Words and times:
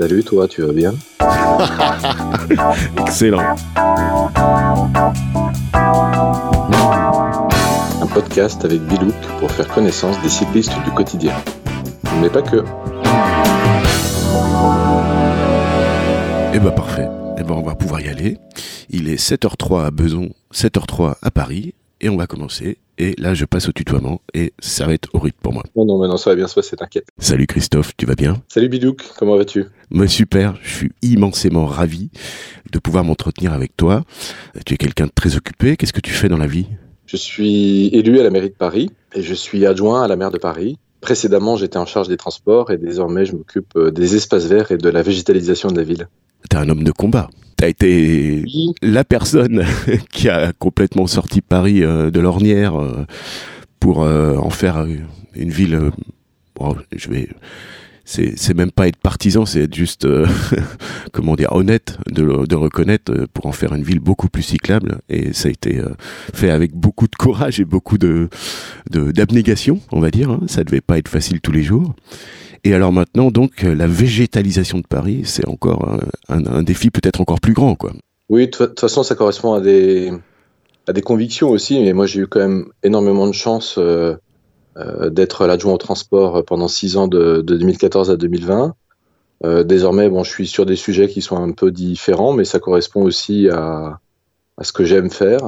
Salut, 0.00 0.24
toi, 0.24 0.48
tu 0.48 0.62
vas 0.62 0.72
bien? 0.72 0.94
Excellent. 3.00 3.54
Un 8.00 8.06
podcast 8.06 8.64
avec 8.64 8.80
Bilouk 8.80 9.14
pour 9.38 9.50
faire 9.50 9.68
connaissance 9.68 10.18
des 10.22 10.30
cyclistes 10.30 10.72
du 10.86 10.90
quotidien. 10.92 11.34
Mais 12.18 12.30
pas 12.30 12.40
que. 12.40 12.64
Eh 16.54 16.58
ben 16.58 16.70
parfait. 16.70 17.08
Eh 17.36 17.42
ben 17.42 17.56
on 17.56 17.62
va 17.62 17.74
pouvoir 17.74 18.00
y 18.00 18.08
aller. 18.08 18.38
Il 18.88 19.06
est 19.06 19.22
7h03 19.22 19.84
à 19.84 19.90
Beson, 19.90 20.30
7h03 20.54 21.16
à 21.20 21.30
Paris, 21.30 21.74
et 22.00 22.08
on 22.08 22.16
va 22.16 22.26
commencer. 22.26 22.78
Et 22.98 23.14
là, 23.18 23.32
je 23.32 23.46
passe 23.46 23.68
au 23.68 23.72
tutoiement, 23.72 24.20
et 24.34 24.52
ça 24.58 24.86
va 24.86 24.92
être 24.92 25.08
horrible 25.14 25.36
pour 25.42 25.54
moi. 25.54 25.62
Non, 25.74 25.86
non, 25.86 25.98
mais 25.98 26.06
non, 26.06 26.18
ça 26.18 26.30
va 26.30 26.36
bien 26.36 26.46
se 26.46 26.54
passer, 26.54 26.76
t'inquiète. 26.76 27.06
Salut 27.18 27.46
Christophe, 27.46 27.96
tu 27.96 28.04
vas 28.04 28.14
bien? 28.14 28.42
Salut 28.48 28.68
Bilouk, 28.68 29.02
comment 29.18 29.36
vas-tu? 29.36 29.64
Moi 29.90 30.06
super, 30.06 30.58
je 30.62 30.74
suis 30.74 30.92
immensément 31.00 31.64
ravi 31.64 32.10
de 32.70 32.78
pouvoir 32.78 33.04
m'entretenir 33.04 33.54
avec 33.54 33.76
toi. 33.76 34.04
Tu 34.66 34.74
es 34.74 34.76
quelqu'un 34.76 35.06
de 35.06 35.12
très 35.14 35.36
occupé, 35.36 35.76
qu'est-ce 35.76 35.94
que 35.94 36.00
tu 36.00 36.12
fais 36.12 36.28
dans 36.28 36.36
la 36.36 36.46
vie? 36.46 36.66
Je 37.06 37.16
suis 37.16 37.86
élu 37.88 38.20
à 38.20 38.22
la 38.22 38.30
mairie 38.30 38.50
de 38.50 38.54
Paris, 38.54 38.90
et 39.14 39.22
je 39.22 39.34
suis 39.34 39.64
adjoint 39.64 40.02
à 40.02 40.08
la 40.08 40.16
maire 40.16 40.30
de 40.30 40.38
Paris. 40.38 40.78
Précédemment, 41.00 41.56
j'étais 41.56 41.78
en 41.78 41.86
charge 41.86 42.08
des 42.08 42.18
transports, 42.18 42.70
et 42.70 42.76
désormais, 42.76 43.24
je 43.24 43.34
m'occupe 43.34 43.74
euh, 43.76 43.90
des 43.90 44.16
espaces 44.16 44.44
verts 44.44 44.70
et 44.70 44.76
de 44.76 44.90
la 44.90 45.00
végétalisation 45.00 45.70
de 45.70 45.76
la 45.78 45.82
ville. 45.82 46.08
T'es 46.48 46.56
un 46.56 46.68
homme 46.68 46.84
de 46.84 46.92
combat. 46.92 47.28
T'as 47.56 47.68
été 47.68 48.42
Oui. 48.46 48.72
la 48.82 49.04
personne 49.04 49.64
qui 50.10 50.28
a 50.28 50.52
complètement 50.52 51.06
sorti 51.06 51.40
Paris 51.42 51.82
euh, 51.82 52.10
de 52.10 52.20
l'ornière 52.20 52.80
euh, 52.80 53.04
pour 53.78 54.02
euh, 54.02 54.36
en 54.36 54.50
faire 54.50 54.86
une 55.34 55.50
ville. 55.50 55.78
bon, 56.54 56.76
je 56.96 57.08
vais. 57.10 57.28
C'est, 58.06 58.32
c'est 58.36 58.54
même 58.54 58.72
pas 58.72 58.88
être 58.88 58.96
partisan, 58.96 59.46
c'est 59.46 59.60
être 59.60 59.74
juste, 59.74 60.04
euh, 60.04 60.26
comment 61.12 61.36
dire, 61.36 61.52
honnête 61.52 61.96
de, 62.10 62.22
le- 62.24 62.46
de 62.46 62.56
reconnaître 62.56 63.26
pour 63.32 63.46
en 63.46 63.52
faire 63.52 63.72
une 63.72 63.84
ville 63.84 64.00
beaucoup 64.00 64.28
plus 64.28 64.42
cyclable. 64.42 64.98
Et 65.08 65.32
ça 65.32 65.46
a 65.48 65.52
été 65.52 65.78
euh, 65.78 65.90
fait 66.34 66.50
avec 66.50 66.72
beaucoup 66.74 67.06
de 67.06 67.14
courage 67.14 67.60
et 67.60 67.64
beaucoup 67.64 67.98
de, 67.98 68.28
de 68.90 69.12
d'abnégation, 69.12 69.78
on 69.92 70.00
va 70.00 70.10
dire. 70.10 70.30
hein. 70.30 70.40
Ça 70.48 70.64
devait 70.64 70.80
pas 70.80 70.98
être 70.98 71.08
facile 71.08 71.40
tous 71.40 71.52
les 71.52 71.62
jours. 71.62 71.94
Et 72.64 72.74
alors 72.74 72.92
maintenant, 72.92 73.30
donc, 73.30 73.64
euh, 73.64 73.74
la 73.74 73.86
végétalisation 73.86 74.78
de 74.78 74.86
Paris, 74.86 75.22
c'est 75.24 75.48
encore 75.48 75.98
un, 76.28 76.62
défi 76.62 76.90
peut-être 76.90 77.20
encore 77.20 77.40
plus 77.40 77.54
grand, 77.54 77.74
quoi. 77.74 77.92
Oui, 78.28 78.46
de 78.46 78.50
toute 78.50 78.78
façon, 78.78 79.02
ça 79.02 79.16
correspond 79.16 79.54
à 79.54 79.60
des, 79.60 80.12
à 80.86 80.92
des 80.92 81.02
convictions 81.02 81.50
aussi, 81.50 81.80
mais 81.80 81.92
moi, 81.92 82.06
j'ai 82.06 82.20
eu 82.20 82.26
quand 82.26 82.40
même 82.40 82.66
énormément 82.82 83.26
de 83.26 83.32
chance 83.32 83.76
euh, 83.78 84.14
euh, 84.76 85.10
d'être 85.10 85.46
l'adjoint 85.46 85.74
au 85.74 85.78
transport 85.78 86.44
pendant 86.44 86.68
six 86.68 86.96
ans 86.96 87.08
de, 87.08 87.42
de 87.42 87.56
2014 87.56 88.10
à 88.10 88.16
2020. 88.16 88.74
Euh, 89.44 89.62
désormais, 89.62 90.08
bon, 90.08 90.22
je 90.22 90.30
suis 90.30 90.46
sur 90.46 90.66
des 90.66 90.76
sujets 90.76 91.08
qui 91.08 91.22
sont 91.22 91.36
un 91.36 91.52
peu 91.52 91.70
différents, 91.70 92.32
mais 92.32 92.44
ça 92.44 92.58
correspond 92.58 93.02
aussi 93.02 93.48
à, 93.48 93.98
à 94.58 94.64
ce 94.64 94.72
que 94.72 94.84
j'aime 94.84 95.10
faire. 95.10 95.40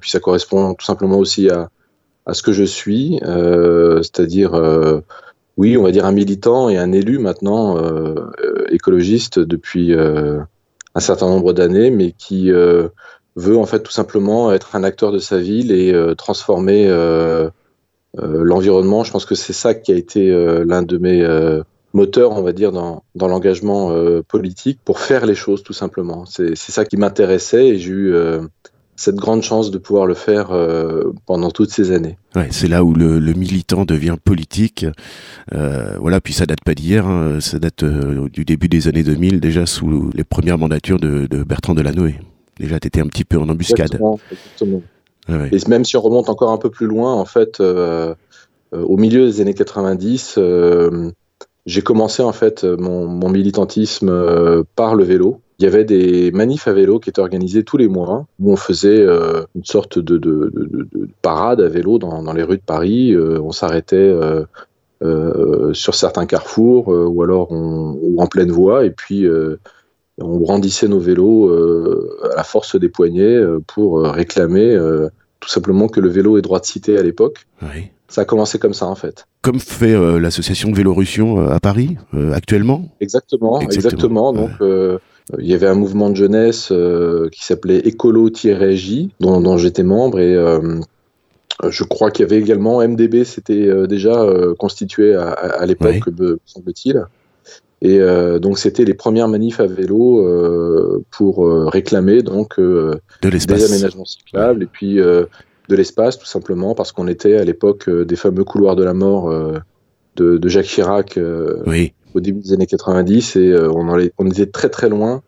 Puis 0.00 0.10
ça 0.10 0.20
correspond 0.20 0.74
tout 0.74 0.84
simplement 0.84 1.18
aussi 1.18 1.50
à, 1.50 1.68
à 2.24 2.34
ce 2.34 2.42
que 2.42 2.52
je 2.52 2.64
suis, 2.64 3.20
c'est-à-dire, 3.22 4.52
oui, 5.56 5.76
on 5.76 5.82
va 5.82 5.90
dire 5.90 6.04
un 6.04 6.12
militant 6.12 6.68
et 6.68 6.76
un 6.76 6.92
élu 6.92 7.18
maintenant 7.18 7.78
euh, 7.78 8.14
euh, 8.44 8.66
écologiste 8.70 9.38
depuis 9.38 9.94
euh, 9.94 10.40
un 10.94 11.00
certain 11.00 11.28
nombre 11.28 11.54
d'années, 11.54 11.90
mais 11.90 12.12
qui 12.12 12.50
veut 12.50 13.56
en 13.58 13.66
fait 13.66 13.82
tout 13.82 13.92
simplement 13.92 14.52
être 14.52 14.76
un 14.76 14.84
acteur 14.84 15.12
de 15.12 15.18
sa 15.18 15.38
ville 15.38 15.70
et 15.70 15.94
transformer 16.16 16.88
l'environnement. 18.14 19.04
Je 19.04 19.12
pense 19.12 19.26
que 19.26 19.34
c'est 19.34 19.52
ça 19.52 19.74
qui 19.74 19.92
a 19.92 19.94
été 19.94 20.30
l'un 20.64 20.80
de 20.80 20.96
mes 20.96 21.22
moteurs, 21.92 22.32
on 22.32 22.40
va 22.40 22.52
dire, 22.52 22.72
dans, 22.72 23.02
l'engagement 23.14 23.94
politique 24.26 24.80
pour 24.86 25.00
faire 25.00 25.26
les 25.26 25.34
choses 25.34 25.62
tout 25.62 25.74
simplement. 25.74 26.24
C'est 26.24 26.56
ça 26.56 26.86
qui 26.86 26.96
m'intéressait 26.96 27.66
et 27.66 27.78
j'ai 27.78 27.90
eu 27.90 28.14
cette 28.96 29.16
grande 29.16 29.42
chance 29.42 29.70
de 29.70 29.78
pouvoir 29.78 30.06
le 30.06 30.14
faire 30.14 30.50
euh, 30.50 31.12
pendant 31.26 31.50
toutes 31.50 31.70
ces 31.70 31.92
années. 31.92 32.16
Ouais, 32.34 32.48
c'est 32.50 32.66
là 32.68 32.82
où 32.82 32.94
le, 32.94 33.18
le 33.18 33.32
militant 33.34 33.84
devient 33.84 34.16
politique. 34.22 34.86
Euh, 35.54 35.96
voilà, 36.00 36.20
puis 36.20 36.32
ça 36.32 36.46
date 36.46 36.64
pas 36.64 36.74
d'hier, 36.74 37.06
hein, 37.06 37.38
ça 37.40 37.58
date 37.58 37.82
euh, 37.82 38.28
du 38.30 38.44
début 38.44 38.68
des 38.68 38.88
années 38.88 39.02
2000, 39.02 39.40
déjà 39.40 39.66
sous 39.66 40.10
les 40.14 40.24
premières 40.24 40.58
mandatures 40.58 40.98
de, 40.98 41.26
de 41.26 41.42
Bertrand 41.44 41.74
Delanoë. 41.74 42.18
Déjà, 42.58 42.80
t'étais 42.80 43.00
un 43.00 43.06
petit 43.06 43.24
peu 43.24 43.38
en 43.38 43.48
embuscade. 43.50 43.94
Exactement, 43.94 44.82
ouais. 45.28 45.50
Et 45.52 45.68
même 45.68 45.84
si 45.84 45.96
on 45.96 46.00
remonte 46.00 46.30
encore 46.30 46.50
un 46.50 46.58
peu 46.58 46.70
plus 46.70 46.86
loin, 46.86 47.12
en 47.12 47.26
fait, 47.26 47.60
euh, 47.60 48.14
au 48.72 48.96
milieu 48.96 49.26
des 49.26 49.42
années 49.42 49.52
90, 49.52 50.36
euh, 50.38 51.10
j'ai 51.66 51.82
commencé 51.82 52.22
en 52.22 52.32
fait 52.32 52.64
mon, 52.64 53.06
mon 53.06 53.28
militantisme 53.28 54.64
par 54.74 54.94
le 54.94 55.04
vélo. 55.04 55.42
Il 55.58 55.64
y 55.64 55.68
avait 55.68 55.84
des 55.84 56.30
manifs 56.32 56.68
à 56.68 56.72
vélo 56.74 56.98
qui 56.98 57.08
étaient 57.08 57.20
organisés 57.20 57.64
tous 57.64 57.78
les 57.78 57.88
mois, 57.88 58.26
où 58.40 58.52
on 58.52 58.56
faisait 58.56 59.00
euh, 59.00 59.42
une 59.54 59.64
sorte 59.64 59.98
de, 59.98 60.18
de- 60.18 60.50
de- 60.54 60.64
de- 60.66 60.88
de 60.92 61.08
parade 61.22 61.60
à 61.62 61.68
vélo 61.68 61.98
dans, 61.98 62.22
dans 62.22 62.32
les 62.34 62.42
rues 62.42 62.58
de 62.58 62.62
Paris. 62.62 63.14
Euh, 63.14 63.40
on 63.40 63.52
s'arrêtait 63.52 63.96
euh, 63.96 64.44
sur 65.72 65.94
certains 65.94 66.26
carrefours, 66.26 66.88
ou 66.88 67.22
alors 67.22 67.52
on- 67.52 67.98
ou 68.02 68.20
en 68.20 68.26
pleine 68.26 68.50
voie, 68.50 68.84
et 68.84 68.90
puis 68.90 69.26
on 70.18 70.38
brandissait 70.38 70.88
nos 70.88 70.98
vélos 70.98 71.50
à 72.32 72.36
la 72.36 72.44
force 72.44 72.76
des 72.78 72.88
poignets 72.88 73.40
pour 73.66 74.00
réclamer 74.02 74.76
tout 75.40 75.48
simplement 75.50 75.88
que 75.88 76.00
le 76.00 76.08
vélo 76.08 76.38
ait 76.38 76.42
droit 76.42 76.60
de 76.60 76.64
cité 76.64 76.98
à 76.98 77.02
l'époque. 77.02 77.46
Ça 78.08 78.22
a 78.22 78.24
commencé 78.24 78.58
comme 78.58 78.72
ça 78.74 78.86
en 78.86 78.94
fait. 78.94 79.26
Comme 79.42 79.58
fait 79.60 79.94
l'association 80.18 80.70
de 80.70 80.76
Vélorussion 80.76 81.46
à 81.48 81.60
Paris, 81.60 81.96
actuellement? 82.32 82.88
Exactement, 83.00 83.60
Exactement, 83.60 84.32
exactement. 84.32 84.32
Donc 84.32 85.00
il 85.38 85.46
y 85.46 85.54
avait 85.54 85.66
un 85.66 85.74
mouvement 85.74 86.10
de 86.10 86.16
jeunesse 86.16 86.68
euh, 86.72 87.28
qui 87.30 87.44
s'appelait 87.44 87.78
Écolo-J, 87.78 89.10
dont, 89.20 89.40
dont 89.40 89.56
j'étais 89.56 89.82
membre 89.82 90.20
et 90.20 90.34
euh, 90.34 90.80
je 91.68 91.84
crois 91.84 92.10
qu'il 92.10 92.22
y 92.24 92.26
avait 92.28 92.38
également 92.40 92.86
MDB, 92.86 93.24
c'était 93.24 93.66
euh, 93.66 93.86
déjà 93.86 94.22
euh, 94.22 94.54
constitué 94.54 95.14
à, 95.14 95.28
à- 95.30 95.60
à 95.62 95.66
l'époque, 95.66 95.94
me 96.18 96.38
semble-t-il. 96.44 97.02
Et 97.82 97.98
euh, 98.00 98.38
donc 98.38 98.58
c'était 98.58 98.84
les 98.84 98.94
premières 98.94 99.28
manifs 99.28 99.60
à 99.60 99.66
vélo 99.66 100.20
euh, 100.26 101.02
pour 101.10 101.46
euh, 101.46 101.66
réclamer 101.66 102.22
donc 102.22 102.58
euh, 102.58 102.94
De 103.22 103.28
des 103.30 103.36
aménagements 103.74 104.04
cyclables 104.06 104.62
et 104.62 104.66
puis 104.66 104.98
euh, 105.00 105.24
de 105.68 105.76
l'espace 105.76 106.18
tout 106.18 106.24
simplement 106.26 106.74
parce 106.74 106.92
qu'on 106.92 107.06
était 107.06 107.36
à 107.36 107.44
l'époque 107.44 107.88
euh, 107.88 108.04
des 108.06 108.16
fameux 108.16 108.44
couloirs 108.44 108.76
de 108.76 108.84
la 108.84 108.94
mort 108.94 109.30
euh, 109.30 109.58
de, 110.16 110.38
de 110.38 110.48
Jacques 110.48 110.66
Chirac 110.66 111.18
euh, 111.18 111.62
Oui, 111.66 111.92
au 112.16 112.20
début 112.20 112.40
des 112.40 112.52
années 112.52 112.66
90 112.66 113.36
et 113.36 113.52
euh, 113.52 113.70
on, 113.70 113.88
en 113.88 113.98
est- 113.98 114.12
on 114.18 114.26
était 114.28 114.46
très 114.46 114.68
très 114.68 114.88
loin 114.88 115.22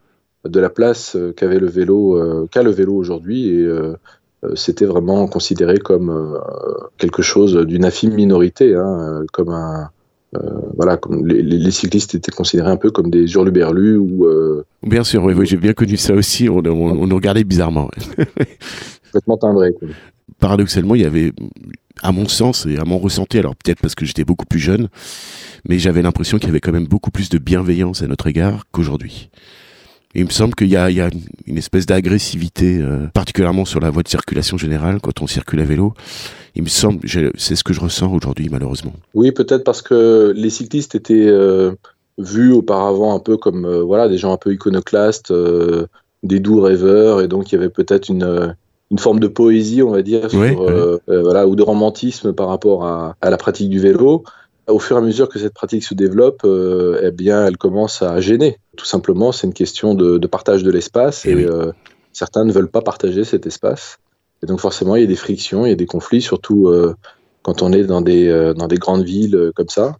de 0.44 0.60
la 0.60 0.70
place 0.70 1.16
euh, 1.16 1.32
qu'avait 1.32 1.58
le 1.58 1.66
vélo 1.68 2.16
euh, 2.16 2.46
qu'a 2.50 2.62
le 2.62 2.70
vélo 2.70 2.94
aujourd'hui 2.94 3.50
et 3.50 3.68
c'était 4.54 4.86
vraiment 4.86 5.26
considéré 5.26 5.78
comme 5.78 6.38
quelque 6.96 7.22
chose 7.22 7.56
d'une 7.66 7.84
infime 7.84 8.14
minorité 8.14 8.76
hein, 8.76 9.24
comme 9.32 9.48
un 9.48 9.90
euh, 10.36 10.40
voilà 10.76 10.98
comme 10.98 11.26
les, 11.26 11.70
cyclistes 11.70 12.14
étaient 12.14 12.30
considérés 12.32 12.70
un 12.70 12.76
peu 12.76 12.90
comme 12.90 13.10
des 13.10 13.32
hurluberlus 13.32 13.96
ou 13.96 14.26
euh, 14.26 14.62
bien 14.82 15.02
sûr, 15.02 15.24
oui, 15.24 15.32
oui, 15.34 15.46
j'ai 15.46 15.56
bien 15.56 15.72
connu 15.72 15.96
ça 15.96 16.12
aussi. 16.14 16.50
On, 16.50 16.58
on, 16.58 16.68
on 16.68 17.06
nous 17.06 17.16
regardait 17.16 17.44
bizarrement. 17.44 17.88
complètement 19.06 19.38
timbrés 19.38 19.72
quoi. 19.72 19.88
Paradoxalement, 20.38 20.94
il 20.94 21.02
y 21.02 21.06
avait, 21.06 21.32
à 22.02 22.12
mon 22.12 22.28
sens 22.28 22.66
et 22.66 22.78
à 22.78 22.84
mon 22.84 22.98
ressenti, 22.98 23.38
alors 23.38 23.56
peut-être 23.56 23.80
parce 23.80 23.94
que 23.94 24.04
j'étais 24.04 24.24
beaucoup 24.24 24.46
plus 24.46 24.60
jeune, 24.60 24.88
mais 25.68 25.78
j'avais 25.78 26.02
l'impression 26.02 26.38
qu'il 26.38 26.48
y 26.48 26.50
avait 26.50 26.60
quand 26.60 26.72
même 26.72 26.86
beaucoup 26.86 27.10
plus 27.10 27.28
de 27.28 27.38
bienveillance 27.38 28.02
à 28.02 28.06
notre 28.06 28.26
égard 28.26 28.64
qu'aujourd'hui. 28.70 29.30
Il 30.14 30.24
me 30.24 30.30
semble 30.30 30.54
qu'il 30.54 30.68
y 30.68 30.76
a, 30.76 30.88
une 31.46 31.58
espèce 31.58 31.84
d'agressivité, 31.84 32.78
euh, 32.80 33.06
particulièrement 33.12 33.64
sur 33.64 33.78
la 33.78 33.90
voie 33.90 34.02
de 34.02 34.08
circulation 34.08 34.56
générale, 34.56 35.00
quand 35.02 35.20
on 35.20 35.26
circule 35.26 35.60
à 35.60 35.64
vélo. 35.64 35.92
Il 36.54 36.62
me 36.62 36.68
semble, 36.68 37.00
c'est 37.36 37.56
ce 37.56 37.62
que 37.62 37.72
je 37.72 37.80
ressens 37.80 38.12
aujourd'hui, 38.12 38.48
malheureusement. 38.50 38.94
Oui, 39.14 39.32
peut-être 39.32 39.64
parce 39.64 39.82
que 39.82 40.32
les 40.34 40.50
cyclistes 40.50 40.94
étaient 40.94 41.28
euh, 41.28 41.72
vus 42.16 42.52
auparavant 42.52 43.14
un 43.14 43.20
peu 43.20 43.36
comme 43.36 43.66
euh, 43.66 43.82
voilà 43.82 44.08
des 44.08 44.16
gens 44.16 44.32
un 44.32 44.38
peu 44.38 44.52
iconoclastes, 44.52 45.32
des 46.22 46.40
doux 46.40 46.60
rêveurs, 46.60 47.20
et 47.20 47.28
donc 47.28 47.52
il 47.52 47.56
y 47.56 47.58
avait 47.58 47.68
peut-être 47.68 48.08
une, 48.08 48.56
une 48.90 48.98
forme 48.98 49.20
de 49.20 49.28
poésie, 49.28 49.82
on 49.82 49.90
va 49.90 50.02
dire, 50.02 50.30
sur, 50.30 50.62
euh, 50.62 51.00
euh, 51.10 51.22
voilà, 51.22 51.46
ou 51.46 51.56
de 51.56 51.62
romantisme 51.62 52.32
par 52.32 52.48
rapport 52.48 52.84
à, 52.86 53.16
à 53.20 53.30
la 53.30 53.36
pratique 53.36 53.68
du 53.68 53.78
vélo. 53.80 54.24
Au 54.66 54.78
fur 54.78 54.96
et 54.96 54.98
à 54.98 55.02
mesure 55.02 55.28
que 55.28 55.38
cette 55.38 55.54
pratique 55.54 55.84
se 55.84 55.94
développe, 55.94 56.42
euh, 56.44 57.00
eh 57.02 57.10
bien, 57.10 57.46
elle 57.46 57.56
commence 57.56 58.02
à 58.02 58.20
gêner. 58.20 58.58
Tout 58.76 58.84
simplement, 58.84 59.32
c'est 59.32 59.46
une 59.46 59.54
question 59.54 59.94
de, 59.94 60.18
de 60.18 60.26
partage 60.26 60.62
de 60.62 60.70
l'espace, 60.70 61.24
Eh 61.26 61.30
et 61.30 61.34
oui. 61.34 61.46
euh, 61.46 61.72
certains 62.12 62.44
ne 62.44 62.52
veulent 62.52 62.70
pas 62.70 62.82
partager 62.82 63.24
cet 63.24 63.46
espace. 63.46 63.98
Et 64.42 64.46
donc 64.46 64.60
forcément, 64.60 64.96
il 64.96 65.00
y 65.00 65.04
a 65.04 65.08
des 65.08 65.16
frictions, 65.16 65.66
il 65.66 65.70
y 65.70 65.72
a 65.72 65.76
des 65.76 65.86
conflits, 65.86 66.22
surtout 66.22 66.68
euh, 66.68 66.94
quand 67.42 67.62
on 67.62 67.72
est 67.72 67.84
dans 67.84 68.02
des, 68.02 68.52
dans 68.56 68.68
des 68.68 68.76
grandes 68.76 69.04
villes 69.04 69.52
comme 69.54 69.68
ça. 69.68 69.96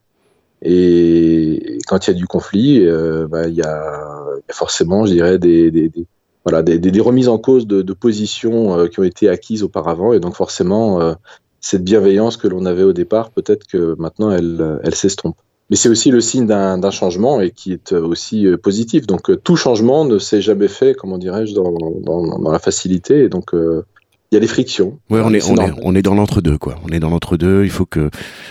Et 0.62 1.79
quand 1.87 2.06
il 2.06 2.11
y 2.11 2.14
a 2.14 2.17
du 2.17 2.26
conflit, 2.26 2.87
bah, 3.31 3.46
il, 3.49 3.55
y 3.55 3.62
a, 3.62 4.25
il 4.37 4.44
y 4.49 4.50
a 4.50 4.55
forcément, 4.55 5.06
je 5.06 5.12
dirais, 5.12 5.38
des, 5.38 5.70
des, 5.70 5.88
des- 5.88 6.06
voilà, 6.50 6.62
des, 6.62 7.00
remises 7.00 7.29
en 7.29 7.37
cause 7.37 7.67
de, 7.67 7.93
positions 7.93 8.79
euh, 8.79 8.87
qui 8.87 9.00
ont 9.00 9.05
été 9.05 9.29
acquises 9.29 9.62
auparavant. 9.62 10.15
Et 10.15 10.21
donc 10.21 10.35
forcément, 10.35 11.00
euh, 11.00 11.12
cette 11.61 11.85
bienveillance 11.85 12.39
que 12.39 12.49
l'on 12.49 12.65
avait 12.65 12.85
au 12.85 12.95
départ, 12.95 13.31
peut-être 13.31 13.67
que 13.67 13.95
maintenant, 13.99 14.31
elle, 14.31 14.81
elle 14.83 14.95
s'estompe. 14.95 15.37
mais 15.69 15.77
c'est 15.77 15.91
aussi 15.91 16.11
le 16.11 16.23
signe 16.23 16.47
d'un 16.47 16.91
changement 16.91 17.41
et 17.43 17.50
qui 17.50 17.73
est 17.73 17.93
aussi 17.93 18.47
positif. 18.62 19.06
Donc 19.06 19.31
tout 19.43 19.56
changement 19.56 20.06
ne 20.06 20.19
s'est 20.19 20.41
jamais 20.41 20.69
fait, 20.69 20.95
comment 20.95 21.19
dirais-je, 21.19 21.55
dans, 21.55 22.50
la 22.50 22.59
facilité. 22.59 23.25
Et 23.25 23.29
donc 23.29 23.53
il 24.31 24.35
y 24.35 24.37
a 24.37 24.41
des 24.41 24.47
frictions. 24.47 24.99
Ouais, 25.09 25.23
on 25.25 25.33
est, 25.33 25.43
on 25.49 25.57
est, 25.57 25.73
on 25.83 25.95
est 25.95 26.03
dans 26.03 26.15
l'entre-deux, 26.15 26.59
quoi. 26.59 26.79
On 26.85 26.89
est 26.89 27.01
dans 27.01 27.09
l'entre-deux. 27.09 27.65
Il 27.65 27.71
faut 27.71 27.87
que 27.87 28.11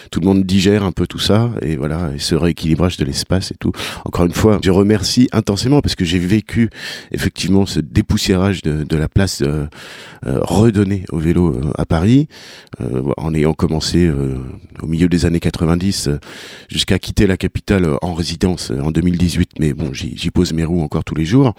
tout 0.09 0.19
le 0.19 0.25
monde 0.25 0.44
digère 0.44 0.83
un 0.83 0.91
peu 0.91 1.06
tout 1.06 1.19
ça, 1.19 1.51
et 1.62 1.75
voilà, 1.75 2.09
et 2.15 2.19
ce 2.19 2.33
rééquilibrage 2.33 2.97
de 2.97 3.06
l'espace 3.06 3.51
et 3.51 3.56
tout. 3.56 3.71
Encore 4.03 4.25
une 4.25 4.33
fois, 4.33 4.59
je 4.63 4.71
remercie 4.71 5.29
intensément 5.33 5.81
parce 5.81 5.94
que 5.94 6.03
j'ai 6.03 6.18
vécu 6.18 6.71
effectivement 7.12 7.68
ce 7.68 7.79
dépoussiérage 7.79 8.63
de, 8.63 8.83
de 8.83 8.97
la 8.97 9.07
place 9.07 9.44
euh, 9.44 9.68
euh 10.25 10.39
redonnée 10.41 11.03
au 11.12 11.19
vélo 11.19 11.53
euh, 11.53 11.71
à 11.77 11.85
Paris, 11.85 12.27
euh, 12.81 13.03
en 13.18 13.35
ayant 13.35 13.53
commencé 13.53 14.09
au 14.81 14.88
milieu 14.88 15.07
des 15.07 15.25
années 15.25 15.39
90 15.39 16.09
jusqu'à 16.69 16.97
quitter 16.97 17.27
la 17.27 17.38
capitale 17.38 17.97
en 18.01 18.15
résidence 18.15 18.71
en 18.71 18.89
2018. 18.89 19.51
Mais 19.59 19.73
bon, 19.73 19.94
j'y 19.94 20.31
pose 20.31 20.53
mes 20.53 20.65
roues 20.65 20.81
encore 20.81 21.03
tous 21.03 21.15
les 21.15 21.25
jours. 21.25 21.53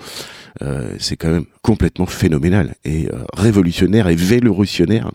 C'est 0.99 1.17
quand 1.17 1.31
même 1.31 1.47
complètement 1.63 2.07
phénoménal 2.07 2.75
et 2.85 3.09
révolutionnaire 3.35 4.09
et 4.09 4.17
vélorutionnaire. 4.17 5.11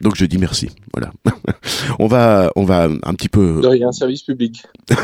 Donc 0.00 0.14
je 0.16 0.24
dis 0.24 0.38
merci. 0.38 0.68
Voilà. 0.92 1.12
on 1.98 2.06
va, 2.06 2.52
on 2.56 2.64
va 2.64 2.84
un 2.84 3.14
petit 3.14 3.28
peu. 3.28 3.60
Il 3.72 3.78
y 3.78 3.84
a 3.84 3.88
un 3.88 3.92
service 3.92 4.22
public. 4.22 4.64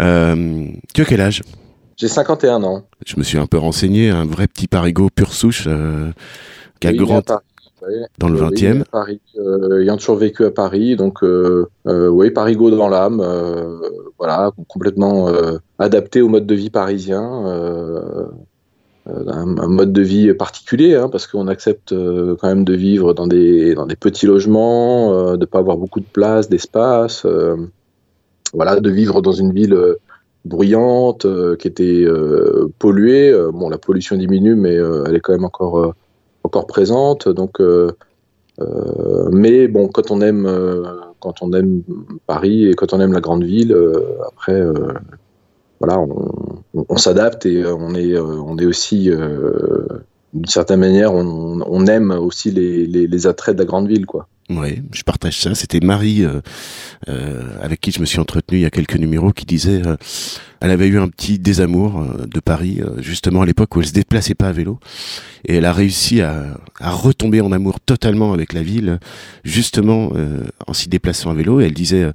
euh, 0.00 0.68
tu 0.94 1.02
as 1.02 1.04
quel 1.04 1.20
âge? 1.20 1.42
J'ai 1.96 2.08
51 2.08 2.62
ans. 2.62 2.84
Je 3.06 3.16
me 3.16 3.22
suis 3.22 3.38
un 3.38 3.46
peu 3.46 3.58
renseigné, 3.58 4.10
un 4.10 4.26
vrai 4.26 4.46
petit 4.48 4.68
parigot 4.68 5.08
pur 5.10 5.32
souche 5.32 5.64
euh, 5.66 6.12
qui 6.80 6.88
a 6.88 6.92
grand 6.92 7.22
dans 8.18 8.28
le 8.28 8.38
20e. 8.38 8.84
Paris, 8.90 9.20
euh, 9.38 9.82
ayant 9.82 9.96
toujours 9.96 10.16
vécu 10.16 10.44
à 10.44 10.50
Paris, 10.50 10.96
donc 10.96 11.22
euh, 11.22 11.68
euh 11.86 12.08
oui, 12.08 12.30
Parigot 12.30 12.70
dans 12.70 12.88
l'âme, 12.88 13.20
euh, 13.20 13.78
voilà, 14.18 14.50
complètement 14.68 15.28
adapté 15.78 16.22
au 16.22 16.28
mode 16.28 16.46
de 16.46 16.54
vie 16.54 16.70
parisien. 16.70 18.26
Euh, 19.08 19.22
un, 19.28 19.68
mode 19.68 19.92
de 19.92 20.02
vie 20.02 20.34
particulier, 20.34 20.96
hein, 20.96 21.08
parce 21.08 21.28
qu'on 21.28 21.46
accepte 21.46 21.92
euh, 21.92 22.34
quand 22.40 22.48
même 22.48 22.64
de 22.64 22.74
vivre 22.74 23.14
dans 23.14 23.28
des, 23.28 23.74
dans 23.74 23.86
des 23.86 23.94
petits 23.94 24.26
logements, 24.26 25.12
euh, 25.12 25.32
de 25.32 25.40
ne 25.40 25.44
pas 25.44 25.60
avoir 25.60 25.76
beaucoup 25.76 26.00
de 26.00 26.06
place, 26.06 26.48
d'espace, 26.48 27.24
voilà, 28.52 28.80
de 28.80 28.90
vivre 28.90 29.22
dans 29.22 29.32
une 29.32 29.52
ville 29.52 29.76
bruyante, 30.44 31.26
qui 31.58 31.68
était 31.68 32.06
polluée. 32.78 33.34
bon, 33.52 33.68
la 33.68 33.78
pollution 33.78 34.16
diminue, 34.16 34.54
mais 34.54 34.74
elle 34.74 35.14
est 35.14 35.20
quand 35.20 35.32
même 35.32 35.44
encore, 35.44 35.94
encore 36.46 36.66
présente. 36.66 37.28
Donc, 37.28 37.60
mais 39.30 39.68
bon, 39.68 39.88
quand 39.88 40.10
on 40.10 40.20
aime, 40.20 40.50
quand 41.20 41.42
on 41.42 41.52
aime 41.52 41.82
Paris 42.26 42.68
et 42.68 42.74
quand 42.74 42.92
on 42.94 43.00
aime 43.00 43.12
la 43.12 43.20
grande 43.20 43.44
ville, 43.44 43.76
après, 44.26 44.62
voilà, 45.80 46.00
on, 46.72 46.96
s'adapte 46.96 47.46
et 47.46 47.62
euh, 47.62 47.74
on 47.74 47.94
est, 47.94 48.14
euh, 48.14 48.22
on 48.22 48.58
est 48.58 48.64
aussi, 48.64 49.10
euh, 49.10 49.86
d'une 50.32 50.46
certaine 50.46 50.80
manière, 50.80 51.12
on, 51.12 51.86
aime 51.86 52.10
aussi 52.10 52.50
les, 52.50 52.86
les, 52.86 53.26
attraits 53.26 53.54
de 53.54 53.60
la 53.60 53.66
grande 53.66 53.88
ville, 53.88 54.06
quoi. 54.06 54.28
Oui, 54.48 54.82
je 54.92 55.02
partage 55.02 55.40
ça. 55.40 55.54
C'était 55.54 55.80
Marie, 55.80 56.24
avec 57.06 57.80
qui 57.80 57.92
je 57.92 58.00
me 58.00 58.06
suis 58.06 58.18
entretenu 58.18 58.58
il 58.58 58.62
y 58.62 58.66
a 58.66 58.70
quelques 58.70 58.96
numéros, 58.96 59.32
qui 59.32 59.44
disait 59.44 59.82
elle 60.60 60.70
avait 60.70 60.86
eu 60.86 60.98
un 60.98 61.08
petit 61.08 61.38
désamour 61.38 62.00
euh, 62.00 62.26
de 62.26 62.40
Paris, 62.40 62.80
euh, 62.80 63.00
justement 63.02 63.42
à 63.42 63.46
l'époque 63.46 63.76
où 63.76 63.80
elle 63.80 63.86
se 63.86 63.92
déplaçait 63.92 64.34
pas 64.34 64.48
à 64.48 64.52
vélo, 64.52 64.78
et 65.46 65.56
elle 65.56 65.64
a 65.64 65.72
réussi 65.72 66.22
à, 66.22 66.58
retomber 66.80 67.40
en 67.40 67.52
amour 67.52 67.80
totalement 67.80 68.32
avec 68.32 68.52
la 68.52 68.62
ville, 68.62 68.98
justement 69.44 70.12
euh, 70.14 70.42
en 70.66 70.72
s'y 70.72 70.88
déplaçant 70.88 71.30
à 71.30 71.34
vélo. 71.34 71.60
Et 71.60 71.64
elle 71.64 71.74
disait 71.74 72.10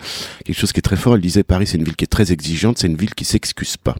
quelque 0.45 0.57
chose 0.57 0.71
qui 0.71 0.79
est 0.79 0.83
très 0.83 0.95
fort. 0.95 1.15
Elle 1.15 1.21
disait 1.21 1.43
Paris, 1.43 1.67
c'est 1.67 1.77
une 1.77 1.83
ville 1.83 1.95
qui 1.95 2.03
est 2.03 2.07
très 2.07 2.31
exigeante, 2.31 2.77
c'est 2.77 2.87
une 2.87 2.97
ville 2.97 3.13
qui 3.13 3.25
s'excuse 3.25 3.77
pas. 3.77 3.95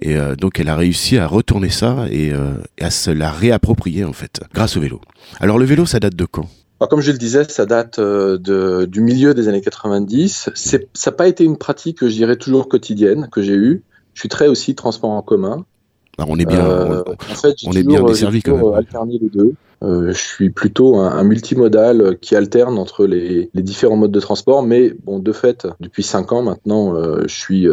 Et 0.00 0.16
donc 0.36 0.58
elle 0.58 0.68
a 0.68 0.76
réussi 0.76 1.16
à 1.18 1.26
retourner 1.26 1.70
ça 1.70 2.06
et 2.10 2.32
à 2.80 2.90
se 2.90 3.10
la 3.10 3.30
réapproprier 3.30 4.04
en 4.04 4.12
fait, 4.12 4.42
grâce 4.52 4.76
au 4.76 4.80
vélo. 4.80 5.00
Alors 5.40 5.58
le 5.58 5.64
vélo, 5.64 5.86
ça 5.86 6.00
date 6.00 6.16
de 6.16 6.24
quand? 6.24 6.48
Comme 6.88 7.00
je 7.00 7.12
le 7.12 7.18
disais, 7.18 7.44
ça 7.44 7.66
date 7.66 7.98
euh, 7.98 8.38
de, 8.38 8.84
du 8.84 9.00
milieu 9.00 9.34
des 9.34 9.48
années 9.48 9.60
90. 9.60 10.50
Ça 10.54 10.78
n'a 10.78 11.12
pas 11.12 11.28
été 11.28 11.44
une 11.44 11.56
pratique 11.56 11.98
que 11.98 12.08
je 12.08 12.14
dirais 12.14 12.36
toujours 12.36 12.68
quotidienne 12.68 13.28
que 13.30 13.42
j'ai 13.42 13.54
eue. 13.54 13.82
Je 14.14 14.20
suis 14.20 14.28
très 14.28 14.48
aussi 14.48 14.74
transport 14.74 15.10
en 15.10 15.22
commun. 15.22 15.64
Bah, 16.18 16.24
on 16.28 16.38
est 16.38 16.44
bien, 16.44 16.64
euh, 16.64 17.02
en 17.08 17.34
fait, 17.34 17.56
on 17.66 17.72
est 17.72 17.82
bien 17.82 18.02
desservi 18.02 18.42
quand 18.42 18.56
même. 18.56 18.74
Alterné 18.74 19.18
les 19.20 19.28
deux. 19.28 19.54
Euh, 19.82 20.12
je 20.12 20.18
suis 20.18 20.50
plutôt 20.50 20.96
un, 20.96 21.24
multimodal 21.24 22.16
qui 22.20 22.36
alterne 22.36 22.78
entre 22.78 23.06
les, 23.06 23.50
les, 23.52 23.62
différents 23.62 23.96
modes 23.96 24.12
de 24.12 24.20
transport, 24.20 24.62
mais 24.62 24.94
bon, 25.04 25.18
de 25.18 25.32
fait, 25.32 25.66
depuis 25.80 26.04
5 26.04 26.32
ans 26.32 26.42
maintenant, 26.42 26.94
je 27.26 27.34
suis 27.34 27.66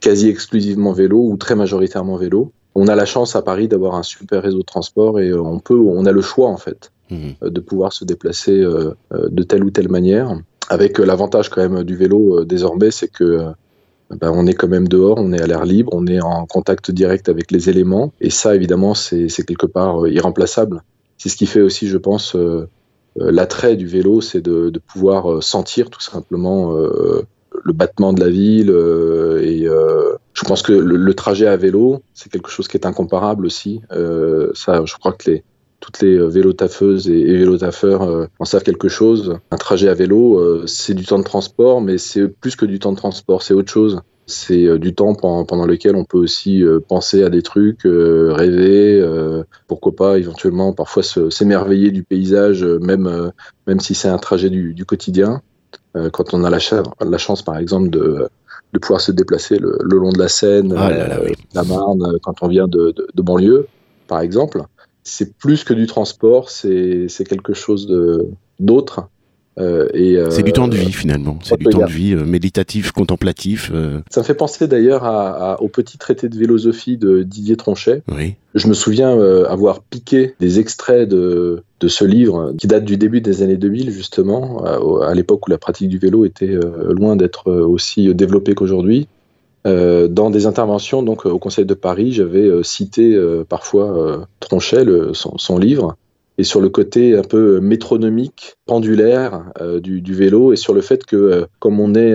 quasi 0.00 0.28
exclusivement 0.28 0.92
vélo 0.92 1.22
ou 1.30 1.36
très 1.36 1.54
majoritairement 1.54 2.16
vélo. 2.16 2.52
On 2.74 2.88
a 2.88 2.96
la 2.96 3.06
chance 3.06 3.36
à 3.36 3.42
Paris 3.42 3.68
d'avoir 3.68 3.94
un 3.94 4.02
super 4.02 4.42
réseau 4.42 4.58
de 4.58 4.64
transport 4.64 5.18
et 5.20 5.32
on 5.32 5.60
peut, 5.60 5.78
on 5.78 6.04
a 6.04 6.12
le 6.12 6.20
choix 6.20 6.48
en 6.48 6.58
fait. 6.58 6.90
Mhm. 7.10 7.34
Euh, 7.42 7.50
de 7.50 7.60
pouvoir 7.60 7.92
se 7.92 8.04
déplacer 8.04 8.58
euh, 8.58 8.94
euh, 9.12 9.28
de 9.30 9.42
telle 9.42 9.64
ou 9.64 9.70
telle 9.70 9.88
manière. 9.88 10.36
Avec 10.68 10.98
l'avantage 10.98 11.48
quand 11.48 11.68
même 11.68 11.84
du 11.84 11.96
vélo 11.96 12.44
désormais, 12.44 12.90
c'est 12.90 13.06
que 13.06 13.52
ben, 14.10 14.32
on 14.34 14.46
est 14.46 14.54
quand 14.54 14.66
même 14.66 14.88
dehors, 14.88 15.16
on 15.18 15.32
est 15.32 15.40
à 15.40 15.46
l'air 15.46 15.64
libre, 15.64 15.92
on 15.94 16.06
est 16.08 16.20
en 16.20 16.44
contact 16.46 16.90
direct 16.90 17.28
avec 17.28 17.52
les 17.52 17.70
éléments. 17.70 18.12
Et 18.20 18.30
ça, 18.30 18.54
évidemment, 18.56 18.94
c'est 18.94 19.28
quelque 19.46 19.66
part 19.66 20.08
irremplaçable. 20.08 20.82
C'est 21.18 21.28
ce 21.28 21.36
qui 21.36 21.46
fait 21.46 21.60
aussi, 21.60 21.86
je 21.86 21.98
pense, 21.98 22.36
l'attrait 23.14 23.76
du 23.76 23.86
vélo, 23.86 24.20
c'est 24.20 24.40
de, 24.40 24.72
pouvoir 24.92 25.40
sentir 25.40 25.88
tout 25.88 26.00
simplement 26.00 26.74
le 26.76 27.72
battement 27.72 28.12
de 28.12 28.18
la 28.18 28.28
ville. 28.28 28.70
et 29.40 29.68
je 29.68 30.44
pense 30.44 30.62
que 30.62 30.72
le, 30.72 30.96
le 30.96 31.14
trajet 31.14 31.46
à 31.46 31.56
vélo, 31.56 32.02
c'est 32.12 32.28
quelque 32.28 32.50
chose 32.50 32.66
qui 32.66 32.76
est 32.76 32.86
incomparable 32.86 33.46
aussi. 33.46 33.82
ça, 34.54 34.84
je 34.84 34.94
crois 34.94 35.12
que 35.12 35.30
les, 35.30 35.44
toutes 35.80 36.00
les 36.00 36.16
euh, 36.16 36.26
vélotaffeuses 36.26 37.08
et, 37.08 37.18
et 37.18 37.36
vélotaffeurs 37.36 38.02
euh, 38.02 38.26
en 38.38 38.44
savent 38.44 38.62
quelque 38.62 38.88
chose. 38.88 39.38
Un 39.50 39.56
trajet 39.56 39.88
à 39.88 39.94
vélo, 39.94 40.38
euh, 40.38 40.64
c'est 40.66 40.94
du 40.94 41.04
temps 41.04 41.18
de 41.18 41.24
transport, 41.24 41.80
mais 41.80 41.98
c'est 41.98 42.28
plus 42.28 42.56
que 42.56 42.66
du 42.66 42.78
temps 42.78 42.92
de 42.92 42.96
transport, 42.96 43.42
c'est 43.42 43.54
autre 43.54 43.70
chose. 43.70 44.00
C'est 44.28 44.76
du 44.80 44.92
temps 44.92 45.14
pendant, 45.14 45.66
lequel 45.66 45.94
on 45.94 46.04
peut 46.04 46.18
aussi 46.18 46.64
penser 46.88 47.22
à 47.22 47.30
des 47.30 47.42
trucs, 47.42 47.82
rêver, 47.84 49.00
pourquoi 49.68 49.94
pas 49.94 50.18
éventuellement 50.18 50.72
parfois 50.72 51.04
s'émerveiller 51.04 51.92
du 51.92 52.02
paysage, 52.02 52.64
même, 52.64 53.30
même 53.68 53.78
si 53.78 53.94
c'est 53.94 54.08
un 54.08 54.18
trajet 54.18 54.50
du, 54.50 54.84
quotidien. 54.84 55.42
quand 56.12 56.34
on 56.34 56.42
a 56.42 56.50
la, 56.50 56.58
la, 57.08 57.18
chance, 57.18 57.42
par 57.42 57.56
exemple, 57.56 57.88
de, 57.90 58.26
de 58.72 58.78
pouvoir 58.80 59.00
se 59.00 59.12
déplacer 59.12 59.58
le, 59.60 59.78
long 59.96 60.10
de 60.10 60.18
la 60.18 60.26
Seine, 60.26 60.74
ah 60.76 60.90
la 61.54 61.62
Marne, 61.62 62.18
quand 62.20 62.42
on 62.42 62.48
vient 62.48 62.66
de, 62.66 62.92
de 63.14 63.22
banlieue, 63.22 63.68
par 64.08 64.22
exemple 64.22 64.64
c'est 65.06 65.36
plus 65.36 65.62
que 65.62 65.72
du 65.72 65.86
transport, 65.86 66.50
c'est 66.50 67.08
quelque 67.28 67.54
chose 67.54 67.86
d'autre. 68.58 69.08
Euh, 69.58 69.88
euh, 69.94 70.28
c'est 70.30 70.42
du 70.42 70.52
temps 70.52 70.68
de 70.68 70.76
vie 70.76 70.92
finalement, 70.92 71.38
c'est 71.42 71.56
du 71.56 71.64
temps 71.64 71.86
de 71.86 71.90
vie 71.90 72.12
euh, 72.12 72.26
méditatif, 72.26 72.92
contemplatif. 72.92 73.72
Ça 74.10 74.20
me 74.20 74.24
fait 74.24 74.34
penser 74.34 74.68
d'ailleurs 74.68 75.04
au 75.60 75.68
petit 75.68 75.96
traité 75.96 76.28
de 76.28 76.36
philosophie 76.36 76.98
de 76.98 77.22
Didier 77.22 77.56
Tronchet. 77.56 78.02
Oui. 78.08 78.34
Je 78.54 78.66
me 78.68 78.74
souviens 78.74 79.18
avoir 79.48 79.80
piqué 79.80 80.34
des 80.40 80.58
extraits 80.58 81.08
de, 81.08 81.62
de, 81.80 81.88
ce 81.88 82.04
livre 82.04 82.52
qui 82.58 82.66
date 82.66 82.84
du 82.84 82.96
début 82.96 83.20
des 83.20 83.42
années 83.42 83.56
2000 83.56 83.90
justement, 83.90 84.62
à, 84.64 85.08
à 85.08 85.14
l'époque 85.14 85.46
où 85.46 85.50
la 85.50 85.58
pratique 85.58 85.88
du 85.88 85.98
vélo 85.98 86.24
était 86.24 86.58
loin 86.90 87.16
d'être 87.16 87.50
aussi 87.50 88.14
développée 88.14 88.54
qu'aujourd'hui. 88.54 89.08
Euh, 89.66 90.06
dans 90.06 90.30
des 90.30 90.46
interventions 90.46 91.02
donc 91.02 91.26
au 91.26 91.38
Conseil 91.38 91.64
de 91.64 91.74
Paris, 91.74 92.12
j'avais 92.12 92.46
euh, 92.46 92.62
cité 92.62 93.14
euh, 93.14 93.42
parfois 93.42 94.26
Tronchet, 94.38 94.84
son, 95.12 95.58
livre, 95.58 95.96
et 96.38 96.44
sur 96.44 96.60
le 96.60 96.68
côté 96.68 97.16
un 97.16 97.22
peu 97.22 97.60
métronomique, 97.60 98.56
pendulaire 98.66 99.44
du, 99.80 100.14
vélo, 100.14 100.52
et 100.52 100.56
sur 100.56 100.72
le 100.72 100.82
fait 100.82 101.04
que 101.04 101.46
comme 101.58 101.80
on 101.80 101.94
est 101.94 102.14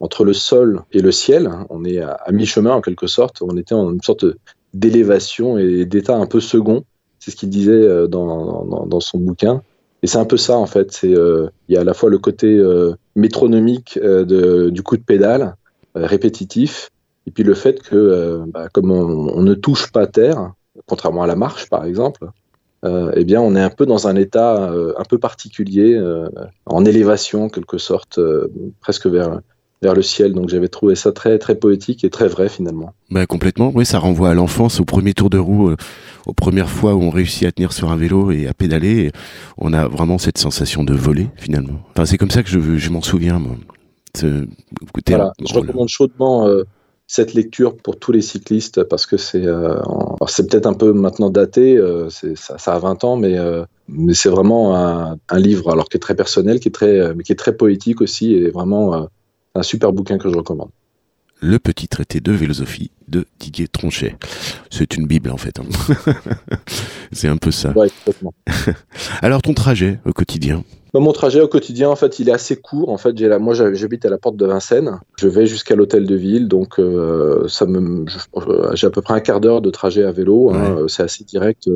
entre 0.00 0.24
le 0.24 0.32
sol 0.32 0.82
et 0.92 1.00
le 1.00 1.12
ciel, 1.12 1.46
hein, 1.46 1.66
on 1.70 1.84
est 1.84 2.00
à, 2.00 2.26
mi-chemin 2.32 2.72
en 2.72 2.80
quelque 2.80 3.06
sorte, 3.06 3.42
on 3.42 3.56
était 3.56 3.74
en 3.74 3.92
une 3.92 4.02
sorte 4.02 4.26
d'élévation 4.74 5.58
et 5.58 5.84
d'état 5.86 6.16
un 6.16 6.26
peu 6.26 6.40
second. 6.40 6.84
C'est 7.18 7.30
ce 7.30 7.36
qu'il 7.36 7.50
disait 7.50 8.08
dans, 8.08 8.86
dans, 8.86 9.00
son 9.00 9.18
bouquin. 9.18 9.62
Et 10.02 10.06
c'est 10.06 10.18
un 10.18 10.24
peu 10.24 10.38
ça 10.38 10.56
en 10.56 10.66
fait. 10.66 11.00
Il 11.02 11.50
y 11.68 11.76
a 11.76 11.80
à 11.80 11.84
la 11.84 11.94
fois 11.94 12.10
le 12.10 12.18
côté 12.18 12.60
métronomique 13.14 13.98
du 13.98 14.82
coup 14.82 14.96
de 14.96 15.02
pédale 15.02 15.54
euh, 15.54 15.59
répétitif. 15.94 16.90
Et 17.26 17.30
puis 17.30 17.42
le 17.42 17.54
fait 17.54 17.82
que, 17.82 17.96
euh, 17.96 18.44
bah, 18.46 18.68
comme 18.72 18.90
on, 18.90 19.42
ne 19.42 19.54
touche 19.54 19.92
pas 19.92 20.06
terre, 20.06 20.52
contrairement 20.86 21.22
à 21.22 21.26
la 21.26 21.36
marche 21.36 21.68
par 21.68 21.84
exemple, 21.84 22.26
euh, 22.84 23.12
eh 23.14 23.24
bien 23.24 23.40
on 23.40 23.54
est 23.54 23.60
un 23.60 23.70
peu 23.70 23.84
dans 23.84 24.06
un 24.08 24.16
état 24.16 24.72
un 24.96 25.04
peu 25.04 25.18
particulier, 25.18 26.00
en 26.66 26.84
élévation 26.84 27.48
quelque 27.48 27.78
sorte, 27.78 28.18
presque 28.80 29.06
vers 29.06 29.40
vers 29.82 29.94
le 29.94 30.02
ciel. 30.02 30.32
Donc 30.32 30.48
j'avais 30.48 30.68
trouvé 30.68 30.94
ça 30.94 31.12
très 31.12 31.38
très 31.38 31.54
poétique 31.54 32.04
et 32.04 32.10
très 32.10 32.28
vrai 32.28 32.48
finalement. 32.48 32.94
Bah 33.10 33.26
complètement. 33.26 33.70
Oui, 33.74 33.84
ça 33.84 33.98
renvoie 33.98 34.30
à 34.30 34.34
l'enfance, 34.34 34.80
au 34.80 34.84
premier 34.84 35.12
tour 35.12 35.28
de 35.28 35.38
roue, 35.38 35.74
aux 36.26 36.32
premières 36.32 36.70
fois 36.70 36.94
où 36.94 37.02
on 37.02 37.10
réussit 37.10 37.46
à 37.46 37.52
tenir 37.52 37.72
sur 37.72 37.90
un 37.90 37.96
vélo 37.96 38.30
et 38.30 38.46
à 38.46 38.54
pédaler. 38.54 39.12
on 39.58 39.72
a 39.72 39.86
vraiment 39.86 40.18
cette 40.18 40.38
sensation 40.38 40.84
de 40.84 40.94
voler 40.94 41.28
finalement. 41.36 41.80
Enfin, 41.90 42.06
c'est 42.06 42.18
comme 42.18 42.30
ça 42.30 42.42
que 42.42 42.48
je, 42.48 42.78
je 42.78 42.90
m'en 42.90 43.02
souviens. 43.02 43.38
Moi 43.38 43.56
voilà, 45.06 45.32
je 45.46 45.54
recommande 45.54 45.88
chaudement 45.88 46.48
cette 47.06 47.34
lecture 47.34 47.76
pour 47.76 47.98
tous 47.98 48.12
les 48.12 48.22
cyclistes 48.22 48.84
parce 48.84 49.06
que 49.06 49.16
c'est 49.16 49.44
c'est 50.28 50.48
peut-être 50.48 50.66
un 50.66 50.74
peu 50.74 50.92
maintenant 50.92 51.30
daté, 51.30 51.80
ça, 52.08 52.58
ça, 52.58 52.74
a 52.74 52.78
20 52.78 53.04
ans, 53.04 53.16
mais, 53.16 53.36
mais 53.88 54.14
c'est 54.14 54.28
vraiment 54.28 54.76
un, 54.76 55.18
un, 55.28 55.38
livre 55.38 55.70
alors 55.70 55.88
qui 55.88 55.96
est 55.96 56.00
très 56.00 56.14
personnel, 56.14 56.60
qui 56.60 56.68
est 56.68 56.72
très, 56.72 57.14
mais 57.14 57.24
qui 57.24 57.32
est 57.32 57.36
très 57.36 57.56
poétique 57.56 58.00
aussi 58.00 58.34
et 58.34 58.50
vraiment 58.50 59.08
un 59.54 59.62
super 59.62 59.92
bouquin 59.92 60.18
que 60.18 60.28
je 60.28 60.36
recommande. 60.36 60.70
Le 61.42 61.58
petit 61.58 61.88
traité 61.88 62.20
de 62.20 62.36
philosophie 62.36 62.90
de 63.08 63.24
Didier 63.38 63.66
Tronchet. 63.66 64.16
C'est 64.70 64.96
une 64.96 65.06
Bible 65.06 65.30
en 65.30 65.38
fait. 65.38 65.58
Hein. 65.58 65.94
c'est 67.12 67.28
un 67.28 67.38
peu 67.38 67.50
ça. 67.50 67.72
Ouais, 67.76 67.88
Alors 69.22 69.40
ton 69.40 69.54
trajet 69.54 69.98
au 70.04 70.12
quotidien? 70.12 70.64
Bah, 70.92 71.00
Mon 71.00 71.12
trajet 71.12 71.40
au 71.40 71.48
quotidien, 71.48 71.88
en 71.88 71.96
fait, 71.96 72.18
il 72.18 72.28
est 72.28 72.32
assez 72.32 72.56
court. 72.56 72.90
En 72.90 72.98
fait, 72.98 73.16
j'ai 73.16 73.28
la... 73.28 73.38
moi, 73.38 73.54
j'habite 73.54 74.04
à 74.04 74.10
la 74.10 74.18
porte 74.18 74.36
de 74.36 74.44
Vincennes. 74.44 74.98
Je 75.16 75.28
vais 75.28 75.46
jusqu'à 75.46 75.76
l'hôtel 75.76 76.06
de 76.06 76.14
ville, 76.14 76.48
donc 76.48 76.78
euh, 76.78 77.46
ça 77.48 77.64
me, 77.66 78.04
j'ai 78.74 78.86
à 78.86 78.90
peu 78.90 79.00
près 79.00 79.14
un 79.14 79.20
quart 79.20 79.40
d'heure 79.40 79.62
de 79.62 79.70
trajet 79.70 80.04
à 80.04 80.12
vélo. 80.12 80.50
Hein. 80.52 80.84
C'est 80.88 81.02
assez 81.02 81.24
direct. 81.24 81.70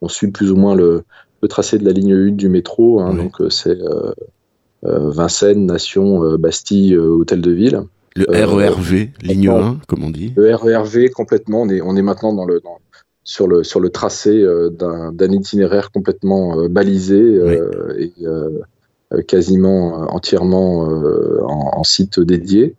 On 0.00 0.08
suit 0.08 0.30
plus 0.30 0.50
ou 0.50 0.56
moins 0.56 0.74
le, 0.74 1.04
le 1.42 1.48
tracé 1.48 1.78
de 1.78 1.84
la 1.84 1.92
ligne 1.92 2.14
1 2.14 2.30
du 2.32 2.48
métro. 2.48 3.00
Hein. 3.00 3.14
Donc 3.14 3.40
euh, 3.40 3.50
c'est 3.50 3.78
euh, 3.78 4.12
Vincennes, 4.82 5.66
Nation, 5.66 6.36
Bastille, 6.36 6.96
hôtel 6.96 7.40
de 7.40 7.50
ville. 7.50 7.82
Le 8.16 8.26
RERV, 8.30 9.08
ligne 9.22 9.48
1, 9.48 9.80
comme 9.88 10.04
on 10.04 10.10
dit. 10.10 10.32
Le 10.36 10.54
RERV, 10.54 11.10
complètement. 11.10 11.62
On 11.62 11.68
est, 11.68 11.80
on 11.80 11.96
est 11.96 12.02
maintenant 12.02 12.32
dans 12.32 12.44
le, 12.44 12.62
sur, 13.24 13.48
le, 13.48 13.64
sur 13.64 13.80
le 13.80 13.90
tracé 13.90 14.30
euh, 14.30 14.70
d'un 14.70 15.32
itinéraire 15.32 15.90
complètement 15.90 16.60
euh, 16.60 16.68
balisé 16.68 17.20
euh, 17.20 17.98
et 17.98 18.12
quasiment 19.26 20.12
entièrement 20.14 20.82
en, 21.42 21.84
site 21.84 22.20
dédié. 22.20 22.74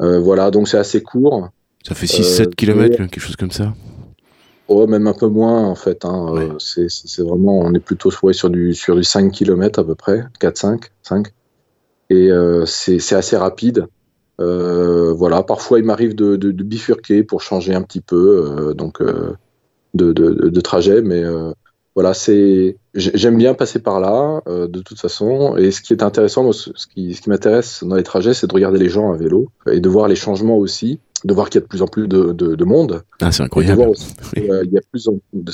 voilà, 0.00 0.50
donc 0.50 0.68
c'est 0.68 0.78
assez 0.78 1.02
court. 1.02 1.48
Ça 1.86 1.94
fait 1.94 2.06
6-7 2.06 2.54
km, 2.54 2.96
quelque 2.96 3.20
chose 3.20 3.36
comme 3.36 3.50
ça 3.50 3.74
Oh, 4.66 4.86
même 4.86 5.06
un 5.06 5.12
peu 5.12 5.28
moins 5.28 5.64
en 5.64 5.74
fait. 5.74 6.04
Hein. 6.04 6.56
C'est 6.58 7.22
vraiment, 7.22 7.58
on 7.60 7.74
est 7.74 7.80
plutôt 7.80 8.10
sur, 8.10 8.50
du, 8.50 8.74
sur 8.74 8.96
du 8.96 9.04
5 9.04 9.30
km 9.30 9.78
à 9.78 9.84
peu 9.84 9.94
près, 9.94 10.24
4-5, 10.40 10.84
5. 11.02 11.28
Et 12.10 12.30
c'est 12.66 13.14
assez 13.14 13.36
rapide. 13.36 13.86
Euh, 14.40 15.12
voilà, 15.12 15.42
parfois 15.42 15.78
il 15.78 15.84
m'arrive 15.84 16.14
de, 16.14 16.36
bifurquer 16.50 17.22
pour 17.22 17.42
changer 17.42 17.74
un 17.74 17.82
petit 17.82 18.00
peu 18.00 18.46
euh, 18.46 18.74
donc 18.74 19.00
euh, 19.00 19.36
de, 19.94 20.60
trajet, 20.60 21.02
mais 21.02 21.22
voilà, 21.94 22.14
c'est 22.14 22.76
j'aime 22.94 23.36
bien 23.36 23.54
passer 23.54 23.78
par 23.78 24.00
là 24.00 24.42
de 24.46 24.80
toute 24.80 25.00
façon. 25.00 25.56
Et 25.56 25.70
ce 25.70 25.80
qui 25.80 25.92
est 25.92 26.02
intéressant, 26.02 26.50
ce 26.52 26.70
qui, 26.92 27.14
ce 27.14 27.20
qui 27.20 27.30
m'intéresse 27.30 27.84
dans 27.84 27.96
les 27.96 28.02
trajets, 28.02 28.34
c'est 28.34 28.46
de 28.46 28.54
regarder 28.54 28.78
les 28.78 28.88
gens 28.88 29.12
à 29.12 29.16
vélo 29.16 29.48
et 29.70 29.80
de 29.80 29.88
voir 29.88 30.08
les 30.08 30.16
changements 30.16 30.56
aussi 30.56 31.00
de 31.24 31.32
voir 31.32 31.48
qu'il 31.48 31.60
y 31.60 31.62
a 31.62 31.64
de 31.64 31.68
plus 31.68 31.82
en 31.82 31.86
plus 31.86 32.06
de, 32.06 32.64
monde. 32.64 33.02
Ah, 33.20 33.32
c'est 33.32 33.42
incroyable. 33.42 33.72
de 33.72 33.76
voir 33.76 33.90
aussi 33.90 34.14
il 34.36 34.72
y 34.72 34.78
a 34.78 34.80
plus 34.90 35.08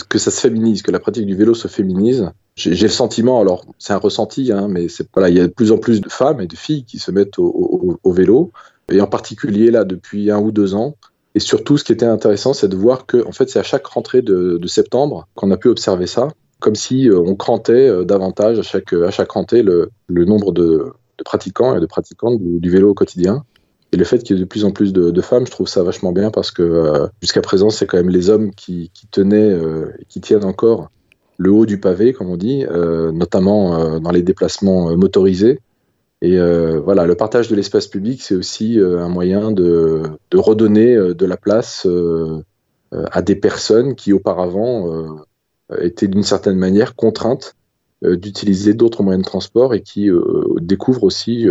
que 0.08 0.18
ça 0.18 0.30
se 0.30 0.40
féminise, 0.40 0.82
que 0.82 0.90
la 0.90 0.98
pratique 0.98 1.26
du 1.26 1.36
vélo 1.36 1.54
se 1.54 1.68
féminise. 1.68 2.30
J'ai 2.56 2.74
le 2.74 2.88
sentiment, 2.88 3.40
alors 3.40 3.64
c'est 3.78 3.92
un 3.92 3.98
ressenti, 3.98 4.52
hein, 4.52 4.66
mais 4.68 4.88
c'est 4.88 5.08
voilà, 5.14 5.30
il 5.30 5.36
y 5.36 5.40
a 5.40 5.46
de 5.46 5.52
plus 5.52 5.72
en 5.72 5.78
plus 5.78 6.00
de 6.00 6.08
femmes 6.10 6.40
et 6.40 6.46
de 6.46 6.56
filles 6.56 6.84
qui 6.84 6.98
se 6.98 7.10
mettent 7.10 7.38
au, 7.38 8.12
vélo, 8.12 8.50
et 8.90 9.00
en 9.00 9.06
particulier 9.06 9.70
là 9.70 9.84
depuis 9.84 10.30
un 10.30 10.40
ou 10.40 10.50
deux 10.50 10.74
ans. 10.74 10.96
Et 11.36 11.40
surtout, 11.40 11.78
ce 11.78 11.84
qui 11.84 11.92
était 11.92 12.06
intéressant, 12.06 12.52
c'est 12.52 12.68
de 12.68 12.76
voir 12.76 13.06
que 13.06 13.24
en 13.26 13.32
fait, 13.32 13.48
c'est 13.48 13.60
à 13.60 13.62
chaque 13.62 13.86
rentrée 13.86 14.20
de, 14.20 14.58
septembre 14.66 15.28
qu'on 15.34 15.50
a 15.52 15.56
pu 15.56 15.68
observer 15.68 16.08
ça, 16.08 16.28
comme 16.58 16.74
si 16.74 17.08
euh, 17.08 17.18
on 17.18 17.36
crantait 17.36 17.88
euh, 17.88 18.04
davantage 18.04 18.58
à 18.58 18.62
chaque 18.62 18.92
à 18.92 19.10
chaque 19.10 19.30
rentrée 19.30 19.62
le, 19.62 19.90
nombre 20.08 20.52
de, 20.52 20.92
pratiquants 21.24 21.76
et 21.76 21.80
de 21.80 21.86
pratiquantes 21.86 22.40
du 22.42 22.68
vélo 22.68 22.90
au 22.90 22.94
quotidien. 22.94 23.44
Et 23.92 23.96
le 23.96 24.04
fait 24.04 24.18
qu'il 24.18 24.36
y 24.36 24.38
ait 24.38 24.42
de 24.42 24.48
plus 24.48 24.64
en 24.64 24.70
plus 24.70 24.92
de, 24.92 25.20
femmes, 25.20 25.46
je 25.46 25.50
trouve 25.50 25.68
ça 25.68 25.82
vachement 25.82 26.12
bien 26.12 26.30
parce 26.30 26.50
que 26.52 26.62
euh, 26.62 27.06
jusqu'à 27.20 27.40
présent, 27.40 27.70
c'est 27.70 27.86
quand 27.86 27.96
même 27.96 28.10
les 28.10 28.30
hommes 28.30 28.52
qui, 28.54 28.90
tenaient 29.10 29.50
euh, 29.50 29.86
qui 30.08 30.20
tiennent 30.20 30.44
encore 30.44 30.90
le 31.38 31.50
haut 31.50 31.66
du 31.66 31.80
pavé, 31.80 32.12
comme 32.12 32.28
on 32.28 32.36
dit, 32.36 32.64
euh, 32.66 33.10
notamment 33.12 33.98
dans 33.98 34.10
les 34.10 34.22
déplacements 34.22 34.96
motorisés. 34.96 35.58
Et 36.22 36.38
voilà, 36.84 37.06
le 37.06 37.14
partage 37.14 37.48
de 37.48 37.56
l'espace 37.56 37.86
public, 37.86 38.20
c'est 38.22 38.34
aussi 38.34 38.78
un 38.78 39.08
moyen 39.08 39.50
de, 39.50 40.02
de, 40.30 40.38
redonner 40.38 40.94
de 40.94 41.26
la 41.26 41.38
place 41.38 41.88
à 42.92 43.22
des 43.22 43.36
personnes 43.36 43.94
qui 43.94 44.12
auparavant 44.12 45.16
étaient 45.80 46.08
d'une 46.08 46.22
certaine 46.22 46.58
manière 46.58 46.94
contraintes 46.94 47.56
d'utiliser 48.02 48.74
d'autres 48.74 49.02
moyens 49.02 49.24
de 49.24 49.30
transport 49.30 49.72
et 49.72 49.80
qui 49.80 50.10
découvrent 50.60 51.04
aussi 51.04 51.46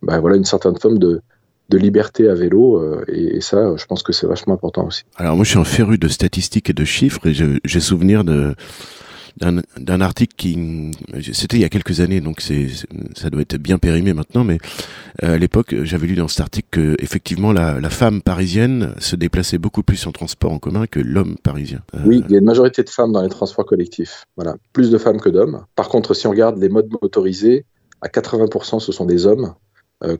bah, 0.00 0.20
voilà, 0.20 0.36
une 0.36 0.44
certaine 0.44 0.78
forme 0.78 0.98
de, 0.98 1.20
de 1.68 1.78
liberté 1.78 2.28
à 2.28 2.34
vélo 2.34 2.76
euh, 2.76 3.04
et, 3.08 3.40
ça 3.40 3.76
je 3.76 3.84
pense 3.86 4.02
que 4.02 4.12
c'est 4.12 4.26
vachement 4.26 4.54
important 4.54 4.86
aussi. 4.86 5.04
Alors 5.16 5.36
moi 5.36 5.44
je 5.44 5.50
suis 5.50 5.58
un 5.58 5.64
féru 5.64 5.98
de 5.98 6.08
statistiques 6.08 6.70
et 6.70 6.74
de 6.74 6.84
chiffres 6.84 7.26
et 7.26 7.34
j'ai 7.34 7.80
souvenir 7.80 8.24
de 8.24 8.54
d'un 9.36 10.00
article 10.00 10.34
qui 10.36 10.92
c'était 11.32 11.56
il 11.56 11.60
y 11.60 11.64
a 11.64 11.68
quelques 11.68 11.98
années 11.98 12.20
donc 12.20 12.40
c'est 12.40 12.68
ça 13.16 13.30
doit 13.30 13.42
être 13.42 13.56
bien 13.56 13.78
périmé 13.78 14.14
maintenant 14.14 14.44
mais 14.44 14.58
euh, 15.24 15.34
à 15.34 15.38
l'époque 15.38 15.74
j'avais 15.82 16.06
lu 16.06 16.14
dans 16.14 16.28
cet 16.28 16.40
article 16.40 16.68
que 16.70 16.96
effectivement 17.00 17.52
la, 17.52 17.80
la, 17.80 17.90
femme 17.90 18.22
parisienne 18.22 18.94
se 18.98 19.16
déplaçait 19.16 19.58
beaucoup 19.58 19.82
plus 19.82 20.06
en 20.06 20.12
transport 20.12 20.52
en 20.52 20.60
commun 20.60 20.86
que 20.86 21.00
l'homme 21.00 21.34
parisien. 21.42 21.80
Euh, 21.96 21.98
oui, 22.06 22.22
il 22.28 22.32
y 22.32 22.36
a 22.36 22.38
une 22.38 22.44
majorité 22.44 22.84
de 22.84 22.88
femmes 22.88 23.10
dans 23.10 23.22
les 23.22 23.28
transports 23.28 23.66
collectifs. 23.66 24.24
Voilà, 24.36 24.54
plus 24.72 24.90
de 24.90 24.98
femmes 24.98 25.20
que 25.20 25.28
d'hommes. 25.28 25.64
Par 25.74 25.88
contre, 25.88 26.14
si 26.14 26.28
on 26.28 26.30
regarde 26.30 26.56
les 26.58 26.68
modes 26.68 26.88
motorisés, 27.02 27.64
à 28.02 28.08
80% 28.08 28.78
ce 28.78 28.92
sont 28.92 29.04
des 29.04 29.26
hommes 29.26 29.54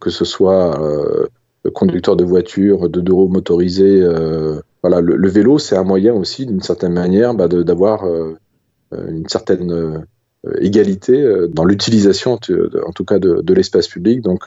que 0.01 0.11
ce 0.11 0.25
soit 0.25 0.81
euh, 0.81 1.27
conducteur 1.73 2.17
de 2.17 2.25
voiture, 2.25 2.89
de 2.89 3.01
deux 3.01 3.13
roues 3.13 3.29
motorisées. 3.29 4.01
Euh, 4.03 4.61
voilà, 4.83 5.01
le, 5.01 5.29
vélo, 5.29 5.59
c'est 5.59 5.77
un 5.77 5.85
moyen 5.85 6.15
aussi, 6.15 6.47
d'une 6.47 6.61
certaine 6.61 6.93
manière, 6.93 7.35
bah, 7.35 7.49
d'avoir 7.49 8.05
une 8.93 9.27
certaine 9.29 10.05
égalité 10.61 11.27
dans 11.49 11.65
l'utilisation, 11.65 12.33
en 12.33 12.93
tout 12.93 13.05
cas, 13.07 13.19
de, 13.19 13.55
l'espace 13.55 13.89
public. 13.89 14.21
Donc, 14.21 14.47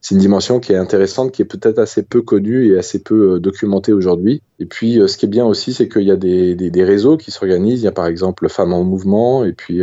c'est 0.00 0.14
une 0.14 0.22
dimension 0.22 0.58
qui 0.58 0.72
est 0.72 0.76
intéressante, 0.76 1.32
qui 1.32 1.42
est 1.42 1.44
peut-être 1.44 1.78
assez 1.78 2.02
peu 2.02 2.22
connue 2.22 2.72
et 2.72 2.78
assez 2.78 3.02
peu 3.02 3.38
documentée 3.38 3.92
aujourd'hui. 3.92 4.40
Et 4.58 4.64
puis, 4.64 4.98
ce 5.06 5.18
qui 5.18 5.26
est 5.26 5.28
bien 5.28 5.44
aussi, 5.44 5.74
c'est 5.74 5.86
qu'il 5.86 6.04
y 6.04 6.10
a 6.10 6.16
des, 6.16 6.54
des 6.54 6.84
réseaux 6.84 7.18
qui 7.18 7.30
s'organisent. 7.30 7.82
Il 7.82 7.84
y 7.84 7.88
a 7.88 7.92
par 7.92 8.06
exemple 8.06 8.48
Femmes 8.48 8.72
en 8.72 8.84
Mouvement, 8.84 9.44
et 9.44 9.52
puis 9.52 9.82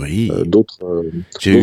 oui. 0.00 0.30
Euh, 0.32 0.44
d'autres. 0.44 0.78
Euh, 0.82 1.02
j'ai 1.40 1.60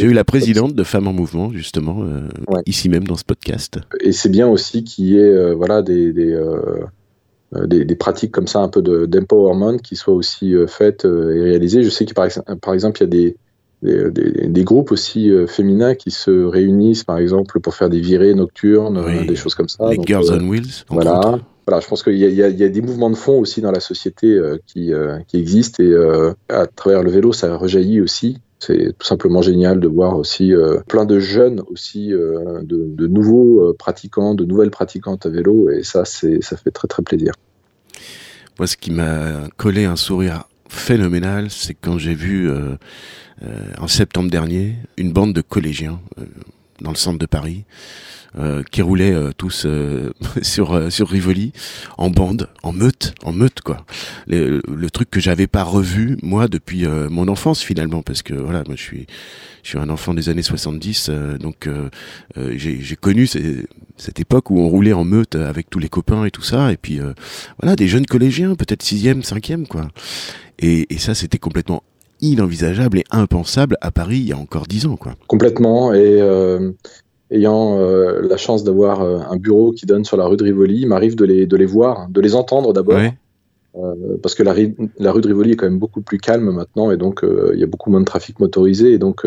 eu, 0.00 0.12
la 0.12 0.24
présidente 0.24 0.74
de 0.74 0.84
Femmes 0.84 1.08
en 1.08 1.12
Mouvement, 1.12 1.52
justement, 1.52 2.02
euh, 2.02 2.28
ici 2.66 2.88
même 2.88 3.04
dans 3.04 3.16
ce 3.16 3.24
podcast. 3.24 3.78
Et 4.00 4.12
c'est 4.12 4.28
bien 4.28 4.48
aussi 4.48 4.84
qu'il 4.84 5.06
y 5.06 5.18
ait 5.18 5.54
voilà, 5.54 5.82
des, 5.82 6.12
des, 6.12 7.84
des, 7.84 7.94
pratiques 7.94 8.32
comme 8.32 8.46
ça, 8.46 8.60
un 8.60 8.68
peu 8.68 8.82
d'empowerment 8.82 9.78
qui 9.78 9.96
soient 9.96 10.14
aussi 10.14 10.54
faites 10.66 11.04
et 11.04 11.42
réalisées. 11.42 11.82
Je 11.82 11.90
sais 11.90 12.04
que 12.04 12.14
par, 12.14 12.28
par 12.60 12.74
exemple, 12.74 13.00
il 13.00 13.04
y 13.04 13.06
a 13.06 13.10
des, 13.10 13.36
des, 13.82 14.48
des, 14.48 14.64
groupes 14.64 14.90
aussi 14.90 15.30
féminins 15.46 15.94
qui 15.94 16.10
se 16.10 16.30
réunissent, 16.44 17.04
par 17.04 17.18
exemple, 17.18 17.60
pour 17.60 17.74
faire 17.74 17.88
des 17.88 18.00
virées 18.00 18.34
nocturnes, 18.34 19.26
des 19.26 19.36
choses 19.36 19.54
comme 19.54 19.68
ça. 19.68 19.90
Les 19.90 19.98
Girls 20.04 20.26
on 20.30 20.48
Wheels. 20.48 20.84
Voilà 20.88 21.38
voilà, 21.68 21.82
je 21.82 21.86
pense 21.86 22.02
qu'il 22.02 22.16
y, 22.16 22.42
a 22.42 22.68
des 22.70 22.80
mouvements 22.80 23.10
de 23.10 23.14
fond 23.14 23.38
aussi 23.40 23.60
dans 23.60 23.70
la 23.70 23.80
société 23.80 24.26
euh, 24.28 24.56
qui, 24.66 24.94
euh, 24.94 25.18
qui, 25.28 25.36
existent 25.36 25.82
et 25.82 25.86
euh, 25.86 26.32
à 26.48 26.66
travers 26.66 27.02
le 27.02 27.10
vélo, 27.10 27.34
ça 27.34 27.54
rejaillit 27.58 28.00
aussi. 28.00 28.38
C'est 28.58 28.94
tout 28.98 29.06
simplement 29.06 29.42
génial 29.42 29.78
de 29.78 29.86
voir 29.86 30.16
aussi 30.16 30.54
plein 30.88 31.04
de 31.04 31.20
jeunes 31.20 31.62
aussi, 31.70 32.08
de, 32.08 33.06
nouveaux 33.06 33.72
pratiquants, 33.74 34.34
de 34.34 34.44
nouvelles 34.46 34.70
pratiquantes 34.70 35.26
à 35.26 35.28
vélo 35.28 35.70
et 35.70 35.84
ça, 35.84 36.04
ça 36.06 36.56
fait 36.56 36.70
très 36.72 36.88
très 36.88 37.02
plaisir. 37.02 37.34
Moi, 38.58 38.66
ce 38.66 38.76
qui 38.76 38.90
m'a 38.90 39.48
collé 39.58 39.84
un 39.84 39.94
sourire 39.94 40.44
phénoménal, 40.68 41.50
c'est 41.50 41.74
quand 41.74 41.98
j'ai 41.98 42.14
vu 42.14 42.50
en 43.78 43.86
septembre 43.86 44.28
dernier 44.28 44.74
une 44.96 45.12
bande 45.12 45.34
de 45.34 45.40
collégiens 45.40 46.00
dans 46.80 46.90
le 46.90 46.96
centre 46.96 47.18
de 47.18 47.26
Paris 47.26 47.64
qui 48.70 48.82
roulaient 48.82 49.14
euh, 49.14 49.30
tous 49.36 49.64
euh, 49.66 50.12
sur 50.42 50.92
sur 50.92 51.08
Rivoli 51.08 51.52
en 51.96 52.10
bande, 52.10 52.48
en 52.62 52.72
meute, 52.72 53.14
en 53.24 53.32
meute 53.32 53.60
quoi. 53.60 53.84
Le, 54.26 54.60
le 54.68 54.90
truc 54.90 55.10
que 55.10 55.20
j'avais 55.20 55.46
pas 55.46 55.62
revu 55.62 56.18
moi 56.22 56.48
depuis 56.48 56.86
mon 56.86 57.28
enfance 57.28 57.62
finalement 57.62 58.02
parce 58.02 58.22
que 58.22 58.34
voilà, 58.34 58.62
moi 58.66 58.76
je 58.76 58.82
suis 58.82 59.06
je 59.62 59.70
suis 59.70 59.78
un 59.78 59.88
enfant 59.90 60.14
des 60.14 60.28
années 60.28 60.42
70 60.42 61.10
donc 61.40 61.68
j'ai 62.36 62.96
connu 62.96 63.26
cette 63.26 64.20
époque 64.20 64.50
où 64.50 64.60
on 64.60 64.68
roulait 64.68 64.92
en 64.92 65.04
meute 65.04 65.34
avec 65.34 65.68
tous 65.70 65.78
les 65.78 65.88
copains 65.88 66.24
et 66.24 66.30
tout 66.30 66.42
ça 66.42 66.72
et 66.72 66.76
puis 66.76 67.00
voilà 67.60 67.76
des 67.76 67.88
jeunes 67.88 68.06
collégiens 68.06 68.54
peut-être 68.54 68.82
sixième, 68.82 69.22
cinquième 69.22 69.66
quoi. 69.66 69.88
Et, 70.58 70.92
et 70.92 70.98
ça 70.98 71.14
c'était 71.14 71.38
complètement 71.38 71.82
inenvisageable 72.20 72.98
et 72.98 73.04
impensable 73.10 73.76
à 73.80 73.90
Paris 73.90 74.18
il 74.18 74.28
y 74.28 74.32
a 74.32 74.38
encore 74.38 74.66
dix 74.66 74.86
ans. 74.86 74.96
Quoi. 74.96 75.14
Complètement. 75.26 75.92
Et 75.92 76.20
ayant 77.30 77.78
euh, 77.78 78.20
la 78.22 78.36
chance 78.36 78.64
d'avoir 78.64 79.02
euh, 79.02 79.18
un 79.30 79.36
bureau 79.36 79.72
qui 79.72 79.86
donne 79.86 80.04
sur 80.04 80.16
la 80.16 80.26
rue 80.26 80.36
de 80.36 80.44
Rivoli, 80.44 80.80
il 80.80 80.88
m'arrive 80.88 81.16
de 81.16 81.24
les, 81.24 81.46
de 81.46 81.56
les 81.56 81.66
voir, 81.66 82.08
de 82.08 82.20
les 82.20 82.34
entendre 82.34 82.72
d'abord. 82.72 82.98
Euh, 83.76 84.16
parce 84.22 84.34
que 84.34 84.42
la, 84.42 84.54
la, 84.98 85.12
rue 85.12 85.20
de 85.20 85.28
Rivoli 85.28 85.52
est 85.52 85.56
quand 85.56 85.66
même 85.66 85.78
beaucoup 85.78 86.00
plus 86.00 86.18
calme 86.18 86.50
maintenant 86.50 86.90
et 86.90 86.96
donc 86.96 87.20
il 87.22 87.60
y 87.60 87.62
a 87.62 87.66
beaucoup 87.66 87.90
moins 87.90 88.00
de 88.00 88.06
trafic 88.06 88.40
motorisé 88.40 88.92
et 88.92 88.98
donc 88.98 89.24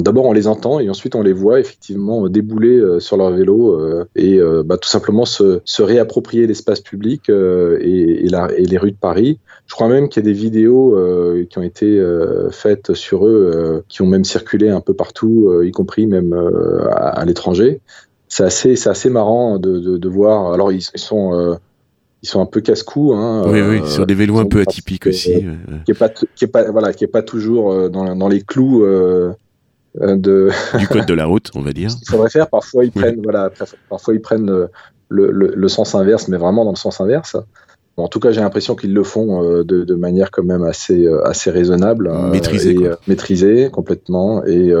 D'abord, 0.00 0.24
on 0.24 0.32
les 0.32 0.48
entend 0.48 0.80
et 0.80 0.90
ensuite 0.90 1.14
on 1.14 1.22
les 1.22 1.32
voit 1.32 1.60
effectivement 1.60 2.28
débouler 2.28 2.98
sur 2.98 3.16
leur 3.16 3.30
vélo 3.30 3.80
et 4.16 4.40
bah, 4.64 4.76
tout 4.76 4.88
simplement 4.88 5.24
se, 5.24 5.60
se 5.64 5.82
réapproprier 5.82 6.48
l'espace 6.48 6.80
public 6.80 7.28
et, 7.28 8.24
et, 8.24 8.28
la, 8.28 8.48
et, 8.56 8.64
les 8.64 8.76
rues 8.76 8.90
de 8.90 8.96
Paris. 8.96 9.38
Je 9.66 9.74
crois 9.74 9.86
même 9.86 10.08
qu'il 10.08 10.24
y 10.24 10.26
a 10.28 10.32
des 10.32 10.36
vidéos 10.36 10.98
qui 11.48 11.58
ont 11.58 11.62
été 11.62 12.04
faites 12.50 12.94
sur 12.94 13.24
eux, 13.24 13.84
qui 13.88 14.02
ont 14.02 14.06
même 14.06 14.24
circulé 14.24 14.68
un 14.68 14.80
peu 14.80 14.94
partout, 14.94 15.62
y 15.62 15.70
compris 15.70 16.08
même 16.08 16.32
à, 16.90 17.20
à 17.20 17.24
l'étranger 17.24 17.80
c'est 18.32 18.44
assez, 18.44 18.76
c'est 18.76 18.88
assez 18.88 19.10
marrant 19.10 19.58
de, 19.58 19.78
de, 19.78 19.98
de, 19.98 20.08
voir. 20.08 20.54
Alors 20.54 20.72
ils, 20.72 20.80
sont, 20.80 21.34
euh, 21.34 21.56
ils 22.22 22.28
sont 22.28 22.40
un 22.40 22.46
peu 22.46 22.62
casse-cou. 22.62 23.12
Hein, 23.12 23.42
oui, 23.44 23.60
oui, 23.60 23.80
euh, 23.80 23.84
sur 23.84 24.06
des 24.06 24.14
vélos 24.14 24.38
un 24.38 24.46
peu 24.46 24.62
atypiques 24.62 25.06
aussi. 25.06 25.34
Euh, 25.34 25.76
qui 25.84 25.90
est 25.90 25.98
pas, 25.98 26.08
qui 26.08 26.44
est 26.46 26.48
pas, 26.48 26.70
voilà, 26.70 26.94
qui 26.94 27.04
est 27.04 27.08
pas 27.08 27.20
toujours 27.20 27.90
dans, 27.90 28.16
dans 28.16 28.28
les 28.28 28.40
clous. 28.40 28.86
De 29.94 30.50
du 30.78 30.88
code 30.88 31.06
de 31.06 31.14
la 31.14 31.26
route, 31.26 31.50
on 31.54 31.62
va 31.62 31.72
dire. 31.72 31.90
Il 32.00 32.08
faudrait 32.08 32.30
faire. 32.30 32.48
Parfois, 32.48 32.84
ils 32.84 32.92
prennent, 32.92 33.20
voilà, 33.22 33.50
parfois 33.88 34.14
ils 34.14 34.20
prennent 34.20 34.50
le, 34.50 34.70
le, 35.08 35.52
le, 35.54 35.68
sens 35.68 35.94
inverse, 35.94 36.28
mais 36.28 36.38
vraiment 36.38 36.64
dans 36.64 36.70
le 36.70 36.76
sens 36.76 37.00
inverse 37.00 37.36
en 37.96 38.08
tout 38.08 38.20
cas, 38.20 38.32
j'ai 38.32 38.40
l'impression 38.40 38.74
qu'ils 38.74 38.94
le 38.94 39.04
font 39.04 39.44
euh, 39.44 39.64
de, 39.64 39.84
de, 39.84 39.94
manière 39.94 40.30
quand 40.30 40.42
même 40.42 40.62
assez, 40.62 41.04
euh, 41.04 41.26
assez 41.26 41.50
raisonnable. 41.50 42.08
Euh, 42.08 42.30
maîtrisée. 42.30 42.76
maîtrisée 43.06 43.70
complètement. 43.70 44.44
Et 44.46 44.72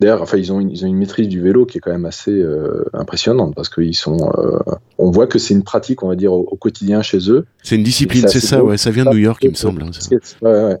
d'ailleurs, 0.00 0.22
enfin, 0.22 0.36
ils 0.36 0.52
ont, 0.52 0.60
une, 0.60 0.70
ils 0.70 0.84
ont 0.84 0.88
une 0.88 0.96
maîtrise 0.96 1.28
du 1.28 1.40
vélo 1.40 1.64
qui 1.64 1.78
est 1.78 1.80
quand 1.80 1.92
même 1.92 2.06
assez 2.06 2.44
impressionnante 2.92 3.54
parce 3.54 3.68
qu'ils 3.68 3.94
sont. 3.94 4.30
on 4.98 5.10
voit 5.10 5.26
que 5.26 5.38
c'est 5.38 5.54
une 5.54 5.62
pratique, 5.62 6.02
on 6.02 6.08
va 6.08 6.16
dire, 6.16 6.32
au, 6.32 6.56
quotidien 6.56 7.02
chez 7.02 7.30
eux. 7.30 7.46
C'est 7.62 7.76
une 7.76 7.82
discipline, 7.82 8.26
c'est 8.28 8.40
ça, 8.40 8.64
ouais. 8.64 8.76
Ça 8.76 8.90
vient 8.90 9.04
de 9.04 9.10
New 9.10 9.18
York, 9.18 9.42
il 9.42 9.50
me 9.50 9.54
semble. 9.54 9.82
Hein, 9.82 9.90
ouais, 10.42 10.64
ouais. 10.64 10.76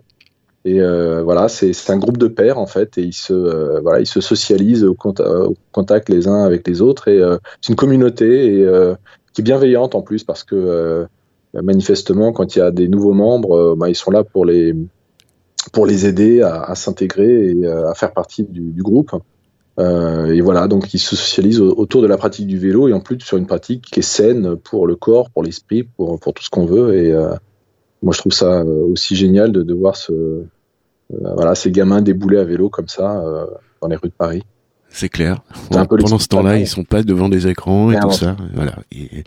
Et 0.66 0.80
voilà, 1.22 1.48
c'est 1.48 1.90
un 1.90 1.96
groupe 1.96 2.18
de 2.18 2.26
pairs 2.26 2.58
en 2.58 2.66
fait, 2.66 2.98
et 2.98 3.02
ils 3.02 3.14
se, 3.14 3.80
voilà, 3.80 4.00
ils 4.00 4.06
se 4.06 4.20
socialisent 4.20 4.84
au, 4.84 4.94
contact 5.72 6.08
les 6.08 6.26
uns 6.26 6.44
avec 6.44 6.66
les 6.66 6.82
autres. 6.82 7.08
Et 7.08 7.22
c'est 7.60 7.70
une 7.72 7.76
communauté 7.76 8.60
et, 8.60 8.68
qui 9.32 9.42
est 9.42 9.44
bienveillante 9.44 9.94
en 9.94 10.02
plus 10.02 10.24
parce 10.24 10.44
que 10.44 11.06
euh, 11.56 11.62
manifestement, 11.62 12.32
quand 12.32 12.56
il 12.56 12.58
y 12.58 12.62
a 12.62 12.70
des 12.70 12.88
nouveaux 12.88 13.12
membres, 13.12 13.52
euh, 13.52 13.74
bah, 13.76 13.88
ils 13.88 13.94
sont 13.94 14.10
là 14.10 14.24
pour 14.24 14.44
les, 14.44 14.74
pour 15.72 15.86
les 15.86 16.06
aider 16.06 16.42
à, 16.42 16.74
s'intégrer 16.74 17.50
et 17.50 17.66
euh, 17.66 17.90
à 17.90 17.94
faire 17.94 18.12
partie 18.12 18.44
du, 18.44 18.82
groupe. 18.82 19.12
et 19.78 20.40
voilà, 20.40 20.68
donc 20.68 20.94
ils 20.94 20.98
se 20.98 21.16
socialisent 21.16 21.60
autour 21.60 22.00
de 22.00 22.06
la 22.06 22.16
pratique 22.16 22.46
du 22.46 22.58
vélo 22.58 22.88
et 22.88 22.92
en 22.94 23.00
plus 23.00 23.20
sur 23.20 23.36
une 23.36 23.46
pratique 23.46 23.82
qui 23.82 24.00
est 24.00 24.02
saine 24.02 24.56
pour 24.56 24.86
le 24.86 24.96
corps, 24.96 25.28
pour 25.30 25.42
l'esprit, 25.42 25.82
pour, 25.82 26.18
pour 26.18 26.32
tout 26.32 26.42
ce 26.42 26.50
qu'on 26.50 26.64
veut. 26.64 26.94
Et 26.96 27.12
moi, 28.02 28.14
je 28.14 28.18
trouve 28.18 28.32
ça 28.32 28.64
aussi 28.64 29.16
génial 29.16 29.52
de, 29.52 29.62
de 29.62 29.74
voir 29.74 29.96
ce, 29.96 30.44
voilà, 31.10 31.54
ces 31.54 31.70
gamins 31.70 32.02
débouler 32.02 32.38
à 32.38 32.44
vélo 32.44 32.68
comme 32.68 32.88
ça 32.88 33.22
dans 33.80 33.88
les 33.88 33.96
rues 33.96 34.08
de 34.08 34.14
Paris. 34.14 34.42
C'est 34.88 35.08
clair. 35.08 35.42
Pendant 35.70 36.18
ce 36.18 36.28
temps-là, 36.28 36.58
ils 36.58 36.66
sont 36.66 36.84
pas 36.84 37.02
devant 37.02 37.28
des 37.28 37.48
écrans 37.48 37.90
et 37.90 38.00
tout 38.00 38.12
ça. 38.12 38.36
Voilà. 38.54 38.76
Et, 38.92 39.24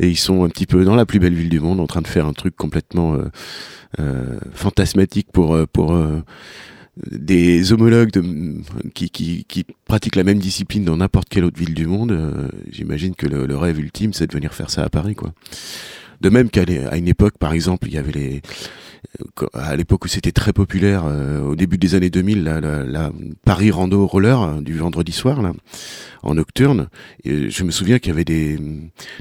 et, 0.00 0.08
ils 0.08 0.16
sont 0.16 0.44
un 0.44 0.48
petit 0.48 0.66
peu 0.66 0.84
dans 0.84 0.96
la 0.96 1.06
plus 1.06 1.20
belle 1.20 1.34
ville 1.34 1.48
du 1.48 1.60
monde, 1.60 1.80
en 1.80 1.86
train 1.86 2.02
de 2.02 2.08
faire 2.08 2.26
un 2.26 2.32
truc 2.32 2.56
complètement 2.56 3.14
euh, 3.14 3.30
euh, 4.00 4.38
fantasmatique 4.52 5.28
pour 5.32 5.54
euh, 5.54 5.64
pour 5.72 5.94
euh, 5.94 6.22
des 7.10 7.72
homologues 7.72 8.10
de, 8.10 8.22
qui, 8.94 9.10
qui, 9.10 9.44
qui, 9.44 9.64
pratiquent 9.84 10.16
la 10.16 10.24
même 10.24 10.38
discipline 10.38 10.84
dans 10.84 10.96
n'importe 10.96 11.28
quelle 11.28 11.44
autre 11.44 11.58
ville 11.58 11.74
du 11.74 11.86
monde. 11.86 12.12
Euh, 12.12 12.48
j'imagine 12.70 13.14
que 13.14 13.26
le, 13.26 13.46
le, 13.46 13.56
rêve 13.56 13.78
ultime, 13.78 14.12
c'est 14.12 14.26
de 14.26 14.32
venir 14.32 14.54
faire 14.54 14.70
ça 14.70 14.82
à 14.82 14.88
Paris, 14.88 15.14
quoi. 15.14 15.32
De 16.20 16.30
même 16.30 16.50
qu'à 16.50 16.64
une 16.96 17.08
époque, 17.08 17.38
par 17.38 17.52
exemple, 17.52 17.88
il 17.88 17.94
y 17.94 17.98
avait 17.98 18.12
les 18.12 18.42
à 19.54 19.76
l'époque 19.76 20.04
où 20.04 20.08
c'était 20.08 20.32
très 20.32 20.52
populaire, 20.52 21.04
euh, 21.06 21.40
au 21.40 21.56
début 21.56 21.78
des 21.78 21.94
années 21.94 22.10
2000, 22.10 22.44
la, 22.44 22.60
la, 22.60 23.12
Paris 23.44 23.70
Rando 23.70 24.06
Roller 24.06 24.38
hein, 24.38 24.62
du 24.62 24.76
vendredi 24.78 25.12
soir, 25.12 25.42
là, 25.42 25.52
en 26.22 26.34
nocturne. 26.34 26.88
Et 27.24 27.50
je 27.50 27.64
me 27.64 27.70
souviens 27.70 27.98
qu'il 27.98 28.10
y 28.10 28.12
avait 28.12 28.24
des, 28.24 28.58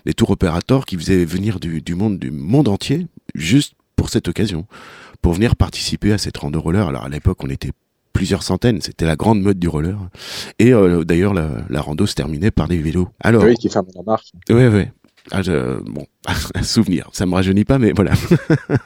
des 0.06 0.14
tours 0.14 0.32
opérateurs 0.32 0.86
qui 0.86 0.98
faisaient 0.98 1.26
venir 1.26 1.60
du, 1.60 1.82
du, 1.82 1.96
monde 1.96 2.20
du 2.20 2.32
monde 2.32 2.68
entier 2.68 3.08
juste 3.36 3.76
pour 3.96 4.10
cette 4.10 4.28
occasion, 4.28 4.66
pour 5.22 5.34
venir 5.34 5.56
participer 5.56 6.14
à 6.14 6.18
cette 6.18 6.38
rando 6.38 6.60
roller. 6.60 6.88
Alors 6.88 7.06
à 7.06 7.10
l'époque, 7.10 7.44
on 7.44 7.50
était 7.50 7.72
plusieurs 8.14 8.44
centaines, 8.44 8.82
c'était 8.82 9.06
la 9.06 9.16
grande 9.16 9.42
mode 9.42 9.60
du 9.60 9.68
roller. 9.68 9.98
Et 10.60 10.74
euh, 10.74 11.04
d'ailleurs, 11.04 11.34
la, 11.34 11.50
la, 11.70 11.82
rando 11.82 12.06
se 12.06 12.16
terminait 12.16 12.52
par 12.52 12.68
des 12.68 12.78
vélos. 12.78 13.10
Alors, 13.20 13.44
oui, 13.44 13.56
qui 13.56 13.70
ferment 13.70 13.90
la 13.94 14.04
marche. 14.04 14.32
Oui, 14.50 14.66
oui. 14.68 14.86
Ah, 15.32 15.42
je, 15.42 15.82
bon, 15.82 16.06
souvenir, 16.64 17.10
ça 17.12 17.26
me 17.26 17.34
rajeunit 17.34 17.66
pas, 17.66 17.80
mais 17.80 17.94
voilà. 17.94 18.14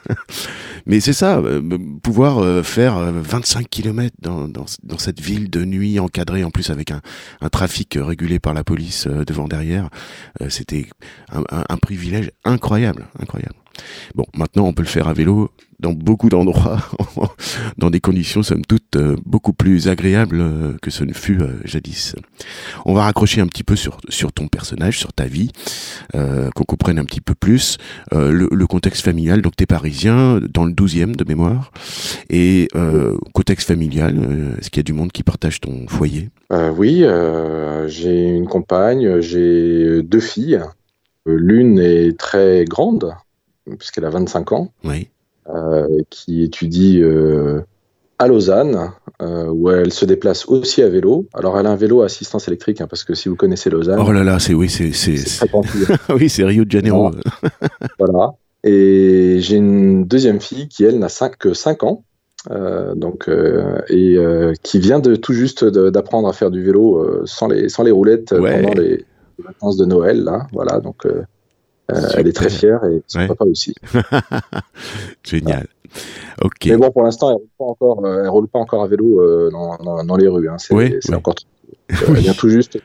mais 0.86 1.00
c'est 1.00 1.12
ça, 1.12 1.38
euh, 1.38 1.60
pouvoir 2.02 2.38
euh, 2.38 2.62
faire 2.62 2.98
25 2.98 3.60
euh, 3.60 3.64
km 3.70 4.16
dans, 4.20 4.48
dans, 4.48 4.64
dans, 4.82 4.98
cette 4.98 5.20
ville 5.20 5.50
de 5.50 5.64
nuit 5.64 6.00
encadrée, 6.00 6.42
en 6.42 6.50
plus 6.50 6.70
avec 6.70 6.92
un, 6.92 7.02
un 7.42 7.48
trafic 7.50 7.98
régulé 8.00 8.38
par 8.38 8.54
la 8.54 8.64
police 8.64 9.06
devant 9.06 9.48
derrière, 9.48 9.90
c'était 10.48 10.86
un, 11.30 11.42
un, 11.50 11.64
un 11.68 11.76
privilège 11.76 12.30
incroyable, 12.44 13.06
incroyable. 13.18 13.54
Bon, 14.14 14.24
maintenant 14.34 14.64
on 14.64 14.72
peut 14.72 14.82
le 14.82 14.88
faire 14.88 15.08
à 15.08 15.12
vélo 15.12 15.50
dans 15.80 15.92
beaucoup 15.92 16.28
d'endroits, 16.28 16.78
dans 17.78 17.90
des 17.90 18.00
conditions 18.00 18.42
somme 18.42 18.64
toute 18.64 18.96
euh, 18.96 19.16
beaucoup 19.24 19.52
plus 19.52 19.88
agréables 19.88 20.40
euh, 20.40 20.72
que 20.82 20.90
ce 20.90 21.04
ne 21.04 21.12
fut 21.12 21.40
euh, 21.40 21.58
jadis. 21.64 22.14
On 22.84 22.94
va 22.94 23.04
raccrocher 23.04 23.40
un 23.40 23.46
petit 23.46 23.64
peu 23.64 23.76
sur, 23.76 23.98
sur 24.08 24.32
ton 24.32 24.48
personnage, 24.48 24.98
sur 24.98 25.12
ta 25.12 25.24
vie, 25.24 25.50
qu'on 26.12 26.64
comprenne 26.64 26.98
un 26.98 27.04
petit 27.04 27.20
peu 27.20 27.34
plus 27.34 27.78
le, 28.12 28.48
le, 28.50 28.66
contexte 28.66 29.04
familial. 29.04 29.42
Donc 29.42 29.56
tu 29.56 29.62
es 29.62 29.66
parisien, 29.66 30.40
dans 30.52 30.64
le 30.64 30.72
12e 30.72 31.16
de 31.16 31.24
mémoire, 31.24 31.72
et 32.28 32.68
contexte 33.32 33.68
familial, 33.68 34.56
est-ce 34.58 34.70
qu'il 34.70 34.78
y 34.78 34.80
a 34.80 34.84
du 34.84 34.92
monde 34.92 35.12
qui 35.12 35.22
partage 35.22 35.60
ton 35.60 35.86
foyer? 35.88 36.30
Oui, 36.50 37.04
j'ai 37.86 38.24
une 38.24 38.46
compagne, 38.46 39.20
j'ai 39.20 40.02
deux 40.02 40.20
filles. 40.20 40.60
L'une 41.26 41.78
est 41.78 42.18
très 42.18 42.64
grande, 42.64 43.14
puisqu'elle 43.78 44.04
a 44.04 44.10
25 44.10 44.52
ans. 44.52 44.72
Oui. 44.84 45.08
Euh, 45.70 46.02
qui 46.10 46.42
étudie 46.42 47.00
euh, 47.00 47.60
à 48.18 48.26
Lausanne, 48.26 48.90
euh, 49.22 49.46
où 49.46 49.70
elle 49.70 49.92
se 49.92 50.04
déplace 50.04 50.46
aussi 50.46 50.82
à 50.82 50.88
vélo. 50.88 51.26
Alors, 51.32 51.58
elle 51.58 51.66
a 51.66 51.70
un 51.70 51.76
vélo 51.76 52.02
à 52.02 52.06
assistance 52.06 52.48
électrique, 52.48 52.80
hein, 52.80 52.86
parce 52.88 53.04
que 53.04 53.14
si 53.14 53.28
vous 53.28 53.36
connaissez 53.36 53.70
Lausanne. 53.70 54.00
Oh 54.04 54.10
là 54.10 54.24
là, 54.24 54.38
c'est 54.38 54.54
oui, 54.54 54.68
c'est 54.68 54.90
oui, 56.14 56.28
c'est 56.28 56.44
Rio 56.44 56.64
de 56.64 56.70
Janeiro. 56.70 57.12
Voilà. 57.98 58.32
Et 58.64 59.36
j'ai 59.40 59.56
une 59.56 60.04
deuxième 60.04 60.40
fille 60.40 60.66
qui 60.68 60.84
elle 60.84 60.98
n'a 60.98 61.08
que 61.38 61.54
5 61.54 61.84
ans. 61.84 62.02
Euh, 62.50 62.94
donc 62.94 63.28
et 63.90 64.16
qui 64.62 64.78
vient 64.78 64.98
de 64.98 65.14
tout 65.14 65.34
juste 65.34 65.62
d'apprendre 65.62 66.26
à 66.26 66.32
faire 66.32 66.50
du 66.50 66.62
vélo 66.64 67.26
sans 67.26 67.48
les 67.48 67.68
sans 67.68 67.82
les 67.82 67.90
roulettes 67.90 68.30
pendant 68.30 68.72
les 68.72 69.04
vacances 69.44 69.76
de 69.76 69.84
Noël 69.84 70.24
là 70.24 70.46
voilà 70.50 70.80
donc 70.80 71.06
elle 72.16 72.28
est 72.28 72.32
très 72.32 72.50
fière 72.50 72.84
et 72.84 73.02
son 73.06 73.26
papa 73.26 73.44
aussi. 73.44 73.74
Génial. 75.22 75.66
Ok. 76.42 76.66
Mais 76.66 76.76
bon, 76.76 76.90
pour 76.90 77.02
l'instant, 77.02 77.30
elle 77.30 77.36
roule 77.36 77.48
pas 77.58 77.64
encore, 77.64 78.04
euh, 78.04 78.22
elle 78.22 78.28
roule 78.28 78.48
pas 78.48 78.58
encore 78.58 78.82
à 78.84 78.88
vélo 78.88 79.20
euh, 79.20 79.50
dans, 79.50 80.04
dans, 80.04 80.16
les 80.16 80.28
rues. 80.28 80.48
Hein. 80.48 80.56
C'est 80.58 80.74
oui, 80.74 80.94
encore. 81.12 81.34
elle 81.88 82.14
vient 82.14 82.34
tout 82.34 82.48
juste 82.48 82.78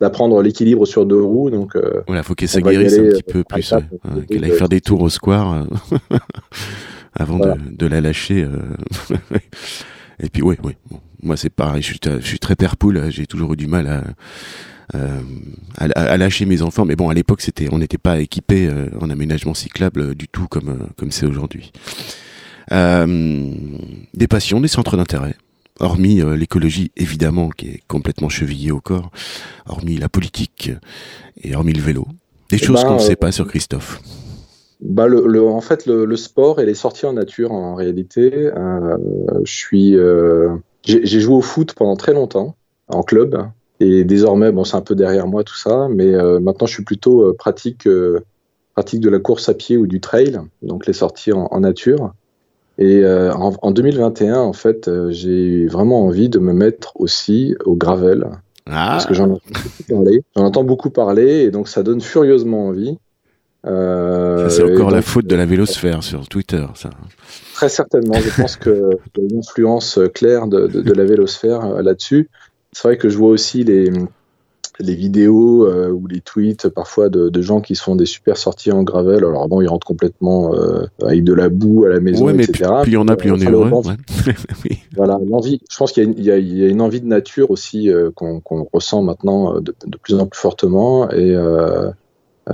d'apprendre 0.00 0.42
l'équilibre 0.42 0.84
sur 0.84 1.06
deux 1.06 1.22
roues, 1.22 1.50
donc. 1.50 1.76
voilà, 2.06 2.22
faut 2.22 2.34
qu'elle 2.34 2.48
s'aguerrisse 2.48 2.98
un 2.98 3.04
petit 3.04 3.22
peu 3.22 3.44
plus, 3.44 3.74
qu'elle 4.28 4.44
aille 4.44 4.50
faire 4.50 4.68
des 4.68 4.80
tours 4.80 5.00
au 5.00 5.08
square 5.08 5.66
avant 7.14 7.38
de, 7.38 7.54
de, 7.70 7.86
la 7.86 8.00
lâcher. 8.02 8.46
et 10.20 10.28
puis 10.28 10.42
oui, 10.42 10.56
oui. 10.64 10.72
Bon, 10.90 10.98
moi 11.22 11.36
c'est 11.36 11.50
pareil, 11.50 11.82
je 11.82 11.86
suis, 11.86 12.00
je 12.02 12.26
suis 12.26 12.38
très 12.38 12.56
père 12.56 12.76
poule. 12.76 13.10
J'ai 13.10 13.26
toujours 13.26 13.54
eu 13.54 13.56
du 13.56 13.66
mal 13.66 13.86
à 13.86 14.02
euh, 14.94 15.20
à, 15.78 16.16
lâcher 16.16 16.46
mes 16.46 16.62
enfants. 16.62 16.84
Mais 16.84 16.96
bon, 16.96 17.08
à 17.08 17.14
l'époque, 17.14 17.40
c'était, 17.40 17.68
on 17.72 17.78
n'était 17.78 17.98
pas 17.98 18.20
équipé 18.20 18.68
euh, 18.68 18.86
en 19.00 19.10
aménagement 19.10 19.54
cyclable 19.54 20.00
euh, 20.00 20.14
du 20.14 20.28
tout 20.28 20.46
comme 20.46 20.88
comme 20.96 21.10
c'est 21.10 21.26
aujourd'hui. 21.26 21.72
des 22.70 24.28
passions, 24.28 24.60
des 24.60 24.68
centres 24.68 24.96
d'intérêt 24.96 25.34
hormis 25.78 26.22
l'écologie 26.38 26.90
évidemment 26.96 27.50
qui 27.50 27.68
est 27.68 27.82
complètement 27.86 28.30
chevillée 28.30 28.72
au 28.72 28.80
corps, 28.80 29.10
hormis 29.66 29.98
la 29.98 30.08
politique 30.08 30.70
et 31.42 31.54
hormis 31.54 31.74
le 31.74 31.82
vélo, 31.82 32.06
des 32.48 32.56
eh 32.56 32.64
choses 32.64 32.82
ben, 32.82 32.88
qu'on 32.88 32.94
ne 32.94 32.98
sait 32.98 33.14
pas 33.14 33.30
sur 33.30 33.46
Christophe. 33.46 34.00
Bah 34.80 35.06
le, 35.06 35.42
en 35.42 35.60
fait, 35.60 35.84
le, 35.84 36.16
sport 36.16 36.60
et 36.60 36.64
les 36.64 36.72
sorties 36.72 37.04
en 37.04 37.12
nature, 37.12 37.52
en 37.52 37.74
réalité, 37.74 38.50
je 39.44 39.52
suis, 39.52 39.96
j'ai 40.82 41.20
joué 41.20 41.34
au 41.34 41.42
foot 41.42 41.74
pendant 41.74 41.96
très 41.96 42.14
longtemps 42.14 42.56
en 42.88 43.02
club. 43.02 43.36
Et 43.80 44.04
désormais, 44.04 44.52
bon, 44.52 44.64
c'est 44.64 44.76
un 44.76 44.82
peu 44.82 44.94
derrière 44.94 45.26
moi 45.26 45.44
tout 45.44 45.56
ça, 45.56 45.88
mais 45.90 46.14
euh, 46.14 46.40
maintenant 46.40 46.66
je 46.66 46.72
suis 46.72 46.84
plutôt 46.84 47.22
euh, 47.22 47.34
pratique, 47.34 47.86
euh, 47.86 48.20
pratique 48.74 49.00
de 49.00 49.10
la 49.10 49.18
course 49.18 49.48
à 49.48 49.54
pied 49.54 49.76
ou 49.76 49.86
du 49.86 50.00
trail, 50.00 50.40
donc 50.62 50.86
les 50.86 50.94
sorties 50.94 51.32
en, 51.32 51.48
en 51.50 51.60
nature. 51.60 52.12
Et 52.78 53.06
en, 53.06 53.54
en, 53.62 53.70
2021, 53.70 54.36
en 54.38 54.52
fait, 54.52 54.90
j'ai 55.08 55.66
vraiment 55.66 56.04
envie 56.04 56.28
de 56.28 56.38
me 56.38 56.52
mettre 56.52 56.92
aussi 57.00 57.54
au 57.64 57.74
gravel. 57.74 58.26
Ah. 58.66 58.88
Parce 58.90 59.06
que 59.06 59.14
j'en 59.14 59.30
entends 59.30 59.40
beaucoup 59.40 59.80
parler, 59.88 60.22
j'en 60.36 60.44
entends 60.44 60.64
beaucoup 60.64 60.90
parler, 60.90 61.32
et 61.44 61.50
donc 61.50 61.68
ça 61.68 61.82
donne 61.82 62.02
furieusement 62.02 62.66
envie. 62.66 62.98
c'est 63.64 64.62
encore 64.62 64.90
la 64.90 65.00
faute 65.00 65.26
de 65.26 65.36
la 65.36 65.46
vélosphère 65.46 66.02
sur 66.02 66.28
Twitter, 66.28 66.66
ça. 66.74 66.90
Très 67.54 67.70
certainement. 67.70 68.12
Je 68.12 68.42
pense 68.42 68.56
qu'il 68.56 68.72
y 68.72 69.20
a 69.22 69.24
une 69.24 69.38
influence 69.38 69.98
claire 70.12 70.46
de, 70.46 70.66
de 70.66 70.92
la 70.92 71.06
vélosphère 71.06 71.80
là-dessus. 71.80 72.28
C'est 72.76 72.88
vrai 72.88 72.98
que 72.98 73.08
je 73.08 73.16
vois 73.16 73.30
aussi 73.30 73.64
les, 73.64 73.90
les 74.80 74.94
vidéos 74.94 75.66
euh, 75.66 75.88
ou 75.88 76.06
les 76.08 76.20
tweets 76.20 76.68
parfois 76.68 77.08
de, 77.08 77.30
de, 77.30 77.40
gens 77.40 77.62
qui 77.62 77.74
se 77.74 77.82
font 77.82 77.96
des 77.96 78.04
super 78.04 78.36
sorties 78.36 78.70
en 78.70 78.82
gravel. 78.82 79.24
Alors 79.24 79.48
bon, 79.48 79.62
ils 79.62 79.66
rentrent 79.66 79.86
complètement 79.86 80.54
euh, 80.54 80.84
avec 81.02 81.24
de 81.24 81.32
la 81.32 81.48
boue 81.48 81.86
à 81.86 81.88
la 81.88 82.00
maison, 82.00 82.26
mais 82.34 82.44
etc. 82.44 82.70
Plus 82.82 82.90
il 82.90 82.94
y 82.94 82.96
en 82.98 83.08
a, 83.08 83.16
plus 83.16 83.30
on 83.30 83.38
est 83.38 83.50
heureux. 83.50 83.70
oui. 84.66 84.80
Voilà, 84.94 85.18
l'envie. 85.26 85.62
Je 85.70 85.76
pense 85.78 85.92
qu'il 85.92 86.18
y, 86.18 86.24
y, 86.24 86.58
y, 86.58 86.64
a 86.64 86.68
une 86.68 86.82
envie 86.82 87.00
de 87.00 87.06
nature 87.06 87.50
aussi 87.50 87.88
euh, 87.90 88.10
qu'on 88.14 88.42
ressent 88.70 89.00
maintenant 89.00 89.58
de, 89.58 89.74
de, 89.86 89.96
plus 89.96 90.16
en 90.16 90.26
plus 90.26 90.38
fortement 90.38 91.10
et 91.12 91.34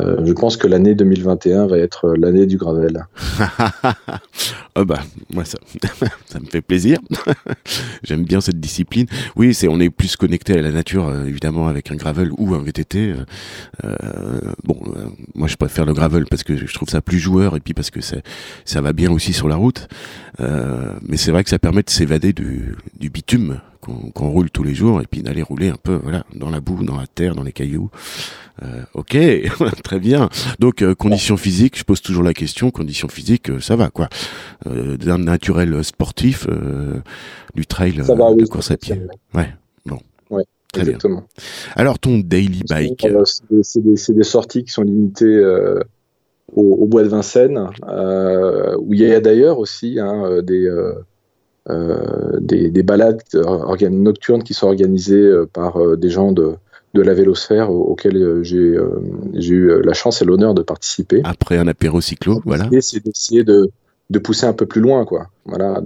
euh, 0.01 0.25
je 0.25 0.33
pense 0.33 0.57
que 0.57 0.67
l'année 0.67 0.95
2021 0.95 1.67
va 1.67 1.79
être 1.79 2.15
l'année 2.17 2.47
du 2.47 2.57
gravel. 2.57 3.07
oh 4.75 4.85
bah, 4.87 5.01
moi 5.31 5.45
ça, 5.45 5.59
ça 6.27 6.41
me 6.41 6.47
fait 6.47 6.63
plaisir. 6.63 6.99
J'aime 8.03 8.25
bien 8.25 8.41
cette 8.41 8.59
discipline. 8.59 9.07
Oui, 9.37 9.53
c'est 9.53 9.69
on 9.69 9.81
est 9.81 9.91
plus 9.91 10.17
connecté 10.17 10.59
à 10.59 10.63
la 10.63 10.73
nature 10.73 11.09
euh, 11.09 11.27
évidemment 11.27 11.69
avec 11.69 11.91
un 11.91 11.97
gravel 11.97 12.31
ou 12.39 12.55
un 12.55 12.63
VTT. 12.63 13.15
Euh, 13.85 13.95
bon, 14.65 14.81
moi 15.35 15.47
je 15.47 15.57
préfère 15.57 15.85
le 15.85 15.93
gravel 15.93 16.25
parce 16.25 16.43
que 16.43 16.57
je 16.57 16.73
trouve 16.73 16.89
ça 16.89 17.03
plus 17.03 17.19
joueur 17.19 17.57
et 17.57 17.61
puis 17.61 17.75
parce 17.75 17.91
que 17.91 18.01
ça 18.01 18.81
va 18.81 18.93
bien 18.93 19.11
aussi 19.11 19.33
sur 19.33 19.49
la 19.49 19.57
route. 19.57 19.89
Mais 20.39 21.17
c'est 21.17 21.31
vrai 21.31 21.45
que 21.45 21.51
ça 21.51 21.59
permet 21.59 21.83
de 21.83 21.91
s'évader 21.91 22.33
du, 22.33 22.77
du 22.99 23.11
bitume 23.11 23.61
qu'on 23.83 24.31
roule 24.31 24.51
tous 24.51 24.63
les 24.63 24.75
jours 24.75 25.01
et 25.01 25.07
puis 25.11 25.23
d'aller 25.23 25.43
rouler 25.43 25.69
un 25.69 25.77
peu 25.83 25.99
voilà 26.03 26.25
dans 26.35 26.51
la 26.51 26.61
boue, 26.61 26.85
dans 26.85 26.97
la 26.97 27.07
terre, 27.07 27.35
dans 27.35 27.43
les 27.43 27.53
cailloux. 27.53 27.91
Euh, 28.63 28.83
ok, 28.95 29.17
très 29.83 29.99
bien. 29.99 30.29
Donc 30.59 30.83
euh, 30.83 30.95
conditions 30.95 31.37
physiques, 31.37 31.79
je 31.79 31.85
pose 31.85 32.01
toujours 32.01 32.23
la 32.23 32.35
question. 32.35 32.71
Conditions 32.71 33.09
physiques, 33.09 33.51
euh, 33.51 33.61
ça 33.61 33.77
va 33.77 33.91
quoi 33.91 34.09
D'un 34.67 35.19
naturel 35.19 35.83
sportif, 35.83 36.47
du 37.55 37.67
trail 37.67 38.03
ça 38.05 38.15
va, 38.15 38.31
de 38.31 38.43
oui, 38.43 38.49
course 38.49 38.71
à 38.71 38.77
pied. 38.77 39.01
Ouais, 39.35 39.49
bon. 39.85 39.99
Ouais, 40.31 40.45
Très 40.73 40.83
exactement. 40.83 41.17
bien. 41.17 41.45
Alors 41.75 41.99
ton 41.99 42.19
daily 42.19 42.63
bike. 42.69 43.07
C'est 43.25 43.83
des, 43.83 43.95
des, 43.95 44.15
des, 44.15 44.23
sorties 44.23 44.65
qui 44.65 44.73
sont 44.73 44.83
limitées 44.83 45.45
au, 46.55 46.63
au, 46.63 46.87
bois 46.87 47.03
de 47.03 47.09
Vincennes, 47.09 47.69
où 48.79 48.95
il 48.95 49.01
y 49.01 49.13
a 49.13 49.21
d'ailleurs 49.21 49.59
aussi 49.59 49.99
hein, 49.99 50.41
des 50.43 50.71
des, 51.69 52.71
des, 52.71 52.83
balades 52.83 53.23
nocturnes 53.91 54.43
qui 54.43 54.55
sont 54.55 54.67
organisées 54.67 55.15
euh, 55.15 55.47
par 55.47 55.81
euh, 55.81 55.97
des 55.97 56.11
gens 56.11 56.33
de, 56.33 56.55
de 56.95 57.03
la 57.03 57.15
vélosphère 57.15 57.71
auxquels 57.71 58.41
j'ai 58.43 58.59
eu 58.59 59.83
la 59.83 59.93
chance 59.93 60.23
et 60.23 60.25
l'honneur 60.25 60.55
de 60.55 60.63
participer. 60.63 61.21
Après 61.25 61.59
un 61.59 61.69
apéro 61.69 62.01
cyclo, 62.01 62.43
voilà. 62.45 62.69
C'est 62.81 63.05
d'essayer 63.05 63.45
de, 63.45 63.71
de, 64.11 64.19
pousser 64.19 64.47
un 64.47 64.53
peu 64.53 64.67
plus 64.67 64.81
loin, 64.81 65.05
quoi. 65.05 65.29
Voilà, 65.45 65.81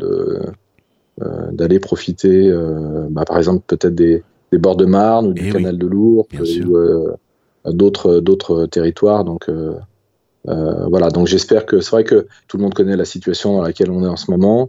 euh, 1.22 1.50
d'aller 1.50 1.80
profiter, 1.80 2.50
euh, 2.50 3.06
bah, 3.08 3.24
par 3.24 3.38
exemple, 3.38 3.64
peut-être 3.66 3.94
des, 3.94 4.22
des, 4.52 4.58
bords 4.58 4.76
de 4.76 4.84
Marne 4.84 5.28
ou 5.28 5.32
du 5.32 5.48
Eh 5.48 5.50
canal 5.50 5.72
oui, 5.72 5.78
de 5.78 5.86
Lourdes 5.86 6.26
ou 6.66 6.76
euh, 6.76 7.16
d'autres 7.64 8.20
d'autres 8.20 8.66
territoires. 8.66 9.24
Donc 9.24 9.50
voilà, 10.44 11.08
donc 11.08 11.26
j'espère 11.26 11.64
que 11.64 11.80
c'est 11.80 11.90
vrai 11.90 12.04
que 12.04 12.26
tout 12.48 12.58
le 12.58 12.64
monde 12.64 12.74
connaît 12.74 12.96
la 12.96 13.06
situation 13.06 13.56
dans 13.56 13.62
laquelle 13.62 13.90
on 13.90 14.04
est 14.04 14.08
en 14.08 14.16
ce 14.16 14.30
moment. 14.30 14.68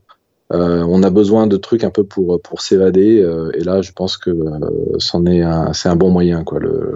Euh, 0.54 0.86
on 0.88 1.04
a 1.04 1.10
besoin 1.10 1.46
de 1.46 1.58
trucs 1.58 1.84
un 1.84 1.90
peu 1.90 2.06
pour 2.06 2.42
pour 2.42 2.62
s'évader 2.62 3.20
euh, 3.20 3.52
et 3.54 3.64
là 3.66 3.82
je 3.82 3.92
pense 3.92 4.16
que 4.16 4.30
euh, 4.30 4.60
c'en 4.98 5.26
est 5.26 5.42
un 5.42 5.74
c'est 5.74 5.90
un 5.90 5.98
bon 5.98 6.10
moyen 6.10 6.44
quoi 6.46 6.60
le, 6.60 6.94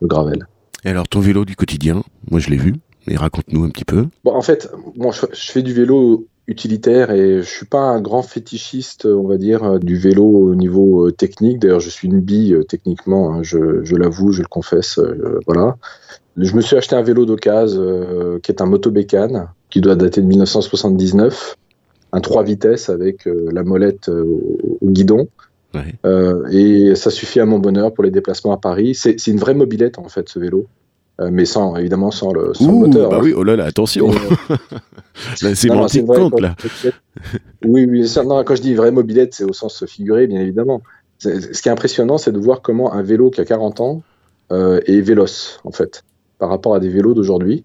le 0.00 0.06
gravel. 0.06 0.46
Et 0.84 0.88
alors 0.88 1.06
ton 1.06 1.20
vélo 1.20 1.44
du 1.44 1.54
quotidien, 1.54 2.02
moi 2.30 2.40
je 2.40 2.48
l'ai 2.48 2.56
vu, 2.56 2.76
mais 3.06 3.16
raconte-nous 3.16 3.64
un 3.64 3.68
petit 3.68 3.84
peu. 3.84 4.06
Bon 4.24 4.34
en 4.34 4.40
fait, 4.40 4.70
moi 4.96 5.12
je, 5.12 5.26
je, 5.32 5.52
fais 5.52 5.60
du 5.60 5.74
vélo 5.74 6.26
utilitaire 6.46 7.10
et 7.10 7.42
je 7.42 7.48
suis 7.48 7.66
pas 7.66 7.82
un 7.82 8.00
grand 8.00 8.22
fétichiste 8.22 9.04
on 9.04 9.26
va 9.28 9.36
dire 9.36 9.78
du 9.80 9.98
vélo 9.98 10.24
au 10.24 10.54
niveau 10.54 11.10
technique. 11.10 11.58
D'ailleurs 11.58 11.80
je 11.80 11.90
suis 11.90 12.08
une 12.08 12.20
bille 12.20 12.56
techniquement, 12.70 13.34
hein, 13.34 13.42
je, 13.42 13.84
je 13.84 13.96
l'avoue, 13.96 14.32
je 14.32 14.40
le 14.40 14.48
confesse, 14.48 14.98
voilà. 15.46 15.76
Je 16.38 16.54
me 16.54 16.62
suis 16.62 16.76
acheté 16.76 16.96
un 16.96 17.02
vélo 17.02 17.26
d'occasion 17.26 18.38
qui 18.42 18.50
est 18.50 18.62
un 18.62 18.66
motobécane 18.66 19.48
qui 19.68 19.82
doit 19.82 19.96
dater 19.96 20.22
de 20.22 20.26
1979 20.26 21.56
un 22.12 22.20
3 22.20 22.42
vitesses 22.44 22.88
avec 22.88 23.26
euh, 23.26 23.48
la 23.52 23.62
molette 23.62 24.08
euh, 24.08 24.22
au, 24.22 24.78
au, 24.80 24.90
guidon. 24.90 25.28
Ouais. 25.74 25.94
Euh, 26.06 26.46
et 26.50 26.94
ça 26.94 27.10
suffit 27.10 27.40
à 27.40 27.46
mon 27.46 27.58
bonheur 27.58 27.92
pour 27.92 28.04
les 28.04 28.10
déplacements 28.10 28.52
à 28.52 28.56
Paris. 28.56 28.94
C'est 28.94 29.26
une 29.26 29.38
vraie 29.38 29.54
mobilette 29.54 29.98
en 29.98 30.08
fait 30.08 30.28
ce 30.28 30.38
vélo. 30.38 30.66
Euh, 31.20 31.30
mais 31.32 31.46
sans 31.46 31.74
évidemment 31.74 32.12
sans 32.12 32.32
le, 32.32 32.54
sans 32.54 32.66
Ouh, 32.66 32.82
le 32.82 32.88
moteur. 32.88 33.10
Bah 33.10 33.16
hein. 33.16 33.20
oui, 33.24 33.34
oh 33.36 33.42
là 33.42 33.56
là, 33.56 33.64
attention. 33.64 34.08
là, 35.42 35.54
c'est 35.54 35.68
mon 35.68 35.84
petit 35.86 36.04
compte 36.04 36.40
là. 36.40 36.54
oui, 37.64 37.86
oui. 37.88 38.06
Ça, 38.06 38.22
non, 38.22 38.44
quand 38.44 38.54
je 38.54 38.62
dis 38.62 38.74
vraie 38.74 38.92
mobilette, 38.92 39.34
c'est 39.34 39.42
au 39.42 39.52
sens 39.52 39.84
figuré, 39.86 40.28
bien 40.28 40.40
évidemment. 40.40 40.80
Ce 41.18 41.60
qui 41.60 41.68
est 41.68 41.72
impressionnant, 41.72 42.18
c'est 42.18 42.30
de 42.30 42.38
voir 42.38 42.62
comment 42.62 42.92
un 42.92 43.02
vélo 43.02 43.30
qui 43.30 43.40
a 43.40 43.44
40 43.44 43.80
ans 43.80 44.02
euh, 44.52 44.80
est 44.86 45.00
véloce 45.00 45.60
en 45.64 45.72
fait 45.72 46.04
par 46.38 46.48
rapport 46.50 46.76
à 46.76 46.80
des 46.80 46.88
vélos 46.88 47.14
d'aujourd'hui. 47.14 47.64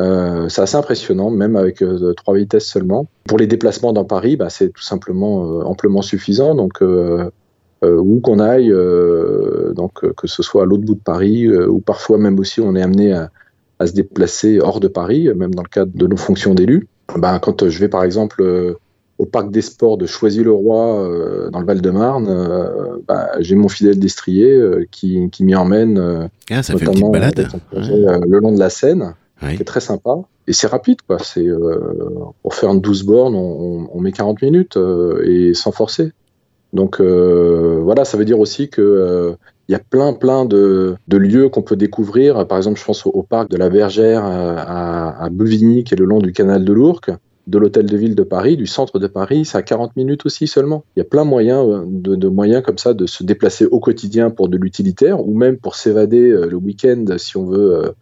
Euh, 0.00 0.48
c'est 0.48 0.62
assez 0.62 0.76
impressionnant, 0.76 1.30
même 1.30 1.56
avec 1.56 1.82
euh, 1.82 2.12
trois 2.14 2.34
vitesses 2.34 2.66
seulement. 2.66 3.06
Pour 3.26 3.38
les 3.38 3.46
déplacements 3.46 3.92
dans 3.92 4.04
Paris, 4.04 4.36
bah, 4.36 4.50
c'est 4.50 4.70
tout 4.70 4.82
simplement 4.82 5.44
euh, 5.44 5.64
amplement 5.64 6.02
suffisant. 6.02 6.54
Donc, 6.54 6.82
où 7.82 8.20
qu'on 8.20 8.38
aille, 8.38 8.72
donc 9.74 10.10
que 10.14 10.26
ce 10.26 10.42
soit 10.42 10.62
à 10.62 10.64
l'autre 10.64 10.84
bout 10.84 10.94
de 10.94 11.00
Paris, 11.00 11.54
ou 11.54 11.80
parfois 11.80 12.16
même 12.16 12.38
aussi 12.38 12.62
on 12.62 12.74
est 12.74 12.80
amené 12.80 13.12
à, 13.12 13.30
à, 13.78 13.86
se 13.86 13.92
déplacer 13.92 14.58
hors 14.58 14.80
de 14.80 14.88
Paris, 14.88 15.28
même 15.36 15.54
dans 15.54 15.62
le 15.62 15.68
cadre 15.68 15.92
de 15.94 16.06
nos 16.06 16.16
fonctions 16.16 16.54
d'élus. 16.54 16.88
Bah, 17.14 17.38
quand 17.42 17.68
je 17.68 17.78
vais 17.78 17.88
par 17.88 18.02
exemple 18.02 18.42
au 19.18 19.26
parc 19.26 19.50
des 19.50 19.60
sports 19.60 19.98
de 19.98 20.06
Choisy-le-Roi 20.06 21.50
dans 21.52 21.60
le 21.60 21.66
Val-de-Marne, 21.66 23.02
bah, 23.06 23.28
j'ai 23.40 23.54
mon 23.54 23.68
fidèle 23.68 23.98
destrier 23.98 24.58
qui, 24.90 25.28
qui 25.30 25.44
m'y 25.44 25.54
emmène 25.54 26.30
ah, 26.50 26.62
ça 26.62 26.78
fait 26.78 26.86
une 26.86 26.92
petite 26.92 27.12
balade. 27.12 27.48
Ouais. 27.74 28.18
le 28.26 28.38
long 28.38 28.52
de 28.52 28.58
la 28.58 28.70
Seine 28.70 29.14
oui. 29.42 29.56
qui 29.56 29.62
est 29.62 29.64
très 29.64 29.80
sympa. 29.80 30.16
Et 30.46 30.52
c'est 30.52 30.66
rapide, 30.66 31.00
quoi. 31.06 31.18
C'est 31.18 31.46
euh, 31.46 31.78
pour 32.42 32.54
faire 32.54 32.70
une 32.70 32.80
12 32.80 33.04
bornes, 33.04 33.34
on, 33.34 34.00
met 34.00 34.12
40 34.12 34.42
minutes 34.42 34.76
euh, 34.76 35.22
et 35.24 35.54
sans 35.54 35.72
forcer. 35.72 36.12
Donc 36.72 37.00
euh, 37.00 37.80
voilà, 37.82 38.04
ça 38.04 38.18
veut 38.18 38.24
dire 38.24 38.40
aussi 38.40 38.68
que 38.68 39.36
il 39.68 39.72
y 39.72 39.74
a 39.74 39.78
plein 39.78 40.12
plein 40.12 40.44
de, 40.44 40.96
lieux 41.08 41.48
qu'on 41.48 41.62
peut 41.62 41.76
découvrir. 41.76 42.46
Par 42.46 42.58
exemple, 42.58 42.78
je 42.78 42.84
pense 42.84 43.06
au, 43.06 43.22
parc 43.22 43.48
de 43.48 43.56
la 43.56 43.70
Bergère 43.70 44.24
à, 44.24 45.24
à, 45.24 45.30
qui 45.30 45.94
est 45.94 45.98
le 45.98 46.04
long 46.04 46.18
du 46.18 46.32
canal 46.32 46.64
de 46.64 46.72
l'Ourcq, 46.72 47.10
de 47.46 47.58
l'hôtel 47.58 47.86
de 47.86 47.96
ville 47.96 48.14
de 48.14 48.24
Paris, 48.24 48.56
du 48.56 48.66
centre 48.66 48.98
de 48.98 49.06
Paris, 49.06 49.44
c'est 49.44 49.56
à 49.56 49.62
40 49.62 49.96
minutes 49.96 50.26
aussi 50.26 50.46
seulement. 50.46 50.84
Il 50.96 51.00
y 51.00 51.02
a 51.02 51.06
plein 51.06 51.24
de, 51.24 52.28
moyens 52.28 52.62
comme 52.62 52.78
ça 52.78 52.92
de 52.92 53.06
se 53.06 53.22
déplacer 53.22 53.64
au 53.66 53.80
quotidien 53.80 54.30
pour 54.30 54.48
de 54.48 54.58
l'utilitaire 54.58 55.26
ou 55.26 55.32
même 55.34 55.56
pour 55.56 55.76
s'évader 55.76 56.28
le 56.28 56.56
week-end 56.56 57.04
si 57.16 57.36
on 57.38 57.46
veut 57.46 57.94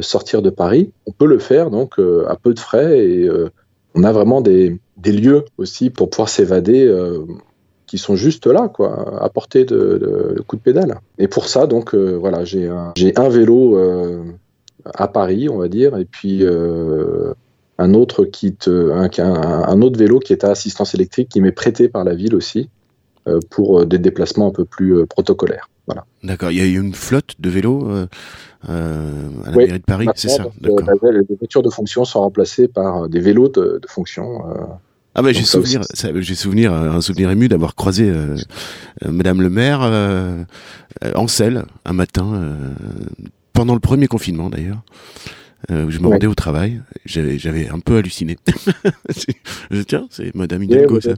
sortir 0.00 0.42
de 0.42 0.50
Paris. 0.50 0.90
On 1.06 1.12
peut 1.12 1.26
le 1.26 1.38
faire 1.38 1.70
donc 1.70 1.98
euh, 1.98 2.24
à 2.28 2.36
peu 2.36 2.54
de 2.54 2.58
frais 2.58 2.98
et 2.98 3.28
euh, 3.28 3.50
on 3.94 4.04
a 4.04 4.12
vraiment 4.12 4.40
des, 4.40 4.80
lieux 5.04 5.44
aussi 5.58 5.90
pour 5.90 6.08
pouvoir 6.10 6.28
s'évader 6.28 6.88
qui 7.86 7.98
sont 7.98 8.14
juste 8.14 8.46
là, 8.46 8.68
quoi, 8.68 9.20
à 9.22 9.28
portée 9.28 9.64
de, 9.64 9.76
de, 9.76 10.34
de 10.36 10.40
coup 10.40 10.56
de 10.56 10.62
pédale. 10.62 11.00
Et 11.18 11.28
pour 11.28 11.46
ça, 11.48 11.66
donc 11.66 11.94
voilà, 11.94 12.44
j'ai 12.44 12.68
un, 12.68 13.28
vélo 13.28 13.76
à 14.84 15.08
Paris, 15.08 15.48
on 15.50 15.58
va 15.58 15.68
dire, 15.68 15.96
et 15.98 16.04
puis 16.04 16.46
un 16.46 17.94
autre 17.94 18.26
un, 19.18 19.82
autre 19.82 19.98
vélo 19.98 20.20
qui 20.20 20.32
est 20.32 20.44
à 20.44 20.50
assistance 20.52 20.94
électrique 20.94 21.28
qui 21.28 21.40
m'est 21.40 21.52
prêté 21.52 21.88
par 21.88 22.04
la 22.04 22.14
ville 22.14 22.34
aussi 22.34 22.70
pour 23.50 23.84
des 23.84 23.98
déplacements 23.98 24.46
un 24.48 24.52
peu 24.52 24.64
plus 24.64 25.04
protocolaires. 25.06 25.68
Voilà. 25.86 26.06
D'accord. 26.22 26.52
Il 26.52 26.58
y 26.58 26.62
a 26.62 26.80
une 26.80 26.94
flotte 26.94 27.34
de 27.40 27.50
vélos 27.50 28.06
euh, 28.68 28.70
euh, 28.70 29.28
à 29.44 29.50
la 29.50 29.56
oui, 29.56 29.66
mairie 29.66 29.78
de 29.78 29.84
Paris, 29.84 30.08
c'est 30.14 30.28
ça 30.28 30.46
donc, 30.60 30.88
euh, 30.88 31.22
Les 31.28 31.36
voitures 31.36 31.62
de 31.62 31.70
fonction 31.70 32.04
sont 32.04 32.20
remplacées 32.20 32.68
par 32.68 33.08
des 33.08 33.20
vélos 33.20 33.48
de, 33.48 33.80
de 33.82 33.88
fonction. 33.88 34.48
Euh, 34.50 34.64
ah 35.14 35.20
bah 35.20 35.32
j'ai 35.32 35.42
souvenir, 35.42 35.82
j'ai 35.92 36.34
souvenir, 36.34 36.72
un 36.72 37.02
souvenir 37.02 37.30
ému 37.30 37.48
d'avoir 37.48 37.74
croisé 37.74 38.08
euh, 38.08 38.34
Madame 39.04 39.42
le 39.42 39.50
maire 39.50 39.80
euh, 39.82 40.42
en 41.14 41.28
selle 41.28 41.64
un 41.84 41.92
matin 41.92 42.56
pendant 43.52 43.74
le 43.74 43.80
premier 43.80 44.06
confinement 44.06 44.48
d'ailleurs. 44.48 44.82
Euh, 45.70 45.86
je 45.90 45.98
me 46.00 46.06
ouais. 46.06 46.14
rendais 46.14 46.26
au 46.26 46.34
travail, 46.34 46.80
j'avais 47.04 47.68
un 47.68 47.78
peu 47.78 47.98
halluciné. 47.98 48.36
Tiens, 49.86 50.06
c'est 50.10 50.34
Madame 50.34 50.62
Hidalgo, 50.64 51.00
ça. 51.00 51.14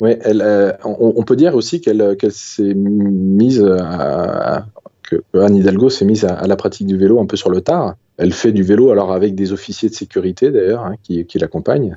Elle, 0.00 0.42
euh, 0.42 0.72
on, 0.84 1.14
on, 1.16 1.22
peut 1.22 1.36
dire 1.36 1.54
aussi 1.54 1.80
qu'elle 1.80 2.16
qu 2.18 2.28
s'est 2.30 2.74
mise 2.74 3.62
à, 3.62 4.56
à, 4.56 4.66
que 5.08 5.22
Anne 5.38 5.56
Hidalgo 5.56 5.90
s'est 5.90 6.04
mise 6.04 6.24
à, 6.24 6.34
à, 6.34 6.46
la 6.46 6.56
pratique 6.56 6.86
du 6.86 6.96
vélo 6.96 7.20
un 7.20 7.26
peu 7.26 7.36
sur 7.36 7.50
le 7.50 7.60
tard. 7.60 7.94
Elle 8.16 8.32
fait 8.32 8.52
du 8.52 8.62
vélo 8.62 8.90
alors 8.90 9.12
avec 9.12 9.34
des 9.34 9.52
officiers 9.52 9.88
de 9.88 9.94
sécurité 9.94 10.50
d'ailleurs 10.50 10.84
hein, 10.84 10.94
qui, 11.02 11.24
qui 11.26 11.38
l'accompagnent 11.38 11.94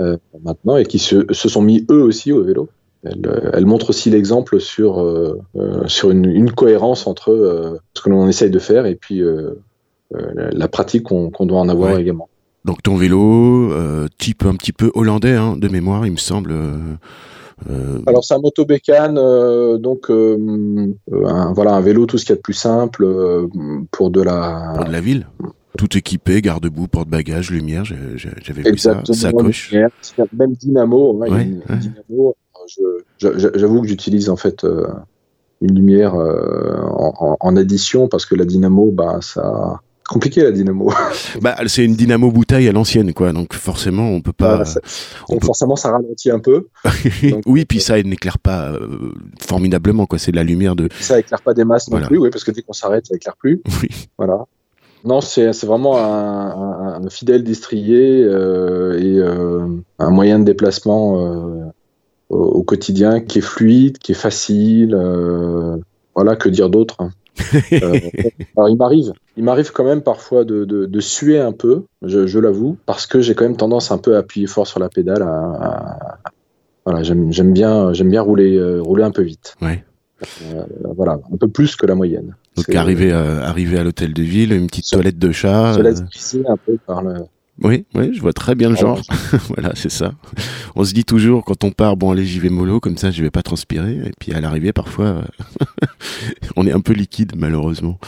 euh, 0.00 0.16
maintenant 0.44 0.76
et 0.76 0.84
qui 0.84 0.98
se, 0.98 1.26
se, 1.30 1.48
sont 1.48 1.62
mis 1.62 1.84
eux 1.90 2.02
aussi 2.02 2.32
au 2.32 2.42
vélo. 2.42 2.68
Elle, 3.04 3.50
elle 3.52 3.66
montre 3.66 3.90
aussi 3.90 4.10
l'exemple 4.10 4.60
sur, 4.60 5.00
euh, 5.00 5.40
sur 5.86 6.10
une, 6.10 6.24
une, 6.24 6.50
cohérence 6.50 7.06
entre 7.06 7.78
ce 7.94 8.00
que 8.00 8.10
l'on 8.10 8.26
essaye 8.26 8.50
de 8.50 8.58
faire 8.58 8.86
et 8.86 8.96
puis 8.96 9.22
la 10.10 10.68
pratique 10.68 11.04
qu'on 11.04 11.46
doit 11.46 11.60
en 11.60 11.68
avoir 11.68 11.98
également. 11.98 12.28
Donc 12.64 12.82
ton 12.82 12.96
vélo, 12.96 13.72
type 14.18 14.44
un 14.44 14.56
petit 14.56 14.72
peu 14.72 14.90
hollandais 14.94 15.34
hein, 15.34 15.56
de 15.56 15.68
mémoire, 15.68 16.04
il 16.04 16.12
me 16.12 16.16
semble. 16.16 16.52
Alors 18.06 18.22
c'est 18.22 18.34
un 18.34 18.38
motobécane, 18.38 19.14
donc 19.78 20.10
un, 20.10 21.52
voilà 21.54 21.74
un 21.74 21.80
vélo 21.80 22.06
tout 22.06 22.18
ce 22.18 22.24
qu'il 22.24 22.32
y 22.32 22.34
a 22.34 22.36
de 22.36 22.42
plus 22.42 22.52
simple 22.52 23.06
pour 23.90 24.10
de 24.10 24.20
la 24.20 24.74
pour 24.76 24.84
de 24.84 24.92
la 24.92 25.00
ville 25.00 25.26
tout 25.76 25.96
équipé, 25.96 26.40
garde-boue, 26.40 26.88
porte-bagages, 26.88 27.50
lumière, 27.50 27.84
j'avais 27.84 28.62
vu 28.62 28.78
ça, 28.78 29.02
sacoche. 29.12 29.74
Même 30.32 30.54
dynamo, 30.54 31.22
dynamo 31.26 32.34
j'avoue 33.18 33.82
que 33.82 33.88
j'utilise 33.88 34.28
en 34.28 34.36
fait 34.36 34.64
euh, 34.64 34.86
une 35.60 35.76
lumière 35.76 36.14
euh, 36.14 36.76
en, 37.40 37.56
addition 37.56 38.08
parce 38.08 38.26
que 38.26 38.34
la 38.34 38.44
dynamo, 38.44 38.90
bah, 38.90 39.18
ça 39.22 39.80
compliqué 40.06 40.42
la 40.42 40.52
dynamo. 40.52 40.92
bah, 41.40 41.56
c'est 41.66 41.84
une 41.84 41.94
dynamo 41.94 42.30
bouteille 42.30 42.68
à 42.68 42.72
l'ancienne, 42.72 43.12
quoi. 43.12 43.32
Donc 43.32 43.54
forcément, 43.54 44.10
on 44.10 44.20
peut 44.20 44.32
pas. 44.32 44.62
on 45.28 45.40
Forcément, 45.40 45.76
ça 45.76 45.90
ralentit 45.90 46.30
un 46.30 46.38
peu. 46.38 46.68
oui, 47.46 47.64
puis 47.64 47.80
ça 47.80 48.02
n'éclaire 48.02 48.38
pas 48.38 48.70
euh, 48.70 49.12
formidablement, 49.40 50.06
quoi. 50.06 50.18
C'est 50.18 50.32
de 50.32 50.36
la 50.36 50.44
lumière 50.44 50.76
de. 50.76 50.88
Ça 51.00 51.18
éclaire 51.18 51.42
pas 51.42 51.54
des 51.54 51.64
masses 51.64 51.90
non 51.90 52.00
plus, 52.00 52.18
oui, 52.18 52.30
parce 52.30 52.44
que 52.44 52.50
dès 52.50 52.62
qu'on 52.62 52.72
s'arrête, 52.72 53.06
ça 53.06 53.14
éclaire 53.14 53.36
plus. 53.36 53.62
Oui. 53.82 53.88
Voilà. 54.16 54.46
Non, 55.06 55.20
c'est 55.20 55.52
vraiment 55.64 55.98
un, 55.98 57.08
fidèle 57.10 57.44
destrier 57.44 58.24
euh, 58.24 58.98
et 58.98 59.18
euh, 59.18 59.64
un 60.00 60.10
moyen 60.10 60.40
de 60.40 60.44
déplacement 60.44 61.20
euh, 61.20 61.64
au, 62.28 62.64
quotidien 62.64 63.20
qui 63.20 63.38
est 63.38 63.42
fluide, 63.42 63.98
qui 63.98 64.12
est 64.12 64.16
facile. 64.16 64.96
voilà, 66.14 66.34
que 66.34 66.48
dire 66.48 66.70
d'autre 66.70 66.96
hein. 67.00 67.10
alors 68.56 68.68
il 68.68 68.76
m'arrive, 68.76 69.12
il 69.36 69.44
m'arrive 69.44 69.72
quand 69.72 69.84
même 69.84 70.02
parfois 70.02 70.44
de, 70.44 71.00
suer 71.00 71.38
un 71.38 71.52
peu, 71.52 71.84
je, 72.02 72.38
l'avoue, 72.38 72.76
parce 72.86 73.06
que 73.06 73.20
j'ai 73.20 73.34
quand 73.34 73.44
même 73.44 73.56
tendance 73.56 73.90
un 73.90 73.98
peu 73.98 74.16
à 74.16 74.18
appuyer 74.18 74.46
fort 74.46 74.66
sur 74.66 74.80
la 74.80 74.88
pédale. 74.88 75.24
voilà, 76.84 77.02
j'aime 77.02 77.52
bien, 77.52 77.92
j'aime 77.92 78.10
bien 78.10 78.22
rouler, 78.22 78.80
rouler 78.80 79.04
un 79.04 79.10
peu 79.10 79.22
vite. 79.22 79.56
Ouais. 79.60 79.84
voilà, 80.96 81.18
un 81.32 81.36
peu 81.36 81.48
plus 81.48 81.76
que 81.76 81.86
la 81.86 81.94
moyenne. 81.94 82.34
Donc 82.56 82.74
arriver 82.74 83.12
à, 83.12 83.46
arriver 83.46 83.78
à 83.78 83.84
l'hôtel 83.84 84.14
de 84.14 84.22
ville, 84.22 84.52
une 84.52 84.66
petite 84.66 84.88
toilette 84.90 85.18
de 85.18 85.30
chat. 85.30 85.74
Je 85.74 85.80
laisse 85.80 86.02
glisser 86.02 86.42
un 86.48 86.56
peu 86.56 86.78
par 86.86 87.02
le. 87.02 87.14
Oui, 87.62 87.86
oui, 87.94 88.12
je 88.12 88.20
vois 88.20 88.34
très 88.34 88.54
bien 88.54 88.68
le 88.68 88.76
genre. 88.76 89.00
voilà, 89.48 89.72
c'est 89.74 89.90
ça. 89.90 90.12
On 90.74 90.84
se 90.84 90.92
dit 90.92 91.04
toujours 91.04 91.44
quand 91.44 91.64
on 91.64 91.70
part, 91.70 91.96
bon 91.96 92.10
allez, 92.10 92.24
j'y 92.24 92.38
vais 92.38 92.50
mollo, 92.50 92.80
comme 92.80 92.98
ça 92.98 93.10
je 93.10 93.22
vais 93.22 93.30
pas 93.30 93.42
transpirer. 93.42 93.96
Et 94.06 94.12
puis 94.18 94.32
à 94.32 94.40
l'arrivée, 94.40 94.72
parfois, 94.72 95.22
on 96.56 96.66
est 96.66 96.72
un 96.72 96.80
peu 96.80 96.92
liquide, 96.92 97.32
malheureusement. 97.36 97.98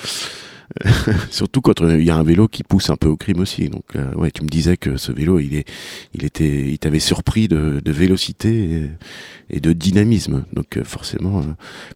Surtout 1.30 1.60
quand 1.60 1.80
il 1.80 2.02
y 2.02 2.10
a 2.10 2.16
un 2.16 2.22
vélo 2.22 2.48
qui 2.48 2.62
pousse 2.62 2.90
un 2.90 2.96
peu 2.96 3.08
au 3.08 3.16
crime 3.16 3.40
aussi. 3.40 3.68
Donc, 3.68 3.84
euh, 3.96 4.12
ouais, 4.14 4.30
tu 4.30 4.42
me 4.42 4.48
disais 4.48 4.76
que 4.76 4.96
ce 4.96 5.12
vélo, 5.12 5.38
il 5.38 5.54
est, 5.54 5.68
il 6.14 6.24
était, 6.24 6.68
il 6.68 6.78
t'avait 6.78 7.00
surpris 7.00 7.48
de, 7.48 7.80
de 7.84 7.92
vélocité 7.92 8.90
et, 9.50 9.60
de 9.60 9.72
dynamisme. 9.72 10.44
Donc, 10.52 10.76
euh, 10.76 10.84
forcément, 10.84 11.40
euh, 11.40 11.44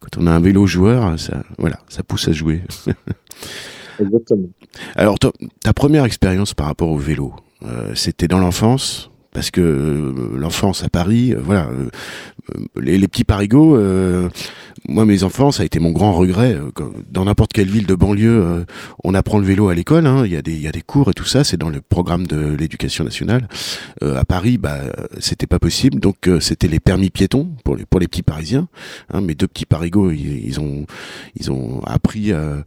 quand 0.00 0.18
on 0.18 0.26
a 0.26 0.32
un 0.32 0.40
vélo 0.40 0.66
joueur, 0.66 1.18
ça, 1.18 1.44
voilà, 1.58 1.78
ça 1.88 2.02
pousse 2.02 2.28
à 2.28 2.32
jouer. 2.32 2.62
Exactement. 4.00 4.48
Alors, 4.96 5.16
ta 5.18 5.72
première 5.72 6.04
expérience 6.04 6.54
par 6.54 6.66
rapport 6.66 6.88
au 6.88 6.98
vélo, 6.98 7.34
c'était 7.94 8.26
dans 8.26 8.38
l'enfance? 8.38 9.10
Parce 9.32 9.50
que 9.50 10.12
l'enfance 10.34 10.82
à 10.82 10.88
Paris, 10.88 11.34
voilà, 11.38 11.70
les, 12.76 12.98
les, 12.98 13.08
petits 13.08 13.24
parigots, 13.24 13.76
moi, 14.88 15.04
mes 15.04 15.22
enfants, 15.22 15.52
ça 15.52 15.62
a 15.62 15.66
été 15.66 15.78
mon 15.78 15.92
grand 15.92 16.12
regret. 16.12 16.54
Euh, 16.54 16.70
dans 17.10 17.24
n'importe 17.24 17.52
quelle 17.52 17.68
ville 17.68 17.86
de 17.86 17.94
banlieue, 17.94 18.42
euh, 18.42 18.64
on 19.04 19.14
apprend 19.14 19.38
le 19.38 19.44
vélo 19.44 19.68
à 19.68 19.74
l'école. 19.74 20.06
Hein. 20.06 20.24
Il 20.26 20.32
y 20.32 20.36
a 20.36 20.42
des, 20.42 20.58
y 20.58 20.66
a 20.66 20.72
des 20.72 20.80
cours 20.80 21.08
et 21.10 21.14
tout 21.14 21.24
ça. 21.24 21.44
C'est 21.44 21.56
dans 21.56 21.68
le 21.68 21.80
programme 21.80 22.26
de 22.26 22.54
l'éducation 22.54 23.04
nationale. 23.04 23.48
Euh, 24.02 24.18
à 24.18 24.24
Paris, 24.24 24.58
bah, 24.58 24.80
c'était 25.20 25.46
pas 25.46 25.60
possible. 25.60 26.00
Donc, 26.00 26.28
c'était 26.40 26.68
les 26.68 26.80
permis 26.80 27.10
piétons 27.10 27.50
pour 27.64 27.76
les 27.76 28.08
petits 28.08 28.22
Parisiens. 28.22 28.68
Hein. 29.12 29.20
Mes 29.20 29.34
deux 29.34 29.46
petits 29.46 29.66
parigots, 29.66 30.10
ils, 30.10 30.58
ont 30.58 30.86
ils 31.38 31.52
ont 31.52 31.80
appris 31.84 32.32
à, 32.32 32.64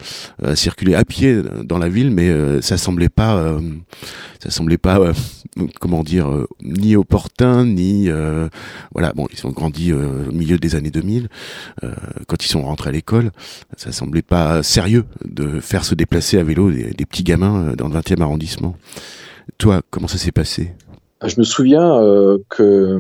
circuler 0.56 0.96
à 0.96 1.04
pied 1.04 1.42
dans 1.64 1.78
la 1.78 1.90
ville, 1.90 2.12
mais 2.12 2.32
ça 2.62 2.78
semblait 2.78 3.10
pas 3.10 3.60
ça 4.40 4.50
semblait 4.52 4.78
pas 4.78 5.00
comment 5.80 6.04
dire 6.04 6.28
ni 6.62 6.96
opportun 6.96 7.66
ni 7.66 8.10
voilà. 8.94 9.14
Bon, 9.14 9.28
ils 9.34 9.46
ont 9.46 9.52
grandi 9.66 9.94
au 9.94 10.32
milieu 10.32 10.58
des 10.58 10.76
années 10.76 10.92
2000 10.92 11.28
quand 12.28 12.44
ils 12.44 12.48
sont 12.48 12.62
rentrés 12.64 12.90
à 12.90 12.92
l'école, 12.92 13.32
ça 13.78 13.92
semblait 13.92 14.22
pas 14.22 14.64
sérieux 14.64 15.06
de 15.26 15.60
faire 15.60 15.86
se 15.86 15.96
déplacer 15.96 16.38
à 16.38 16.44
vélo 16.44 16.72
des, 16.72 17.06
petits 17.06 17.24
gamins 17.24 17.70
euh, 17.70 17.76
dans 17.76 17.88
le 17.88 17.96
20e 17.96 18.22
arrondissement. 18.22 18.76
Toi, 19.58 19.82
comment 19.90 20.08
ça 20.08 20.18
s'est 20.18 20.32
passé? 20.32 20.74
Je 21.26 21.36
me 21.40 21.44
souviens 21.44 21.98
euh, 22.02 22.38
que 22.50 23.00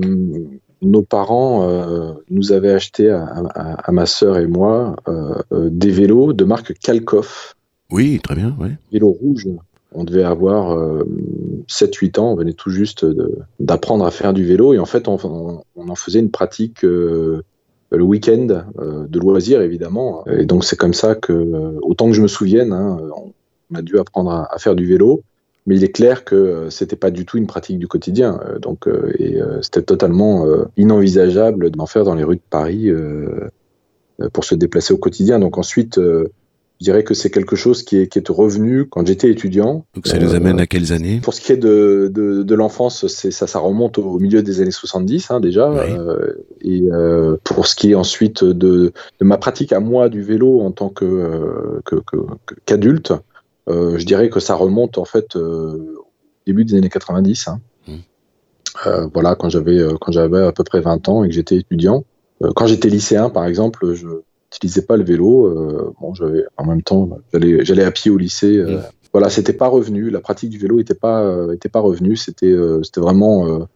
nos 0.81 1.01
parents 1.01 1.67
euh, 1.69 2.13
nous 2.29 2.51
avaient 2.51 2.71
acheté 2.71 3.09
à, 3.09 3.91
ma 3.91 4.05
sœur 4.05 4.37
et 4.37 4.47
moi 4.47 4.95
des 5.51 5.91
vélos 5.91 6.33
de 6.33 6.43
marque 6.43 6.73
Kalkoff. 6.79 7.55
Oui, 7.91 8.19
très 8.23 8.35
bien. 8.35 8.55
Ouais. 8.59 8.71
Vélo 8.91 9.09
rouge. 9.09 9.47
On 9.95 10.03
devait 10.03 10.23
avoir 10.23 10.77
7-8 11.67 12.19
ans, 12.19 12.31
on 12.33 12.35
venait 12.35 12.53
tout 12.53 12.69
juste 12.69 13.05
d'apprendre 13.59 14.05
à 14.05 14.11
faire 14.11 14.33
du 14.33 14.45
vélo 14.45 14.73
et 14.73 14.79
en 14.79 14.85
fait 14.85 15.07
on, 15.07 15.17
en 15.75 15.95
faisait 15.95 16.19
une 16.19 16.31
pratique 16.31 16.85
le 17.95 18.03
week-end 18.03 18.47
euh, 18.79 19.07
de 19.07 19.19
loisirs 19.19 19.61
évidemment. 19.61 20.25
Et 20.27 20.45
donc 20.45 20.63
c'est 20.63 20.75
comme 20.75 20.93
ça 20.93 21.15
que, 21.15 21.33
euh, 21.33 21.79
autant 21.81 22.07
que 22.07 22.13
je 22.13 22.21
me 22.21 22.27
souvienne, 22.27 22.73
hein, 22.73 22.99
on 23.71 23.75
a 23.75 23.81
dû 23.81 23.97
apprendre 23.97 24.31
à, 24.31 24.57
faire 24.57 24.75
du 24.75 24.85
vélo. 24.85 25.21
Mais 25.67 25.77
il 25.77 25.83
est 25.83 25.91
clair 25.91 26.25
que 26.25 26.35
euh, 26.35 26.69
c'était 26.69 26.95
pas 26.95 27.09
du 27.09 27.25
tout 27.25 27.37
une 27.37 27.47
pratique 27.47 27.79
du 27.79 27.87
quotidien, 27.87 28.39
donc 28.61 28.87
et 29.17 29.39
c'était 29.61 29.81
totalement 29.81 30.45
inenvisageable 30.77 31.71
d'en 31.71 31.85
faire 31.85 32.03
dans 32.03 32.15
les 32.15 32.23
rues 32.23 32.35
de 32.35 32.41
Paris 32.49 32.91
pour 34.31 34.43
se 34.43 34.55
déplacer 34.55 34.93
au 34.93 34.97
quotidien. 34.97 35.39
Donc 35.39 35.57
ensuite, 35.57 35.99
je 36.79 36.85
dirais 36.85 37.03
que 37.03 37.13
c'est 37.13 37.29
quelque 37.29 37.55
chose 37.55 37.83
qui 37.83 37.97
est, 37.97 38.07
qui 38.07 38.19
est 38.19 38.29
revenu 38.29 38.85
quand 38.85 39.07
j'étais 39.07 39.29
étudiant. 39.29 39.85
Donc 39.95 40.07
ça 40.07 40.17
nous 40.17 40.33
euh, 40.33 40.37
amène 40.37 40.59
à 40.59 40.67
quelles 40.67 40.91
années? 40.91 41.19
Pour 41.23 41.33
ce 41.33 41.39
qui 41.39 41.53
est 41.53 41.57
de, 41.57 42.11
de, 42.13 42.43
de 42.43 42.55
l'enfance, 42.55 43.07
ça, 43.07 43.47
ça 43.47 43.59
remonte 43.59 43.97
au 43.97 44.19
milieu 44.19 44.43
des 44.43 44.61
années 44.61 44.71
70 44.71 45.31
hein, 45.31 45.39
déjà. 45.39 45.69
Euh, 45.69 46.33
et 46.61 46.83
euh, 46.91 47.37
pour 47.43 47.65
ce 47.67 47.75
qui 47.75 47.91
est 47.91 47.95
ensuite 47.95 48.43
de, 48.43 48.91
de, 49.19 49.25
ma 49.25 49.37
pratique 49.37 49.71
à 49.71 49.79
moi 49.79 50.09
du 50.09 50.21
vélo 50.21 50.61
en 50.61 50.71
tant 50.71 50.89
que 50.89 51.81
qu'adulte, 52.65 53.13
euh, 53.69 53.97
je 53.97 54.05
dirais 54.05 54.29
que 54.29 54.41
ça 54.41 54.55
remonte 54.55 54.97
en 54.97 55.05
fait 55.05 55.37
au 55.37 56.07
début 56.45 56.65
des 56.65 56.75
années 56.75 56.89
90. 56.89 57.47
Hein. 57.47 57.61
Mmh. 57.87 59.09
voilà, 59.13 59.35
quand 59.35 59.47
j'avais 59.47 59.81
quand 60.01 60.11
j'avais 60.11 60.43
à 60.43 60.51
peu 60.51 60.65
près 60.65 60.81
20 60.81 61.07
ans 61.07 61.23
et 61.23 61.29
que 61.29 61.33
j'étais 61.33 61.55
étudiant. 61.55 62.03
quand 62.55 62.67
j'étais 62.67 62.89
lycéen, 62.89 63.29
par 63.29 63.45
exemple, 63.45 63.93
je 63.93 64.07
n'utilisais 64.55 64.85
pas 64.85 64.97
le 64.97 65.03
vélo. 65.03 65.45
Euh, 65.45 65.93
bon, 65.99 66.13
j'avais 66.13 66.45
en 66.57 66.65
même 66.65 66.81
temps, 66.81 67.09
j'allais, 67.33 67.63
j'allais 67.63 67.83
à 67.83 67.91
pied 67.91 68.11
au 68.11 68.17
lycée. 68.17 68.57
Euh, 68.57 68.79
voilà, 69.13 69.29
c'était 69.29 69.53
pas 69.53 69.67
revenu. 69.67 70.09
La 70.09 70.19
pratique 70.19 70.49
du 70.49 70.57
vélo 70.57 70.79
était 70.79 70.93
pas, 70.93 71.21
euh, 71.21 71.53
était 71.53 71.69
pas 71.69 71.79
revenue. 71.79 72.15
C'était, 72.15 72.55
c'était 72.83 73.01
vraiment 73.01 73.67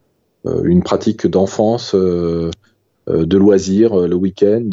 une 0.45 0.83
pratique 0.83 1.27
d'enfance, 1.27 1.95
de 1.95 2.51
loisirs, 3.07 3.95
le 3.95 4.15
week-end, 4.15 4.69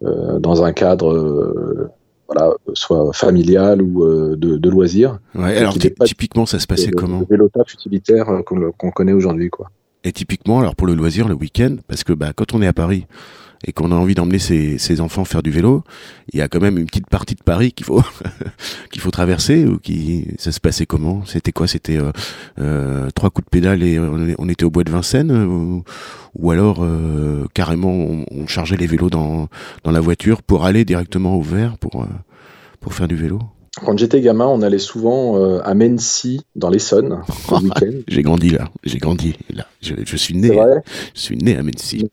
dans 0.00 0.64
un 0.64 0.72
cadre 0.72 1.90
voilà, 2.26 2.54
soit 2.74 3.12
familial 3.12 3.82
ou 3.82 4.06
de, 4.36 4.56
de, 4.56 4.70
loisirs. 4.70 5.18
Ouais, 5.34 5.56
alors 5.56 5.74
typiquement, 5.74 6.46
ça 6.46 6.60
se 6.60 6.68
passait 6.68 6.92
comment? 6.92 7.20
Le 7.20 7.26
vélo 7.26 7.48
taf 7.48 7.72
utilitaire 7.74 8.42
qu'on 8.46 8.90
connaît 8.92 9.12
aujourd'hui, 9.12 9.50
quoi. 9.50 9.70
Et 10.02 10.12
typiquement, 10.12 10.60
alors 10.60 10.76
pour 10.76 10.86
le 10.86 10.94
loisir, 10.94 11.28
le 11.28 11.34
week-end, 11.34 11.76
parce 11.86 12.04
que 12.04 12.12
bah, 12.12 12.32
quand 12.34 12.54
on 12.54 12.62
est 12.62 12.66
à 12.66 12.72
Paris, 12.72 13.06
et 13.66 13.72
qu'on 13.72 13.92
a 13.92 13.94
envie 13.94 14.14
d'emmener 14.14 14.38
ses, 14.38 14.78
ses, 14.78 15.00
enfants 15.00 15.24
faire 15.24 15.42
du 15.42 15.50
vélo, 15.50 15.84
il 16.32 16.38
y 16.38 16.42
a 16.42 16.48
quand 16.48 16.60
même 16.60 16.78
une 16.78 16.86
petite 16.86 17.08
partie 17.08 17.34
de 17.34 17.42
Paris 17.42 17.72
qu'il 17.72 17.86
faut 17.86 18.02
qu'il 18.90 19.02
faut 19.02 19.10
traverser 19.10 19.66
ou 19.66 19.78
qui 19.78 20.28
ça 20.38 20.52
se 20.52 20.60
passait 20.60 20.86
comment? 20.86 21.22
C'était 21.26 21.52
quoi? 21.52 21.66
C'était 21.66 21.98
euh, 21.98 22.12
euh, 22.58 23.10
trois 23.14 23.30
coups 23.30 23.44
de 23.46 23.50
pédale 23.50 23.82
et 23.82 23.98
on, 23.98 24.48
était 24.48 24.64
au 24.64 24.70
bois 24.70 24.84
de 24.84 24.90
Vincennes 24.90 25.30
ou, 25.30 25.84
ou 26.34 26.50
alors 26.50 26.78
euh, 26.82 27.46
carrément 27.54 27.90
on, 27.90 28.24
on, 28.30 28.46
chargeait 28.46 28.76
les 28.76 28.86
vélos 28.86 29.10
dans 29.10 29.48
dans 29.84 29.90
la 29.90 30.00
voiture 30.00 30.42
pour 30.42 30.64
aller 30.64 30.84
directement 30.84 31.36
au 31.36 31.42
vert 31.42 31.76
pour 31.78 32.02
euh, 32.02 32.06
pour 32.80 32.94
faire 32.94 33.08
du 33.08 33.16
vélo 33.16 33.38
quand 33.84 33.96
j'étais 33.96 34.20
gamin, 34.20 34.46
on 34.46 34.62
allait 34.62 34.78
souvent 34.78 35.38
euh, 35.38 35.60
à 35.62 35.74
Mency, 35.74 36.40
dans 36.56 36.70
l'Essonne, 36.70 37.22
le 37.50 37.56
week-end. 37.62 38.02
j'ai 38.08 38.22
grandi 38.22 38.50
là, 38.50 38.68
j'ai 38.82 38.98
grandi 38.98 39.36
là. 39.48 39.64
Je, 39.80 39.94
je 40.04 40.16
suis 40.16 40.34
né, 40.36 40.50
je 41.14 41.20
suis 41.20 41.36
né 41.36 41.56
à 41.56 41.62
Mency. 41.62 42.08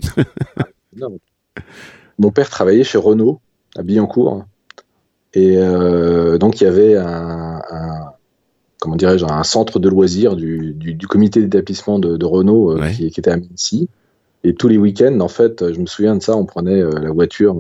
non, 0.95 1.17
mon 2.20 2.32
père 2.32 2.50
travaillait 2.50 2.84
chez 2.84 2.98
Renault 2.98 3.39
à 3.78 3.84
Billancourt. 3.84 4.46
Et 5.34 5.58
euh, 5.58 6.38
donc, 6.38 6.62
il 6.62 6.63
y 6.63 6.67
avait 6.67 6.96
un, 6.96 7.62
comment 8.80 8.96
dirais-je, 8.96 9.26
un 9.26 9.43
centre 9.43 9.80
de 9.80 9.89
loisirs 9.89 10.36
du, 10.36 10.98
comité 11.08 11.41
d'établissement 11.41 12.00
de, 12.00 12.26
Renault 12.26 12.78
euh, 12.78 12.89
qui, 12.89 13.06
était 13.06 13.32
à 13.32 13.38
Mincy. 13.38 13.89
Et 14.43 14.54
tous 14.54 14.67
les 14.67 14.78
week-ends, 14.78 15.20
en 15.20 15.28
fait, 15.28 15.74
je 15.74 15.80
me 15.80 15.86
souviens 15.86 16.15
de 16.15 16.24
ça, 16.24 16.36
on 16.36 16.46
prenait 16.46 16.82
euh, 16.82 16.91
la 17.00 17.12
voiture 17.12 17.56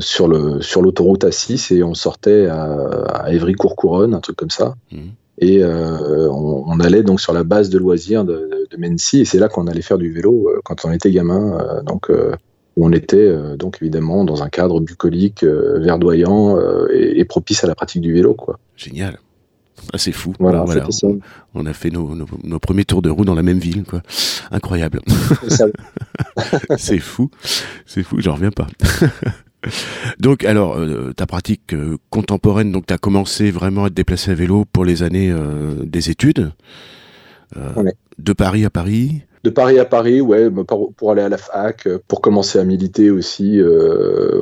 sur 0.00 0.26
le 0.26 0.60
sur 0.60 0.82
l'autoroute 0.82 1.24
A6 1.24 1.72
et 1.72 1.84
on 1.84 1.94
sortait 1.94 2.46
à, 2.46 2.64
à 3.08 3.32
Évry-Courcouronne, 3.32 4.14
un 4.14 4.20
truc 4.20 4.36
comme 4.36 4.50
ça. 4.50 4.74
Mmh. 4.90 4.98
Et 5.40 5.64
on, 5.64 6.80
allait 6.80 7.02
donc 7.02 7.20
sur 7.20 7.32
la 7.32 7.44
base 7.44 7.70
de 7.70 7.78
loisirs 7.78 8.24
de, 8.24 8.68
de, 8.70 8.76
Mency 8.76 9.20
et 9.20 9.24
c'est 9.24 9.38
là 9.38 9.48
qu'on 9.48 9.66
allait 9.66 9.82
faire 9.82 9.98
du 9.98 10.12
vélo 10.12 10.50
quand 10.64 10.84
on 10.84 10.92
était 10.92 11.10
gamin. 11.10 11.82
donc 11.84 12.10
où 12.76 12.86
on 12.86 12.92
était 12.92 13.32
donc 13.56 13.78
évidemment 13.80 14.24
dans 14.24 14.42
un 14.42 14.48
cadre 14.48 14.80
bucolique, 14.80 15.42
verdoyant 15.42 16.58
et, 16.92 17.24
propice 17.24 17.64
à 17.64 17.66
la 17.66 17.74
pratique 17.74 18.02
du 18.02 18.12
vélo. 18.12 18.34
Quoi. 18.34 18.58
Génial. 18.76 19.18
Ah, 19.92 19.98
c'est 19.98 20.12
fou. 20.12 20.34
Voilà, 20.38 20.64
On, 21.54 21.66
a 21.66 21.72
fait 21.72 21.90
nos, 21.90 22.14
nos, 22.14 22.58
premiers 22.58 22.84
tours 22.84 23.02
de 23.02 23.10
roue 23.10 23.24
dans 23.24 23.34
la 23.34 23.42
même 23.42 23.58
ville, 23.58 23.84
quoi. 23.84 24.02
Incroyable. 24.50 25.00
c'est 26.76 26.98
fou. 26.98 27.30
C'est 27.86 28.02
fou, 28.02 28.20
j'en 28.20 28.34
reviens 28.34 28.50
pas. 28.50 28.66
donc, 30.18 30.44
alors, 30.44 30.76
euh, 30.76 31.12
ta 31.14 31.26
pratique 31.26 31.74
euh, 31.74 31.96
contemporaine, 32.10 32.72
donc 32.72 32.86
tu 32.86 32.94
as 32.94 32.98
commencé 32.98 33.50
vraiment 33.50 33.84
à 33.84 33.88
te 33.90 33.94
déplacer 33.94 34.30
à 34.30 34.34
vélo 34.34 34.64
pour 34.72 34.84
les 34.84 35.02
années 35.02 35.30
euh, 35.30 35.74
des 35.84 36.10
études. 36.10 36.52
De 38.18 38.32
Paris 38.32 38.64
à 38.64 38.70
Paris 38.70 39.22
de 39.42 39.48
Paris 39.48 39.78
à 39.78 39.86
Paris, 39.86 40.20
ouais, 40.20 40.50
pour 40.98 41.12
aller 41.12 41.22
à 41.22 41.30
la 41.30 41.38
fac, 41.38 41.88
pour 42.06 42.20
commencer 42.20 42.58
à 42.58 42.64
militer 42.64 43.10
aussi, 43.10 43.58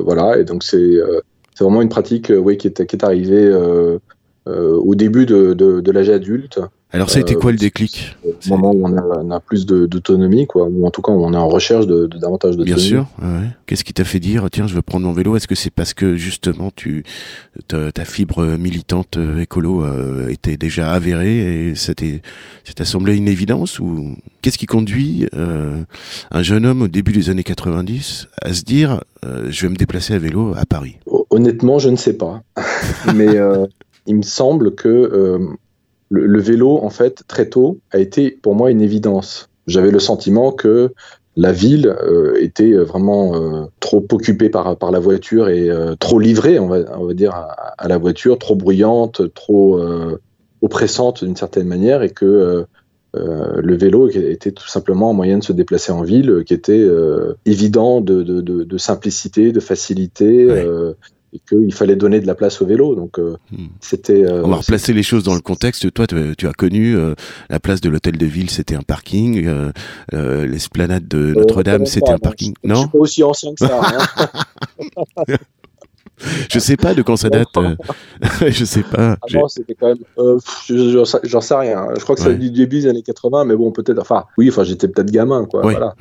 voilà. 0.03 0.37
Et 0.37 0.43
donc 0.43 0.61
c'est 0.61 0.97
c'est 1.55 1.63
vraiment 1.63 1.81
une 1.81 1.87
pratique, 1.87 2.33
ouais, 2.35 2.57
qui 2.57 2.67
est 2.67 2.85
qui 2.85 2.97
est 2.97 3.05
arrivée 3.05 3.49
au 4.45 4.95
début 4.95 5.25
de, 5.25 5.53
de, 5.53 5.91
l'âge 5.91 6.09
adulte. 6.09 6.59
Alors 6.91 7.11
ça 7.11 7.19
a 7.19 7.21
été 7.21 7.35
quoi 7.35 7.51
le 7.51 7.57
euh, 7.57 7.59
déclic? 7.59 8.17
Au 8.25 8.57
moment 8.57 8.71
où 8.71 8.83
on 8.83 9.31
a, 9.31 9.39
plus 9.39 9.67
d'autonomie, 9.67 10.47
quoi, 10.47 10.65
ou 10.65 10.87
en 10.87 10.91
tout 10.91 11.03
cas 11.03 11.11
on 11.11 11.33
est 11.33 11.37
en 11.37 11.47
recherche 11.47 11.85
de, 11.85 12.07
davantage 12.07 12.57
d'autonomie. 12.57 12.81
Bien 12.81 12.83
sûr. 12.83 13.05
Qu'est-ce 13.67 13.83
qui 13.83 13.93
t'a 13.93 14.03
fait 14.03 14.19
dire 14.19 14.47
tiens 14.51 14.65
je 14.65 14.73
veux 14.73 14.81
prendre 14.81 15.05
mon 15.05 15.13
vélo? 15.13 15.35
Est-ce 15.35 15.47
que 15.47 15.53
c'est 15.53 15.69
parce 15.69 15.93
que 15.93 16.15
justement 16.15 16.71
tu 16.75 17.03
ta, 17.67 17.91
fibre 18.05 18.43
militante 18.57 19.17
euh, 19.17 19.41
écolo 19.41 19.85
était 20.29 20.57
déjà 20.57 20.91
avérée 20.91 21.69
et 21.69 21.75
ça 21.75 21.93
t'a 21.93 22.85
semblé 22.85 23.15
une 23.15 23.27
évidence? 23.27 23.79
Ou 23.79 24.15
qu'est-ce 24.41 24.57
qui 24.57 24.65
conduit 24.65 25.27
un 25.31 26.41
jeune 26.41 26.65
homme 26.65 26.81
au 26.81 26.87
début 26.87 27.11
des 27.11 27.29
années 27.29 27.43
90 27.43 28.29
à 28.41 28.53
se 28.53 28.63
dire 28.63 29.01
je 29.23 29.61
vais 29.61 29.69
me 29.69 29.77
déplacer 29.77 30.15
à 30.15 30.19
vélo 30.19 30.53
à 30.57 30.65
Paris? 30.65 30.97
Honnêtement 31.29 31.77
je 31.77 31.89
ne 31.89 31.97
sais 31.97 32.13
pas, 32.13 32.41
mais 33.13 33.27
il 34.09 34.15
me 34.15 34.23
semble 34.23 34.73
que 34.73 34.89
euh, 34.89 35.37
le, 36.09 36.39
vélo, 36.41 36.79
en 36.81 36.89
fait, 36.89 37.21
très 37.27 37.47
tôt, 37.47 37.77
a 37.91 37.99
été 37.99 38.31
pour 38.31 38.55
moi 38.55 38.71
une 38.71 38.81
évidence. 38.81 39.49
J'avais 39.67 39.91
le 39.91 39.99
sentiment 39.99 40.51
que 40.51 40.93
la 41.35 41.51
ville 41.51 41.87
euh, 41.87 42.33
était 42.41 42.73
vraiment 42.73 43.35
euh, 43.35 43.65
trop 43.79 44.03
occupée 44.11 44.49
par, 44.49 44.75
par 44.77 44.89
la 44.89 44.99
voiture 44.99 45.47
et 45.47 45.69
trop 45.99 46.17
livrée, 46.17 46.57
on 46.57 46.67
va, 46.67 46.79
on 46.97 47.05
va 47.05 47.13
dire, 47.13 47.35
à, 47.35 47.87
la 47.87 47.99
voiture, 47.99 48.39
trop 48.39 48.55
bruyante, 48.55 49.31
trop 49.35 49.79
oppressante 50.63 51.23
d'une 51.23 51.35
certaine 51.35 51.67
manière, 51.67 52.01
et 52.01 52.09
que 52.09 52.65
le 53.13 53.75
vélo 53.75 54.09
était 54.09 54.51
tout 54.51 54.67
simplement 54.67 55.11
un 55.11 55.13
moyen 55.13 55.37
de 55.37 55.43
se 55.43 55.53
déplacer 55.53 55.91
en 55.91 56.01
ville 56.01 56.43
qui 56.47 56.55
était 56.55 56.87
évident 57.45 58.01
de, 58.01 58.23
de, 58.23 58.41
de, 58.41 58.77
simplicité, 58.79 59.51
de 59.51 59.59
facilité 59.59 60.47
et 61.33 61.39
qu'il 61.47 61.73
fallait 61.73 61.95
donner 61.95 62.19
de 62.19 62.27
la 62.27 62.35
place 62.35 62.61
au 62.61 62.65
vélo. 62.65 62.95
Donc 62.95 63.19
euh, 63.19 63.37
hmm. 63.51 63.67
c'était. 63.81 64.25
Euh, 64.25 64.43
On 64.43 64.49
va 64.49 64.57
replacer 64.57 64.93
les 64.93 65.03
choses 65.03 65.23
dans 65.23 65.35
le 65.35 65.41
contexte. 65.41 65.91
Toi, 65.93 66.07
tu, 66.07 66.47
as 66.47 66.53
connu 66.53 66.95
euh, 66.95 67.13
la 67.49 67.59
place 67.59 67.81
de 67.81 67.89
l'hôtel 67.89 68.17
de 68.17 68.25
ville, 68.25 68.49
c'était 68.49 68.75
un 68.75 68.81
parking. 68.81 69.49
L'esplanade 70.11 71.07
de 71.07 71.33
Notre-Dame, 71.33 71.85
c'était 71.85 72.11
un 72.11 72.17
parking. 72.17 72.53
Non. 72.63 72.75
Je 72.75 72.79
suis 72.81 72.89
pas 72.89 72.97
aussi 72.97 73.23
ancien 73.23 73.51
que 73.53 73.65
ça. 73.65 73.81
Hein. 75.27 75.27
je 76.49 76.59
sais 76.59 76.77
pas 76.77 76.93
de 76.93 77.01
quand 77.01 77.15
ça 77.15 77.29
date. 77.29 77.47
je 78.47 78.65
sais 78.65 78.83
pas. 78.83 79.17
Ah 79.21 79.39
c'était 79.47 79.75
quand 79.75 79.87
même. 79.87 79.97
Euh, 80.17 80.37
J'en 81.23 81.41
sais 81.41 81.55
rien. 81.55 81.87
Je 81.97 82.03
crois 82.03 82.15
que 82.15 82.21
c'est 82.21 82.35
du 82.35 82.51
début 82.51 82.81
des 82.81 82.87
années 82.87 83.03
80, 83.03 83.45
mais 83.45 83.55
bon, 83.55 83.71
peut-être. 83.71 83.99
Enfin, 83.99 84.25
oui, 84.37 84.49
enfin, 84.49 84.63
j'étais 84.63 84.87
peut-être 84.87 85.11
gamin, 85.11 85.45
quoi. 85.45 85.61
voilà. 85.61 85.95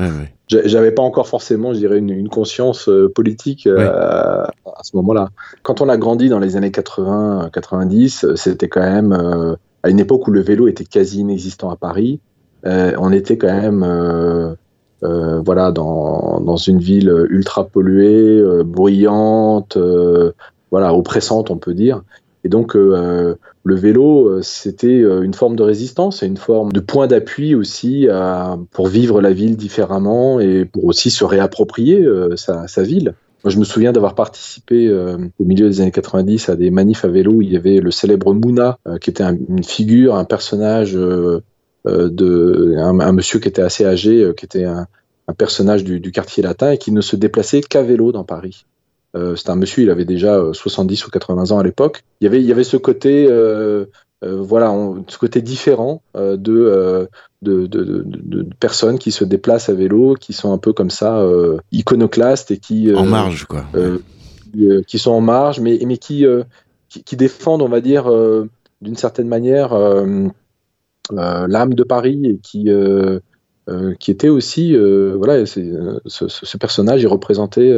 J'avais 0.49 0.93
pas 0.93 1.03
encore 1.03 1.29
forcément, 1.29 1.75
je 1.75 1.79
dirais, 1.79 1.99
une, 1.99 2.29
conscience 2.29 2.89
euh, 2.89 3.13
politique 3.15 3.67
euh, 3.67 3.91
à 3.91 4.83
ce 4.83 4.97
moment-là. 4.97 5.29
Quand 5.63 5.81
on 5.81 5.89
a 5.89 5.97
grandi 5.97 6.29
dans 6.29 6.39
les 6.39 6.57
années 6.57 6.71
80, 6.71 7.51
90, 7.53 8.35
c'était 8.35 8.69
quand 8.69 8.81
même 8.81 9.57
à 9.83 9.91
une 9.91 10.01
époque 10.01 10.27
où 10.27 10.31
le 10.31 10.41
vélo 10.41 10.69
était 10.69 10.85
quasi 10.85 11.21
inexistant 11.21 11.71
à 11.71 11.77
Paris. 11.77 12.21
on 12.65 13.13
était 13.13 13.37
quand 13.37 13.55
même 13.55 14.57
euh, 15.05 15.41
voilà, 15.45 15.71
dans, 15.71 16.41
dans, 16.41 16.57
une 16.57 16.81
ville 16.81 17.13
ultra 17.31 17.67
polluée, 17.67 18.41
euh, 18.41 18.65
bruyante, 18.65 19.77
euh, 19.77 20.33
voilà, 20.73 20.93
oppressante, 20.95 21.51
on 21.51 21.57
peut 21.57 21.75
dire. 21.75 22.03
Et 22.45 22.49
donc, 22.49 22.75
le 22.75 23.37
vélo, 23.65 24.41
c'était 24.43 25.01
une 25.01 25.35
forme 25.35 25.57
de 25.57 25.65
résistance 25.65 26.23
et 26.23 26.27
une 26.27 26.37
forme 26.37 26.71
de 26.71 26.79
point 26.79 27.09
d'appui 27.09 27.57
aussi 27.57 28.07
pour 28.71 28.87
vivre 28.87 29.21
la 29.21 29.33
ville 29.33 29.57
différemment 29.57 30.39
et 30.39 30.65
pour 30.65 30.85
aussi 30.85 31.11
se 31.11 31.25
réapproprier 31.25 32.07
sa, 32.37 32.83
ville. 32.85 33.15
Moi, 33.43 33.51
je 33.51 33.59
me 33.59 33.65
souviens 33.65 33.93
d'avoir 33.93 34.15
participé 34.15 34.89
au 34.89 35.45
milieu 35.45 35.69
des 35.69 35.81
années 35.81 35.91
90 35.91 36.49
à 36.49 36.55
des 36.55 36.71
manifs 36.71 37.05
à 37.05 37.09
vélo 37.09 37.33
où 37.33 37.43
il 37.43 37.53
y 37.53 37.57
avait 37.57 37.81
le 37.81 37.91
célèbre 37.91 38.33
Mouna, 38.33 38.79
qui 39.01 39.11
était 39.11 39.25
une 39.25 39.65
figure, 39.65 40.15
un 40.15 40.25
personnage 40.25 40.97
de 41.89 42.77
un, 42.79 43.13
monsieur 43.13 43.41
qui 43.41 43.49
était 43.49 43.63
assez 43.63 43.85
âgé, 43.85 44.23
euh, 44.23 44.33
qui 44.33 44.45
était 44.45 44.65
un, 44.65 44.87
personnage 45.37 45.85
du, 45.85 46.11
quartier 46.11 46.43
latin 46.43 46.71
et 46.71 46.79
qui 46.79 46.91
ne 46.91 47.03
se 47.03 47.15
déplaçait 47.15 47.61
qu'à 47.61 47.83
vélo 47.83 48.13
dans 48.13 48.25
Paris. 48.25 48.65
Euh, 49.15 49.37
C'était 49.37 49.51
un 49.51 49.57
monsieur, 49.57 49.83
il 49.83 49.91
avait 49.91 50.07
déjà 50.07 50.43
70 50.53 51.07
ou 51.07 51.11
80 51.11 51.51
ans 51.51 51.59
à 51.59 51.63
l'époque. 51.63 52.03
Il 52.21 52.25
y 52.25 52.27
avait, 52.27 52.41
il 52.41 52.47
y 52.47 52.53
avait 52.53 52.65
ce 52.65 52.79
côté, 52.79 53.27
voilà, 54.23 54.75
ce 55.07 55.19
côté 55.19 55.43
différent 55.43 56.01
de, 56.15 57.09
de, 57.43 58.47
personnes 58.59 58.99
qui 58.99 59.13
se 59.13 59.25
déplacent 59.25 59.69
à 59.69 59.75
vélo, 59.75 60.15
qui 60.15 60.33
sont 60.33 60.51
un 60.51 60.59
peu 60.59 60.73
comme 60.73 60.91
ça, 60.91 61.23
iconoclastes 61.73 62.51
et 62.51 62.57
qui 62.57 62.95
en 62.95 63.05
marge, 63.05 63.45
quoi. 63.45 63.67
qui, 64.87 64.99
sont 64.99 65.13
en 65.13 65.21
marge, 65.21 65.61
mais 65.61 65.79
mais 65.85 65.99
qui, 65.99 66.25
qui, 66.89 67.17
défendent, 67.17 67.61
on 67.61 67.69
va 67.69 67.83
dire, 67.83 68.11
d'une 68.81 68.97
certaine 68.97 69.29
manière 69.29 69.73
euh, 69.73 70.29
l'âme 71.13 71.75
de 71.75 71.83
Paris 71.83 72.21
et 72.25 72.39
qui 72.39 72.71
euh, 72.71 73.21
euh, 73.69 73.95
qui 73.99 74.11
était 74.11 74.29
aussi 74.29 74.77
voilà 74.77 75.45
ce, 75.47 76.57
personnage 76.57 77.03
il 77.03 77.07
représentait 77.07 77.75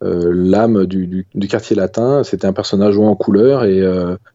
l'âme 0.00 0.86
du, 0.86 1.26
du, 1.34 1.48
quartier 1.48 1.76
latin. 1.76 2.22
C'était 2.22 2.46
un 2.46 2.52
personnage 2.52 2.98
en 2.98 3.16
couleur 3.16 3.64
et 3.64 3.82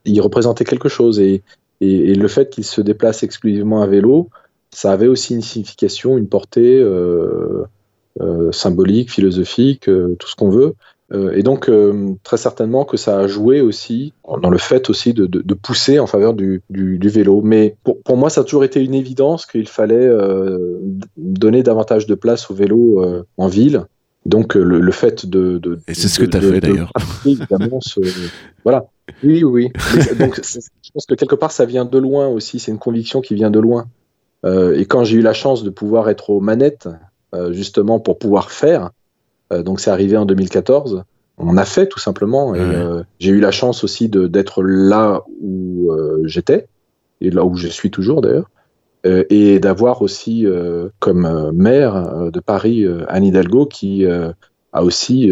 il 0.05 0.21
représentait 0.21 0.65
quelque 0.65 0.89
chose. 0.89 1.19
Et, 1.19 1.43
et, 1.79 2.15
le 2.15 2.27
fait 2.27 2.49
qu'il 2.49 2.65
se 2.65 2.81
déplace 2.81 3.23
exclusivement 3.23 3.81
à 3.81 3.87
vélo 3.87 4.29
ça 4.71 4.91
avait 4.91 5.07
aussi 5.07 5.35
une 5.35 5.41
signification 5.41 6.17
une 6.17 6.27
portée 6.27 6.83
symbolique 8.51 9.11
philosophique 9.11 9.85
tout 9.85 10.27
ce 10.27 10.35
qu'on 10.35 10.49
veut 10.49 10.75
euh, 11.13 11.31
et 11.35 11.43
donc, 11.43 11.69
euh, 11.69 12.13
très 12.23 12.37
certainement 12.37 12.85
que 12.85 12.97
ça 12.97 13.19
a 13.19 13.27
joué 13.27 13.61
aussi 13.61 14.13
dans 14.41 14.49
le 14.49 14.57
fait 14.57 14.89
aussi 14.89 15.13
de, 15.13 15.27
de, 15.27 15.53
pousser 15.53 15.99
en 15.99 16.07
faveur 16.07 16.33
du, 16.33 16.61
du, 16.69 16.97
du, 16.97 17.09
vélo. 17.09 17.41
Mais 17.43 17.75
pour, 17.83 18.01
pour, 18.01 18.17
moi, 18.17 18.29
ça 18.29 18.41
a 18.41 18.43
toujours 18.43 18.63
été 18.63 18.83
une 18.83 18.95
évidence 18.95 19.45
qu'il 19.45 19.67
fallait 19.67 19.95
euh, 19.95 20.79
donner 21.17 21.61
davantage 21.61 22.07
de 22.07 22.15
place 22.15 22.49
au 22.49 22.55
vélo 22.55 23.23
en 23.37 23.47
ville. 23.47 23.85
Donc, 24.25 24.55
le, 24.55 24.79
le, 24.79 24.91
fait 24.91 25.25
de. 25.25 25.59
de 25.59 25.79
et 25.87 25.93
c'est 25.93 26.07
ce 26.07 26.19
que 26.19 26.25
tu 26.25 26.37
as 26.37 26.41
fait 26.41 26.59
d'ailleurs. 26.61 26.91
voilà. 28.63 28.85
Oui, 29.23 29.43
oui. 29.43 29.69
donc, 30.17 30.41
je 30.43 30.91
pense 30.93 31.05
que 31.05 31.13
quelque 31.13 31.35
part, 31.35 31.51
ça 31.51 31.65
vient 31.65 31.85
de 31.85 31.97
loin 31.97 32.27
aussi. 32.27 32.57
C'est 32.57 32.71
une 32.71 32.79
conviction 32.79 33.21
qui 33.21 33.35
vient 33.35 33.51
de 33.51 33.59
loin. 33.59 33.85
et 34.45 34.85
quand 34.85 35.03
j'ai 35.03 35.17
eu 35.17 35.21
la 35.21 35.33
chance 35.33 35.63
de 35.63 35.69
pouvoir 35.69 36.09
être 36.09 36.31
aux 36.31 36.39
manettes, 36.39 36.87
justement, 37.51 37.99
pour 37.99 38.17
pouvoir 38.17 38.49
faire, 38.49 38.91
donc 39.51 39.79
c'est 39.79 39.91
arrivé 39.91 40.17
en 40.17 40.25
2014. 40.25 41.03
On 41.37 41.57
a 41.57 41.65
fait 41.65 41.87
tout 41.87 41.99
simplement. 41.99 42.53
Et 42.55 42.59
euh, 42.59 43.03
j'ai 43.19 43.31
eu 43.31 43.39
la 43.39 43.51
chance 43.51 43.83
aussi 43.83 44.09
d'être 44.09 44.63
là 44.63 45.23
où 45.41 45.91
euh, 45.91 46.21
j'étais 46.25 46.67
et 47.21 47.31
là 47.31 47.43
où 47.45 47.55
je 47.55 47.67
suis 47.67 47.89
toujours 47.89 48.21
d'ailleurs. 48.21 48.49
et 49.05 49.59
d'avoir 49.59 50.01
aussi 50.01 50.45
comme 50.99 51.51
maire 51.53 52.31
de 52.31 52.39
Paris 52.39 52.85
Anne 53.07 53.23
Hidalgo 53.23 53.65
qui 53.65 54.05
a 54.05 54.83
aussi 54.83 55.31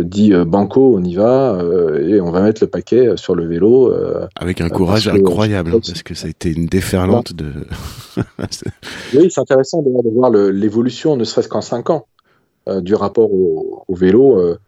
dit 0.00 0.32
banco, 0.46 0.94
on 0.96 1.02
y 1.02 1.14
va 1.14 1.58
et 2.00 2.20
on 2.20 2.30
va 2.30 2.42
mettre 2.42 2.62
le 2.62 2.68
paquet 2.68 3.16
sur 3.16 3.34
le 3.34 3.46
vélo. 3.46 3.92
Avec 4.36 4.60
un 4.60 4.68
courage 4.68 5.08
incroyable, 5.08 5.72
parce 5.72 6.02
que 6.02 6.14
ça 6.14 6.26
a 6.26 6.30
été 6.30 6.52
une 6.52 6.66
déferlante 6.66 7.32
de. 7.32 7.46
oui, 9.14 9.30
c'est 9.30 9.40
intéressant 9.40 9.80
de, 9.80 9.90
voir 10.10 10.30
l'évolution, 10.30 11.16
ne 11.16 11.24
serait-ce 11.24 11.48
qu'en 11.48 11.62
5 11.62 11.88
ans. 11.90 12.06
Euh, 12.68 12.80
du 12.80 12.94
rapport 12.94 13.32
au, 13.32 13.84
vélo, 13.88 14.38
euh, 14.38 14.58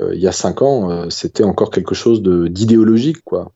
euh, 0.00 0.14
il 0.14 0.20
y 0.20 0.26
a 0.26 0.32
cinq 0.32 0.62
ans, 0.62 1.10
c'était 1.10 1.44
encore 1.44 1.70
quelque 1.70 1.94
chose 1.94 2.22
d'idéologique, 2.22 3.22
quoi. 3.24 3.52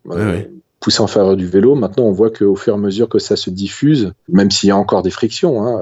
Pousser 0.80 1.00
en 1.00 1.06
faveur 1.06 1.36
du 1.36 1.46
vélo. 1.46 1.74
Maintenant, 1.74 2.04
on 2.04 2.12
voit 2.12 2.30
qu'au 2.30 2.54
fur 2.54 2.74
et 2.74 2.76
à 2.76 2.78
mesure 2.78 3.08
que 3.08 3.18
ça 3.18 3.36
se 3.36 3.50
diffuse, 3.50 4.12
même 4.28 4.50
s'il 4.50 4.68
y 4.68 4.70
a 4.70 4.76
encore 4.76 5.02
des 5.02 5.10
frictions, 5.10 5.66
hein, 5.66 5.80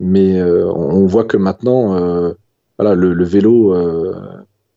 mais 0.00 0.42
on 0.42 1.06
voit 1.06 1.24
que 1.24 1.36
maintenant, 1.36 1.88
voilà, 2.78 2.94
le, 2.94 3.24
vélo 3.24 3.76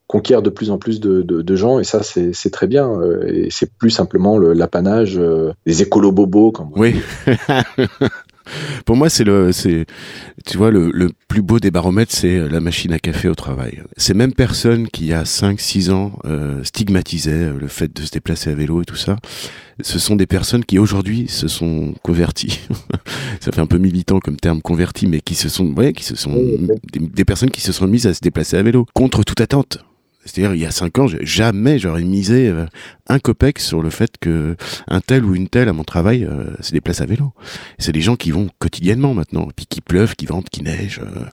conquiert 0.07 0.41
de 0.41 0.49
plus 0.49 0.69
en 0.69 0.77
plus 0.77 0.99
de, 0.99 1.55
gens 1.55 1.79
et 1.79 1.85
ça 1.85 2.03
c'est 2.03 2.51
très 2.51 2.67
bien 2.67 2.91
et 3.25 3.47
c'est 3.49 3.71
plus 3.71 3.89
simplement 3.89 4.37
l'apanage 4.37 5.19
des 5.65 5.81
écolos 5.81 6.11
bobos 6.11 6.51
comme 6.51 6.69
oui 6.75 6.95
Pour 8.85 8.95
moi, 8.95 9.09
c'est 9.09 9.23
le, 9.23 9.51
c'est, 9.51 9.85
tu 10.45 10.57
vois, 10.57 10.71
le, 10.71 10.91
le, 10.91 11.09
plus 11.27 11.41
beau 11.41 11.59
des 11.59 11.71
baromètres, 11.71 12.13
c'est 12.13 12.47
la 12.47 12.59
machine 12.59 12.93
à 12.93 12.99
café 12.99 13.27
au 13.27 13.35
travail. 13.35 13.81
Ces 13.97 14.13
mêmes 14.13 14.33
personnes 14.33 14.87
qui, 14.87 15.05
il 15.05 15.07
y 15.07 15.13
a 15.13 15.25
5, 15.25 15.59
6 15.59 15.89
ans, 15.89 16.19
euh, 16.25 16.63
stigmatisaient 16.63 17.51
le 17.51 17.67
fait 17.67 17.93
de 17.93 18.01
se 18.01 18.11
déplacer 18.11 18.51
à 18.51 18.55
vélo 18.55 18.81
et 18.81 18.85
tout 18.85 18.95
ça, 18.95 19.15
ce 19.81 19.99
sont 19.99 20.15
des 20.15 20.27
personnes 20.27 20.63
qui 20.63 20.77
aujourd'hui 20.77 21.27
se 21.27 21.47
sont 21.47 21.93
converties. 22.03 22.59
ça 23.39 23.51
fait 23.51 23.61
un 23.61 23.65
peu 23.65 23.77
militant 23.77 24.19
comme 24.19 24.37
terme 24.37 24.61
converti, 24.61 25.07
mais 25.07 25.21
qui 25.21 25.35
se 25.35 25.49
sont, 25.49 25.73
ouais, 25.73 25.93
qui 25.93 26.03
se 26.03 26.15
sont, 26.15 26.35
des, 26.91 26.99
des 26.99 27.25
personnes 27.25 27.51
qui 27.51 27.61
se 27.61 27.71
sont 27.71 27.87
mises 27.87 28.07
à 28.07 28.13
se 28.13 28.21
déplacer 28.21 28.57
à 28.57 28.63
vélo 28.63 28.85
contre 28.93 29.23
toute 29.23 29.41
attente. 29.41 29.83
C'est-à-dire, 30.25 30.55
il 30.55 30.61
y 30.61 30.65
a 30.65 30.71
cinq 30.71 30.99
ans, 30.99 31.07
jamais 31.21 31.79
j'aurais 31.79 32.03
misé 32.03 32.47
euh, 32.47 32.65
un 33.07 33.19
copec 33.19 33.59
sur 33.59 33.81
le 33.81 33.89
fait 33.89 34.17
que 34.19 34.55
un 34.87 35.01
tel 35.01 35.25
ou 35.25 35.35
une 35.35 35.49
telle 35.49 35.69
à 35.69 35.73
mon 35.73 35.83
travail 35.83 36.23
euh, 36.23 36.55
se 36.61 36.71
déplace 36.71 37.01
à 37.01 37.05
vélo. 37.05 37.33
C'est 37.77 37.91
des 37.91 38.01
gens 38.01 38.15
qui 38.15 38.31
vont 38.31 38.49
quotidiennement 38.59 39.13
maintenant, 39.13 39.47
puis 39.55 39.65
qui 39.65 39.81
pleuvent, 39.81 40.15
qui 40.15 40.25
ventent, 40.25 40.49
qui 40.49 40.63
neigent. 40.63 41.01
Euh, 41.01 41.25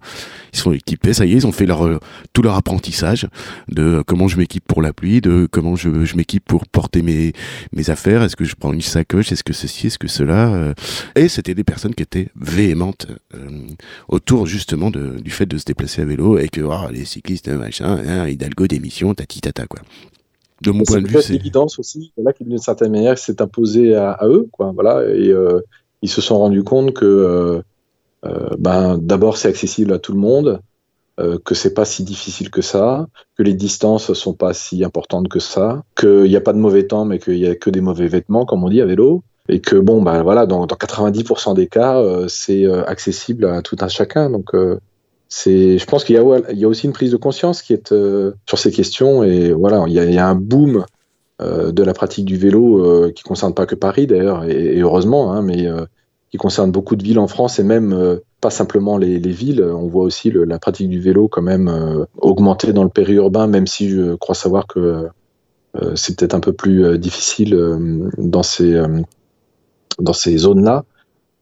ils 0.53 0.59
sont 0.59 0.73
équipés, 0.73 1.15
ça 1.15 1.27
y 1.27 1.33
est, 1.33 1.37
ils 1.37 1.47
ont 1.47 1.53
fait 1.53 1.67
leur 1.67 2.01
tout 2.33 2.43
leur 2.43 2.57
apprentissage 2.57 3.29
de 3.69 4.03
comment 4.07 4.27
je 4.27 4.37
m'équipe 4.37 4.65
pour 4.67 4.83
la 4.83 4.93
pluie, 4.93 5.21
de 5.21 5.49
comment 5.51 5.77
je, 5.77 6.17
m'équipe 6.17 6.45
pour 6.45 6.67
porter 6.67 7.03
mes 7.03 7.33
mes 7.73 7.91
affaires. 7.91 8.23
Est-ce 8.23 8.37
que 8.37 8.45
je 8.45 8.57
prends 8.57 8.73
une 8.73 8.81
sacoche? 8.81 9.31
Est-ce 9.31 9.45
que 9.45 9.53
ceci? 9.53 9.87
Est-ce 9.87 9.99
que 9.99 10.09
cela? 10.09 10.75
Et 11.15 11.29
c'était 11.29 11.55
des 11.55 11.65
personnes 11.65 11.95
qui 11.95 12.03
étaient 12.03 12.31
véhémentes 12.35 13.07
autour 14.09 14.47
justement 14.47 14.91
de, 14.91 15.21
du 15.21 15.31
fait 15.31 15.47
de 15.47 15.57
se 15.57 15.65
déplacer 15.65 16.03
à 16.03 16.05
vélo 16.05 16.39
et 16.39 16.49
que 16.49 16.61
oh, 16.61 16.89
les 16.91 17.05
cyclistes 17.05 17.49
machin, 17.49 18.01
hein, 18.07 18.27
Hidalgo 18.29 18.67
des 18.67 18.81
mission, 18.81 19.15
tati 19.15 19.41
tata 19.41 19.67
quoi. 19.67 19.81
De 20.61 20.71
mon 20.71 20.85
point 20.85 21.01
de 21.01 21.09
vue, 21.09 21.23
c'est 21.23 21.33
l'évidence 21.33 21.79
aussi, 21.79 22.13
là 22.19 22.33
qui 22.33 22.45
d'une 22.45 22.59
certaine 22.59 22.93
manière 22.93 23.17
s'est 23.17 23.41
imposé 23.41 23.95
à, 23.95 24.19
eux, 24.25 24.47
quoi. 24.53 24.73
Voilà, 24.75 25.03
et 25.09 25.31
euh, 25.31 25.61
ils 26.03 26.11
se 26.11 26.21
sont 26.21 26.39
rendus 26.39 26.65
compte 26.65 26.93
que, 26.93 27.07
euh, 27.07 27.63
euh, 28.27 28.51
ben, 28.59 28.99
d'abord 28.99 29.39
c'est 29.39 29.49
accessible 29.49 29.93
à 29.93 29.99
tout 29.99 30.13
le 30.13 30.19
monde, 30.19 30.61
que 31.45 31.55
c'est 31.55 31.75
pas 31.75 31.85
si 31.85 32.03
difficile 32.03 32.49
que 32.49 32.63
ça, 32.63 33.07
que 33.37 33.43
les 33.43 33.53
distances 33.53 34.15
sont 34.15 34.33
pas 34.33 34.55
si 34.55 34.83
importantes 34.85 35.29
que 35.29 35.39
ça, 35.39 35.83
qu'il 35.95 36.23
n'y 36.23 36.37
a 36.37 36.41
pas 36.41 36.55
de 36.55 36.59
mauvais 36.59 36.87
temps, 36.87 37.05
mais 37.05 37.19
qu'il 37.19 37.37
y 37.37 37.47
a 37.47 37.55
que 37.55 37.69
des 37.69 37.83
mauvais 37.83 38.09
vêtements, 38.09 38.47
comme 38.47 38.65
on 38.65 38.71
dit 38.71 38.81
à 38.81 38.87
vélo, 38.87 39.23
et 39.51 39.61
que 39.61 39.77
bon, 39.77 40.01
ben 40.01 40.23
voilà, 40.23 40.47
dans, 40.47 40.67
dans 40.67 40.77
90% 40.77 41.55
des 41.55 41.67
cas, 41.67 42.03
c'est 42.29 42.65
accessible 42.87 43.45
à 43.45 43.61
tout 43.61 43.77
un 43.83 43.89
chacun, 43.89 44.31
donc 44.31 44.55
c'est, 45.33 45.79
je 45.79 45.87
pense 45.87 46.03
qu'il 46.05 46.17
y 46.17 46.19
a, 46.19 46.69
aussi 46.69 46.87
une 46.87 46.93
prise 46.93 47.13
de 47.13 47.17
conscience 47.17 47.63
qui 47.63 47.73
est 47.73 47.93
euh, 47.93 48.33
sur 48.47 48.59
ces 48.59 48.73
questions 48.73 49.23
et 49.23 49.53
voilà, 49.53 49.85
il 49.87 49.95
y 49.95 50.19
a, 50.19 50.27
un 50.27 50.35
boom 50.35 50.85
euh, 51.41 51.71
de 51.71 51.85
la 51.85 51.95
pratique 51.95 52.25
du 52.25 52.37
vélo 52.37 52.85
euh, 52.85 53.13
qui 53.13 53.23
concerne 53.23 53.55
pas 53.55 53.65
que 53.65 53.77
Paris 53.77 54.09
d'ailleurs 54.09 54.45
et, 54.45 54.81
heureusement, 54.81 55.33
hein, 55.33 55.41
mais 55.41 55.69
euh, 55.69 55.87
qui 56.33 56.37
concerne 56.37 56.73
beaucoup 56.73 56.97
de 56.97 57.05
villes 57.05 57.21
en 57.21 57.29
France 57.29 57.61
et 57.61 57.63
même 57.63 58.19
pas 58.41 58.51
simplement 58.51 58.99
les, 58.99 59.21
les, 59.21 59.31
villes. 59.31 59.63
On 59.63 59.87
voit 59.87 60.03
aussi 60.03 60.33
la 60.33 60.59
pratique 60.59 60.89
du 60.89 61.01
vélo 61.01 61.29
quand 61.29 61.43
même 61.43 62.07
augmenter 62.19 62.73
dans 62.73 62.85
le 62.85 62.91
périurbain, 62.91 63.47
même 63.49 63.67
si 63.67 63.89
je 63.89 64.15
crois 64.15 64.37
savoir 64.37 64.69
que 64.69 65.09
c'est 65.97 66.17
peut-être 66.17 66.35
un 66.35 66.41
peu 66.41 66.53
plus 66.53 66.97
difficile 67.01 67.59
dans 68.17 68.45
ces 68.45 68.81
dans 69.99 70.13
ces 70.13 70.39
zones-là 70.39 70.85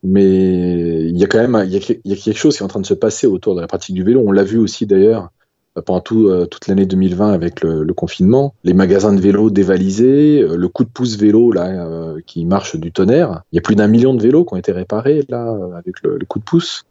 mais 0.02 1.08
il 1.08 1.16
y 1.16 1.24
a 1.24 1.26
quand 1.26 1.38
même 1.38 1.64
il 1.66 1.72
y 1.72 1.76
a, 1.76 2.16
quelque 2.16 2.38
chose 2.38 2.56
qui 2.56 2.62
est 2.62 2.64
en 2.64 2.68
train 2.68 2.80
de 2.80 2.86
se 2.86 2.94
passer 2.94 3.26
autour 3.26 3.54
de 3.54 3.60
la 3.60 3.66
pratique 3.66 3.94
du 3.94 4.04
vélo. 4.04 4.22
On 4.24 4.32
l'a 4.32 4.44
vu 4.44 4.58
aussi 4.58 4.86
d'ailleurs 4.86 5.30
euh, 5.76 5.82
pendant 5.82 6.00
tout, 6.00 6.28
euh, 6.28 6.46
toute 6.46 6.68
l'année 6.68 6.86
2020 6.86 7.32
avec 7.32 7.62
le, 7.62 7.92
confinement, 7.94 8.54
les 8.64 8.74
magasins 8.74 9.12
de 9.12 9.20
vélos 9.20 9.50
dévalisés, 9.50 10.42
euh, 10.42 10.56
le 10.56 10.68
coup 10.68 10.84
de 10.84 10.88
pouce 10.88 11.16
vélo 11.16 11.50
là 11.50 12.14
qui 12.26 12.44
marche 12.44 12.76
du 12.76 12.92
tonnerre. 12.92 13.42
Il 13.52 13.56
y 13.56 13.58
a 13.58 13.62
plus 13.62 13.74
d'un 13.74 13.88
million 13.88 14.14
de 14.14 14.22
vélos 14.22 14.44
qui 14.44 14.54
ont 14.54 14.58
été 14.58 14.72
réparés 14.72 15.24
là 15.28 15.56
avec 15.76 15.96
le, 16.02 16.18
coup 16.28 16.38
de 16.38 16.44
pouce. 16.44 16.84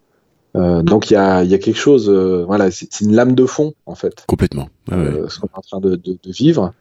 donc 0.55 1.09
il 1.09 1.13
y 1.13 1.17
a, 1.17 1.43
il 1.43 1.49
y 1.49 1.53
a 1.53 1.59
quelque 1.59 1.79
chose, 1.79 2.09
voilà, 2.09 2.71
c'est 2.71 3.01
une 3.01 3.15
lame 3.15 3.35
de 3.35 3.45
fond 3.45 3.73
en 3.85 3.95
fait. 3.95 4.25
Complètement. 4.27 4.67
ce 4.89 5.39
qu'on 5.39 5.47
est 5.47 5.57
en 5.57 5.61
train 5.61 5.79
de, 5.79 5.95
de, 5.95 6.17
de 6.21 6.31
vivre. 6.31 6.73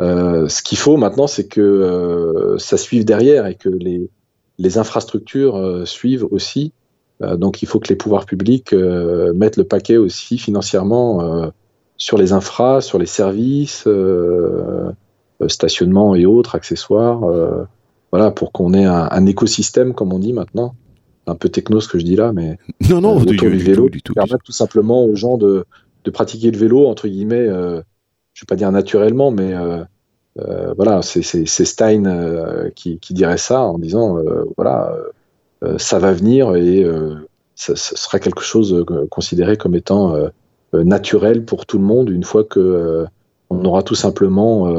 ce 0.00 0.62
qu'il 0.62 0.78
faut 0.78 0.96
maintenant, 0.96 1.28
c'est 1.28 1.46
que 1.46 2.56
ça 2.58 2.76
suive 2.76 3.04
derrière 3.04 3.46
et 3.46 3.54
que 3.54 3.68
les, 3.68 4.10
les 4.58 4.78
infrastructures 4.78 5.56
euh, 5.56 5.84
suivent 5.84 6.26
aussi. 6.30 6.72
Euh, 7.22 7.36
donc 7.36 7.62
il 7.62 7.66
faut 7.66 7.80
que 7.80 7.88
les 7.88 7.96
pouvoirs 7.96 8.26
publics 8.26 8.72
euh, 8.72 9.32
mettent 9.32 9.56
le 9.56 9.64
paquet 9.64 9.96
aussi 9.96 10.38
financièrement 10.38 11.50
sur 11.96 12.16
les 12.16 12.32
infras, 12.32 12.80
sur 12.80 12.98
les 12.98 13.06
services, 13.06 13.88
stationnement 15.48 16.14
et 16.14 16.26
autres 16.26 16.54
accessoires. 16.54 17.20
voilà, 18.12 18.30
pour 18.30 18.52
qu'on 18.52 18.72
ait 18.72 18.84
un, 18.84 19.26
écosystème, 19.26 19.94
comme 19.94 20.12
on 20.12 20.18
dit 20.18 20.32
maintenant 20.32 20.74
un 21.26 21.34
peu 21.34 21.50
techno 21.50 21.78
ce 21.78 21.88
que 21.88 21.98
je 21.98 22.04
dis 22.04 22.16
là, 22.16 22.32
mais 22.32 22.58
non, 22.88 23.02
non, 23.02 23.20
du, 23.20 23.36
vélo, 23.36 23.90
tout, 24.02 24.14
permettre 24.14 24.42
tout 24.42 24.52
simplement 24.52 25.04
aux 25.04 25.14
gens 25.14 25.36
de, 25.36 25.66
de 26.04 26.10
pratiquer 26.10 26.50
le 26.50 26.56
vélo 26.56 26.86
entre 26.86 27.06
guillemets, 27.06 27.46
je 27.46 28.42
vais 28.42 28.46
pas 28.46 28.56
dire 28.56 28.72
naturellement, 28.72 29.30
mais 29.30 29.52
euh, 30.40 30.72
voilà, 30.76 31.02
c'est 31.02 31.46
Stein 31.46 32.04
euh, 32.04 32.70
qui, 32.74 32.98
dirait 33.10 33.38
ça 33.38 33.62
en 33.62 33.78
disant 33.78 34.18
euh, 34.18 34.44
voilà, 34.56 34.94
ça 35.78 35.98
va 35.98 36.12
venir 36.12 36.54
et 36.54 36.86
ça, 37.56 37.74
sera 37.74 38.20
quelque 38.20 38.42
chose 38.42 38.84
considéré 39.10 39.56
comme 39.56 39.74
étant 39.74 40.14
naturel 40.72 41.44
pour 41.44 41.66
tout 41.66 41.78
le 41.78 41.84
monde 41.84 42.10
une 42.10 42.22
fois 42.22 42.44
que 42.44 43.06
on 43.50 43.64
aura 43.64 43.82
tout 43.82 43.96
simplement 43.96 44.72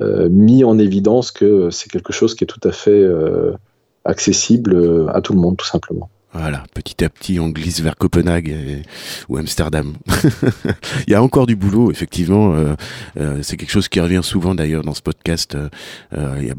mis 0.00 0.64
en 0.64 0.78
évidence 0.78 1.30
que 1.30 1.68
c'est 1.68 1.90
quelque 1.90 2.14
chose 2.14 2.34
qui 2.34 2.44
est 2.44 2.46
tout 2.46 2.66
à 2.66 2.72
fait 2.72 3.06
accessible 4.06 5.10
à 5.12 5.20
tout 5.20 5.34
le 5.34 5.40
monde, 5.40 5.58
tout 5.58 5.66
simplement. 5.66 6.08
Voilà, 6.34 6.64
petit 6.74 7.02
à 7.04 7.08
petit, 7.08 7.40
on 7.40 7.48
glisse 7.48 7.80
vers 7.80 7.96
Copenhague 7.96 8.84
ou 9.30 9.38
Amsterdam. 9.38 9.94
il 11.06 11.12
y 11.12 11.14
a 11.14 11.22
encore 11.22 11.46
du 11.46 11.56
boulot, 11.56 11.90
effectivement. 11.90 12.54
Euh, 12.54 12.74
euh, 13.18 13.38
c'est 13.42 13.56
quelque 13.56 13.70
chose 13.70 13.88
qui 13.88 13.98
revient 13.98 14.20
souvent 14.22 14.54
d'ailleurs 14.54 14.82
dans 14.82 14.92
ce 14.92 15.00
podcast. 15.00 15.56
Euh, 16.12 16.52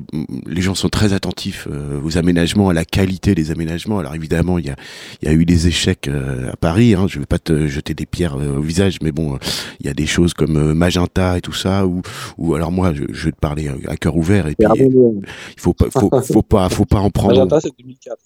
les 0.48 0.62
gens 0.62 0.74
sont 0.74 0.90
très 0.90 1.14
attentifs 1.14 1.68
aux 2.04 2.18
aménagements, 2.18 2.70
à 2.70 2.74
la 2.74 2.84
qualité 2.84 3.36
des 3.36 3.52
aménagements. 3.52 4.00
Alors 4.00 4.16
évidemment, 4.16 4.58
il 4.58 4.66
y 4.66 4.70
a, 4.72 4.76
y 5.22 5.28
a 5.28 5.34
eu 5.34 5.46
des 5.46 5.68
échecs 5.68 6.08
à 6.08 6.56
Paris. 6.56 6.96
Hein. 6.96 7.06
Je 7.08 7.18
ne 7.18 7.22
vais 7.22 7.28
pas 7.28 7.40
te 7.40 7.68
jeter 7.68 7.94
des 7.94 8.08
pierres 8.08 8.38
au 8.38 8.62
visage, 8.62 8.98
mais 9.04 9.12
bon, 9.12 9.38
il 9.80 9.86
y 9.86 9.90
a 9.90 9.94
des 9.94 10.08
choses 10.08 10.34
comme 10.34 10.74
Magenta 10.74 11.38
et 11.38 11.42
tout 11.42 11.54
ça. 11.54 11.86
Ou, 11.86 12.02
ou 12.40 12.56
alors 12.56 12.72
moi, 12.72 12.92
je, 12.96 13.04
je 13.12 13.26
vais 13.26 13.32
te 13.32 13.40
parler 13.40 13.70
à 13.88 13.98
cœur 13.98 14.18
ouvert. 14.18 14.48
Et 14.48 14.56
puis, 14.56 14.68
il 14.80 15.62
faut 15.62 15.74
pas, 15.74 15.90
faut, 15.92 16.10
faut 16.24 16.42
pas, 16.42 16.70
faut 16.70 16.86
pas 16.86 17.00
en 17.00 17.12
prendre. 17.12 17.36
Magenta, 17.36 17.60
c'est 17.62 17.72
2004. 17.78 18.18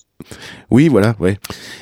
Oui, 0.72 0.88
voilà, 0.88 1.16
ouais. 1.20 1.38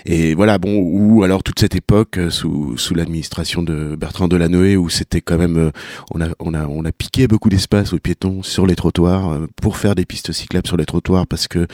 Et 0.06 0.34
voilà, 0.36 0.58
bon, 0.58 0.80
ou 0.80 1.24
alors 1.24 1.44
toute 1.44 1.60
cette 1.60 1.76
époque 1.76 2.18
euh, 2.18 2.30
sous, 2.30 2.78
sous 2.78 2.94
l'administration 2.94 3.64
de 3.64 3.96
Bertrand 3.96 4.28
Delanoë 4.28 4.76
où 4.78 4.90
c'était 4.90 5.22
quand 5.22 5.38
même, 5.38 5.58
euh, 5.58 5.72
on 6.14 6.22
a, 6.22 6.28
on 6.40 6.54
a, 6.54 6.66
on 6.68 6.86
a 6.86 6.92
piqué 6.92 7.28
beaucoup 7.28 7.50
d'espace 7.50 7.94
aux 7.94 8.00
piétons 8.00 8.44
sur 8.44 8.66
les 8.66 8.76
trottoirs 8.76 9.32
euh, 9.32 9.48
pour 9.62 9.78
faire 9.78 9.96
des 9.96 10.06
pistes 10.06 10.32
cyclables 10.32 10.68
sur 10.68 10.78
les 10.78 10.86
trottoirs 10.86 11.28
parce 11.28 11.48
que 11.48 11.68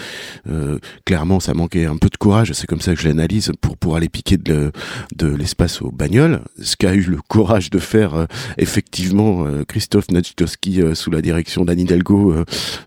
clairement 1.05 1.39
ça 1.39 1.53
manquait 1.53 1.86
un 1.86 1.97
peu 1.97 2.09
de 2.09 2.18
courage, 2.18 2.51
c'est 2.53 2.68
comme 2.68 2.82
ça 2.82 2.93
que 2.93 3.01
je 3.01 3.07
l'analyse 3.07 3.51
pour 3.61 3.78
pour 3.78 3.95
aller 3.95 4.09
piquer 4.09 4.38
de, 4.38 4.72
de 5.15 5.28
l'espace 5.28 5.82
aux 5.82 5.91
bagnoles. 5.91 6.41
Ce 6.61 6.76
qu'a 6.76 6.93
eu 6.93 7.01
le 7.01 7.18
courage 7.28 7.70
de 7.70 7.80
faire 7.80 8.28
effectivement 8.57 9.45
Christophe 9.68 10.09
Nadjitowski 10.11 10.82
sous 10.93 11.11
la 11.11 11.22
direction 11.22 11.65
d'Anne 11.65 11.80
Hidalgo 11.80 12.36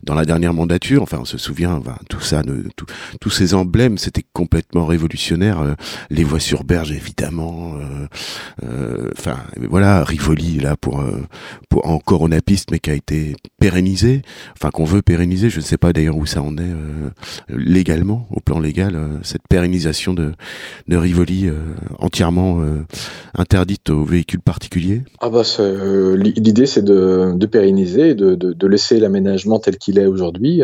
dans 0.03 0.15
la 0.15 0.25
dernière 0.25 0.53
mandature. 0.53 1.01
Enfin, 1.01 1.19
on 1.21 1.25
se 1.25 1.37
souvient, 1.37 1.81
tout 2.09 2.21
ça, 2.21 2.41
tous 3.19 3.29
ces 3.29 3.53
c'était 3.97 4.23
complètement 4.33 4.85
révolutionnaire. 4.85 5.61
Euh, 5.61 5.73
les 6.09 6.23
voies 6.23 6.39
sur 6.39 6.63
berge, 6.63 6.91
évidemment. 6.91 7.73
Euh, 7.75 8.07
euh, 8.63 9.09
enfin, 9.17 9.37
voilà, 9.69 10.03
Rivoli 10.03 10.59
là 10.59 10.75
pour 10.75 11.03
pour 11.69 11.87
encore 11.87 12.21
on 12.21 12.31
a 12.31 12.41
piste, 12.41 12.71
mais 12.71 12.79
qui 12.79 12.91
a 12.91 12.93
été 12.93 13.35
pérennisé. 13.59 14.21
Enfin, 14.53 14.69
qu'on 14.69 14.85
veut 14.85 15.01
pérenniser. 15.01 15.49
Je 15.49 15.57
ne 15.57 15.63
sais 15.63 15.77
pas 15.77 15.93
d'ailleurs 15.93 16.17
où 16.17 16.25
ça 16.25 16.41
en 16.41 16.57
est 16.57 16.73
légalement, 17.49 18.27
au 18.31 18.39
plan 18.39 18.59
légal, 18.59 18.97
cette 19.23 19.47
pérennisation 19.49 20.13
de 20.13 20.33
Rivoli 20.89 21.49
entièrement 21.99 22.61
interdite 23.35 23.89
aux 23.89 24.03
véhicules 24.03 24.41
particuliers. 24.41 25.03
Ah 25.19 25.29
bah 25.29 25.43
l'idée 26.15 26.65
c'est 26.65 26.83
de, 26.83 27.45
pérenniser, 27.45 28.15
de, 28.15 28.67
laisser 28.67 28.99
l'aménagement 28.99 29.59
tel 29.59 29.77
qu'il 29.77 29.99
est 29.99 30.05
aujourd'hui, 30.05 30.61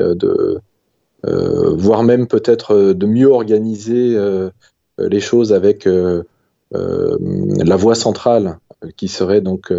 voire 1.24 2.04
même 2.04 2.28
peut-être 2.28 2.74
euh, 2.74 2.94
de 2.94 3.06
mieux 3.06 3.28
organiser 3.28 4.16
euh, 4.16 4.50
les 5.00 5.20
choses 5.20 5.54
avec 5.54 5.88
la 6.72 7.76
voie 7.76 7.96
centrale 7.96 8.58
qui 8.96 9.08
serait 9.08 9.42
donc 9.42 9.72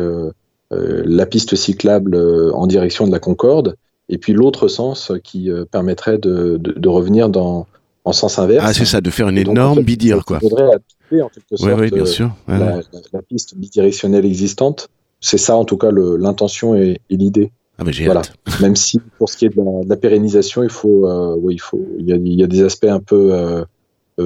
la 0.70 1.26
piste 1.26 1.56
cyclable 1.56 2.16
en 2.54 2.66
direction 2.68 3.06
de 3.06 3.12
la 3.12 3.18
Concorde, 3.18 3.76
et 4.08 4.16
puis 4.16 4.32
l'autre 4.32 4.68
sens 4.68 5.12
qui 5.24 5.50
permettrait 5.72 6.18
de, 6.18 6.56
de, 6.56 6.88
revenir 6.88 7.30
dans, 7.30 7.66
en 8.04 8.12
sens 8.12 8.38
inverse. 8.38 8.64
Ah, 8.64 8.72
c'est 8.72 8.84
ça, 8.84 9.00
de 9.00 9.10
faire 9.10 9.28
une 9.28 9.38
énorme 9.38 9.82
bidire, 9.82 10.24
quoi. 10.24 10.38
Il 10.40 10.48
faudrait 10.48 10.76
en 11.20 11.28
quelque 11.28 11.56
sorte, 11.56 11.92
bien 11.92 12.06
sûr. 12.06 12.30
La, 12.46 12.80
la, 13.12 13.22
piste 13.22 13.56
bidirectionnelle 13.56 14.24
existante 14.24 14.88
c'est 15.20 15.38
ça 15.38 15.56
en 15.56 15.64
tout 15.64 15.76
cas 15.76 15.90
l'intention 15.90 16.74
et, 16.74 17.00
l'idée. 17.10 17.50
Ah 17.78 17.84
mais 17.84 17.92
j'ai 17.92 18.04
voilà. 18.04 18.22
Même 18.60 18.76
si 18.76 19.00
pour 19.18 19.28
ce 19.28 19.36
qui 19.36 19.46
est 19.46 19.48
de 19.48 19.88
la, 19.88 19.96
pérennisation, 19.96 20.62
il 20.62 20.70
faut, 20.70 21.08
oui, 21.36 21.54
il 21.54 21.60
faut, 21.60 21.86
il 21.98 22.08
y, 22.08 22.12
a, 22.12 22.16
il 22.16 22.34
y, 22.34 22.42
a, 22.42 22.46
des 22.46 22.62
aspects 22.62 22.84
un 22.84 23.00
peu 23.00 23.64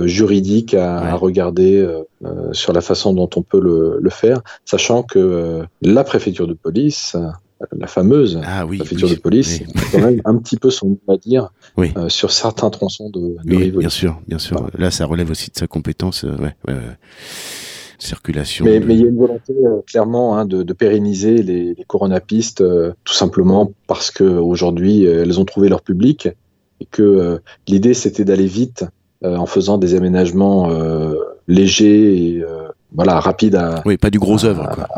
juridiques 0.04 0.74
à, 0.74 0.98
à 0.98 1.14
regarder 1.14 1.86
sur 2.52 2.72
la 2.72 2.80
façon 2.80 3.12
dont 3.12 3.28
on 3.36 3.42
peut 3.42 3.60
le, 3.60 3.98
le 4.00 4.10
faire, 4.10 4.40
sachant 4.64 5.02
que 5.02 5.62
la 5.82 6.04
préfecture 6.04 6.46
de 6.46 6.54
police 6.54 7.16
la 7.76 7.86
fameuse 7.86 8.40
ah, 8.44 8.66
oui, 8.66 8.78
préfecture 8.78 9.08
de 9.08 9.14
police, 9.14 9.62
a 9.74 9.80
quand 9.92 10.00
même 10.00 10.20
un 10.24 10.36
petit 10.36 10.56
peu 10.56 10.70
son 10.70 10.88
mot 10.88 11.00
à 11.08 11.16
dire 11.16 11.50
euh, 11.78 12.08
sur 12.08 12.32
certains 12.32 12.70
tronçons 12.70 13.10
de, 13.10 13.36
de 13.44 13.56
oui, 13.56 13.70
Bien 13.70 13.88
sûr, 13.88 14.20
bien 14.26 14.38
sûr. 14.38 14.68
Là, 14.76 14.90
ça 14.90 15.06
relève 15.06 15.30
aussi 15.30 15.50
de 15.50 15.58
sa 15.58 15.66
compétence, 15.66 16.24
euh, 16.24 16.36
ouais, 16.36 16.54
ouais, 16.68 16.74
circulation. 18.02 18.64
Mais, 18.64 18.80
mais 18.80 18.94
il 18.94 19.00
y 19.00 19.04
a 19.04 19.08
une 19.08 19.18
volonté 19.18 19.54
euh, 19.64 19.80
clairement 19.86 20.36
hein, 20.36 20.44
de, 20.44 20.62
de, 20.62 20.72
pérenniser 20.72 21.42
les, 21.42 21.74
les 21.74 21.84
coronapistes, 21.84 22.62
tout 23.04 23.14
simplement 23.14 23.72
parce 23.86 24.10
que 24.10 24.24
aujourd'hui 24.24 25.04
elles 25.04 25.40
ont 25.40 25.44
trouvé 25.44 25.68
leur 25.68 25.82
public 25.82 26.28
et 26.80 26.86
que 26.86 27.40
l'idée 27.68 27.94
c'était 27.94 28.24
d'aller 28.24 28.46
vite 28.46 28.84
en 29.24 29.46
faisant 29.46 29.78
des 29.78 29.94
aménagements 29.94 30.68
légers 31.46 32.16
et 32.16 32.44
voilà 32.92 33.20
rapides 33.20 33.54
à. 33.54 33.82
Oui, 33.84 33.96
pas 33.96 34.10
du 34.10 34.18
gros 34.18 34.44
œuvre. 34.44 34.68
Quoi. 34.74 34.88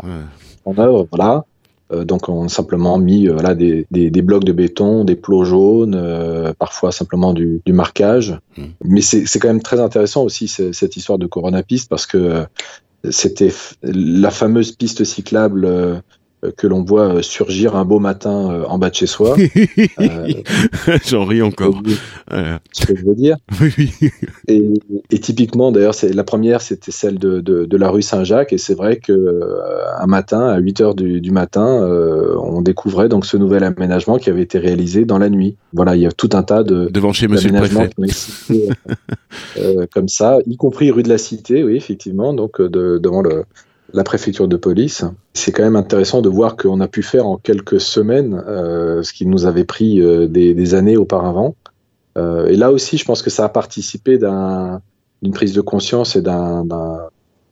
En 0.65 0.77
œuvre, 0.77 1.07
voilà. 1.11 1.45
Euh, 1.91 2.03
donc 2.03 2.29
on 2.29 2.45
a 2.45 2.49
simplement 2.49 2.97
mis 2.97 3.27
euh, 3.27 3.53
des, 3.53 3.85
des, 3.91 4.21
blocs 4.21 4.43
de 4.43 4.51
béton, 4.51 5.03
des 5.03 5.15
plots 5.15 5.43
jaunes, 5.43 5.95
euh, 5.95 6.53
parfois 6.57 6.91
simplement 6.91 7.33
du, 7.33 7.61
du 7.65 7.73
marquage. 7.73 8.39
Mmh. 8.57 8.63
Mais 8.83 9.01
c'est 9.01 9.39
quand 9.39 9.47
même 9.47 9.61
très 9.61 9.79
intéressant 9.79 10.23
aussi 10.23 10.47
cette 10.47 10.97
histoire 10.97 11.19
de 11.19 11.27
Corona 11.27 11.61
Piste 11.61 11.89
parce 11.89 12.07
que 12.07 12.45
c'était 13.11 13.53
la 13.83 14.31
fameuse 14.31 14.71
piste 14.73 15.03
cyclable 15.03 15.65
euh, 15.65 15.99
que 16.51 16.67
l'on 16.67 16.83
voit 16.83 17.15
euh, 17.15 17.21
surgir 17.21 17.75
un 17.75 17.85
beau 17.85 17.99
matin 17.99 18.51
euh, 18.51 18.65
en 18.65 18.77
bas 18.77 18.89
de 18.89 18.95
chez 18.95 19.07
soi. 19.07 19.35
J'en 21.05 21.25
ris 21.25 21.41
encore. 21.41 21.81
Ce 22.71 22.85
que 22.85 22.95
je 22.95 23.05
veux 23.05 23.15
dire? 23.15 23.37
Oui, 23.61 23.89
Et, 24.47 24.63
et, 25.09 25.19
typiquement, 25.19 25.71
d'ailleurs, 25.71 25.95
la 26.13 26.23
première, 26.23 26.61
c'était 26.61 26.91
celle 26.91 27.17
de, 27.17 27.39
de, 27.39 27.65
de, 27.65 27.77
la 27.77 27.89
rue 27.89 28.01
Saint-Jacques, 28.01 28.53
et 28.53 28.57
c'est 28.57 28.75
vrai 28.75 28.97
que 28.97 29.41
un 29.99 30.05
matin, 30.05 30.47
à 30.47 30.59
8 30.59 30.81
heures 30.81 30.95
du, 30.95 31.19
du 31.21 31.31
matin, 31.31 31.65
on 32.39 32.61
découvrait 32.61 33.09
donc 33.09 33.25
ce 33.25 33.37
nouvel 33.37 33.63
aménagement 33.63 34.17
qui 34.17 34.29
avait 34.29 34.41
été 34.41 34.59
réalisé 34.59 35.05
dans 35.05 35.17
la 35.17 35.29
nuit. 35.29 35.55
Voilà, 35.73 35.95
il 35.95 36.01
y 36.01 36.05
a 36.05 36.11
tout 36.11 36.29
un 36.33 36.43
tas 36.43 36.63
de 36.63 36.89
devant 36.91 37.13
chez 37.13 37.27
Monsieur 37.27 37.49
le 37.49 37.59
Préfet, 37.59 37.89
euh, 39.57 39.85
comme 39.93 40.07
ça, 40.07 40.39
y 40.45 40.57
compris 40.57 40.91
rue 40.91 41.03
de 41.03 41.09
la 41.09 41.17
Cité, 41.17 41.63
oui, 41.63 41.75
effectivement, 41.75 42.33
donc 42.33 42.61
de, 42.61 42.97
devant 42.97 43.21
le 43.21 43.43
la 43.95 44.03
préfecture 44.03 44.47
de 44.47 44.57
police. 44.57 45.05
C'est 45.33 45.53
quand 45.53 45.63
même 45.63 45.77
intéressant 45.77 46.21
de 46.21 46.27
voir 46.27 46.57
qu'on 46.57 46.81
a 46.81 46.87
pu 46.87 47.01
faire 47.01 47.25
en 47.25 47.37
quelques 47.37 47.79
semaines 47.79 48.43
euh, 48.45 49.01
ce 49.03 49.13
qui 49.13 49.25
nous 49.25 49.45
avait 49.45 49.63
pris 49.63 50.01
euh, 50.01 50.27
des, 50.27 50.75
années 50.75 50.97
auparavant. 50.97 51.55
Euh, 52.17 52.47
et 52.47 52.57
là 52.57 52.71
aussi, 52.71 52.97
je 52.97 53.05
pense 53.05 53.21
que 53.21 53.29
ça 53.29 53.45
a 53.45 53.49
participé 53.49 54.17
d'une 54.17 55.33
prise 55.33 55.53
de 55.53 55.61
conscience 55.61 56.17
et 56.17 56.21
d'un 56.21 57.09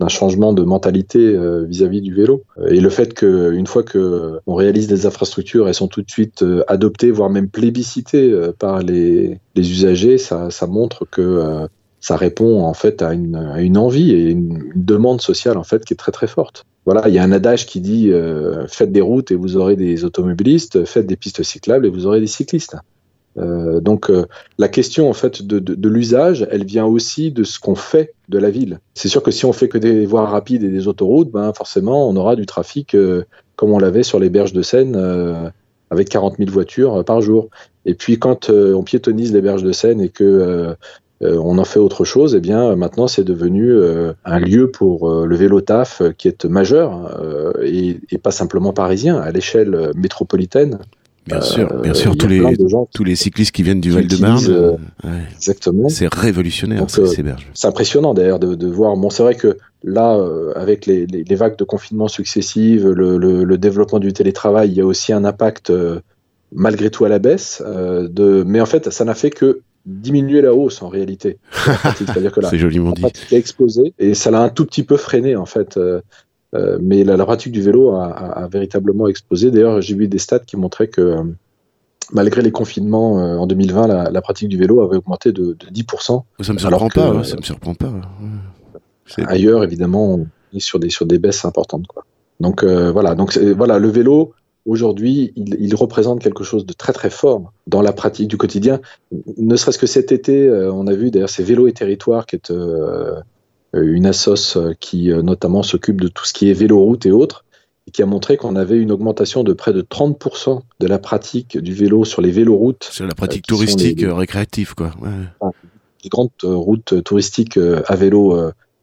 changement 0.09 0.51
de 0.51 0.63
mentalité 0.63 1.33
vis-à-vis 1.65 2.01
du 2.01 2.13
vélo. 2.13 2.43
Et 2.67 2.81
le 2.81 2.89
fait 2.89 3.13
qu'une 3.13 3.67
fois 3.67 3.83
qu'on 3.83 4.53
réalise 4.53 4.87
des 4.87 5.05
infrastructures, 5.05 5.69
elles 5.69 5.73
sont 5.73 5.87
tout 5.87 6.01
de 6.01 6.11
suite 6.11 6.43
adoptées, 6.67 7.11
voire 7.11 7.29
même 7.29 7.47
plébiscitées 7.47 8.37
par 8.59 8.79
les, 8.81 9.39
usagers, 9.55 10.17
ça 10.17 10.67
montre 10.67 11.05
que 11.09 11.67
ça 12.03 12.17
répond 12.17 12.63
en 12.63 12.73
fait 12.73 13.01
à 13.01 13.13
une, 13.13 13.77
envie 13.77 14.11
et 14.11 14.29
une, 14.29 14.73
demande 14.75 15.21
sociale 15.21 15.57
en 15.57 15.63
fait 15.63 15.85
qui 15.85 15.93
est 15.93 15.97
très 15.97 16.11
très 16.11 16.27
forte. 16.27 16.65
Voilà, 16.85 17.07
il 17.07 17.13
y 17.13 17.17
a 17.17 17.23
un 17.23 17.31
adage 17.31 17.65
qui 17.65 17.79
dit 17.79 18.11
euh, 18.11 18.67
faites 18.67 18.91
des 18.91 18.99
routes 18.99 19.31
et 19.31 19.35
vous 19.35 19.55
aurez 19.55 19.77
des 19.77 20.03
automobilistes, 20.03 20.83
faites 20.83 21.07
des 21.07 21.15
pistes 21.15 21.43
cyclables 21.43 21.85
et 21.85 21.89
vous 21.89 22.05
aurez 22.05 22.19
des 22.19 22.27
cyclistes. 22.27 22.75
Euh, 23.37 23.79
donc 23.79 24.09
euh, 24.09 24.25
la 24.57 24.67
question 24.67 25.09
en 25.09 25.13
fait 25.13 25.43
de, 25.43 25.87
l'usage, 25.87 26.45
elle 26.51 26.65
vient 26.65 26.85
aussi 26.85 27.31
de 27.31 27.45
ce 27.45 27.57
qu'on 27.57 27.75
fait 27.75 28.13
de 28.27 28.37
la 28.37 28.49
ville. 28.49 28.81
C'est 28.95 29.07
sûr 29.07 29.23
que 29.23 29.31
si 29.31 29.45
on 29.45 29.53
fait 29.53 29.69
que 29.69 29.77
des 29.77 30.05
voies 30.05 30.27
rapides 30.27 30.63
et 30.63 30.69
des 30.69 30.89
autoroutes, 30.89 31.31
ben 31.31 31.53
forcément 31.53 32.09
on 32.09 32.17
aura 32.17 32.35
du 32.35 32.45
trafic 32.45 32.97
comme 33.55 33.71
on 33.71 33.79
l'avait 33.79 34.03
sur 34.03 34.19
les 34.19 34.29
berges 34.29 34.51
de 34.51 34.61
Seine 34.61 34.97
avec 35.89 36.09
40 36.09 36.35
000 36.37 36.51
voitures 36.51 37.05
par 37.05 37.21
jour. 37.21 37.47
Et 37.85 37.93
puis 37.93 38.19
quand 38.19 38.49
on 38.49 38.83
piétonise 38.83 39.31
les 39.31 39.41
berges 39.41 39.63
de 39.63 39.71
Seine 39.71 40.01
et 40.01 40.09
que 40.09 40.75
on 41.25 41.57
en 41.57 41.63
fait 41.63 41.79
autre 41.79 42.05
chose, 42.05 42.33
et 42.33 42.37
eh 42.37 42.41
bien 42.41 42.75
maintenant 42.75 43.07
c'est 43.07 43.23
devenu 43.23 43.71
euh, 43.71 44.13
un 44.25 44.39
lieu 44.39 44.69
pour 44.69 45.09
euh, 45.09 45.25
le 45.25 45.35
vélo 45.35 45.61
taf 45.61 46.01
qui 46.17 46.27
est 46.27 46.45
majeur 46.45 47.19
et, 47.63 47.99
pas 48.21 48.31
simplement 48.31 48.73
parisien, 48.73 49.17
à 49.17 49.31
l'échelle 49.31 49.91
métropolitaine. 49.95 50.79
Bien 51.25 51.41
sûr, 51.41 51.73
bien 51.81 51.93
sûr, 51.93 52.17
tous 52.17 52.27
les, 52.27 52.41
tous 52.93 53.03
les 53.03 53.15
cyclistes 53.15 53.53
qui 53.53 53.63
viennent 53.63 53.79
du 53.79 53.91
Val-de-Marne. 53.91 54.77
Exactement. 55.35 55.89
C'est 55.89 56.13
révolutionnaire. 56.13 56.85
C'est 56.89 57.67
impressionnant 57.67 58.13
d'ailleurs 58.13 58.39
de, 58.39 58.67
voir. 58.67 58.95
Bon, 58.97 59.09
c'est 59.09 59.23
vrai 59.23 59.35
que 59.35 59.57
là, 59.83 60.21
avec 60.55 60.85
les, 60.85 61.35
vagues 61.35 61.57
de 61.57 61.63
confinement 61.63 62.07
successives, 62.07 62.89
le, 62.89 63.57
développement 63.57 63.99
du 63.99 64.13
télétravail, 64.13 64.69
il 64.69 64.75
y 64.75 64.81
a 64.81 64.85
aussi 64.85 65.13
un 65.13 65.25
impact 65.25 65.71
malgré 66.53 66.89
tout 66.91 67.05
à 67.05 67.09
la 67.09 67.19
baisse. 67.19 67.61
de... 67.65 68.43
Mais 68.45 68.61
en 68.61 68.65
fait, 68.65 68.89
ça 68.89 69.05
n'a 69.05 69.15
fait 69.15 69.31
que 69.31 69.61
diminuer 69.85 70.41
la 70.41 70.53
hausse 70.53 70.81
en 70.81 70.89
réalité. 70.89 71.37
C'est-à-dire 71.97 72.31
que 72.31 72.39
la, 72.39 72.49
pratique 72.49 73.33
a 73.33 73.37
explosé 73.37 73.93
et 73.99 74.13
ça 74.13 74.31
l'a 74.31 74.41
un 74.41 74.49
tout 74.49 74.65
petit 74.65 74.83
peu 74.83 74.97
freiné 74.97 75.35
en 75.35 75.45
fait. 75.45 75.77
Euh, 75.77 76.01
euh, 76.53 76.77
mais 76.81 77.03
la, 77.03 77.17
pratique 77.25 77.51
du 77.51 77.61
vélo 77.61 77.95
a, 77.95 78.47
véritablement 78.51 79.07
explosé. 79.07 79.49
D'ailleurs, 79.49 79.81
j'ai 79.81 79.95
vu 79.95 80.07
des 80.07 80.19
stats 80.19 80.39
qui 80.39 80.55
montraient 80.55 80.87
que 80.87 81.01
euh, 81.01 81.23
malgré 82.11 82.43
les 82.43 82.51
confinements 82.51 83.13
en 83.13 83.47
2020, 83.47 84.11
la, 84.11 84.21
pratique 84.21 84.49
du 84.49 84.57
vélo 84.57 84.81
avait 84.81 84.97
augmenté 84.97 85.31
de, 85.31 85.55
10%. 85.55 86.23
Ça 86.41 86.53
me 86.53 86.59
surprend 86.59 86.89
pas. 86.89 87.23
ça 87.23 87.37
me 87.37 87.41
surprend 87.41 87.73
pas. 87.73 87.91
Ailleurs, 89.25 89.63
évidemment, 89.63 90.13
on 90.13 90.27
est 90.53 90.59
sur 90.59 90.79
des 90.79 90.89
sur 90.89 91.07
des 91.07 91.17
baisses 91.17 91.43
importantes. 91.43 91.87
Quoi. 91.87 92.05
Donc 92.39 92.63
voilà. 92.63 93.15
Donc 93.15 93.35
voilà, 93.35 93.79
le 93.79 93.89
vélo 93.89 94.33
aujourd'hui, 94.65 95.33
il, 95.35 95.75
représente 95.75 96.21
quelque 96.21 96.43
chose 96.43 96.65
de 96.65 96.73
très 96.73 96.93
très 96.93 97.09
fort 97.09 97.51
dans 97.67 97.81
la 97.81 97.91
pratique 97.91 98.27
du 98.27 98.37
quotidien. 98.37 98.79
Ne 99.37 99.55
serait-ce 99.55 99.77
que 99.77 99.87
cet 99.87 100.11
été, 100.11 100.47
euh, 100.47 100.71
on 100.71 100.87
a 100.87 100.93
vu 100.93 101.11
d'ailleurs 101.11 101.29
ces 101.29 101.43
vélos 101.43 101.67
et 101.67 101.73
territoires 101.73 102.25
qui 102.25 102.35
est 102.35 102.51
euh, 102.51 103.21
une 103.73 104.05
assoce 104.05 104.57
qui 104.79 105.11
euh, 105.11 105.21
notamment 105.21 105.63
s'occupe 105.63 105.99
de 105.99 106.07
tout 106.07 106.25
ce 106.25 106.33
qui 106.33 106.49
est 106.49 106.53
véloroute 106.53 107.05
et 107.05 107.11
autres, 107.11 107.43
et 107.87 107.91
qui 107.91 108.01
a 108.01 108.05
montré 108.05 108.37
qu'on 108.37 108.55
avait 108.55 108.77
une 108.77 108.91
augmentation 108.91 109.43
de 109.43 109.51
près 109.51 109.73
de 109.73 109.81
30% 109.81 110.61
de 110.79 110.87
la 110.87 110.99
pratique 110.99 111.57
du 111.57 111.73
vélo 111.73 112.05
sur 112.05 112.21
les 112.21 112.31
véloroutes. 112.31 112.87
Sur 112.89 113.05
la 113.05 113.15
pratique 113.15 113.45
touristique 113.45 114.05
récréative, 114.05 114.75
quoi. 114.75 114.91
Ouais. 115.01 115.49
Les 116.03 116.09
grandes 116.09 116.31
routes 116.43 117.01
touristiques 117.03 117.57
à 117.57 117.95
vélo 117.95 118.37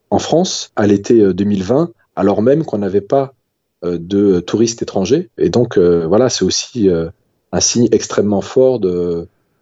en 0.09 0.19
France 0.19 0.71
à 0.75 0.87
l'été 0.87 1.33
2020, 1.33 1.91
alors 2.15 2.41
même 2.41 2.65
qu'on 2.65 2.79
n'avait 2.79 2.99
pas 2.99 3.35
de 3.83 4.39
touristes 4.39 4.81
étrangers. 4.81 5.29
Et 5.37 5.49
donc, 5.49 5.77
euh, 5.77 6.05
voilà, 6.07 6.29
c'est 6.29 6.45
aussi 6.45 6.89
euh, 6.89 7.09
un 7.51 7.59
signe 7.59 7.87
extrêmement 7.91 8.41
fort 8.41 8.79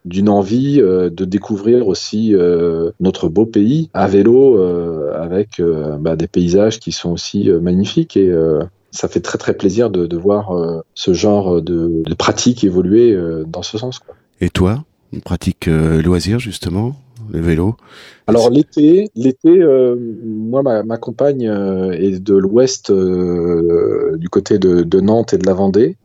d'une 0.04 0.28
envie 0.28 0.80
de 0.80 1.24
découvrir 1.24 1.88
aussi 1.88 2.34
notre 3.00 3.28
beau 3.28 3.46
pays 3.46 3.90
à 3.94 4.06
vélo 4.06 4.62
avec 5.12 5.60
bah, 5.98 6.14
des 6.14 6.28
paysages 6.28 6.78
qui 6.78 6.92
sont 6.92 7.10
aussi 7.10 7.50
magnifiques 7.50 8.16
et 8.16 8.32
ça 8.92 9.08
fait 9.08 9.18
très 9.18 9.38
très 9.38 9.54
plaisir 9.54 9.90
de, 9.90 10.06
de 10.06 10.16
voir 10.16 10.52
ce 10.94 11.12
genre 11.12 11.60
de, 11.60 12.04
de 12.06 12.14
pratique 12.14 12.62
évoluer 12.62 13.18
dans 13.48 13.62
ce 13.62 13.76
sens. 13.76 13.98
Quoi. 13.98 14.14
Et 14.40 14.50
toi, 14.50 14.84
une 15.12 15.20
pratique 15.20 15.66
loisir 15.66 16.38
justement? 16.38 16.94
Alors 18.26 18.50
l'été, 18.50 19.10
l'été, 19.14 19.48
euh, 19.48 19.96
moi 20.24 20.62
ma, 20.62 20.96
compagne 20.96 21.48
euh, 21.48 21.92
est 21.92 22.20
de 22.20 22.34
l'ouest, 22.34 22.90
euh, 22.90 24.16
du 24.16 24.28
côté 24.28 24.58
de, 24.58 25.00
Nantes 25.00 25.32
et 25.32 25.38
de 25.38 25.46
la 25.46 25.54
Vendée. 25.54 25.96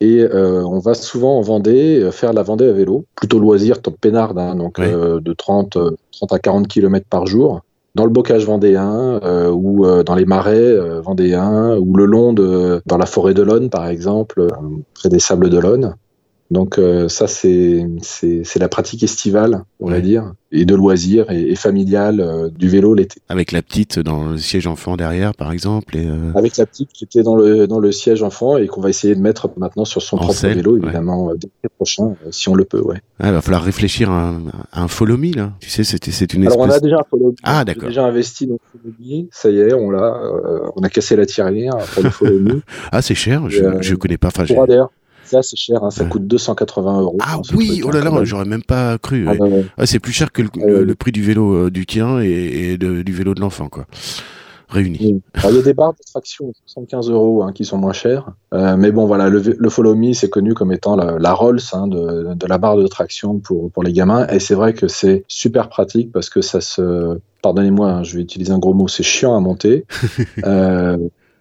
Et 0.00 0.26
on 0.34 0.80
va 0.80 0.94
souvent 0.94 1.38
en 1.38 1.42
Vendée 1.42 2.08
faire 2.10 2.32
la 2.32 2.42
Vendée 2.42 2.68
à 2.68 2.72
vélo, 2.72 3.04
plutôt 3.14 3.38
loisir, 3.38 3.80
top 3.80 3.94
peinard, 4.00 4.36
hein, 4.36 4.56
donc 4.56 4.80
de 4.80 5.32
30, 5.32 5.78
30 6.10 6.32
à 6.32 6.38
40 6.40 6.66
km 6.66 7.06
par 7.08 7.26
jour. 7.26 7.60
Dans 7.94 8.04
le 8.04 8.10
bocage 8.10 8.46
vendéen 8.46 9.20
ou 9.52 9.86
dans 10.02 10.14
les 10.14 10.24
marais 10.24 11.00
vendéens 11.02 11.76
ou 11.76 11.94
le 11.94 12.06
long 12.06 12.32
de 12.32 12.82
dans 12.86 12.96
la 12.96 13.06
forêt 13.06 13.34
de 13.34 13.42
l'Aune 13.42 13.68
par 13.70 13.86
exemple 13.86 14.48
près 14.94 15.10
des 15.10 15.20
sables 15.20 15.50
de 15.50 15.58
l'Aune 15.58 15.94
Donc 16.52 16.78
euh, 16.78 17.08
ça, 17.08 17.26
c'est 17.26 17.88
la 18.60 18.68
pratique 18.68 19.02
estivale, 19.02 19.64
on 19.80 19.88
va 19.88 20.00
dire, 20.00 20.34
et 20.52 20.66
de 20.66 20.74
loisirs 20.74 21.30
et, 21.30 21.50
et 21.50 21.54
familiale 21.54 22.20
euh, 22.20 22.50
du 22.50 22.68
vélo 22.68 22.92
l'été. 22.92 23.22
Avec 23.30 23.52
la 23.52 23.62
petite 23.62 23.98
dans 23.98 24.32
le 24.32 24.36
siège 24.36 24.66
enfant 24.66 24.98
derrière, 24.98 25.34
par 25.34 25.50
exemple 25.50 25.96
et 25.96 26.06
euh, 26.06 26.30
Avec 26.34 26.58
la 26.58 26.66
petite 26.66 26.92
qui 26.92 27.04
était 27.04 27.22
dans 27.22 27.36
le, 27.36 27.66
dans 27.66 27.78
le 27.78 27.90
siège 27.90 28.22
enfant 28.22 28.58
et 28.58 28.66
qu'on 28.66 28.82
va 28.82 28.90
essayer 28.90 29.14
de 29.14 29.20
mettre 29.20 29.48
maintenant 29.56 29.86
sur 29.86 30.02
son 30.02 30.18
propre 30.18 30.46
vélo, 30.46 30.76
évidemment, 30.76 31.24
ouais. 31.24 31.36
dès 31.38 31.70
prochain, 31.70 32.16
si 32.30 32.50
on 32.50 32.54
le 32.54 32.66
peut, 32.66 32.82
ouais. 32.82 33.00
Ah, 33.18 33.28
il 33.28 33.32
va 33.32 33.40
falloir 33.40 33.62
réfléchir 33.62 34.10
à 34.10 34.28
un, 34.28 34.42
à 34.72 34.82
un 34.82 34.88
follow 34.88 35.16
me, 35.16 35.34
là. 35.34 35.52
Tu 35.58 35.70
sais, 35.70 35.84
c'est 35.84 36.34
une 36.34 36.44
espèce... 36.44 36.52
Alors 36.52 36.58
on 36.58 36.70
a 36.70 36.80
déjà 36.80 36.96
un 36.96 37.04
follow 37.08 37.28
me. 37.28 37.36
Ah, 37.44 37.64
d'accord. 37.64 37.88
déjà 37.88 38.04
investi 38.04 38.46
dans 38.46 38.58
le 38.74 38.78
follow 38.78 38.94
me, 39.00 39.26
ça 39.30 39.48
y 39.48 39.58
est, 39.58 39.72
on 39.72 39.90
l'a, 39.90 40.20
on 40.76 40.82
a 40.82 40.90
cassé 40.90 41.16
la 41.16 41.24
tirelire 41.24 41.78
pour 41.94 42.02
le 42.02 42.10
follow 42.10 42.38
me. 42.38 42.60
ah, 42.92 43.00
c'est 43.00 43.14
cher, 43.14 43.48
je, 43.48 43.64
je 43.80 43.94
connais 43.94 44.18
pas. 44.18 44.28
Enfin, 44.28 44.44
c'est 45.40 45.56
cher, 45.56 45.82
hein, 45.82 45.90
ça 45.90 46.04
coûte 46.04 46.26
280 46.26 47.00
euros. 47.00 47.18
Ah 47.22 47.40
oui, 47.54 47.82
oh 47.84 47.90
là 47.90 48.00
là, 48.00 48.10
j'aurais 48.24 48.44
même 48.44 48.62
pas 48.62 48.98
cru. 48.98 49.26
Ah, 49.28 49.34
ah, 49.78 49.86
c'est 49.86 50.00
plus 50.00 50.12
cher 50.12 50.32
que 50.32 50.42
le, 50.42 50.94
prix 50.94 51.12
du 51.12 51.22
vélo 51.22 51.54
euh, 51.54 51.70
du 51.70 51.86
tien 51.86 52.20
et, 52.20 52.76
du 52.76 53.12
vélo 53.12 53.34
de 53.34 53.40
l'enfant, 53.40 53.68
quoi. 53.68 53.86
Réunis. 54.68 55.20
il 55.44 55.54
y 55.54 55.58
a 55.58 55.62
des 55.62 55.74
barres 55.74 55.92
de 55.92 56.02
traction 56.02 56.50
75 56.66 57.10
euros 57.10 57.42
hein, 57.42 57.52
qui 57.52 57.66
sont 57.66 57.76
moins 57.76 57.92
chères. 57.92 58.30
Euh, 58.54 58.76
mais 58.78 58.90
bon, 58.90 59.06
voilà, 59.06 59.28
le, 59.28 59.68
Follow 59.68 59.94
Me, 59.94 60.14
c'est 60.14 60.30
connu 60.30 60.54
comme 60.54 60.72
étant 60.72 60.96
la, 60.96 61.32
Rolls 61.34 61.60
hein, 61.74 61.86
de, 61.86 62.48
la 62.48 62.58
barre 62.58 62.76
de 62.78 62.86
traction 62.86 63.38
pour, 63.38 63.70
pour 63.70 63.82
les 63.82 63.92
gamins. 63.92 64.26
Et 64.28 64.38
c'est 64.38 64.54
vrai 64.54 64.72
que 64.72 64.88
c'est 64.88 65.24
super 65.28 65.68
pratique 65.68 66.10
parce 66.10 66.30
que 66.30 66.40
ça 66.40 66.60
se. 66.60 67.18
Pardonnez-moi, 67.42 68.02
je 68.04 68.16
vais 68.16 68.22
utiliser 68.22 68.52
un 68.52 68.58
gros 68.58 68.72
mot, 68.72 68.88
c'est 68.88 69.02
chiant 69.02 69.36
à 69.36 69.40
monter. 69.40 69.84
euh, 70.44 70.96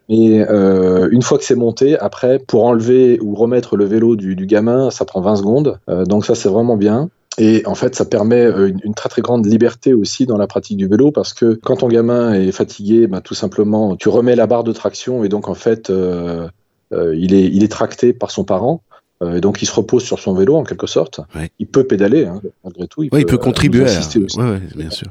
et 0.10 0.42
euh, 0.42 1.08
une 1.12 1.22
fois 1.22 1.38
que 1.38 1.44
c'est 1.44 1.56
monté, 1.56 1.98
après, 1.98 2.40
pour 2.40 2.66
enlever 2.66 3.20
ou 3.22 3.36
remettre 3.36 3.78
le 3.78 3.86
vélo 3.86 4.16
du, 4.16 4.36
gamin, 4.46 4.92
ça 4.92 5.06
prend 5.06 5.22
20 5.22 5.38
secondes. 5.38 5.80
Euh, 5.90 6.04
donc 6.04 6.26
ça, 6.26 6.36
c'est 6.36 6.50
vraiment 6.50 6.78
bien. 6.78 7.10
Et 7.38 7.64
en 7.66 7.76
fait, 7.76 7.96
ça 7.96 8.04
permet 8.04 8.44
euh, 8.44 8.74
une, 8.84 8.94
très 8.94 9.08
très 9.08 9.22
grande 9.22 9.46
liberté 9.46 9.94
aussi 9.94 10.26
dans 10.26 10.38
la 10.38 10.48
pratique 10.48 10.76
du 10.76 10.88
vélo 10.88 11.12
parce 11.12 11.34
que 11.34 11.54
quand 11.54 11.78
ton 11.78 11.88
gamin 11.88 12.34
est 12.34 12.52
fatigué, 12.52 13.08
bah, 13.08 13.22
tout 13.22 13.36
simplement, 13.36 13.96
tu 13.96 14.10
remets 14.10 14.36
la 14.36 14.48
barre 14.48 14.66
de 14.66 14.74
traction 14.74 15.24
et 15.24 15.30
donc 15.30 15.48
en 15.48 15.54
fait, 15.54 15.90
il, 15.90 17.34
est, 17.34 17.46
il 17.46 17.64
est 17.64 17.72
tracté 17.72 18.12
par 18.12 18.32
son 18.32 18.44
parent. 18.44 18.82
et 19.26 19.40
donc 19.40 19.62
il 19.62 19.66
se 19.66 19.74
repose 19.74 20.04
sur 20.04 20.20
son 20.20 20.34
vélo 20.34 20.58
en 20.58 20.66
quelque 20.66 20.88
sorte. 20.88 21.22
Il 21.58 21.68
peut 21.68 21.86
pédaler 21.86 22.26
hein, 22.26 22.42
malgré 22.66 22.88
tout. 22.88 23.04
Il, 23.04 23.10
peut, 23.12 23.20
il 23.20 23.26
peut, 23.26 23.38
contribuer. 23.38 23.90
À... 23.90 24.00
Aussi. 24.00 24.20
Ouais, 24.38 24.60
bien 24.76 24.90
sûr. 24.90 25.08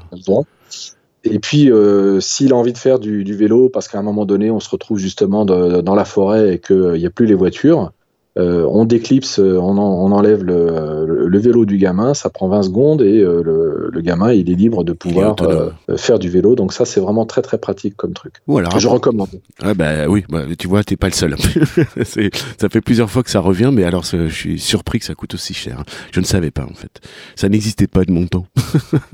Et 1.23 1.39
puis, 1.39 1.71
euh, 1.71 2.19
s'il 2.19 2.51
a 2.51 2.55
envie 2.55 2.73
de 2.73 2.77
faire 2.77 2.99
du, 2.99 3.23
vélo, 3.35 3.69
parce 3.69 3.87
qu'à 3.87 3.99
un 3.99 4.03
moment 4.03 4.25
donné, 4.25 4.49
on 4.49 4.59
se 4.59 4.69
retrouve 4.69 4.97
justement 4.97 5.45
dans 5.45 5.95
la 5.95 6.05
forêt 6.05 6.55
et 6.55 6.59
qu'il 6.59 6.93
n'y 6.93 7.05
a 7.05 7.11
plus 7.11 7.27
les 7.27 7.35
voitures, 7.35 7.91
euh, 8.37 8.65
on 8.69 8.85
déclipse, 8.85 9.39
euh, 9.39 9.57
on, 9.57 9.77
on 9.77 10.11
enlève 10.13 10.41
le, 10.41 11.27
le, 11.27 11.39
vélo 11.39 11.65
du 11.65 11.77
gamin, 11.77 12.13
ça 12.13 12.29
prend 12.29 12.47
20 12.47 12.63
secondes 12.63 13.01
et 13.01 13.19
euh, 13.19 13.41
le, 13.43 13.89
le, 13.91 14.01
gamin 14.01 14.31
il 14.31 14.49
est 14.49 14.55
libre 14.55 14.85
de 14.85 14.93
pouvoir 14.93 15.35
faire 15.97 16.17
du 16.17 16.29
vélo. 16.29 16.55
Donc 16.55 16.71
ça 16.71 16.85
c'est 16.85 17.01
vraiment 17.01 17.25
très 17.25 17.41
très 17.41 17.57
pratique 17.57 17.97
comme 17.97 18.13
truc. 18.13 18.35
Voilà. 18.47 18.69
Je 18.77 18.87
recommande. 18.87 19.41
Ah 19.61 19.73
bah 19.73 20.07
oui, 20.07 20.23
bah, 20.29 20.43
tu 20.57 20.69
vois, 20.69 20.81
t'es 20.83 20.95
pas 20.95 21.07
le 21.07 21.13
seul. 21.13 21.35
ça 22.57 22.69
fait 22.69 22.81
plusieurs 22.81 23.09
fois 23.09 23.21
que 23.21 23.29
ça 23.29 23.41
revient, 23.41 23.71
mais 23.73 23.83
alors 23.83 24.05
je 24.05 24.29
suis 24.29 24.59
surpris 24.59 24.99
que 24.99 25.05
ça 25.05 25.13
coûte 25.13 25.33
aussi 25.33 25.53
cher. 25.53 25.83
Je 26.13 26.21
ne 26.21 26.25
savais 26.25 26.51
pas 26.51 26.63
en 26.63 26.73
fait. 26.73 27.01
Ça 27.35 27.49
n'existait 27.49 27.87
pas 27.87 28.05
de 28.05 28.13
mon 28.13 28.27
temps. 28.27 28.45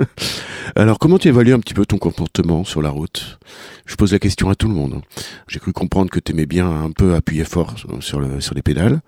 alors 0.76 1.00
comment 1.00 1.18
tu 1.18 1.28
évalues 1.28 1.54
un 1.54 1.60
petit 1.60 1.74
peu 1.74 1.88
ton 1.88 1.98
comportement 1.98 2.64
sur 2.64 2.84
la 2.84 2.92
route? 2.92 3.40
Je 3.88 3.96
pose 3.96 4.12
la 4.12 4.20
question 4.20 4.50
à 4.50 4.56
tout 4.56 4.68
le 4.68 4.74
monde. 4.74 5.02
J'ai 5.48 5.60
cru 5.60 5.72
comprendre 5.74 6.12
que 6.12 6.20
tu 6.20 6.34
aimais 6.34 6.46
bien 6.46 6.70
un 6.70 6.92
peu 6.92 7.16
appuyer 7.16 7.46
fort 7.46 7.74
sur, 8.02 8.20
le, 8.20 8.42
sur 8.42 8.54
les 8.54 8.62
pédales. 8.62 9.00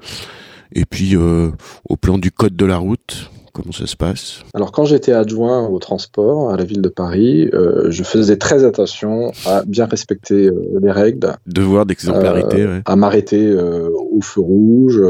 Et 0.74 0.86
puis, 0.86 1.16
euh, 1.16 1.50
au 1.88 1.98
plan 1.98 2.18
du 2.18 2.32
code 2.32 2.56
de 2.56 2.66
la 2.66 2.78
route, 2.78 3.30
comment 3.54 3.74
ça 3.74 3.88
se 3.88 3.98
passe? 3.98 4.44
Alors, 4.54 4.72
quand 4.72 4.86
j'étais 4.86 5.12
adjoint 5.12 5.68
au 5.68 5.80
transport 5.80 6.52
à 6.52 6.58
la 6.58 6.64
ville 6.64 6.82
de 6.82 6.90
Paris, 6.90 7.50
euh, 7.54 7.92
je 7.92 8.04
faisais 8.04 8.38
très 8.38 8.64
attention 8.64 9.32
à 9.46 9.64
bien 9.66 9.86
respecter 9.86 10.48
euh, 10.48 10.80
les 10.82 10.92
règles. 10.92 11.36
Devoir 11.46 11.86
d'exemplarité, 11.86 12.66
ouais. 12.66 12.82
À 12.86 12.96
m'arrêter 12.96 13.54
au 13.54 14.22
feu 14.22 14.42
rouge. 14.42 15.02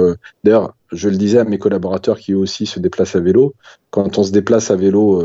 D'ailleurs, 0.43 0.73
je 0.91 1.09
le 1.09 1.17
disais 1.17 1.39
à 1.39 1.43
mes 1.43 1.57
collaborateurs 1.57 2.17
qui 2.17 2.33
aussi 2.33 2.65
se 2.65 2.79
déplacent 2.79 3.15
à 3.15 3.19
vélo, 3.19 3.53
quand 3.89 4.17
on 4.17 4.23
se 4.23 4.31
déplace 4.31 4.71
à 4.71 4.75
vélo 4.75 5.23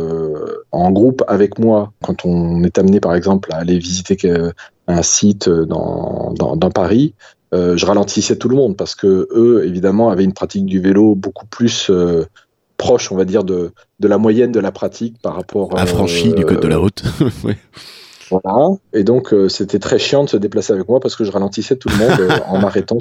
en 0.73 0.91
groupe 0.91 1.23
avec 1.27 1.59
moi, 1.59 1.93
quand 2.03 2.25
on 2.25 2.63
est 2.65 2.79
amené 2.79 3.01
par 3.01 3.15
exemple 3.15 3.53
à 3.53 3.57
aller 3.57 3.79
visiter 3.79 4.17
un 4.87 5.03
site 5.03 5.49
dans, 5.49 6.33
dans, 6.37 6.57
dans 6.57 6.71
Paris, 6.71 7.15
euh, 7.55 7.77
je 7.77 7.87
ralentissais 7.87 8.37
tout 8.37 8.49
le 8.49 8.57
monde 8.57 8.77
parce 8.77 8.95
que 8.95 9.29
eux, 9.33 9.65
évidemment, 9.65 10.11
avaient 10.11 10.25
une 10.25 10.33
pratique 10.33 10.67
du 10.67 10.81
vélo 10.81 11.15
beaucoup 11.15 11.47
plus 11.47 11.89
euh, 11.89 12.25
proche, 12.77 13.13
on 13.13 13.17
va 13.17 13.25
dire, 13.25 13.45
de, 13.45 13.73
de 14.01 14.09
la 14.09 14.19
moyenne 14.19 14.51
de 14.51 14.59
la 14.59 14.73
pratique 14.73 15.17
par 15.23 15.37
rapport. 15.37 15.79
Affranchi 15.79 16.35
du 16.35 16.45
code 16.45 16.61
de 16.61 16.69
la 16.69 16.79
route. 16.79 17.05
Voilà. 18.31 18.71
Et 18.93 19.05
donc, 19.05 19.33
euh, 19.33 19.49
c'était 19.49 19.79
très 19.79 19.99
chiant 19.99 20.25
de 20.25 20.29
se 20.29 20.37
déplacer 20.37 20.73
avec 20.73 20.89
moi 20.89 21.01
parce 21.01 21.17
que 21.17 21.25
je 21.25 21.31
ralentissais 21.31 21.77
tout 21.77 21.89
le 21.89 21.97
monde 21.97 22.21
euh, 22.21 22.39
en 22.47 22.59
m'arrêtant. 22.61 22.99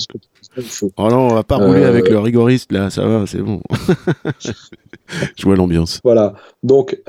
Oh 0.97 1.09
non, 1.09 1.27
on 1.27 1.33
va 1.35 1.43
pas 1.43 1.57
rouler 1.57 1.83
avec 1.83 2.09
le 2.09 2.19
rigoriste 2.19 2.71
là, 2.71 2.89
ça 2.89 3.05
va, 3.05 3.25
c'est 3.25 3.41
bon. 3.41 3.61
je 5.35 5.43
vois 5.43 5.55
l'ambiance. 5.55 5.99
Voilà. 6.03 6.33
Donc, 6.63 6.99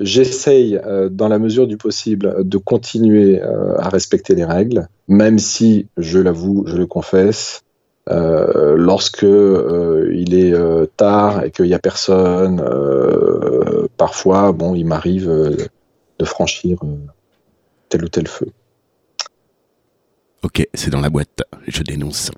j'essaye, 0.00 0.80
dans 1.10 1.28
la 1.28 1.38
mesure 1.38 1.66
du 1.66 1.76
possible, 1.76 2.36
de 2.46 2.58
continuer 2.58 3.40
à 3.40 3.88
respecter 3.88 4.34
les 4.34 4.44
règles, 4.44 4.88
même 5.08 5.38
si, 5.38 5.86
je 5.96 6.18
l'avoue, 6.18 6.64
je 6.66 6.76
le 6.76 6.86
confesse, 6.86 7.62
euh, 8.08 8.76
lorsque 8.76 9.24
euh, 9.24 10.12
il 10.14 10.34
est 10.34 10.54
euh, 10.54 10.86
tard 10.96 11.42
et 11.44 11.50
qu'il 11.50 11.64
n'y 11.64 11.74
a 11.74 11.80
personne, 11.80 12.62
parfois, 13.96 14.52
bon, 14.52 14.74
il 14.74 14.86
m'arrive 14.86 15.28
de 15.28 16.24
franchir 16.24 16.78
tel 17.88 18.04
ou 18.04 18.08
tel 18.08 18.26
feu. 18.28 18.48
Ok, 20.42 20.66
c'est 20.74 20.90
dans 20.90 21.00
la 21.00 21.10
boîte. 21.10 21.42
Je 21.66 21.82
dénonce. 21.82 22.30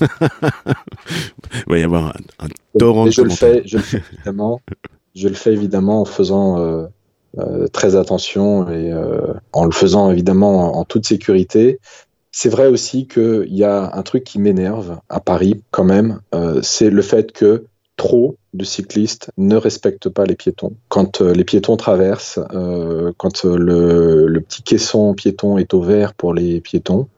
il 0.00 1.64
va 1.66 1.78
y 1.78 1.82
avoir 1.82 2.16
un, 2.38 2.48
torrent 2.78 3.06
de 3.06 3.10
je 3.10 3.22
le 3.22 3.30
fais, 3.30 3.62
je 3.66 3.76
le 3.76 3.82
fais 3.82 4.02
évidemment. 4.12 4.60
je 5.14 5.28
le 5.28 5.34
fais 5.34 5.52
évidemment 5.52 6.00
en 6.00 6.04
faisant 6.04 6.88
très 7.72 7.96
attention 7.96 8.70
et 8.70 8.94
en 9.52 9.64
le 9.64 9.72
faisant 9.72 10.10
évidemment 10.10 10.78
en 10.78 10.84
toute 10.84 11.06
sécurité. 11.06 11.78
C'est 12.32 12.48
vrai 12.48 12.68
aussi 12.68 13.06
qu'il 13.06 13.52
y 13.52 13.64
a 13.64 13.90
un 13.94 14.02
truc 14.02 14.24
qui 14.24 14.38
m'énerve 14.38 15.00
à 15.08 15.20
Paris 15.20 15.62
quand 15.70 15.84
même, 15.84 16.20
euh, 16.34 16.60
c'est 16.62 16.90
le 16.90 17.02
fait 17.02 17.32
que 17.32 17.66
trop 17.96 18.36
de 18.54 18.64
cyclistes 18.64 19.30
ne 19.36 19.56
respectent 19.56 20.08
pas 20.08 20.24
les 20.24 20.34
piétons. 20.34 20.72
Quand 20.88 21.20
euh, 21.20 21.32
les 21.32 21.44
piétons 21.44 21.76
traversent, 21.76 22.40
euh, 22.52 23.12
quand 23.16 23.44
le, 23.44 24.26
le, 24.26 24.40
petit 24.40 24.62
caisson 24.62 25.14
piéton 25.14 25.58
est 25.58 25.74
au 25.74 25.82
vert 25.82 26.14
pour 26.14 26.34
les 26.34 26.60
piétons, 26.60 27.08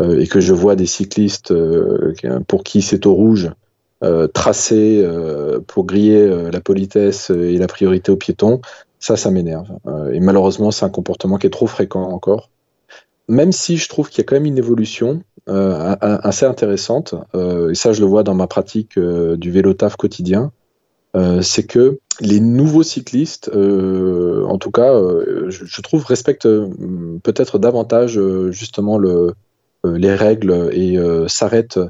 et 0.00 0.28
que 0.28 0.38
je 0.38 0.54
vois 0.54 0.76
des 0.76 0.86
cyclistes 0.86 1.52
pour 2.46 2.62
qui 2.62 2.82
c'est 2.82 3.04
au 3.04 3.14
rouge, 3.14 3.50
tracés 4.32 5.04
pour 5.66 5.86
griller 5.86 6.50
la 6.52 6.60
politesse 6.60 7.30
et 7.30 7.58
la 7.58 7.66
priorité 7.66 8.12
aux 8.12 8.16
piétons, 8.16 8.60
ça, 9.00 9.16
ça 9.16 9.32
m'énerve. 9.32 9.66
et 10.12 10.20
malheureusement, 10.20 10.70
c'est 10.70 10.84
un 10.84 10.88
comportement 10.88 11.36
qui 11.36 11.48
est 11.48 11.50
trop 11.50 11.66
fréquent 11.66 12.04
encore 12.12 12.48
même 13.28 13.52
si 13.52 13.76
je 13.76 13.88
trouve 13.88 14.08
qu'il 14.08 14.18
y 14.18 14.20
a 14.22 14.24
quand 14.24 14.36
même 14.36 14.46
une 14.46 14.58
évolution 14.58 15.22
euh, 15.48 15.96
assez 16.00 16.46
intéressante, 16.46 17.14
euh, 17.34 17.70
et 17.70 17.74
ça 17.74 17.92
je 17.92 18.00
le 18.00 18.06
vois 18.06 18.22
dans 18.22 18.34
ma 18.34 18.46
pratique 18.46 18.98
euh, 18.98 19.36
du 19.36 19.50
vélo 19.50 19.74
taf 19.74 19.96
quotidien, 19.96 20.50
c'est 21.40 21.66
que 21.66 21.98
les 22.20 22.40
nouveaux 22.40 22.82
cyclistes, 22.82 23.50
en 23.54 24.58
tout 24.58 24.70
cas, 24.70 24.92
je, 25.48 25.82
trouve, 25.82 26.04
respectent 26.04 26.48
peut-être 27.22 27.58
davantage 27.58 28.20
justement 28.50 28.98
le, 28.98 29.34
les 29.84 30.14
règles 30.14 30.70
et 30.72 30.98
s'arrêtent 31.28 31.80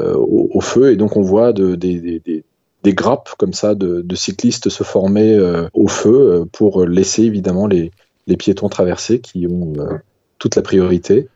au, 0.00 0.60
feu, 0.60 0.92
et 0.92 0.96
donc 0.96 1.16
on 1.16 1.22
voit 1.22 1.52
de, 1.52 1.74
des, 1.74 2.42
grappes 2.86 3.30
comme 3.38 3.52
ça 3.52 3.74
de, 3.74 4.14
cyclistes 4.14 4.68
se 4.68 4.82
former 4.82 5.38
au 5.72 5.88
feu 5.88 6.44
pour 6.52 6.84
laisser 6.84 7.22
évidemment 7.22 7.66
les, 7.66 7.90
les 8.26 8.36
piétons 8.36 8.68
traverser 8.68 9.20
qui 9.20 9.46
ont 9.46 9.74
toute 10.38 10.56
la 10.56 10.62
priorité. 10.62 11.28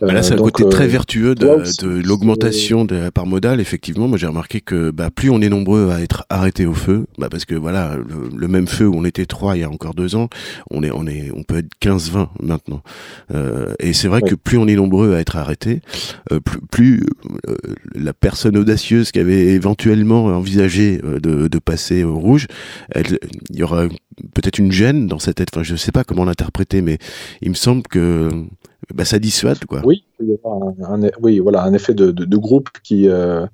Bah 0.00 0.12
là, 0.12 0.22
c'est 0.22 0.34
un 0.34 0.38
euh, 0.38 0.42
côté 0.42 0.68
très 0.68 0.84
euh, 0.84 0.88
vertueux 0.88 1.34
de, 1.34 1.46
de 1.82 2.02
l'augmentation 2.02 2.84
de 2.84 2.96
la 2.96 3.10
part 3.10 3.26
modale. 3.26 3.60
Effectivement, 3.60 4.08
moi 4.08 4.18
j'ai 4.18 4.26
remarqué 4.26 4.60
que 4.60 4.90
bah, 4.90 5.10
plus 5.10 5.30
on 5.30 5.40
est 5.40 5.48
nombreux 5.48 5.90
à 5.90 6.00
être 6.00 6.24
arrêtés 6.28 6.66
au 6.66 6.74
feu, 6.74 7.06
bah, 7.18 7.28
parce 7.30 7.44
que 7.44 7.54
voilà, 7.54 7.96
le, 8.36 8.48
même 8.48 8.66
feu 8.66 8.86
où 8.86 8.94
on 8.94 9.04
était 9.04 9.26
trois 9.26 9.56
il 9.56 9.60
y 9.60 9.64
a 9.64 9.70
encore 9.70 9.94
deux 9.94 10.16
ans, 10.16 10.28
on 10.70 10.82
est, 10.82 10.90
on 10.90 11.06
est, 11.06 11.30
on 11.34 11.42
peut 11.42 11.58
être 11.58 11.70
15-20 11.82 12.28
maintenant. 12.40 12.82
Euh, 13.34 13.74
et 13.78 13.92
c'est 13.92 14.08
vrai 14.08 14.22
que 14.22 14.34
plus 14.34 14.58
on 14.58 14.66
est 14.68 14.76
nombreux 14.76 15.14
à 15.14 15.20
être 15.20 15.36
arrêtés, 15.36 15.80
euh, 16.32 16.40
plus, 16.40 16.60
plus 16.70 17.06
euh, 17.48 17.56
la 17.94 18.12
personne 18.12 18.56
audacieuse 18.56 19.12
qui 19.12 19.18
avait 19.18 19.46
éventuellement 19.46 20.26
envisagé 20.26 20.98
de, 20.98 21.48
de 21.48 21.58
passer 21.58 22.04
au 22.04 22.18
rouge, 22.18 22.46
il 22.94 23.18
y 23.50 23.62
aura 23.62 23.88
peut-être 24.34 24.58
une 24.58 24.72
gêne 24.72 25.06
dans 25.06 25.18
cette 25.18 25.36
tête. 25.36 25.48
Enfin, 25.52 25.62
je 25.62 25.76
sais 25.76 25.92
pas 25.92 26.04
comment 26.04 26.24
l'interpréter, 26.24 26.82
mais 26.82 26.98
il 27.42 27.50
me 27.50 27.54
semble 27.54 27.82
que 27.82 28.30
bah, 28.94 29.04
ça 29.04 29.18
dissuade 29.18 29.64
quoi. 29.64 29.82
Oui, 29.84 30.04
il 30.20 30.28
y 30.28 30.34
a 30.44 30.88
un, 30.88 31.10
oui, 31.20 31.38
voilà, 31.38 31.62
un 31.62 31.72
effet 31.74 31.94
de, 31.94 32.10
de, 32.10 32.36
groupe 32.36 32.68
qui 32.82 33.08
euh, 33.08 33.46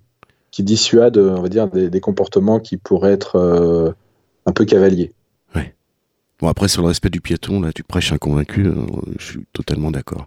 qui 0.50 0.62
dissuade, 0.62 1.16
on 1.16 1.40
va 1.40 1.48
dire, 1.48 1.68
des, 1.68 2.00
comportements 2.00 2.60
qui 2.60 2.76
pourraient 2.76 3.12
être 3.12 3.94
un 4.44 4.52
peu 4.52 4.64
cavaliers. 4.64 5.12
Bon, 6.40 6.48
après, 6.48 6.66
sur 6.66 6.82
le 6.82 6.88
respect 6.88 7.08
du 7.08 7.20
piéton, 7.20 7.60
là, 7.60 7.72
tu 7.72 7.84
prêches 7.84 8.12
un 8.12 8.18
convaincu, 8.18 8.68
je 9.16 9.24
suis 9.24 9.46
totalement 9.52 9.92
d'accord. 9.92 10.26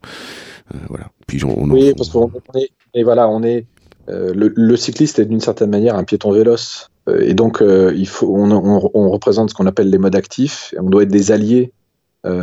voilà. 0.88 1.12
Puis 1.28 1.44
on, 1.44 1.70
oui, 1.70 1.94
parce 1.94 2.10
qu'on 2.10 2.32
est, 2.56 2.70
et 2.94 3.04
voilà, 3.04 3.28
on 3.28 3.44
est, 3.44 3.66
le, 4.08 4.76
cycliste 4.78 5.20
est 5.20 5.26
d'une 5.26 5.42
certaine 5.42 5.70
manière 5.70 5.96
un 5.96 6.06
piéton 6.06 6.32
véloce. 6.32 6.90
et 7.20 7.34
donc, 7.34 7.62
il 7.62 8.08
faut, 8.08 8.34
on, 8.34 8.50
on, 8.50 9.10
représente 9.12 9.50
ce 9.50 9.56
qu'on 9.56 9.68
appelle 9.68 9.90
les 9.90 9.98
modes 9.98 10.16
actifs. 10.16 10.74
Et 10.76 10.80
on 10.80 10.90
doit 10.90 11.04
être 11.04 11.12
des 11.12 11.32
alliés 11.32 11.74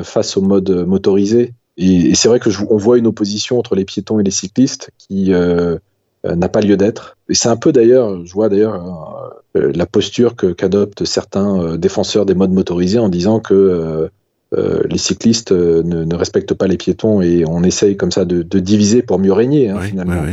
face 0.03 0.37
au 0.37 0.43
mode 0.43 0.71
motorisé. 0.87 1.55
Et, 1.77 2.15
c'est 2.15 2.29
vrai 2.29 2.41
que 2.41 2.51
on 2.71 2.77
voit 2.77 2.99
une 2.99 3.07
opposition 3.07 3.59
entre 3.59 3.75
les 3.75 3.85
piétons 3.85 4.21
et 4.21 4.23
les 4.23 4.31
cyclistes 4.31 4.91
qui 4.99 5.33
euh, 5.33 5.79
euh, 6.27 6.35
n'a 6.35 6.49
pas 6.49 6.61
lieu 6.61 6.77
d'être. 6.77 7.17
Et 7.29 7.35
c'est 7.35 7.49
un 7.49 7.57
peu 7.57 7.73
d'ailleurs, 7.73 8.25
je 8.25 8.33
vois 8.33 8.49
d'ailleurs 8.49 9.33
euh, 9.57 9.73
la 9.75 9.87
posture 9.87 10.37
que 10.37 10.53
qu'adoptent 10.53 11.05
certains 11.05 11.77
défenseurs 11.77 12.27
des 12.27 12.35
modes 12.35 12.53
motorisés 12.53 12.99
en 12.99 13.09
disant 13.09 13.41
que 13.41 14.11
les 14.55 14.99
cyclistes 14.99 15.53
ne, 15.53 16.15
respectent 16.15 16.53
pas 16.53 16.67
les 16.67 16.77
piétons 16.77 17.23
et 17.23 17.45
on 17.47 17.63
essaye 17.63 17.97
comme 17.97 18.13
ça 18.13 18.27
de, 18.27 18.43
diviser 18.59 19.01
pour 19.01 19.19
mieux 19.19 19.33
régner 19.33 19.71
hein, 19.71 19.81
finalement. 19.81 20.27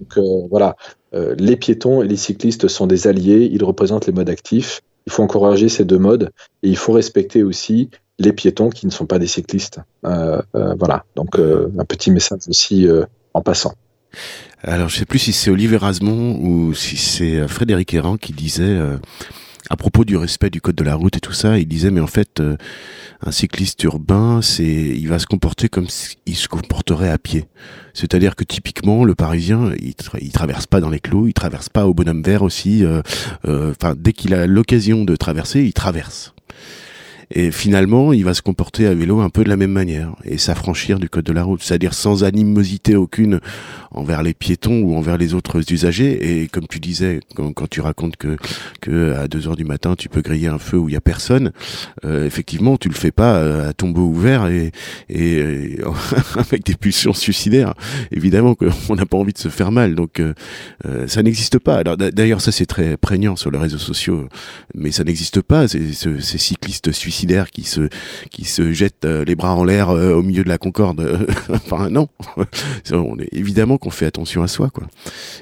Donc 0.00 0.48
voilà, 0.50 0.76
les 1.14 1.56
piétons 1.56 2.02
et 2.02 2.06
les 2.06 2.16
cyclistes 2.16 2.68
sont 2.68 2.86
des 2.86 3.06
alliés, 3.06 3.48
ils 3.50 3.64
représentent 3.64 4.06
les 4.06 4.12
modes 4.12 4.28
actifs. 4.28 4.82
Il 5.06 5.12
faut 5.12 5.22
encourager 5.22 5.70
ces 5.70 5.84
deux 5.84 5.98
modes 5.98 6.30
et 6.62 6.68
il 6.68 6.76
faut 6.76 6.92
respecter 6.92 7.42
aussi 7.42 7.88
les 8.18 8.32
piétons 8.32 8.70
qui 8.70 8.86
ne 8.86 8.90
sont 8.90 9.06
pas 9.06 9.18
des 9.18 9.26
cyclistes. 9.26 9.80
Euh, 10.04 10.40
euh, 10.54 10.74
voilà, 10.78 11.04
donc 11.16 11.38
euh, 11.38 11.70
un 11.78 11.84
petit 11.84 12.10
message 12.10 12.40
aussi 12.48 12.86
en 13.32 13.42
passant. 13.42 13.74
Alors, 14.62 14.88
je 14.88 14.96
sais 14.96 15.04
plus 15.04 15.18
si 15.18 15.32
c'est 15.32 15.50
Olivier 15.50 15.76
Rasmont 15.76 16.38
ou 16.40 16.74
si 16.74 16.96
c'est 16.96 17.46
Frédéric 17.48 17.92
Errand 17.94 18.16
qui 18.16 18.32
disait 18.32 18.78
à 19.70 19.76
propos 19.76 20.04
du 20.04 20.16
respect 20.16 20.50
du 20.50 20.60
code 20.60 20.76
de 20.76 20.84
la 20.84 20.94
route 20.94 21.16
et 21.16 21.20
tout 21.20 21.32
ça, 21.32 21.58
il 21.58 21.66
disait 21.66 21.90
mais 21.90 22.00
en 22.00 22.06
fait 22.06 22.40
un 23.22 23.32
cycliste 23.32 23.82
urbain, 23.82 24.40
c'est 24.40 24.64
il 24.64 25.08
va 25.08 25.18
se 25.18 25.26
comporter 25.26 25.68
comme 25.68 25.88
s'il 25.88 26.36
se 26.36 26.48
comporterait 26.48 27.10
à 27.10 27.18
pied. 27.18 27.46
C'est-à-dire 27.92 28.36
que 28.36 28.44
typiquement 28.44 29.04
le 29.04 29.14
Parisien, 29.14 29.72
il, 29.80 29.94
il 30.20 30.32
traverse 30.32 30.66
pas 30.66 30.80
dans 30.80 30.90
les 30.90 31.00
clous, 31.00 31.26
il 31.26 31.34
traverse 31.34 31.68
pas 31.68 31.86
au 31.86 31.92
bonhomme 31.92 32.22
vert 32.22 32.42
aussi. 32.42 32.84
Enfin, 33.44 33.94
dès 33.96 34.12
qu'il 34.12 34.32
a 34.32 34.46
l'occasion 34.46 35.04
de 35.04 35.16
traverser, 35.16 35.64
il 35.64 35.72
traverse. 35.72 36.34
Et 37.30 37.50
finalement, 37.50 38.12
il 38.12 38.24
va 38.24 38.34
se 38.34 38.42
comporter 38.42 38.86
à 38.86 38.94
vélo 38.94 39.20
un 39.20 39.30
peu 39.30 39.44
de 39.44 39.48
la 39.48 39.56
même 39.56 39.72
manière 39.72 40.14
et 40.24 40.38
s'affranchir 40.38 40.98
du 40.98 41.08
code 41.08 41.24
de 41.24 41.32
la 41.32 41.44
route, 41.44 41.62
c'est-à-dire 41.62 41.94
sans 41.94 42.24
animosité 42.24 42.96
aucune 42.96 43.40
envers 43.90 44.22
les 44.22 44.34
piétons 44.34 44.80
ou 44.82 44.96
envers 44.96 45.16
les 45.16 45.34
autres 45.34 45.72
usagers. 45.72 46.42
Et 46.42 46.48
comme 46.48 46.66
tu 46.66 46.80
disais, 46.80 47.20
quand, 47.34 47.68
tu 47.68 47.80
racontes 47.80 48.16
que, 48.16 48.36
que 48.80 49.14
à 49.14 49.28
2 49.28 49.48
heures 49.48 49.56
du 49.56 49.64
matin, 49.64 49.94
tu 49.96 50.08
peux 50.08 50.20
griller 50.20 50.48
un 50.48 50.58
feu 50.58 50.78
où 50.78 50.88
il 50.88 50.92
y 50.92 50.96
a 50.96 51.00
personne, 51.00 51.52
euh, 52.04 52.26
effectivement, 52.26 52.76
tu 52.76 52.88
le 52.88 52.94
fais 52.94 53.12
pas 53.12 53.36
euh, 53.36 53.70
à 53.70 53.72
tombeau 53.72 54.02
ouvert 54.02 54.46
et, 54.48 54.72
et, 55.08 55.78
avec 56.36 56.64
des 56.64 56.74
pulsions 56.74 57.14
suicidaires. 57.14 57.74
Évidemment 58.10 58.54
qu'on 58.54 58.96
n'a 58.96 59.06
pas 59.06 59.16
envie 59.16 59.32
de 59.32 59.38
se 59.38 59.48
faire 59.48 59.72
mal, 59.72 59.94
donc 59.94 60.20
euh, 60.20 60.34
ça 61.06 61.22
n'existe 61.22 61.58
pas. 61.58 61.76
Alors 61.76 61.96
d'ailleurs, 61.96 62.40
ça 62.40 62.52
c'est 62.52 62.66
très 62.66 62.96
prégnant 62.96 63.36
sur 63.36 63.50
les 63.50 63.58
réseaux 63.58 63.78
sociaux, 63.78 64.28
mais 64.74 64.90
ça 64.90 65.04
n'existe 65.04 65.40
pas. 65.40 65.68
Ces, 65.68 65.92
ces 65.92 66.38
cyclistes 66.38 66.92
suicidaires 66.92 67.13
qui 67.52 67.64
se 67.64 67.88
qui 68.30 68.44
se 68.44 68.72
jettent 68.72 69.04
les 69.04 69.34
bras 69.34 69.54
en 69.54 69.64
l'air 69.64 69.90
au 69.90 70.22
milieu 70.22 70.44
de 70.44 70.48
la 70.48 70.58
Concorde. 70.58 71.26
enfin 71.52 71.90
non, 71.90 72.08
on 72.92 73.18
est 73.18 73.28
évidemment 73.32 73.78
qu'on 73.78 73.90
fait 73.90 74.06
attention 74.06 74.42
à 74.42 74.48
soi, 74.48 74.70
quoi. 74.70 74.84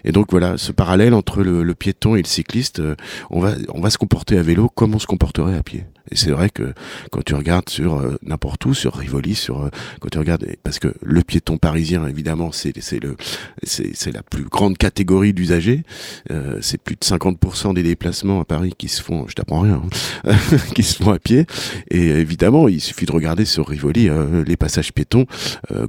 Et 0.04 0.12
donc 0.12 0.30
voilà, 0.30 0.56
ce 0.58 0.72
parallèle 0.72 1.14
entre 1.14 1.42
le, 1.42 1.74
piéton 1.74 2.16
et 2.16 2.22
le 2.22 2.28
cycliste, 2.28 2.80
euh, 2.80 2.94
on 3.30 3.40
va 3.40 3.52
on 3.72 3.80
va 3.80 3.90
se 3.90 3.98
comporter 3.98 4.38
à 4.38 4.42
vélo 4.42 4.68
comme 4.68 4.94
on 4.94 4.98
se 4.98 5.06
comporterait 5.06 5.56
à 5.56 5.62
pied. 5.62 5.84
Et 6.10 6.16
c'est 6.16 6.30
vrai 6.30 6.50
que 6.50 6.72
quand 7.10 7.24
tu 7.24 7.34
regardes 7.34 7.68
sur 7.68 7.94
euh, 7.94 8.16
n'importe 8.22 8.64
où, 8.66 8.74
sur 8.74 8.94
Rivoli, 8.94 9.34
sur 9.34 9.62
euh, 9.62 9.68
quand 10.00 10.08
tu 10.10 10.18
regardes, 10.18 10.46
parce 10.62 10.78
que 10.78 10.88
le 11.02 11.22
piéton 11.22 11.58
parisien, 11.58 12.06
évidemment, 12.06 12.52
c'est 12.52 12.72
c'est 12.80 13.00
le 13.00 13.16
c'est 13.62 14.12
la 14.12 14.22
plus 14.22 14.44
grande 14.44 14.76
catégorie 14.76 15.32
d'usagers. 15.32 15.82
c'est 16.60 16.80
plus 16.80 16.96
de 16.96 17.04
50% 17.04 17.74
des 17.74 17.82
déplacements 17.82 18.40
à 18.40 18.44
Paris 18.44 18.74
qui 18.76 18.88
se 18.88 19.02
font, 19.02 19.26
je 19.28 19.34
t'apprends 19.34 19.60
rien, 19.60 19.82
hein, 20.24 20.34
qui 20.74 20.82
se 20.82 21.02
font 21.02 21.12
à 21.12 21.18
pied. 21.18 21.46
Et 21.90 22.08
évidemment, 22.08 22.68
il 22.68 22.80
suffit 22.80 23.06
de 23.06 23.12
regarder 23.12 23.44
sur 23.44 23.68
Rivoli 23.68 24.08
les 24.46 24.56
passages 24.56 24.92
piétons. 24.92 25.26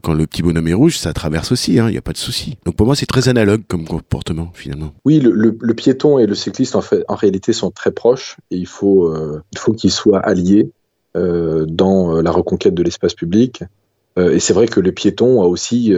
quand 0.01 0.13
le 0.13 0.27
petit 0.27 0.41
bonhomme 0.41 0.67
est 0.67 0.73
rouge, 0.73 0.97
ça 0.97 1.13
traverse 1.13 1.51
aussi. 1.51 1.79
Hein, 1.79 1.89
il 1.89 1.93
n'y 1.93 1.97
a 1.97 2.01
pas 2.01 2.13
de 2.13 2.17
souci. 2.17 2.57
Donc 2.65 2.75
pour 2.75 2.85
moi, 2.85 2.95
c'est 2.95 3.05
très 3.05 3.29
analogue 3.29 3.63
comme 3.67 3.85
comportement 3.85 4.51
finalement. 4.53 4.93
Oui, 5.05 5.19
le, 5.19 5.73
piéton 5.73 6.19
et 6.19 6.25
le 6.25 6.35
cycliste 6.35 6.75
en, 6.75 6.81
fait, 6.81 7.03
en 7.07 7.15
réalité 7.15 7.53
sont 7.53 7.71
très 7.71 7.91
proches 7.91 8.37
et 8.51 8.57
il 8.57 8.67
faut, 8.67 9.07
euh, 9.07 9.41
il 9.51 9.57
faut 9.57 9.73
qu'ils 9.73 9.91
soient 9.91 10.02
alliés 10.13 10.71
euh, 11.15 11.65
dans 11.67 12.17
euh, 12.17 12.21
la 12.21 12.31
reconquête 12.31 12.73
de 12.73 12.83
l'espace 12.83 13.13
public. 13.13 13.63
et 14.17 14.39
c'est 14.39 14.53
vrai 14.53 14.67
que 14.67 14.79
le 14.79 14.91
piéton 14.91 15.41
a 15.41 15.47
aussi 15.47 15.91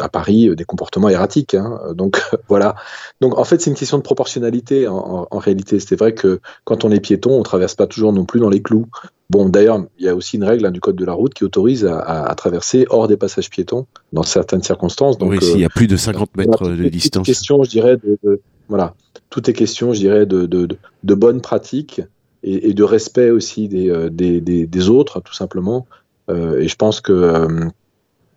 à 0.00 0.08
Paris 0.08 0.54
des 0.54 0.64
comportements 0.64 1.08
erratiques. 1.08 1.54
Hein. 1.54 1.80
donc 1.94 2.22
voilà. 2.48 2.76
Donc 3.20 3.36
en 3.36 3.44
fait, 3.44 3.60
c'est 3.60 3.70
une 3.70 3.76
question 3.76 3.98
de 3.98 4.02
proportionnalité 4.02 4.86
en, 4.86 5.26
en 5.28 5.38
réalité. 5.38 5.80
C'est 5.80 5.96
vrai 5.96 6.14
que 6.14 6.40
quand 6.64 6.84
on 6.84 6.90
est 6.92 7.00
piéton, 7.00 7.32
on 7.32 7.42
traverse 7.42 7.74
pas 7.74 7.88
toujours 7.88 8.12
non 8.12 8.24
plus 8.24 8.38
dans 8.38 8.50
les 8.50 8.62
clous. 8.62 8.86
Bon, 9.32 9.48
d'ailleurs, 9.48 9.82
il 9.98 10.04
y 10.04 10.08
a 10.10 10.14
aussi 10.14 10.36
une 10.36 10.44
règle 10.44 10.66
hein, 10.66 10.70
du 10.70 10.80
code 10.80 10.94
de 10.94 11.06
la 11.06 11.14
route 11.14 11.32
qui 11.32 11.42
autorise 11.42 11.86
à, 11.86 12.34
traverser 12.36 12.84
hors 12.90 13.08
des 13.08 13.16
passages 13.16 13.48
piétons 13.48 13.86
dans 14.12 14.24
certaines 14.24 14.62
circonstances. 14.62 15.16
Donc, 15.16 15.30
oui, 15.30 15.38
s'il 15.40 15.58
y 15.58 15.64
a 15.64 15.70
plus 15.70 15.86
de 15.86 15.96
50 15.96 16.36
mètres 16.36 16.68
de 16.68 16.88
distance. 16.90 17.26
Question, 17.26 17.64
je 17.64 17.70
dirais, 17.70 17.96
de, 17.96 18.42
voilà, 18.68 18.94
tout 19.30 19.48
est 19.48 19.54
question, 19.54 19.94
je 19.94 20.00
dirais, 20.00 20.26
de, 20.26 20.44
de, 20.44 21.14
bonnes 21.14 21.40
pratiques 21.40 22.02
et, 22.42 22.74
de 22.74 22.82
respect 22.82 23.30
aussi 23.30 23.68
des, 23.68 23.90
euh, 23.90 24.90
autres, 24.90 25.20
tout 25.20 25.34
simplement. 25.34 25.86
Euh, 26.30 26.60
et 26.60 26.68
je 26.68 26.76
pense 26.76 27.00
que 27.00 27.12
euh, 27.12 27.68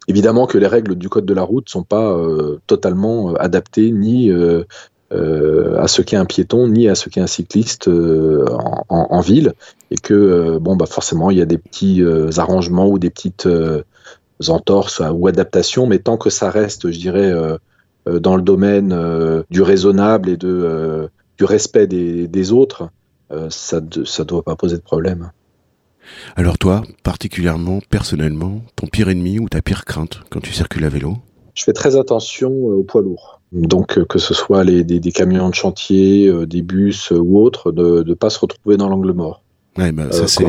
évidemment 0.08 0.48
que 0.48 0.58
les 0.58 0.68
règles 0.68 0.96
du 0.96 1.10
code 1.10 1.26
de 1.26 1.34
la 1.34 1.44
route 1.44 1.70
sont 1.70 1.84
pas 1.84 2.16
totalement 2.68 3.34
adaptées 3.36 3.92
ni 3.92 4.32
à 5.12 5.88
ce 5.88 6.02
qu'est 6.02 6.18
un 6.18 6.26
piéton 6.26 6.68
ni 6.68 6.88
à 6.88 6.96
ce 6.96 7.10
qu'est 7.10 7.22
un 7.22 7.28
cycliste 7.28 7.90
en, 8.90 9.22
ville 9.22 9.54
et 9.90 9.96
que 9.96 10.60
bon 10.60 10.76
bah 10.76 10.86
forcément 10.86 11.32
il 11.32 11.38
y 11.38 11.42
a 11.42 11.46
des 11.46 11.58
petits 11.58 12.04
arrangements 12.38 12.88
ou 12.88 13.00
des 13.00 13.10
petites 13.10 13.48
entorses 14.48 15.02
ou 15.12 15.28
adaptations 15.28 15.88
mais 15.88 15.98
tant 15.98 16.18
que 16.18 16.30
ça 16.30 16.52
reste 16.52 16.92
je 16.92 17.00
dirais 17.00 17.34
dans 18.06 18.36
le 18.36 18.44
domaine 18.44 19.44
du 19.50 19.64
raisonnable 19.64 20.30
et 20.30 20.38
de 20.38 21.10
du 21.38 21.46
respect 21.46 21.88
des, 21.88 22.52
autres 22.52 22.90
ça 23.50 23.82
ne 23.82 24.24
doit 24.24 24.44
pas 24.44 24.56
poser 24.56 24.78
de 24.78 24.82
problème. 24.82 25.32
Alors 26.36 26.58
toi, 26.58 26.84
particulièrement, 27.04 27.80
personnellement, 27.90 28.62
ton 28.76 28.88
pire 28.88 29.10
ennemi 29.10 29.40
ou 29.40 29.50
ta 29.50 29.62
pire 29.62 29.86
crainte 29.86 30.22
quand 30.30 30.40
tu 30.40 30.54
circules 30.54 30.86
à 30.86 30.90
vélo? 30.90 31.18
Je 31.54 31.64
fais 31.64 31.74
très 31.74 31.96
attention 31.96 32.52
aux 32.52 32.84
poids 32.84 33.02
lourds. 33.02 33.42
Donc, 33.52 33.98
euh, 33.98 34.06
que 34.06 34.20
ce 34.20 34.34
soit 34.34 34.64
les, 34.64 34.84
des, 34.84 35.12
camions 35.12 35.50
de 35.50 35.56
chantier, 35.56 36.28
euh, 36.28 36.46
des 36.46 36.62
bus 36.62 37.12
euh, 37.12 37.18
ou 37.18 37.40
autres, 37.40 37.72
de 37.72 38.04
ne 38.06 38.14
pas 38.14 38.30
se 38.30 38.40
retrouver 38.40 38.76
dans 38.76 38.90
l'angle 38.90 39.14
mort. 39.14 39.42
Ouais, 39.78 39.92
bah, 39.92 40.12
ça 40.12 40.28
c'est 40.28 40.46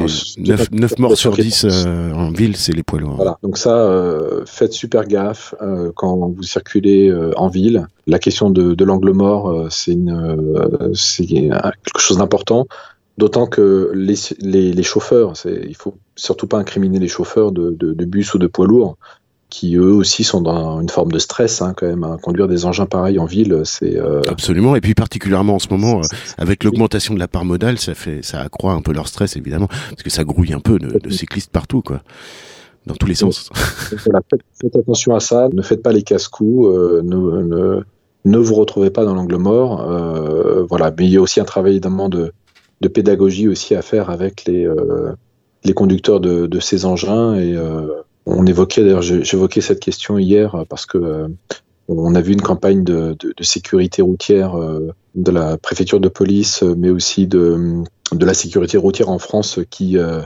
9, 0.71 0.99
morts 0.99 1.17
sur 1.17 1.33
10 1.33 1.67
en 2.15 2.31
ville, 2.31 2.57
c'est 2.57 2.73
les 2.73 2.83
poids 2.83 3.01
lourds. 3.01 3.17
Voilà, 3.17 3.39
donc 3.43 3.59
ça, 3.59 3.91
faites 4.47 4.73
super 4.73 5.07
gaffe 5.07 5.55
quand 5.95 6.29
vous 6.29 6.43
circulez 6.43 7.13
en 7.37 7.49
ville. 7.49 7.87
La 8.07 8.19
question 8.19 8.51
de, 8.51 8.85
l'angle 8.85 9.13
mort, 9.13 9.67
c'est 9.71 9.97
quelque 9.97 11.99
chose 11.99 12.19
d'important. 12.19 12.67
D'autant 13.19 13.47
que 13.47 13.91
les, 13.95 14.15
les, 14.41 14.73
les 14.73 14.83
chauffeurs, 14.83 15.33
il 15.47 15.75
faut 15.75 15.95
surtout 16.17 16.47
pas 16.47 16.59
incriminer 16.59 16.99
les 16.99 17.09
chauffeurs 17.09 17.51
de, 17.51 17.71
de, 17.71 18.05
bus 18.05 18.35
ou 18.35 18.39
de 18.39 18.47
poids 18.47 18.67
lourds 18.67 18.99
qui 19.49 19.77
eux 19.77 19.93
aussi 19.93 20.25
sont 20.25 20.41
dans 20.41 20.81
une 20.81 20.89
forme 20.89 21.13
de 21.13 21.19
stress 21.19 21.63
hein, 21.63 21.73
quand 21.77 21.87
même. 21.87 22.05
Hein. 22.05 22.19
Conduire 22.21 22.49
des 22.49 22.67
engins 22.67 22.87
pareils 22.87 23.19
en 23.19 23.27
ville, 23.27 23.63
c'est 23.65 23.97
euh, 23.97 24.21
absolument. 24.29 24.75
Et 24.77 24.81
puis 24.81 24.95
particulièrement 24.95 25.55
en 25.55 25.59
ce 25.59 25.69
moment, 25.71 26.01
euh, 26.01 26.07
avec 26.39 26.65
l'augmentation 26.65 27.15
de 27.15 27.19
la 27.19 27.29
part 27.29 27.45
modale, 27.45 27.79
ça 27.79 27.95
fait, 27.95 28.25
ça 28.25 28.41
accroît 28.41 28.73
un 28.73 28.83
peu 28.83 28.93
leur 28.93 29.09
stress 29.09 29.37
évidemment, 29.37 29.69
parce 29.69 30.03
que 30.03 30.11
ça 30.11 30.25
grouille 30.25 30.53
un 30.53 30.61
peu 30.61 30.79
de, 30.79 31.11
cyclistes 31.11 31.51
partout, 31.51 31.81
quoi, 31.81 32.03
dans 32.87 32.95
tous 32.95 33.07
les 33.07 33.15
sens. 33.15 33.51
faites, 34.61 34.77
attention 34.77 35.15
à 35.15 35.21
ça. 35.21 35.49
Ne 35.53 35.63
faites 35.63 35.83
pas 35.83 35.93
les 35.93 36.03
casse-coups. 36.03 36.67
Euh, 36.67 37.03
ne, 37.03 37.83
ne, 38.25 38.39
vous 38.39 38.55
retrouvez 38.55 38.91
pas 38.91 39.05
dans 39.05 39.15
l'angle 39.15 39.37
mort. 39.37 39.87
voilà. 40.69 40.93
Mais 40.99 41.07
il 41.07 41.13
y 41.13 41.17
a 41.17 41.21
aussi 41.21 41.41
un 41.41 41.45
travail 41.45 41.73
évidemment 41.73 42.09
de, 42.09 42.33
de 42.81 42.89
pédagogie 42.89 43.49
aussi 43.49 43.77
à 43.77 43.83
faire 43.83 44.11
avec 44.11 44.45
les 44.45 44.69
les 45.65 45.73
conducteurs 45.73 46.21
de, 46.21 46.47
de 46.47 46.61
ces 46.61 46.85
engins 46.85 47.35
et 47.35 47.57
on 48.27 48.45
évoquait 48.45 48.83
d'ailleurs, 48.83 49.03
j'évoquais 49.03 49.61
cette 49.61 49.81
question 49.81 50.19
hier 50.19 50.65
parce 50.69 50.85
que 50.85 50.99
euh, 50.99 51.29
on 51.89 52.15
a 52.17 52.21
vu 52.21 52.33
une 52.33 52.43
campagne 52.43 52.83
de, 52.83 53.17
sécurité 53.41 54.03
routière 54.03 54.59
euh, 54.59 54.93
de 55.15 55.31
la 55.31 55.57
préfecture 55.57 56.01
de 56.01 56.09
police, 56.09 56.63
mais 56.63 56.91
aussi 56.91 57.29
de, 57.29 57.85
la 58.13 58.35
sécurité 58.35 58.77
routière 58.77 59.09
en 59.09 59.21
France 59.21 59.61
qui 59.71 59.97
euh, 59.97 60.23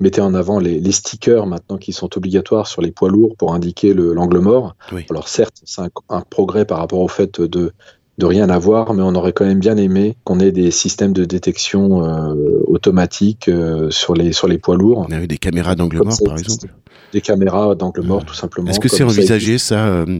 mettait 0.00 0.22
en 0.22 0.32
avant 0.32 0.58
les, 0.58 0.92
stickers 0.92 1.46
maintenant 1.46 1.76
qui 1.76 1.92
sont 1.92 2.16
obligatoires 2.16 2.66
sur 2.66 2.80
les 2.80 2.90
poids 2.90 3.10
lourds 3.10 3.36
pour 3.36 3.54
indiquer 3.54 3.92
l'angle 3.92 4.38
mort. 4.38 4.74
Alors 5.10 5.28
certes, 5.28 5.60
c'est 5.64 5.82
un, 6.08 6.20
progrès 6.22 6.64
par 6.64 6.78
rapport 6.78 7.00
au 7.00 7.08
fait 7.08 7.40
de 7.40 7.72
de 8.18 8.26
rien 8.26 8.50
avoir, 8.50 8.92
mais 8.94 9.02
on 9.02 9.14
aurait 9.14 9.32
quand 9.32 9.46
même 9.46 9.58
bien 9.58 9.76
aimé 9.76 10.16
qu'on 10.24 10.38
ait 10.38 10.52
des 10.52 10.70
systèmes 10.70 11.12
de 11.12 11.24
détection 11.24 12.04
euh, 12.04 12.34
automatiques 12.66 13.48
euh, 13.48 13.90
sur, 13.90 14.14
les, 14.14 14.32
sur 14.32 14.48
les 14.48 14.58
poids 14.58 14.76
lourds. 14.76 15.06
On 15.08 15.12
a 15.12 15.20
eu 15.20 15.26
des 15.26 15.38
caméras 15.38 15.74
d'angle 15.74 16.02
mort, 16.04 16.18
par 16.24 16.38
exemple 16.38 16.68
Des 17.12 17.22
caméras 17.22 17.74
d'angle 17.74 18.02
mort, 18.02 18.24
tout 18.24 18.34
simplement. 18.34 18.68
Est-ce 18.68 18.80
que 18.80 18.88
c'est 18.88 19.02
envisagé, 19.02 19.56
ça, 19.56 19.86
euh... 19.86 20.18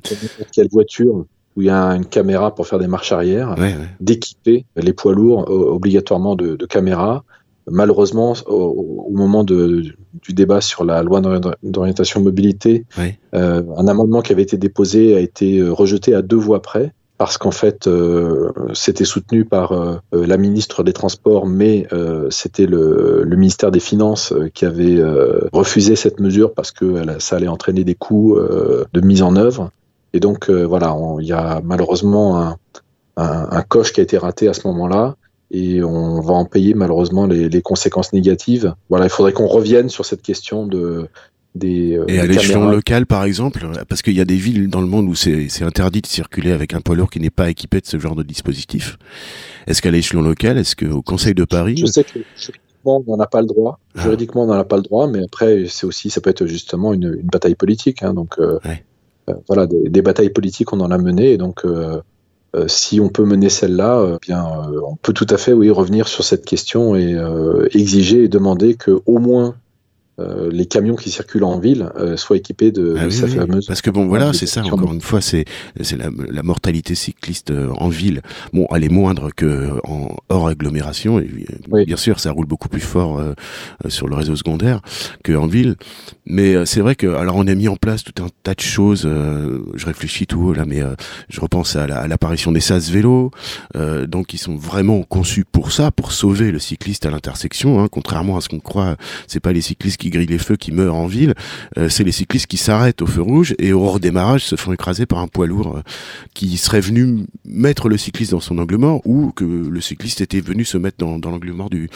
Quelle 0.53 0.69
voiture 0.69 1.27
où 1.55 1.61
il 1.61 1.67
y 1.67 1.71
a 1.71 1.91
une 1.91 2.07
caméra 2.07 2.55
pour 2.55 2.67
faire 2.67 2.79
des 2.79 2.87
marches 2.87 3.13
arrière, 3.13 3.57
ouais, 3.59 3.65
ouais. 3.65 3.89
d'équiper 4.01 4.65
les 4.75 4.95
poids 4.95 5.13
lourds 5.13 5.51
obligatoirement 5.51 6.35
de, 6.35 6.57
de 6.57 6.67
caméras. 6.67 7.25
Malheureusement, 7.71 8.33
au, 8.47 9.07
au 9.11 9.13
moment 9.13 9.45
de, 9.45 9.83
du 10.23 10.33
débat 10.33 10.63
sur 10.63 10.85
la 10.87 11.03
loi 11.03 11.21
d'orientation 11.63 12.23
mobilité, 12.23 12.87
ouais. 12.97 13.19
euh, 13.35 13.63
un 13.77 13.87
amendement 13.87 14.23
qui 14.23 14.33
avait 14.33 14.43
été 14.43 14.57
déposé 14.57 15.15
a 15.15 15.21
été 15.21 15.63
rejeté 15.63 16.15
à 16.15 16.23
deux 16.23 16.39
voix 16.39 16.63
près 16.63 16.95
parce 17.23 17.39
qu'en 17.39 17.53
fait, 17.53 17.87
euh, 17.87 18.51
c'était 18.75 19.05
soutenu 19.05 19.45
par 19.45 19.71
euh, 19.71 20.01
la 20.13 20.37
ministre 20.37 20.83
des 20.83 20.93
Transports, 20.93 21.47
mais 21.47 21.87
euh, 21.93 22.27
c'était 22.31 22.67
le, 22.67 23.25
ministère 23.37 23.71
des 23.71 23.79
Finances 23.79 24.35
qui 24.55 24.65
avait 24.65 25.01
refusé 25.53 25.95
cette 25.95 26.19
mesure 26.19 26.53
parce 26.53 26.73
que 26.73 27.05
ça 27.21 27.37
allait 27.37 27.47
entraîner 27.47 27.85
des 27.85 27.95
coûts 27.95 28.37
de 28.37 29.01
mise 29.01 29.23
en 29.23 29.37
œuvre. 29.37 29.71
Et 30.13 30.19
donc, 30.19 30.51
voilà, 30.51 30.97
il 31.21 31.27
y 31.27 31.33
a 31.33 31.61
malheureusement 31.63 32.41
un, 32.41 32.57
un, 33.17 33.63
coche 33.63 33.93
qui 33.93 34.01
a 34.01 34.03
été 34.03 34.19
raté 34.19 34.49
à 34.49 34.53
ce 34.53 34.67
moment-là. 34.67 35.15
Et 35.53 35.83
on 35.85 36.21
va 36.21 36.35
en 36.35 36.45
payer 36.45 36.75
malheureusement 36.75 37.27
les 37.27 37.63
conséquences 37.63 38.13
négatives. 38.13 38.75
Voilà, 38.91 39.07
il 39.07 39.11
faudrait 39.11 39.33
qu'on 39.33 39.47
revienne 39.47 39.89
sur 39.89 40.05
cette 40.05 40.23
question 40.23 40.67
de, 40.67 41.09
des, 41.55 41.99
euh, 41.99 42.05
et 42.09 42.19
à 42.19 42.27
l'échelon 42.27 42.71
local, 42.71 43.07
par 43.07 43.25
exemple, 43.25 43.67
parce 43.89 44.03
qu'il 44.03 44.15
y 44.15 44.21
a 44.21 44.25
des 44.25 44.37
villes 44.37 44.71
dans 44.71 44.81
le 44.81 44.87
monde 44.87 45.09
où 45.09 45.15
c'est 45.15 45.63
interdit 45.63 46.01
de 46.01 46.07
circuler 46.07 46.53
avec 46.53 46.75
un 46.75 46.81
poids 46.81 46.97
lourd 46.97 47.11
qui 47.11 47.21
n'est 47.21 47.31
pas 47.31 47.51
équipé 47.51 47.81
de 47.81 47.87
ce 47.87 47.99
genre 47.99 48.17
de 48.17 48.23
dispositif. 48.23 48.99
Est-ce 49.67 49.83
qu'à 49.83 49.91
l'échelon 49.91 50.23
local, 50.23 50.57
est-ce 50.59 50.75
qu'au 50.77 51.03
Conseil 51.03 51.35
de 51.35 51.45
Paris 51.45 51.77
Je 51.77 51.87
sais 51.87 52.05
que 52.05 52.21
juridiquement, 52.37 53.05
on 53.07 53.17
n'en 53.17 53.23
a 53.23 53.27
pas 53.27 53.41
le 53.41 53.47
droit. 53.47 53.79
Ah. 53.95 54.03
Juridiquement, 54.03 54.45
on 54.45 54.47
n'en 54.47 54.55
a 54.55 54.65
pas 54.65 54.77
le 54.77 54.83
droit, 54.83 55.07
mais 55.09 55.23
après, 55.25 55.67
c'est 55.69 55.87
aussi, 55.87 56.09
ça 56.09 56.21
peut 56.21 56.31
être 56.31 56.47
justement 56.47 56.95
une, 56.95 57.19
une 57.21 57.29
bataille 57.29 57.55
politique. 57.55 58.03
Hein, 58.03 58.15
donc, 58.15 58.39
euh, 58.39 58.59
ouais. 58.65 58.83
euh, 59.29 59.35
voilà, 59.47 59.67
des, 59.67 59.91
des, 59.91 60.03
batailles 60.03 60.31
politiques, 60.31 60.73
on 60.73 60.81
en 60.81 60.91
a 60.91 60.99
mené, 60.99 61.33
et 61.33 61.39
donc. 61.39 61.65
Euh, 61.65 62.01
si 62.67 63.01
on 63.01 63.09
peut 63.09 63.25
mener 63.25 63.49
celle-là, 63.49 64.19
bien, 64.21 64.47
on 64.87 64.95
peut 64.97 65.15
tout 65.15 65.27
à 65.31 65.39
fait, 65.39 65.55
oui, 65.55 65.71
revenir 65.71 66.07
sur 66.07 66.23
cette 66.23 66.45
question 66.45 66.95
et 66.95 67.17
exiger 67.73 68.25
et 68.25 68.29
demander 68.29 68.75
que 68.75 69.01
au 69.07 69.17
moins 69.21 69.55
euh, 70.19 70.51
les 70.53 70.67
camions 70.67 70.95
qui 70.95 71.11
circulent 71.11 71.45
en 71.45 71.59
ville 71.59 71.89
euh, 71.97 72.19
soient 72.19 72.37
équipés 72.37 72.71
de, 72.71 72.97
ah, 72.99 73.05
de 73.05 73.07
oui, 73.07 73.13
sa 73.13 73.25
oui. 73.25 73.33
fameuse. 73.33 73.67
Parce 73.67 73.81
que 73.81 73.89
bon, 73.89 74.07
voilà, 74.07 74.35
c'est 74.35 74.47
ça. 74.47 74.63
Encore 74.63 74.93
une 74.93 75.01
fois, 75.01 75.23
c'est 75.23 75.47
c'est 75.81 75.97
la, 75.97 76.11
la, 76.29 76.43
mortalité 76.43 76.95
cycliste 76.95 77.51
euh, 77.51 77.71
en 77.79 77.89
ville. 77.89 78.21
Bon, 78.53 78.67
elle 78.75 78.85
est 78.85 78.91
moindre 78.91 79.31
que 79.35 79.71
en 79.85 80.15
hors 80.29 80.49
agglomération. 80.49 81.19
Et, 81.19 81.31
oui. 81.71 81.87
Bien 81.87 81.97
sûr, 81.97 82.21
ça 82.21 82.31
roule 82.31 82.45
beaucoup 82.45 82.69
plus 82.69 82.83
fort 82.83 83.19
euh, 83.19 83.33
sur 83.89 84.07
le 84.07 84.15
réseau 84.15 84.37
secondaire 84.37 84.83
que 85.25 85.33
en 85.33 85.47
ville. 85.47 85.77
Mais 86.27 86.67
c'est 86.67 86.81
vrai 86.81 86.95
que 86.95 87.07
alors 87.07 87.37
on 87.37 87.47
a 87.47 87.55
mis 87.55 87.69
en 87.69 87.77
place 87.77 88.05
tout 88.05 88.23
un 88.23 88.29
tas 88.43 88.55
de 88.55 88.61
choses. 88.61 89.03
je 89.03 89.87
réfléchis 89.87 90.27
tout 90.27 90.53
là, 90.53 90.65
mais 90.65 90.81
je 91.29 91.41
repense 91.41 91.75
à 91.75 92.07
l'apparition 92.07 92.51
la, 92.51 92.55
des 92.55 92.61
sas 92.61 92.91
vélos, 92.91 93.31
donc 94.07 94.33
ils 94.33 94.39
sont 94.39 94.55
vraiment 94.55 95.03
conçus 95.03 95.45
pour 95.45 95.73
ça, 95.73 95.91
pour 95.91 96.13
sauver 96.13 96.53
le 96.53 96.59
cycliste 96.59 97.07
à 97.07 97.11
l'intersection. 97.11 97.83
Hein, 97.83 97.89
contrairement 97.91 98.37
à 98.37 98.41
ce 98.41 98.49
qu'on 98.49 98.61
croit, 98.61 98.97
c'est 99.27 99.41
pas 99.41 99.53
les 99.53 99.61
cyclistes 99.63 100.02
qui 100.03 100.11
grillent 100.11 100.27
les 100.27 100.39
feux, 100.39 100.57
qui 100.57 100.73
meurent 100.73 100.97
en 100.97 101.07
ville, 101.07 101.35
euh, 101.79 101.89
c'est 101.89 102.03
les 102.03 102.11
cyclistes 102.11 102.49
qui 102.49 102.57
s'arrêtent 102.57 103.03
au 103.03 103.07
feu 103.07 103.23
rouge 103.23 103.55
et 103.61 103.73
au 103.73 103.87
redémarrage 103.89 104.45
se 104.45 104.57
font 104.57 104.73
écraser 104.73 105.07
par 105.07 105.21
un 105.21 105.29
poids 105.29 105.47
lourd 105.47 105.77
euh, 105.77 105.83
qui 106.35 106.57
serait 106.57 106.81
venu 106.81 107.25
mettre 107.45 107.89
le 107.89 107.97
cycliste 107.97 108.33
dans 108.33 108.41
son 108.41 108.59
angle 108.59 108.79
mort 108.79 109.01
ou 109.05 109.31
que 109.31 109.45
le 109.45 109.81
cycliste 109.81 110.21
était 110.21 110.41
venu 110.41 110.65
se 110.65 110.77
mettre 110.77 110.97
dans, 110.99 111.31
l'angle 111.31 111.53
mort 111.53 111.71
du, 111.71 111.89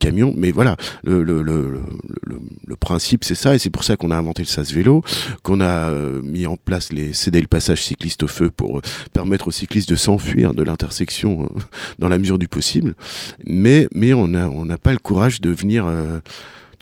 camion. 0.00 0.34
Mais 0.36 0.50
voilà, 0.50 0.76
le, 1.04 1.22
principe 2.80 3.22
c'est 3.22 3.36
ça 3.36 3.54
et 3.54 3.60
c'est 3.60 3.70
pour 3.70 3.84
ça 3.84 3.96
qu'on 3.96 4.10
a 4.10 4.16
inventé 4.16 4.42
le 4.42 4.48
sas 4.48 4.72
vélo, 4.72 5.04
qu'on 5.44 5.60
a 5.60 5.90
euh, 5.90 6.20
mis 6.20 6.46
en 6.46 6.56
place 6.56 6.92
les 6.92 7.12
céder 7.12 7.40
le 7.40 7.46
passage 7.46 7.84
cycliste 7.84 8.24
au 8.24 8.28
feu 8.28 8.50
pour 8.50 8.82
permettre 9.12 9.48
aux 9.48 9.52
cyclistes 9.52 9.88
de 9.88 9.94
s'enfuir 9.94 10.52
de 10.52 10.64
l'intersection 10.64 11.48
dans 12.00 12.08
la 12.08 12.18
mesure 12.18 12.40
du 12.40 12.48
possible. 12.48 12.94
Mais 13.46 13.86
mais 13.94 14.12
on 14.14 14.26
n'a 14.26 14.78
pas 14.78 14.92
le 14.92 14.98
courage 14.98 15.40
de 15.40 15.50
venir 15.50 15.86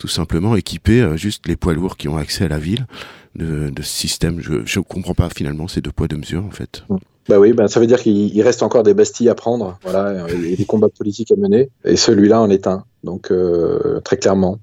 tout 0.01 0.07
simplement 0.07 0.55
équiper 0.55 0.99
euh, 0.99 1.15
juste 1.15 1.47
les 1.47 1.55
poids 1.55 1.75
lourds 1.75 1.95
qui 1.95 2.07
ont 2.07 2.17
accès 2.17 2.45
à 2.45 2.47
la 2.47 2.57
ville 2.57 2.87
de, 3.35 3.69
de 3.69 3.81
ce 3.83 3.93
système. 3.93 4.41
Je 4.41 4.79
ne 4.79 4.83
comprends 4.83 5.13
pas 5.13 5.29
finalement 5.29 5.67
ces 5.67 5.79
deux 5.79 5.91
poids 5.91 6.07
deux 6.07 6.17
mesures 6.17 6.43
en 6.43 6.49
fait. 6.49 6.83
Bah 7.29 7.39
oui, 7.39 7.53
bah 7.53 7.67
ça 7.67 7.79
veut 7.79 7.85
dire 7.85 7.99
qu'il 7.99 8.41
reste 8.41 8.63
encore 8.63 8.81
des 8.81 8.95
bastilles 8.95 9.29
à 9.29 9.35
prendre, 9.35 9.77
voilà, 9.83 10.25
et 10.27 10.55
des 10.55 10.65
combats 10.65 10.89
politiques 10.89 11.31
à 11.31 11.35
mener, 11.35 11.69
et 11.85 11.95
celui-là 11.95 12.41
en 12.41 12.49
est 12.49 12.65
un, 12.65 12.83
donc 13.03 13.29
euh, 13.29 13.99
très 14.03 14.17
clairement. 14.17 14.57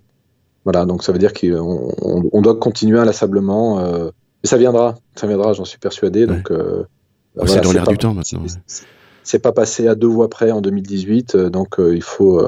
Voilà, 0.65 0.85
donc 0.85 1.05
ça 1.05 1.13
veut 1.13 1.21
dire 1.21 1.33
qu'on 1.33 1.95
on, 2.03 2.29
on 2.33 2.43
doit 2.43 2.57
continuer 2.57 2.99
inlassablement, 2.99 3.79
euh, 3.79 4.11
mais 4.43 4.49
ça 4.49 4.57
viendra, 4.57 4.97
ça 5.15 5.29
viendra, 5.29 5.53
j'en 5.53 5.65
suis 5.65 5.79
persuadé. 5.79 6.23
Ouais. 6.23 6.27
Donc 6.27 6.51
euh, 6.51 6.83
bah, 7.37 7.45
c'est 7.47 7.53
voilà, 7.53 7.61
dans 7.61 7.73
l'air 7.73 7.87
du 7.87 7.97
temps 7.97 8.13
maintenant. 8.13 8.43
C'est 9.23 9.39
pas 9.39 9.53
passé 9.53 9.87
à 9.87 9.95
deux 9.95 10.09
voix 10.09 10.29
près 10.29 10.51
en 10.51 10.61
2018, 10.61 11.37
donc 11.37 11.77
il 11.79 12.03
faut 12.03 12.43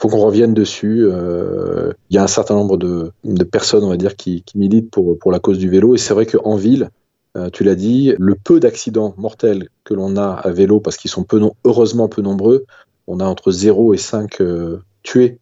faut 0.00 0.08
qu'on 0.08 0.18
revienne 0.18 0.54
dessus. 0.54 1.04
Euh, 1.04 1.92
il 2.08 2.16
y 2.16 2.18
a 2.18 2.22
un 2.22 2.28
certain 2.28 2.54
nombre 2.54 2.78
de, 2.78 3.12
de, 3.22 3.44
personnes, 3.44 3.84
on 3.84 3.90
va 3.90 3.98
dire, 3.98 4.16
qui, 4.16 4.42
qui, 4.42 4.56
militent 4.56 4.90
pour, 4.90 5.18
pour 5.18 5.30
la 5.30 5.38
cause 5.38 5.58
du 5.58 5.68
vélo. 5.68 5.94
Et 5.94 5.98
c'est 5.98 6.14
vrai 6.14 6.24
qu'en 6.24 6.56
ville, 6.56 6.90
euh, 7.36 7.50
tu 7.50 7.64
l'as 7.64 7.74
dit, 7.74 8.14
le 8.18 8.34
peu 8.34 8.60
d'accidents 8.60 9.14
mortels 9.18 9.68
que 9.84 9.92
l'on 9.92 10.16
a 10.16 10.30
à 10.30 10.50
vélo, 10.50 10.80
parce 10.80 10.96
qu'ils 10.96 11.10
sont 11.10 11.22
peu 11.22 11.40
heureusement 11.64 12.08
peu 12.08 12.22
nombreux, 12.22 12.64
on 13.06 13.20
a 13.20 13.24
entre 13.24 13.50
0 13.50 13.92
et 13.92 13.98
5 13.98 14.40
euh, 14.40 14.78
tués 15.02 15.38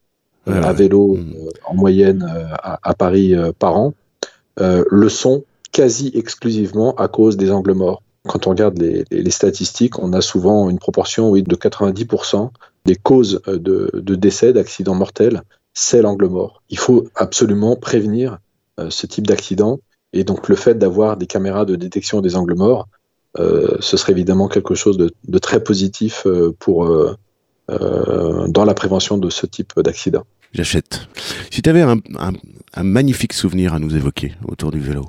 à 0.47 0.73
vélo 0.73 1.17
mmh. 1.17 1.35
en 1.67 1.75
moyenne 1.75 2.23
à, 2.63 2.79
à, 2.83 2.95
Paris 2.95 3.35
par 3.59 3.77
an, 3.77 3.93
le 4.57 5.09
sont 5.11 5.45
quasi 5.73 6.11
exclusivement 6.15 6.95
à 6.95 7.07
cause 7.07 7.37
des 7.37 7.51
angles 7.51 7.75
morts. 7.75 8.03
Quand 8.27 8.47
on 8.47 8.51
regarde 8.51 8.79
les, 8.79 9.05
les, 9.11 9.31
statistiques, 9.31 9.99
on 9.99 10.15
a 10.15 10.23
souvent 10.23 10.71
une 10.71 10.79
proportion 10.79 11.29
oui, 11.29 11.43
de 11.43 11.55
90% 11.55 12.49
des 12.85 12.97
causes 12.97 13.41
de, 13.47 13.91
de 13.93 14.15
décès, 14.15 14.53
d'accidents 14.53 14.95
mortels, 14.95 15.43
c'est 15.75 16.03
l'angle 16.03 16.29
mort. 16.29 16.63
Il 16.71 16.79
faut 16.79 17.09
absolument 17.15 17.77
prévenir 17.77 18.39
euh, 18.81 18.91
ce 18.91 19.07
type 19.07 19.27
d'accident. 19.27 19.81
Et 20.13 20.25
donc 20.25 20.49
le 20.49 20.57
fait 20.57 20.79
d'avoir 20.79 21.17
des 21.17 21.27
caméras 21.27 21.65
de 21.65 21.77
détection 21.77 22.21
des 22.21 22.35
angles 22.37 22.55
morts, 22.55 22.89
euh, 23.39 23.77
ce 23.81 23.97
serait 23.97 24.13
évidemment 24.13 24.49
quelque 24.49 24.75
chose 24.75 24.97
de, 24.97 25.13
de 25.27 25.39
très 25.39 25.63
positif 25.63 26.27
euh, 26.27 26.55
pour, 26.59 26.89
dans 27.69 28.65
la 28.65 28.75
prévention 28.75 29.19
de 29.19 29.29
ce 29.29 29.45
type 29.45 29.79
d'accident. 29.81 30.25
J'achète. 30.53 31.07
Si 31.51 31.61
tu 31.61 31.69
avais 31.69 31.83
un, 31.83 31.99
un, 32.19 32.33
un 32.73 32.83
magnifique 32.83 33.35
souvenir 33.35 33.75
à 33.75 33.79
nous 33.79 33.95
évoquer 33.95 34.33
autour 34.47 34.71
du 34.71 34.81
vélo. 34.81 35.05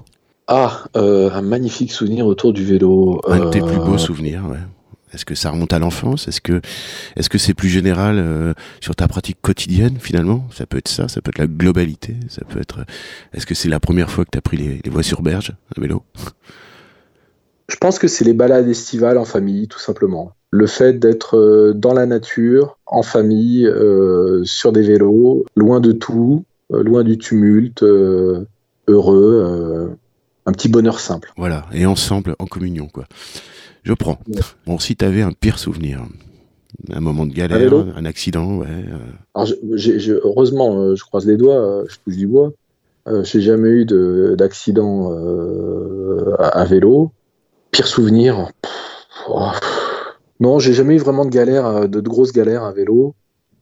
Ah, 0.47 0.83
euh, 0.97 1.31
un 1.31 1.41
magnifique 1.41 1.93
souvenir 1.93 2.25
autour 2.25 2.51
du 2.51 2.65
vélo. 2.65 3.21
Un 3.27 3.45
de 3.45 3.49
tes 3.49 3.61
plus 3.61 3.77
beaux 3.77 3.97
souvenirs, 3.97 4.43
ouais. 4.49 4.57
Est-ce 5.13 5.25
que 5.25 5.35
ça 5.35 5.51
remonte 5.51 5.73
à 5.73 5.79
l'enfance? 5.79 6.27
Est-ce 6.27 6.41
que 6.41 6.61
est-ce 7.15 7.29
que 7.29 7.37
c'est 7.37 7.53
plus 7.53 7.69
général 7.69 8.17
euh, 8.19 8.53
sur 8.79 8.95
ta 8.95 9.07
pratique 9.07 9.37
quotidienne 9.41 9.97
finalement? 9.99 10.47
Ça 10.53 10.65
peut 10.65 10.77
être 10.77 10.87
ça, 10.87 11.07
ça 11.07 11.21
peut 11.21 11.29
être 11.29 11.39
la 11.39 11.47
globalité, 11.47 12.15
ça 12.29 12.41
peut 12.47 12.59
être. 12.59 12.85
Est-ce 13.33 13.45
que 13.45 13.55
c'est 13.55 13.69
la 13.69 13.79
première 13.79 14.09
fois 14.09 14.25
que 14.25 14.29
tu 14.31 14.37
as 14.37 14.41
pris 14.41 14.57
les, 14.57 14.81
les 14.83 14.91
voies 14.91 15.03
sur 15.03 15.21
berge 15.21 15.53
à 15.75 15.81
vélo? 15.81 16.03
Je 17.69 17.75
pense 17.75 17.99
que 17.99 18.07
c'est 18.07 18.25
les 18.25 18.33
balades 18.33 18.67
estivales 18.67 19.17
en 19.17 19.25
famille, 19.25 19.67
tout 19.67 19.79
simplement. 19.79 20.33
Le 20.51 20.65
fait 20.65 20.93
d'être 20.93 21.37
euh, 21.37 21.73
dans 21.75 21.93
la 21.93 22.07
nature, 22.07 22.79
en 22.87 23.03
famille, 23.03 23.67
euh, 23.67 24.43
sur 24.43 24.71
des 24.71 24.81
vélos, 24.81 25.45
loin 25.55 25.79
de 25.79 25.91
tout, 25.91 26.45
euh, 26.73 26.83
loin 26.83 27.03
du 27.03 27.19
tumulte, 27.19 27.83
euh, 27.83 28.45
heureux 28.87 29.95
un 30.47 30.51
petit 30.51 30.69
bonheur 30.69 30.99
simple. 30.99 31.31
Voilà, 31.37 31.67
et 31.71 31.85
ensemble, 31.85 32.35
en 32.39 32.47
communion, 32.47 32.87
quoi. 32.87 33.05
Je 33.83 33.93
prends. 33.93 34.19
Ouais. 34.27 34.41
Bon, 34.65 34.79
si 34.79 34.95
tu 34.95 35.05
avais 35.05 35.21
un 35.21 35.31
pire 35.31 35.59
souvenir, 35.59 36.03
un 36.91 36.99
moment 36.99 37.25
de 37.25 37.33
galère, 37.33 37.73
un 37.95 38.05
accident, 38.05 38.57
ouais. 38.57 38.67
Euh... 38.67 38.97
Alors, 39.35 39.49
heureusement, 40.23 40.75
euh, 40.75 40.95
je 40.95 41.03
croise 41.03 41.25
les 41.25 41.37
doigts, 41.37 41.59
euh, 41.59 41.85
je 41.89 41.97
touche 42.03 42.17
du 42.17 42.27
bois. 42.27 42.51
Euh, 43.07 43.23
j'ai 43.23 43.41
jamais 43.41 43.69
eu 43.69 43.85
d'accident 44.35 45.11
euh, 45.11 46.35
à, 46.37 46.47
à, 46.59 46.65
vélo. 46.65 47.11
Pire 47.71 47.87
souvenir, 47.87 48.49
pff, 48.61 48.71
oh, 49.29 49.51
non, 50.39 50.59
j'ai 50.59 50.73
jamais 50.73 50.95
eu 50.95 50.97
vraiment 50.97 51.25
de 51.25 51.29
galère, 51.29 51.87
de, 51.87 52.01
de 52.01 52.09
grosses 52.09 52.33
galères 52.33 52.63
à 52.63 52.71
vélo 52.71 53.15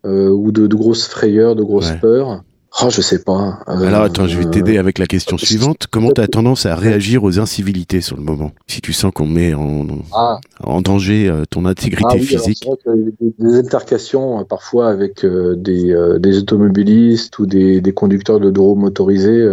ou 0.05 0.53
de, 0.53 0.67
de, 0.67 0.75
grosses 0.75 1.05
frayeurs, 1.05 1.55
de 1.57 1.63
grosses 1.63 1.91
ouais. 1.91 1.99
peurs. 1.99 2.43
Oh, 2.81 2.89
je 2.89 3.01
sais 3.01 3.23
pas. 3.23 3.59
Euh, 3.67 3.87
Alors 3.87 4.03
attends, 4.03 4.27
je 4.27 4.37
vais 4.37 4.45
t'aider 4.45 4.77
avec 4.77 4.99
la 4.99 5.07
question 5.07 5.37
suivante. 5.37 5.87
Comment 5.89 6.11
tu 6.11 6.21
as 6.21 6.27
tendance 6.27 6.65
à 6.65 6.75
réagir 6.75 7.23
aux 7.23 7.39
incivilités 7.39 8.01
sur 8.01 8.17
le 8.17 8.23
moment 8.23 8.51
Si 8.67 8.81
tu 8.81 8.93
sens 8.93 9.11
qu'on 9.13 9.25
met 9.25 9.53
en, 9.53 9.87
ah. 10.13 10.39
en 10.63 10.81
danger 10.81 11.27
euh, 11.27 11.43
ton 11.49 11.65
intégrité 11.65 12.05
ah, 12.11 12.15
oui, 12.15 12.25
physique? 12.25 12.65
alors, 12.65 12.95
des, 12.95 13.33
des, 13.39 13.57
altercations 13.57 14.41
euh, 14.41 14.43
parfois 14.43 14.89
avec 14.89 15.23
euh, 15.23 15.55
des, 15.55 15.91
euh, 15.91 16.19
des, 16.19 16.37
automobilistes 16.39 17.39
ou 17.39 17.45
des, 17.45 17.81
des 17.81 17.93
conducteurs 17.93 18.39
de 18.39 18.51
drone 18.51 18.79
motorisés, 18.79 19.47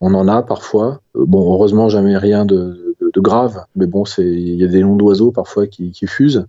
on 0.00 0.14
en 0.14 0.26
a 0.26 0.42
parfois. 0.42 1.00
bon, 1.14 1.54
heureusement, 1.54 1.88
jamais 1.88 2.16
rien 2.16 2.44
de, 2.44 2.96
de, 3.00 3.20
grave. 3.20 3.64
Mais 3.76 3.86
bon, 3.86 4.04
il 4.18 4.54
y 4.56 4.64
a 4.64 4.68
des 4.68 4.80
noms 4.80 4.96
d'oiseaux 4.96 5.30
parfois 5.30 5.66
qui, 5.66 5.92
fusent. 6.06 6.46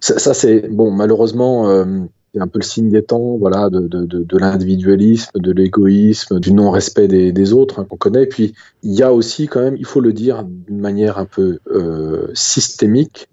Ça, 0.00 0.34
c'est 0.34 0.68
bon, 0.70 0.90
malheureusement, 0.90 1.84
c'est 2.36 2.42
un 2.42 2.48
peu 2.48 2.58
le 2.58 2.64
signe 2.64 2.90
des 2.90 3.02
temps, 3.02 3.38
voilà, 3.38 3.70
de, 3.70 3.86
de, 3.88 4.38
l'individualisme, 4.38 5.38
de 5.38 5.52
l'égoïsme, 5.52 6.38
du 6.38 6.52
non-respect 6.52 7.08
des, 7.08 7.52
autres 7.54 7.80
hein, 7.80 7.86
qu'on 7.88 7.96
connaît. 7.96 8.26
puis 8.26 8.52
il 8.82 8.92
y 8.92 9.02
a 9.02 9.10
aussi 9.10 9.48
quand 9.48 9.62
même, 9.62 9.76
il 9.78 9.86
faut 9.86 10.02
le 10.02 10.12
dire 10.12 10.44
d'une 10.44 10.78
manière 10.78 11.16
un 11.16 11.24
peu 11.24 11.60
systémique, 12.34 13.28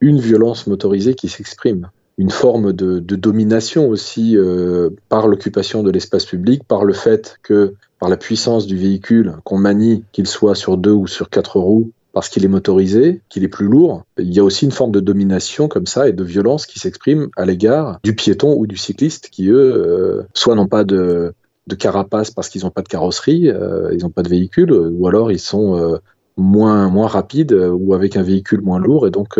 une 0.00 0.18
violence 0.18 0.66
motorisée 0.66 1.14
qui 1.14 1.28
s'exprime 1.28 1.88
une 2.18 2.30
forme 2.30 2.72
de, 2.72 2.98
domination 2.98 3.88
aussi 3.88 4.36
euh, 4.36 4.90
par 5.08 5.28
l'occupation 5.28 5.84
de 5.84 5.90
l'espace 5.90 6.26
public, 6.26 6.64
par 6.64 6.84
le 6.84 6.92
fait 6.92 7.38
que, 7.44 7.74
par 8.00 8.08
la 8.08 8.16
puissance 8.16 8.66
du 8.66 8.76
véhicule 8.76 9.36
qu'on 9.44 9.56
manie, 9.56 10.04
qu'il 10.12 10.26
soit 10.26 10.56
sur 10.56 10.76
deux 10.76 10.92
ou 10.92 11.06
sur 11.06 11.30
quatre 11.30 11.60
roues, 11.60 11.92
parce 12.12 12.28
qu'il 12.28 12.44
est 12.44 12.48
motorisé, 12.48 13.20
qu'il 13.28 13.44
est 13.44 13.48
plus 13.48 13.66
lourd, 13.66 14.04
il 14.18 14.32
y 14.32 14.40
a 14.40 14.44
aussi 14.44 14.64
une 14.64 14.72
forme 14.72 14.92
de 14.92 15.00
domination 15.00 15.68
comme 15.68 15.86
ça 15.86 16.08
et 16.08 16.12
de 16.12 16.24
violence 16.24 16.66
qui 16.66 16.78
s'exprime 16.78 17.28
à 17.36 17.44
l'égard 17.44 18.00
du 18.02 18.14
piéton 18.14 18.54
ou 18.56 18.66
du 18.66 18.76
cycliste 18.76 19.28
qui, 19.30 19.48
eux, 19.48 19.74
euh, 19.76 20.22
soit 20.34 20.54
n'ont 20.54 20.68
pas 20.68 20.84
de, 20.84 21.34
carapace 21.78 22.30
parce 22.30 22.48
qu'ils 22.48 22.64
n'ont 22.64 22.70
pas 22.70 22.82
de 22.82 22.88
carrosserie, 22.88 23.50
euh, 23.50 23.90
ils 23.92 24.02
n'ont 24.02 24.10
pas 24.10 24.22
de 24.22 24.28
véhicule, 24.30 24.72
ou 24.72 25.06
alors 25.06 25.30
ils 25.30 25.38
sont 25.38 25.98
moins, 26.36 26.88
moins 26.88 27.08
rapides 27.08 27.52
ou 27.52 27.94
avec 27.94 28.16
un 28.16 28.22
véhicule 28.22 28.62
moins 28.62 28.78
lourd 28.78 29.06
et 29.06 29.10
donc 29.10 29.38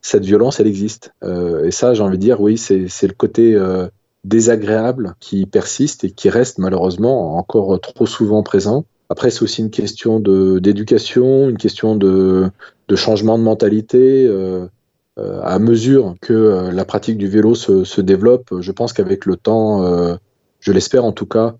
cette 0.00 0.24
violence, 0.24 0.60
elle 0.60 0.66
existe. 0.66 1.12
Euh, 1.22 1.64
et 1.64 1.70
ça, 1.70 1.94
j'ai 1.94 2.02
envie 2.02 2.18
de 2.18 2.22
dire, 2.22 2.40
oui, 2.40 2.56
c'est 2.56 3.06
le 3.06 3.14
côté 3.14 3.54
euh, 3.54 3.88
désagréable 4.24 5.14
qui 5.20 5.46
persiste 5.46 6.04
et 6.04 6.10
qui 6.10 6.30
reste 6.30 6.58
malheureusement 6.58 7.36
encore 7.36 7.80
trop 7.80 8.06
souvent 8.06 8.42
présent. 8.42 8.84
Après, 9.08 9.30
c'est 9.30 9.42
aussi 9.42 9.62
une 9.62 9.70
question 9.70 10.20
d'éducation, 10.20 11.48
une 11.48 11.56
question 11.56 11.96
de, 11.96 12.50
changement 12.94 13.38
de 13.38 13.42
mentalité. 13.42 14.26
Euh, 14.26 14.66
à 15.16 15.58
mesure 15.58 16.14
que 16.20 16.70
la 16.72 16.84
pratique 16.84 17.18
du 17.18 17.26
vélo 17.26 17.54
se, 17.54 18.00
développe, 18.00 18.54
je 18.60 18.70
pense 18.70 18.92
qu'avec 18.92 19.26
le 19.26 19.36
temps, 19.36 19.82
je 20.60 20.72
l'espère 20.72 21.04
en 21.04 21.10
tout 21.10 21.26
cas, 21.26 21.56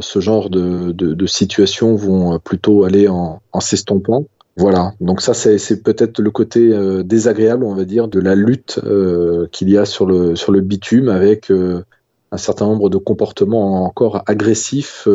ce 0.00 0.18
genre 0.18 0.50
de, 0.50 1.26
situations 1.26 1.94
vont 1.94 2.40
plutôt 2.40 2.82
aller 2.84 3.06
en, 3.06 3.40
s'estompant. 3.60 4.24
Voilà, 4.58 4.92
donc 5.00 5.20
ça 5.20 5.34
c'est 5.34 5.82
peut-être 5.84 6.18
le 6.18 6.32
côté 6.32 6.72
euh, 6.72 7.04
désagréable, 7.04 7.62
on 7.62 7.76
va 7.76 7.84
dire, 7.84 8.08
de 8.08 8.18
la 8.18 8.34
lutte 8.34 8.80
euh, 8.82 9.46
qu'il 9.52 9.70
y 9.70 9.78
a 9.78 9.84
sur 9.84 10.04
le, 10.04 10.34
sur 10.34 10.50
le 10.50 10.60
bitume 10.60 11.08
avec 11.08 11.52
euh, 11.52 11.84
un 12.32 12.38
certain 12.38 12.66
nombre 12.66 12.90
de 12.90 12.96
comportements 12.96 13.84
encore 13.84 14.24
agressifs, 14.26 15.06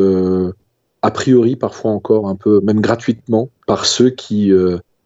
a 1.03 1.11
priori 1.11 1.55
parfois 1.55 1.91
encore 1.91 2.27
un 2.27 2.35
peu, 2.35 2.61
même 2.61 2.81
gratuitement, 2.81 3.49
par 3.67 3.85
ceux 3.85 4.09
qui 4.09 4.51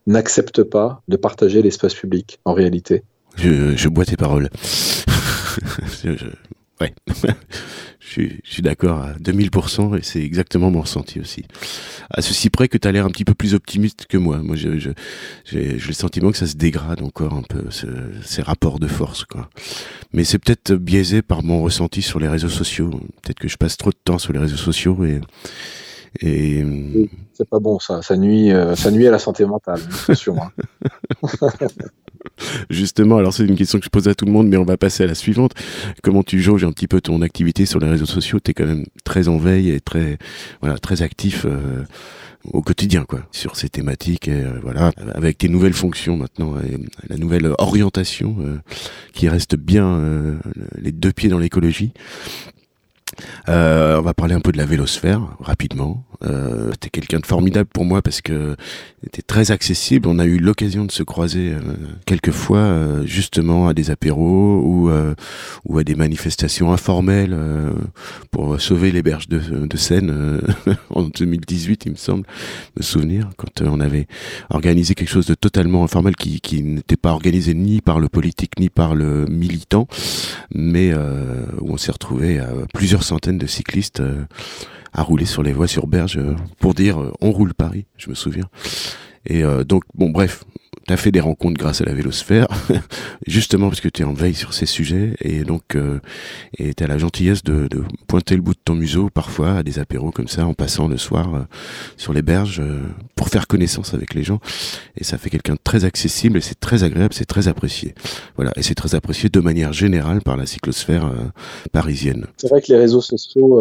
n'acceptent 0.08 0.64
pas 0.64 1.02
de 1.08 1.18
partager 1.18 1.62
l'espace 1.62 1.94
public 1.94 2.40
en 2.46 2.54
réalité. 2.54 3.04
Je, 3.36 3.88
bois 3.90 4.06
tes 4.06 4.16
paroles. 4.16 4.50
ouais. 6.82 6.94
Je, 8.00 8.22
suis 8.44 8.62
d'accord 8.62 9.00
à 9.00 9.14
2000% 9.16 9.98
et 9.98 10.02
c'est 10.02 10.22
exactement 10.24 10.72
mon 10.72 10.82
ressenti 10.82 11.20
aussi. 11.20 11.44
À 12.10 12.22
ceci 12.22 12.50
près 12.50 12.70
que 12.70 12.78
tu 12.78 12.88
as 12.88 12.92
l'air 12.92 13.06
un 13.06 13.10
petit 13.10 13.26
peu 13.26 13.34
plus 13.34 13.54
optimiste 13.54 14.06
que 14.08 14.18
moi. 14.18 14.38
Moi, 14.38 14.56
j'ai 14.56 14.96
le 15.52 15.94
sentiment 15.94 16.32
que 16.32 16.38
ça 16.38 16.48
se 16.48 16.56
dégrade 16.56 17.02
encore 17.02 17.34
un 17.34 17.42
peu, 17.42 17.66
ces 18.24 18.42
rapports 18.42 18.80
de 18.80 18.88
force. 18.88 19.26
Mais 20.14 20.24
c'est 20.24 20.40
peut-être 20.40 20.74
biaisé 20.74 21.22
par 21.22 21.44
mon 21.44 21.62
ressenti 21.62 22.02
sur 22.02 22.20
les 22.20 22.30
réseaux 22.30 22.50
sociaux. 22.50 22.90
Peut-être 23.22 23.40
que 23.40 23.50
je 23.50 23.58
passe 23.58 23.76
trop 23.76 23.90
de 23.92 24.00
temps 24.04 24.20
sur 24.20 24.32
les 24.32 24.40
réseaux 24.40 24.56
sociaux 24.56 25.04
et... 25.04 25.20
et... 26.22 26.64
C'est 27.34 27.48
pas 27.48 27.60
bon 27.60 27.80
ça, 27.80 28.02
ça 28.02 28.18
nuit, 28.18 28.52
euh, 28.52 28.76
ça 28.76 28.92
nuit 28.92 29.08
à 29.08 29.12
la 29.12 29.20
santé 29.20 29.46
mentale, 29.46 29.80
c'est 30.06 30.16
sûr. 30.16 30.36
Justement, 32.70 33.18
alors 33.18 33.34
c'est 33.34 33.46
une 33.46 33.56
question 33.56 33.80
que 33.80 33.86
je 33.86 33.90
pose 33.90 34.08
à 34.08 34.16
tout 34.16 34.26
le 34.26 34.32
monde, 34.32 34.48
mais 34.48 34.58
on 34.58 34.66
va 34.66 34.78
passer 34.78 35.04
à 35.04 35.08
la 35.08 35.16
suivante. 35.16 35.54
Comment 36.04 36.24
tu 36.24 36.42
jauges 36.42 36.64
un 36.64 36.72
petit 36.72 36.88
peu 36.88 37.02
ton 37.02 37.22
activité 37.22 37.66
sur 37.66 37.80
les 37.80 37.90
réseaux 37.90 38.06
sociaux? 38.06 38.40
Tu 38.44 38.52
es 38.52 38.54
quand 38.54 38.66
même 38.66 38.86
très 39.04 39.28
en 39.28 39.38
veille 39.38 39.70
et 39.70 39.80
très, 39.80 40.18
voilà, 40.62 40.78
très 40.78 41.02
actif. 41.02 41.46
Euh, 41.46 41.84
au 42.54 42.62
quotidien 42.62 43.04
quoi 43.04 43.20
sur 43.32 43.58
ces 43.58 43.68
thématiques 43.68 44.30
et 44.30 44.44
euh, 44.44 44.60
voilà 44.62 44.94
avec 45.14 45.38
tes 45.38 45.50
nouvelles 45.50 45.74
fonctions 45.74 46.16
maintenant 46.16 46.56
et 46.62 46.78
la 47.10 47.18
nouvelle 47.18 47.52
orientation 47.58 48.38
euh, 48.40 48.58
qui 49.12 49.28
reste 49.28 49.58
bien 49.58 50.40
les 50.78 50.94
deux 50.94 51.12
pieds 51.12 51.28
dans 51.28 51.40
l'écologie 51.40 51.92
euh, 53.50 53.98
on 53.98 54.02
va 54.02 54.14
parler 54.14 54.36
un 54.36 54.40
peu 54.40 54.52
de 54.52 54.58
la 54.58 54.66
vélosphère 54.66 55.22
rapidement. 55.40 56.04
Euh, 56.24 56.72
t'es 56.80 56.90
quelqu'un 56.90 57.20
de 57.20 57.26
formidable 57.26 57.70
pour 57.72 57.86
moi 57.86 58.02
parce 58.02 58.22
que 58.22 58.56
t'es 59.12 59.22
très 59.22 59.52
accessible. 59.52 60.08
On 60.08 60.18
a 60.18 60.26
eu 60.26 60.40
l'occasion 60.40 60.86
de 60.86 60.92
se 60.92 61.04
croiser 61.04 61.54
euh, 61.54 61.60
quelques 62.06 62.32
fois 62.32 62.58
euh, 62.58 63.06
justement 63.06 63.68
à 63.68 63.74
des 63.74 63.92
apéros 63.92 64.64
ou 65.64 65.78
à 65.78 65.84
des 65.84 65.96
manifestations 65.96 66.72
informelles 66.74 67.38
pour 68.32 68.60
sauver 68.60 68.92
les 68.92 69.04
berges 69.04 69.28
de, 69.28 69.40
de 69.40 69.78
Seine 69.78 70.42
en 70.90 71.04
2018, 71.04 71.86
il 71.86 71.92
me 71.92 71.98
semble, 71.98 72.26
me 72.76 72.82
souvenir 72.82 73.30
quand 73.38 73.62
on 73.62 73.80
avait 73.80 74.08
organisé 74.50 74.96
quelque 74.96 75.10
chose 75.10 75.28
de 75.28 75.36
totalement 75.36 75.84
informel 75.84 76.16
qui, 76.16 76.42
qui 76.42 76.64
n'était 76.64 76.98
pas 76.98 77.12
organisé 77.12 77.54
ni 77.54 77.82
par 77.82 78.00
le 78.00 78.10
politique 78.10 78.60
ni 78.60 78.70
par 78.70 78.96
le 78.96 79.26
militant, 79.26 79.88
mais 80.54 80.94
où 80.96 81.72
on 81.72 81.78
s'est 81.78 81.92
retrouvé 81.92 82.40
à 82.40 82.50
plusieurs 82.74 83.04
centaines 83.08 83.38
de 83.38 83.48
cyclistes 83.48 84.02
euh, 84.02 84.26
à 84.94 85.02
rouler 85.02 85.26
sur 85.26 85.44
les 85.44 85.54
voies 85.54 85.68
sur 85.68 85.88
berge 85.88 86.18
euh, 86.18 86.36
pour 86.60 86.74
dire 86.74 87.02
euh, 87.02 87.14
on 87.22 87.32
roule 87.32 87.54
Paris, 87.54 87.86
je 87.98 88.10
me 88.10 88.16
souviens. 88.16 88.50
Et 89.26 89.44
donc, 89.68 89.84
bon, 89.94 90.10
bref, 90.10 90.46
tu 90.88 90.94
as 90.94 90.98
fait 90.98 91.12
des 91.12 91.20
rencontres 91.20 91.60
grâce 91.60 91.82
à 91.82 91.86
la 91.86 91.94
vélosphère, 91.94 92.48
justement 93.28 93.68
parce 93.68 93.82
que 93.82 93.90
tu 93.90 94.04
es 94.04 94.06
en 94.06 94.14
veille 94.14 94.34
sur 94.34 94.54
ces 94.54 94.66
sujets, 94.66 95.16
et 95.20 95.44
donc 95.44 95.76
euh, 95.76 96.00
tu 96.58 96.84
as 96.84 96.88
la 96.88 96.98
gentillesse 96.98 97.44
de, 97.44 97.68
de, 97.68 97.84
pointer 98.08 98.36
le 98.36 98.42
bout 98.42 98.54
de 98.54 98.60
ton 98.64 98.74
museau 98.74 99.10
parfois 99.10 99.58
à 99.58 99.64
des 99.64 99.80
apéros 99.80 100.12
comme 100.12 100.30
ça, 100.30 100.46
en 100.46 100.54
passant 100.54 100.88
le 100.88 100.98
soir 100.98 101.36
euh, 101.36 101.40
sur 101.98 102.14
les 102.14 102.22
berges, 102.22 102.62
euh, 102.62 102.80
pour 103.16 103.28
faire 103.28 103.48
connaissance 103.48 103.94
avec 103.94 104.14
les 104.14 104.24
gens, 104.24 104.40
et 104.96 105.04
ça 105.04 105.18
fait 105.18 105.30
quelqu'un 105.30 105.54
de 105.54 105.60
très 105.62 105.84
accessible, 105.84 106.38
et 106.38 106.42
c'est 106.42 106.60
très 106.60 106.86
agréable, 106.86 107.14
c'est 107.14 107.26
très 107.26 107.50
apprécié. 107.50 107.94
Voilà, 108.38 108.54
et 108.56 108.64
c'est 108.64 108.76
très 108.76 108.96
apprécié 108.96 109.28
de 109.28 109.40
manière 109.42 109.74
générale 109.74 110.22
par 110.22 110.38
la 110.38 110.46
cyclosphère 110.46 111.06
euh, 111.08 111.16
parisienne. 111.74 112.28
C'est 112.38 112.50
vrai 112.50 112.62
que 112.62 112.72
les 112.72 112.78
réseaux 112.78 113.02
sociaux, 113.02 113.60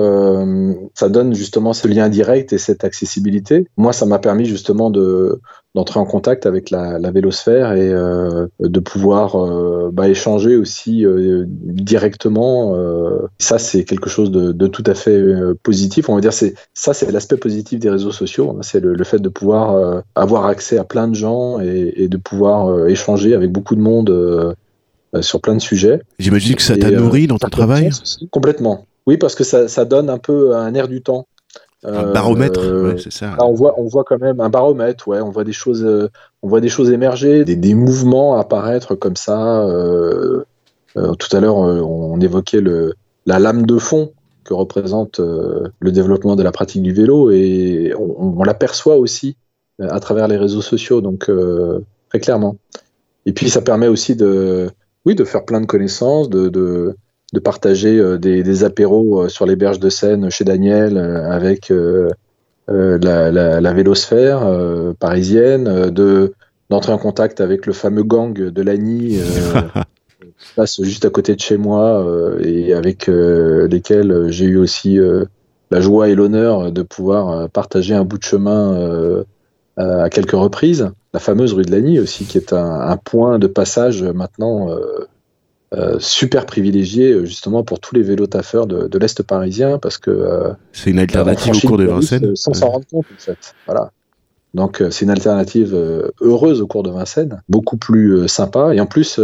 ça 0.94 1.08
donne 1.08 1.34
justement 1.34 1.72
ce 1.72 1.88
lien 1.88 2.08
direct 2.08 2.52
et 2.52 2.58
cette 2.58 2.84
accessibilité. 2.84 3.66
Moi, 3.76 3.92
ça 3.92 4.06
m'a 4.06 4.18
permis 4.18 4.44
justement 4.44 4.90
de 4.90 5.40
d'entrer 5.76 6.00
en 6.00 6.06
contact 6.06 6.46
avec 6.46 6.70
la, 6.70 6.98
la 6.98 7.10
vélosphère 7.10 7.72
et 7.74 7.90
euh, 7.90 8.46
de 8.60 8.80
pouvoir 8.80 9.36
euh, 9.36 9.90
bah, 9.92 10.08
échanger 10.08 10.56
aussi 10.56 11.04
euh, 11.04 11.44
directement. 11.46 12.74
ça, 13.38 13.58
c'est 13.58 13.84
quelque 13.84 14.08
chose 14.08 14.30
de, 14.30 14.52
de, 14.52 14.66
tout 14.66 14.82
à 14.86 14.94
fait 14.94 15.22
positif. 15.62 16.08
On 16.08 16.14
va 16.14 16.22
dire 16.22 16.32
c'est 16.32 16.54
ça, 16.72 16.94
c'est 16.94 17.12
l'aspect 17.12 17.36
positif 17.36 17.78
des 17.78 17.90
réseaux 17.90 18.10
sociaux. 18.10 18.50
Hein. 18.50 18.60
C'est 18.62 18.80
le, 18.80 19.04
fait 19.04 19.18
de 19.18 19.28
pouvoir 19.28 20.02
avoir 20.14 20.46
accès 20.46 20.78
à 20.78 20.84
plein 20.84 21.08
de 21.08 21.14
gens 21.14 21.60
et, 21.60 21.92
et 21.96 22.08
de 22.08 22.16
pouvoir 22.16 22.88
échanger 22.88 23.34
avec 23.34 23.52
beaucoup 23.52 23.76
de 23.76 23.82
monde 23.82 24.56
sur 25.20 25.42
plein 25.42 25.54
de 25.54 25.60
sujets. 25.60 26.00
J'imagine 26.18 26.56
que 26.56 26.62
ça 26.62 26.78
t'a 26.78 26.90
nourri 26.90 27.26
dans 27.26 27.38
ton 27.38 27.48
travail. 27.48 27.90
Complètement. 28.30 28.86
Oui, 29.06 29.18
parce 29.18 29.34
que 29.34 29.44
ça, 29.44 29.68
ça 29.68 29.84
donne 29.84 30.08
un 30.08 30.18
peu 30.18 30.56
un 30.56 30.74
air 30.74 30.88
du 30.88 31.02
temps. 31.02 31.26
Un 31.86 32.12
baromètre, 32.12 32.60
euh, 32.60 32.96
c'est 32.96 33.12
ça. 33.12 33.36
on 33.40 33.54
voit, 33.54 33.78
on 33.78 33.84
voit 33.84 34.04
quand 34.04 34.20
même 34.20 34.40
un 34.40 34.48
baromètre, 34.48 35.06
ouais. 35.08 35.20
On 35.20 35.30
voit 35.30 35.44
des 35.44 35.52
choses, 35.52 35.84
euh, 35.84 36.10
on 36.42 36.48
voit 36.48 36.60
des 36.60 36.68
choses 36.68 36.90
émerger, 36.90 37.44
des, 37.44 37.56
des 37.56 37.74
mouvements 37.74 38.36
apparaître 38.36 38.94
comme 38.94 39.16
ça. 39.16 39.64
Euh, 39.66 40.44
tout 40.94 41.36
à 41.36 41.40
l'heure, 41.40 41.56
on 41.56 42.18
évoquait 42.20 42.60
le, 42.60 42.94
la 43.26 43.38
lame 43.38 43.66
de 43.66 43.78
fond 43.78 44.12
que 44.44 44.54
représente 44.54 45.20
le 45.20 45.92
développement 45.92 46.36
de 46.36 46.42
la 46.42 46.52
pratique 46.52 46.82
du 46.82 46.92
vélo 46.92 47.30
et 47.30 47.92
on, 47.98 48.40
on 48.40 48.42
l'aperçoit 48.42 48.96
aussi 48.96 49.36
à 49.78 50.00
travers 50.00 50.26
les 50.26 50.38
réseaux 50.38 50.62
sociaux, 50.62 51.02
donc 51.02 51.30
très 52.08 52.20
clairement. 52.20 52.56
Et 53.26 53.32
puis 53.32 53.50
ça 53.50 53.60
permet 53.60 53.88
aussi 53.88 54.16
de, 54.16 54.70
oui, 55.04 55.14
de 55.14 55.24
faire 55.24 55.44
plein 55.44 55.60
de 55.60 55.66
connaissances, 55.66 56.30
de, 56.30 56.48
de 56.48 56.96
de 57.32 57.40
partager 57.40 57.98
euh, 57.98 58.18
des, 58.18 58.64
apéros 58.64 59.22
euh, 59.22 59.28
sur 59.28 59.46
les 59.46 59.56
berges 59.56 59.80
de 59.80 59.88
Seine 59.88 60.30
chez 60.30 60.44
Daniel 60.44 60.96
euh, 60.96 61.30
avec 61.30 61.72
la, 62.68 63.72
vélosphère 63.72 64.42
parisienne, 64.98 65.90
de 65.90 66.32
d'entrer 66.68 66.92
en 66.92 66.98
contact 66.98 67.40
avec 67.40 67.64
le 67.66 67.72
fameux 67.72 68.02
gang 68.02 68.34
de 68.34 68.62
Lagny 68.62 69.20
qui 70.20 70.48
passe 70.56 70.82
juste 70.82 71.04
à 71.04 71.10
côté 71.10 71.36
de 71.36 71.40
chez 71.40 71.58
moi 71.58 72.04
et 72.42 72.72
avec 72.72 73.06
lesquels 73.06 74.26
j'ai 74.30 74.46
eu 74.46 74.56
aussi 74.56 74.98
la 75.70 75.80
joie 75.80 76.08
et 76.08 76.16
l'honneur 76.16 76.72
de 76.72 76.82
pouvoir 76.82 77.48
partager 77.50 77.94
un 77.94 78.02
bout 78.02 78.18
de 78.18 78.24
chemin 78.24 79.24
à 79.76 80.10
quelques 80.10 80.32
reprises. 80.32 80.90
La 81.14 81.20
fameuse 81.20 81.52
rue 81.52 81.62
de 81.62 81.70
Lagny 81.70 82.00
aussi, 82.00 82.24
qui 82.24 82.36
est 82.36 82.52
un, 82.52 82.80
un 82.80 82.96
point 82.96 83.38
de 83.38 83.46
passage 83.46 84.02
maintenant 84.02 84.68
euh, 85.76 85.98
super 86.00 86.46
privilégié 86.46 87.12
euh, 87.12 87.24
justement 87.26 87.62
pour 87.62 87.80
tous 87.80 87.94
les 87.94 88.00
vélos 88.00 88.28
taffeurs 88.28 88.66
de, 88.66 88.88
de 88.88 88.98
l'Est 88.98 89.22
parisien 89.22 89.78
parce 89.78 89.98
que 89.98 90.10
euh, 90.10 90.52
c'est 90.72 90.90
une 90.90 90.98
alternative 90.98 91.54
au 91.54 91.68
cours 91.68 91.76
de 91.76 91.84
Vincennes 91.84 92.34
sans 92.34 92.54
s'en 92.54 92.70
rendre 92.70 92.86
compte 92.90 93.04
en 93.14 93.20
fait. 93.20 93.54
Voilà. 93.66 93.90
Donc 94.54 94.82
c'est 94.90 95.04
une 95.04 95.10
alternative 95.10 95.74
heureuse 96.22 96.62
au 96.62 96.66
cours 96.66 96.82
de 96.82 96.90
Vincennes, 96.90 97.42
beaucoup 97.50 97.76
plus 97.76 98.26
sympa. 98.26 98.74
Et 98.74 98.80
en 98.80 98.86
plus, 98.86 99.20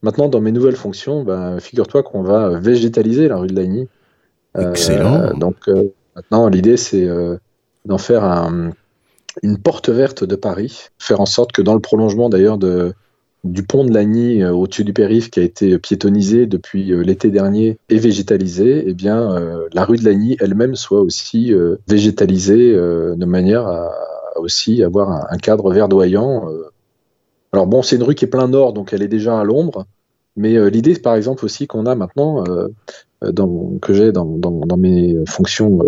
maintenant 0.00 0.28
dans 0.28 0.40
mes 0.40 0.52
nouvelles 0.52 0.76
fonctions, 0.76 1.24
ben, 1.24 1.60
figure-toi 1.60 2.02
qu'on 2.02 2.22
va 2.22 2.58
végétaliser 2.58 3.28
la 3.28 3.36
rue 3.36 3.48
de 3.48 3.54
Lagny. 3.54 3.88
Excellent. 4.58 5.36
donc 5.36 5.68
maintenant 6.16 6.48
l'idée 6.48 6.78
c'est 6.78 7.06
d'en 7.84 7.98
faire 7.98 8.24
un, 8.24 8.70
une 9.42 9.58
porte 9.58 9.90
verte 9.90 10.24
de 10.24 10.36
Paris, 10.36 10.88
faire 10.98 11.20
en 11.20 11.26
sorte 11.26 11.52
que 11.52 11.60
dans 11.60 11.74
le 11.74 11.80
prolongement 11.80 12.30
d'ailleurs 12.30 12.56
de, 12.56 12.94
du 13.44 13.64
pont 13.64 13.84
de 13.84 13.92
Lagny 13.92 14.42
euh, 14.42 14.52
au-dessus 14.52 14.84
du 14.84 14.92
périph 14.92 15.30
qui 15.30 15.40
a 15.40 15.42
été 15.42 15.78
piétonnisé 15.78 16.46
depuis 16.46 16.92
euh, 16.92 17.02
l'été 17.02 17.30
dernier 17.30 17.78
et 17.88 17.98
végétalisé, 17.98 18.84
eh 18.86 18.94
bien 18.94 19.32
euh, 19.32 19.68
la 19.72 19.84
rue 19.84 19.96
de 19.96 20.04
Lagny 20.04 20.36
elle-même 20.40 20.76
soit 20.76 21.00
aussi 21.00 21.52
végétalisée 21.88 22.72
de 22.72 23.24
manière 23.24 23.66
à, 23.66 23.90
aussi 24.36 24.82
avoir 24.82 25.10
un, 25.30 25.36
cadre 25.36 25.72
verdoyant. 25.72 26.48
Alors 27.52 27.66
bon, 27.66 27.82
c'est 27.82 27.96
une 27.96 28.02
rue 28.02 28.14
qui 28.14 28.24
est 28.24 28.28
plein 28.28 28.48
nord, 28.48 28.72
donc 28.72 28.92
elle 28.92 29.02
est 29.02 29.08
déjà 29.08 29.38
à 29.38 29.44
l'ombre, 29.44 29.86
mais 30.36 30.70
l'idée 30.70 30.94
par 30.94 31.14
exemple 31.14 31.44
aussi 31.44 31.66
qu'on 31.66 31.86
a 31.86 31.94
maintenant, 31.94 32.44
dans, 33.22 33.78
que 33.80 33.92
j'ai 33.92 34.12
dans, 34.12 34.76
mes 34.76 35.16
fonctions 35.26 35.80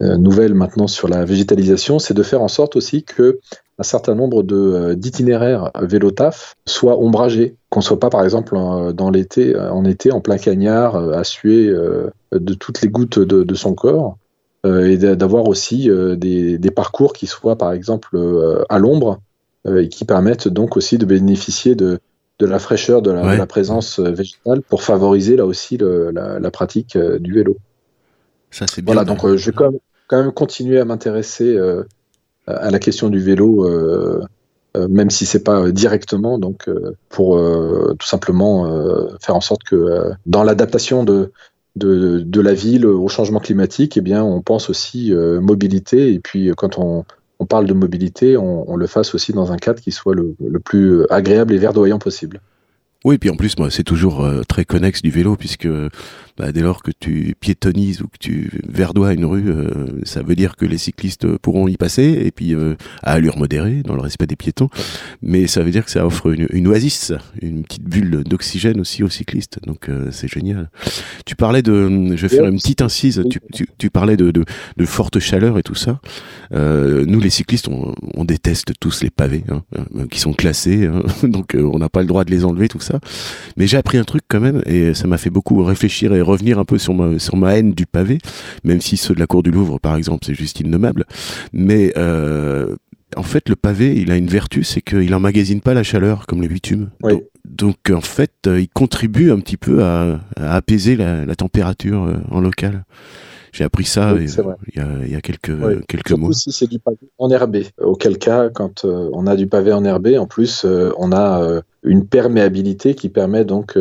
euh, 0.00 0.16
nouvelle 0.16 0.54
maintenant 0.54 0.86
sur 0.86 1.08
la 1.08 1.24
végétalisation, 1.24 1.98
c'est 1.98 2.14
de 2.14 2.22
faire 2.22 2.40
en 2.40 2.48
sorte 2.48 2.76
aussi 2.76 3.02
que 3.02 3.40
un 3.78 3.82
certain 3.82 4.14
nombre 4.14 4.42
de 4.42 4.56
euh, 4.56 4.94
d'itinéraires 4.94 5.70
vélo 5.80 6.10
taf 6.10 6.56
soient 6.66 6.98
ombragés, 6.98 7.56
qu'on 7.70 7.80
soit 7.80 8.00
pas 8.00 8.10
par 8.10 8.24
exemple 8.24 8.56
dans 8.92 9.10
l'été, 9.10 9.56
en 9.56 9.84
été 9.84 10.12
en 10.12 10.20
plein 10.20 10.38
cagnard, 10.38 10.96
à 10.96 11.24
suer 11.24 11.72
de 12.32 12.54
toutes 12.54 12.80
les 12.82 12.88
gouttes 12.88 13.18
de, 13.18 13.54
son 13.54 13.74
corps, 13.74 14.16
et 14.64 14.96
d'avoir 14.96 15.46
aussi 15.48 15.90
des, 16.16 16.58
des, 16.58 16.70
parcours 16.70 17.12
qui 17.12 17.26
soient 17.26 17.56
par 17.56 17.72
exemple 17.72 18.18
à 18.68 18.78
l'ombre 18.78 19.20
et 19.66 19.88
qui 19.88 20.06
permettent 20.06 20.48
donc 20.48 20.76
aussi 20.76 20.96
de 20.96 21.04
bénéficier 21.04 21.74
de, 21.74 22.00
de 22.38 22.46
la 22.46 22.58
fraîcheur, 22.58 23.02
de 23.02 23.10
la, 23.10 23.46
présence 23.46 24.00
végétale 24.00 24.62
pour 24.62 24.82
favoriser 24.82 25.36
là 25.36 25.44
aussi 25.44 25.76
le, 25.76 26.10
la, 26.10 26.38
la, 26.40 26.50
pratique 26.50 26.96
du 26.96 27.34
vélo. 27.34 27.58
Ça, 28.50 28.64
c'est. 28.66 28.82
Voilà, 28.82 29.04
donc 29.04 29.26
je 29.36 29.50
vais 29.50 29.52
quand 29.54 29.70
même, 29.70 29.80
quand 30.08 30.20
même 30.20 30.32
continuer 30.32 30.80
à 30.80 30.84
m'intéresser 30.84 31.54
euh, 31.56 31.84
à 32.48 32.70
la 32.70 32.78
question 32.78 33.08
du 33.08 33.20
vélo, 33.20 33.66
euh, 33.66 34.20
euh, 34.76 34.88
même 34.88 35.10
si 35.10 35.26
c'est 35.26 35.42
pas 35.42 35.70
directement, 35.70 36.38
donc 36.38 36.68
pour 37.08 37.38
tout 37.98 38.06
simplement 38.06 38.66
faire 39.20 39.36
en 39.36 39.40
sorte 39.40 39.62
que 39.64 40.10
dans 40.26 40.44
l'adaptation 40.44 41.04
de, 41.04 41.32
de, 41.76 42.40
la 42.40 42.54
ville 42.54 42.86
au 42.86 43.08
changement 43.08 43.40
climatique, 43.40 43.96
eh 43.96 44.00
bien, 44.00 44.22
on 44.22 44.42
pense 44.42 44.70
aussi 44.70 45.12
mobilité. 45.12 46.12
Et 46.12 46.20
puis, 46.20 46.50
quand 46.56 46.78
on, 46.78 47.04
on 47.38 47.46
parle 47.46 47.66
de 47.66 47.74
mobilité, 47.74 48.36
on, 48.36 48.76
le 48.76 48.86
fasse 48.86 49.14
aussi 49.14 49.32
dans 49.32 49.52
un 49.52 49.56
cadre 49.56 49.80
qui 49.80 49.92
soit 49.92 50.14
le, 50.14 50.34
le 50.44 50.58
plus 50.58 51.06
agréable 51.10 51.54
et 51.54 51.58
verdoyant 51.58 51.98
possible. 51.98 52.40
Oui, 53.04 53.16
puis 53.16 53.30
en 53.30 53.36
plus, 53.36 53.56
moi, 53.58 53.70
c'est 53.70 53.84
toujours 53.84 54.28
très 54.48 54.64
connexe 54.64 55.02
du 55.02 55.10
vélo, 55.10 55.36
puisque 55.36 55.68
bah, 56.38 56.52
dès 56.52 56.60
lors 56.60 56.82
que 56.84 56.92
tu 56.98 57.34
piétonises 57.40 58.00
ou 58.00 58.06
que 58.06 58.18
tu 58.20 58.60
verdois 58.68 59.12
une 59.12 59.24
rue, 59.24 59.48
euh, 59.48 59.86
ça 60.04 60.22
veut 60.22 60.36
dire 60.36 60.54
que 60.54 60.64
les 60.64 60.78
cyclistes 60.78 61.26
pourront 61.38 61.66
y 61.66 61.76
passer, 61.76 62.22
et 62.24 62.30
puis 62.30 62.54
euh, 62.54 62.76
à 63.02 63.14
allure 63.14 63.36
modérée, 63.36 63.82
dans 63.82 63.96
le 63.96 64.00
respect 64.00 64.28
des 64.28 64.36
piétons. 64.36 64.68
Mais 65.20 65.48
ça 65.48 65.62
veut 65.62 65.72
dire 65.72 65.84
que 65.84 65.90
ça 65.90 66.06
offre 66.06 66.32
une, 66.32 66.68
oasis, 66.68 67.12
une 67.42 67.64
petite 67.64 67.82
bulle 67.82 68.22
d'oxygène 68.22 68.80
aussi 68.80 69.02
aux 69.02 69.08
cyclistes. 69.08 69.58
Donc 69.66 69.88
euh, 69.88 70.10
c'est 70.12 70.28
génial. 70.28 70.70
Tu 71.26 71.34
parlais 71.34 71.62
de, 71.62 72.14
je 72.14 72.26
vais 72.26 72.36
faire 72.36 72.46
une 72.46 72.58
petite 72.58 72.82
incise, 72.82 73.24
tu, 73.28 73.40
tu, 73.52 73.66
tu 73.76 73.90
parlais 73.90 74.16
de, 74.16 74.30
de, 74.30 74.44
de, 74.76 74.84
forte 74.84 75.18
chaleur 75.18 75.58
et 75.58 75.64
tout 75.64 75.74
ça. 75.74 76.00
nous, 76.52 77.20
les 77.20 77.30
cyclistes, 77.30 77.66
on, 77.66 77.94
on, 78.14 78.24
déteste 78.24 78.74
tous 78.78 79.02
les 79.02 79.10
pavés, 79.10 79.42
hein, 79.50 79.62
qui 80.10 80.20
sont 80.20 80.34
classés, 80.34 80.86
hein. 80.86 81.02
donc 81.24 81.56
on 81.58 81.78
n'a 81.78 81.88
pas 81.88 82.00
le 82.00 82.06
droit 82.06 82.24
de 82.24 82.30
les 82.30 82.44
enlever, 82.44 82.68
tout 82.68 82.80
ça. 82.80 83.00
Mais 83.56 83.66
j'ai 83.66 83.76
appris 83.76 83.98
un 83.98 84.04
truc 84.04 84.22
quand 84.28 84.40
même, 84.40 84.62
et 84.66 84.94
ça 84.94 85.08
m'a 85.08 85.18
fait 85.18 85.30
beaucoup 85.30 85.64
réfléchir 85.64 86.14
et 86.14 86.22
revenir 86.28 86.58
un 86.58 86.64
peu 86.64 86.78
sur 86.78 86.94
ma, 86.94 87.18
sur 87.18 87.36
ma 87.36 87.56
haine 87.56 87.72
du 87.72 87.86
pavé, 87.86 88.18
même 88.64 88.80
si 88.80 88.96
ceux 88.96 89.14
de 89.14 89.20
la 89.20 89.26
cour 89.26 89.42
du 89.42 89.50
Louvre, 89.50 89.78
par 89.78 89.96
exemple, 89.96 90.24
c'est 90.24 90.34
juste 90.34 90.60
innommable. 90.60 91.04
Mais 91.52 91.92
euh, 91.96 92.76
en 93.16 93.22
fait, 93.22 93.48
le 93.48 93.56
pavé, 93.56 93.94
il 93.96 94.10
a 94.10 94.16
une 94.16 94.28
vertu, 94.28 94.64
c'est 94.64 94.80
qu'il 94.80 95.14
emmagasine 95.14 95.60
pas 95.60 95.74
la 95.74 95.82
chaleur 95.82 96.26
comme 96.26 96.42
le 96.42 96.48
bitume. 96.48 96.90
Donc, 97.44 97.90
en 97.90 98.02
fait, 98.02 98.32
euh, 98.46 98.60
il 98.60 98.68
contribue 98.68 99.32
un 99.32 99.40
petit 99.40 99.56
peu 99.56 99.82
à, 99.82 100.20
apaiser 100.36 100.96
la, 100.96 101.34
température 101.34 102.04
euh, 102.04 102.16
en 102.30 102.40
local. 102.40 102.84
J'ai 103.50 103.64
appris 103.64 103.84
ça 103.84 104.14
il, 104.14 104.28
y 104.28 104.78
a, 104.78 104.88
il, 105.06 105.10
y 105.10 105.16
a, 105.16 105.22
quelques, 105.22 105.86
quelques 105.86 106.12
mois. 106.12 106.34
si 106.34 106.52
c'est 106.52 106.66
du 106.66 106.78
pavé 106.78 106.98
enherbé. 107.16 107.66
Auquel 107.78 108.18
cas, 108.18 108.50
quand 108.50 108.84
on 108.84 109.26
a 109.26 109.36
du 109.36 109.46
pavé 109.46 109.72
enherbé, 109.72 110.18
en 110.18 110.26
plus, 110.26 110.66
on 110.98 111.12
a 111.12 111.62
une 111.82 112.06
perméabilité 112.06 112.94
qui 112.94 113.08
permet 113.08 113.46
donc 113.46 113.78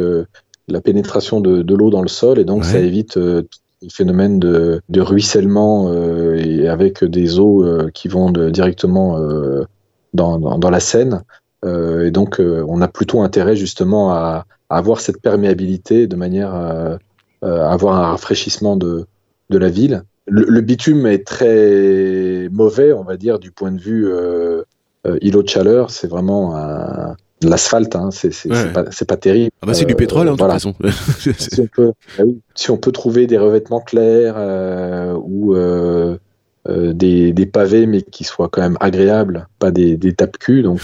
la 0.68 0.82
pénétration 0.82 1.42
de, 1.42 1.62
de 1.62 1.76
l'eau 1.76 1.90
dans 1.90 2.02
le 2.02 2.08
sol 2.08 2.40
et 2.40 2.46
donc 2.46 2.66
ça 2.66 2.80
évite 2.80 3.18
euh, 3.18 3.44
le 3.82 3.90
phénomène 3.90 4.40
de, 4.40 4.82
de 4.90 5.02
ruissellement 5.02 5.90
euh, 5.90 6.36
et 6.36 6.68
avec 6.68 7.04
des 7.04 7.40
eaux 7.40 7.64
euh, 7.64 7.90
qui 7.94 8.08
vont 8.08 8.32
de, 8.32 8.50
directement 8.50 9.20
euh, 9.20 9.66
dans, 10.14 10.40
dans, 10.40 10.58
dans, 10.58 10.70
la 10.70 10.80
Seine. 10.80 11.22
et 11.66 12.12
donc 12.12 12.40
on 12.40 12.82
a 12.82 12.88
plutôt 12.88 13.22
intérêt 13.22 13.56
justement 13.56 14.12
à, 14.12 14.46
à 14.70 14.78
avoir 14.78 15.00
cette 15.00 15.22
perméabilité 15.22 16.08
de 16.08 16.16
manière 16.16 16.54
à, 16.54 16.98
à 17.42 17.72
avoir 17.72 17.96
un 17.96 18.12
rafraîchissement 18.12 18.78
de, 18.78 19.06
de 19.50 19.58
la 19.58 19.70
ville. 19.70 20.04
Le, 20.28 20.44
le, 20.44 20.62
bitume 20.62 21.06
est 21.06 21.26
très 21.26 22.50
mauvais, 22.52 22.94
on 22.94 23.04
va 23.04 23.18
dire, 23.18 23.38
du 23.38 23.52
point 23.52 23.72
de 23.72 23.80
vue 23.80 24.10
îlot 25.22 25.44
de 25.44 25.50
chaleur. 25.50 25.92
C'est 25.92 26.08
vraiment 26.08 26.56
un, 26.56 27.16
l'asphalte, 27.44 27.96
hein, 27.96 28.10
c'est 28.12 28.32
pas, 28.74 28.84
pas, 28.84 29.18
terrible. 29.18 29.52
Ah 29.62 29.68
bah 29.68 29.74
c'est 29.74 29.86
du 29.86 29.94
euh, 29.94 29.98
pétrole, 29.98 30.28
hein, 30.28 30.34
de 30.34 30.38
toute 30.38 30.52
façon. 30.52 30.74
si, 31.38 31.62
on 31.62 31.68
peut, 31.68 31.94
si, 32.56 32.72
on 32.72 32.78
peut, 32.78 32.92
trouver 32.92 33.28
des 33.28 33.38
revêtements 33.38 33.82
clairs 33.82 34.36
euh, 34.38 35.14
ou 35.24 35.56
euh, 35.56 36.18
des, 36.68 37.34
des, 37.34 37.46
pavés, 37.46 37.86
mais 37.86 38.02
qui 38.02 38.24
soient 38.24 38.50
quand 38.50 38.62
même 38.62 38.78
agréables, 38.80 39.48
pas 39.60 39.72
des, 39.72 39.98
des 39.98 40.14
tape-cul, 40.14 40.64
donc 40.64 40.82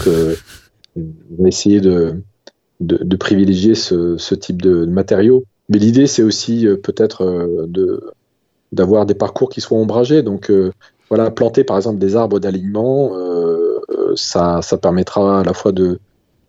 on 0.96 1.42
va 1.42 1.48
essayer 1.48 1.80
de, 1.80 2.22
de, 2.80 3.02
de 3.02 3.16
privilégier 3.16 3.74
ce, 3.74 4.16
ce, 4.16 4.34
type 4.34 4.62
de 4.62 4.84
matériaux. 4.86 5.44
Mais 5.68 5.78
l'idée, 5.78 6.06
c'est 6.06 6.22
aussi 6.22 6.66
peut-être 6.82 7.66
d'avoir 8.72 9.06
des 9.06 9.14
parcours 9.14 9.48
qui 9.48 9.60
soient 9.60 9.78
ombragés. 9.78 10.22
Donc 10.22 10.52
voilà, 11.10 11.30
planter 11.30 11.64
par 11.64 11.76
exemple 11.76 11.98
des 11.98 12.16
arbres 12.16 12.38
d'alignement, 12.38 13.12
ça, 14.14 14.62
ça 14.62 14.78
permettra 14.78 15.40
à 15.40 15.44
la 15.44 15.52
fois 15.52 15.72
de 15.72 15.98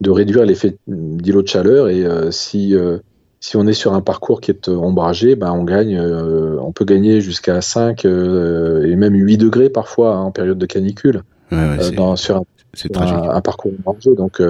de 0.01 0.09
réduire 0.09 0.45
l'effet 0.45 0.77
d'îlot 0.87 1.41
de 1.41 1.47
chaleur. 1.47 1.89
Et 1.89 2.03
euh, 2.03 2.31
si, 2.31 2.75
euh, 2.75 2.97
si 3.39 3.57
on 3.57 3.67
est 3.67 3.73
sur 3.73 3.93
un 3.93 4.01
parcours 4.01 4.41
qui 4.41 4.51
est 4.51 4.67
ombragé, 4.67 5.35
ben 5.35 5.51
on, 5.51 5.63
gagne, 5.63 5.97
euh, 5.97 6.57
on 6.61 6.71
peut 6.71 6.85
gagner 6.85 7.21
jusqu'à 7.21 7.61
5 7.61 8.05
et 8.05 8.95
même 8.95 9.15
8 9.15 9.37
degrés 9.37 9.69
parfois 9.69 10.15
hein, 10.15 10.21
en 10.21 10.31
période 10.31 10.57
de 10.57 10.65
canicule 10.65 11.23
dans, 11.51 12.15
sur 12.15 12.43
un, 12.95 13.41
parcours 13.41 13.71
ombragé. 13.79 14.15
Donc 14.15 14.41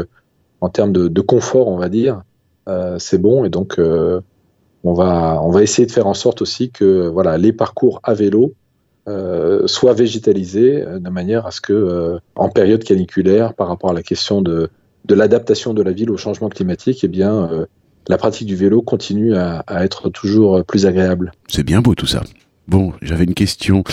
en 0.62 0.70
termes 0.70 0.94
de, 0.94 1.08
de, 1.08 1.22
confort, 1.22 1.68
on 1.68 1.78
va 1.78 1.90
dire, 1.90 2.24
c'est 2.98 3.20
bon. 3.20 3.46
Et 3.46 3.50
donc 3.50 3.80
on, 3.80 4.94
va, 4.94 5.42
on 5.44 5.52
va 5.52 5.62
essayer 5.62 5.86
de 5.86 5.92
faire 5.92 6.08
en 6.08 6.14
sorte 6.14 6.42
aussi 6.42 6.72
que 6.72 7.08
voilà, 7.08 7.38
les 7.38 7.54
parcours 7.54 8.00
à 8.04 8.14
vélo 8.14 8.54
soient 9.68 9.94
végétalisés 9.94 10.84
de 11.00 11.10
manière 11.10 11.46
à 11.46 11.52
ce 11.52 11.62
que, 11.62 12.18
en 12.36 12.50
période 12.50 12.84
caniculaire, 12.84 13.54
par 13.54 13.68
rapport 13.68 13.92
à 13.92 13.94
la 13.94 14.02
question 14.02 14.42
de, 14.42 14.70
de 15.08 15.16
l'adaptation 15.16 15.74
de 15.74 15.82
la 15.82 15.92
ville 15.92 16.10
au 16.10 16.18
changement 16.18 16.50
climatique, 16.50 17.04
eh 17.04 17.08
bien, 17.08 17.50
euh, 17.52 17.66
la 18.08 18.18
pratique 18.18 18.48
du 18.48 18.56
vélo 18.56 18.82
continue 18.82 19.36
à, 19.36 19.64
être 19.84 20.10
toujours 20.10 20.64
plus 20.66 20.86
agréable. 20.86 21.32
C'est 21.48 21.64
bien 21.64 21.82
beau 21.82 21.96
tout 21.96 22.06
ça. 22.06 22.24
Bon, 22.68 22.94
j'avais 23.02 23.26
une 23.26 23.36
question 23.36 23.84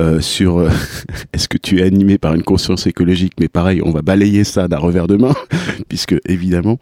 euh, 0.00 0.20
sur 0.20 0.58
euh, 0.58 0.68
est-ce 1.32 1.48
que 1.48 1.56
tu 1.56 1.80
es 1.80 1.82
animé 1.82 2.18
par 2.18 2.34
une 2.34 2.42
conscience 2.42 2.86
écologique? 2.86 3.32
Mais 3.40 3.48
pareil, 3.48 3.80
on 3.82 3.90
va 3.90 4.02
balayer 4.02 4.44
ça 4.44 4.68
d'un 4.68 4.78
revers 4.78 5.06
de 5.06 5.16
main, 5.16 5.34
puisque 5.88 6.14
évidemment, 6.26 6.78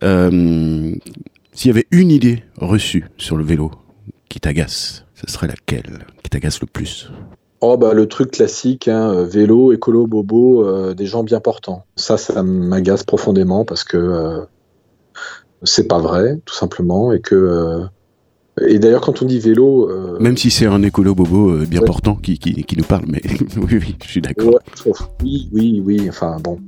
s'il 0.00 0.98
y 1.64 1.70
avait 1.70 1.86
une 1.90 2.10
idée 2.10 2.44
reçue 2.56 3.04
sur 3.18 3.36
le 3.36 3.44
vélo 3.44 3.70
qui 4.28 4.40
t'agace, 4.40 5.04
ce 5.14 5.30
serait 5.30 5.48
laquelle 5.48 6.06
qui 6.22 6.30
t'agace 6.30 6.60
le 6.60 6.66
plus? 6.66 7.10
Oh 7.60 7.76
bah 7.78 7.94
le 7.94 8.06
truc 8.06 8.32
classique, 8.32 8.86
hein, 8.86 9.12
euh, 9.14 9.24
vélo, 9.24 9.72
écolo, 9.72 10.06
bobo, 10.06 10.66
euh, 10.66 10.94
des 10.94 11.06
gens 11.06 11.22
bien 11.22 11.40
portants. 11.40 11.84
Ça, 11.96 12.18
ça 12.18 12.42
m'agace 12.42 13.02
profondément 13.02 13.64
parce 13.64 13.82
que 13.82 13.96
euh, 13.96 14.44
c'est 15.62 15.88
pas 15.88 15.98
vrai, 15.98 16.38
tout 16.44 16.54
simplement, 16.54 17.12
et 17.12 17.20
que 17.20 17.86
et 18.66 18.78
d'ailleurs 18.78 19.02
quand 19.02 19.22
on 19.22 19.26
dit 19.26 19.38
vélo, 19.38 19.90
même 20.18 20.36
si 20.36 20.50
c'est 20.50 20.66
un 20.66 20.82
écolo 20.82 21.14
bobo 21.14 21.58
bien 21.66 21.82
portant 21.82 22.14
qui, 22.14 22.38
qui, 22.38 22.64
qui, 22.64 22.76
nous 22.76 22.84
parle, 22.84 23.04
mais 23.06 23.20
oui, 23.56 23.78
oui, 23.78 23.96
je 24.02 24.08
suis 24.08 24.20
d'accord. 24.22 24.58
oui, 25.22 25.48
oui, 25.52 25.82
oui. 25.84 26.06
Enfin 26.08 26.36
bon, 26.42 26.58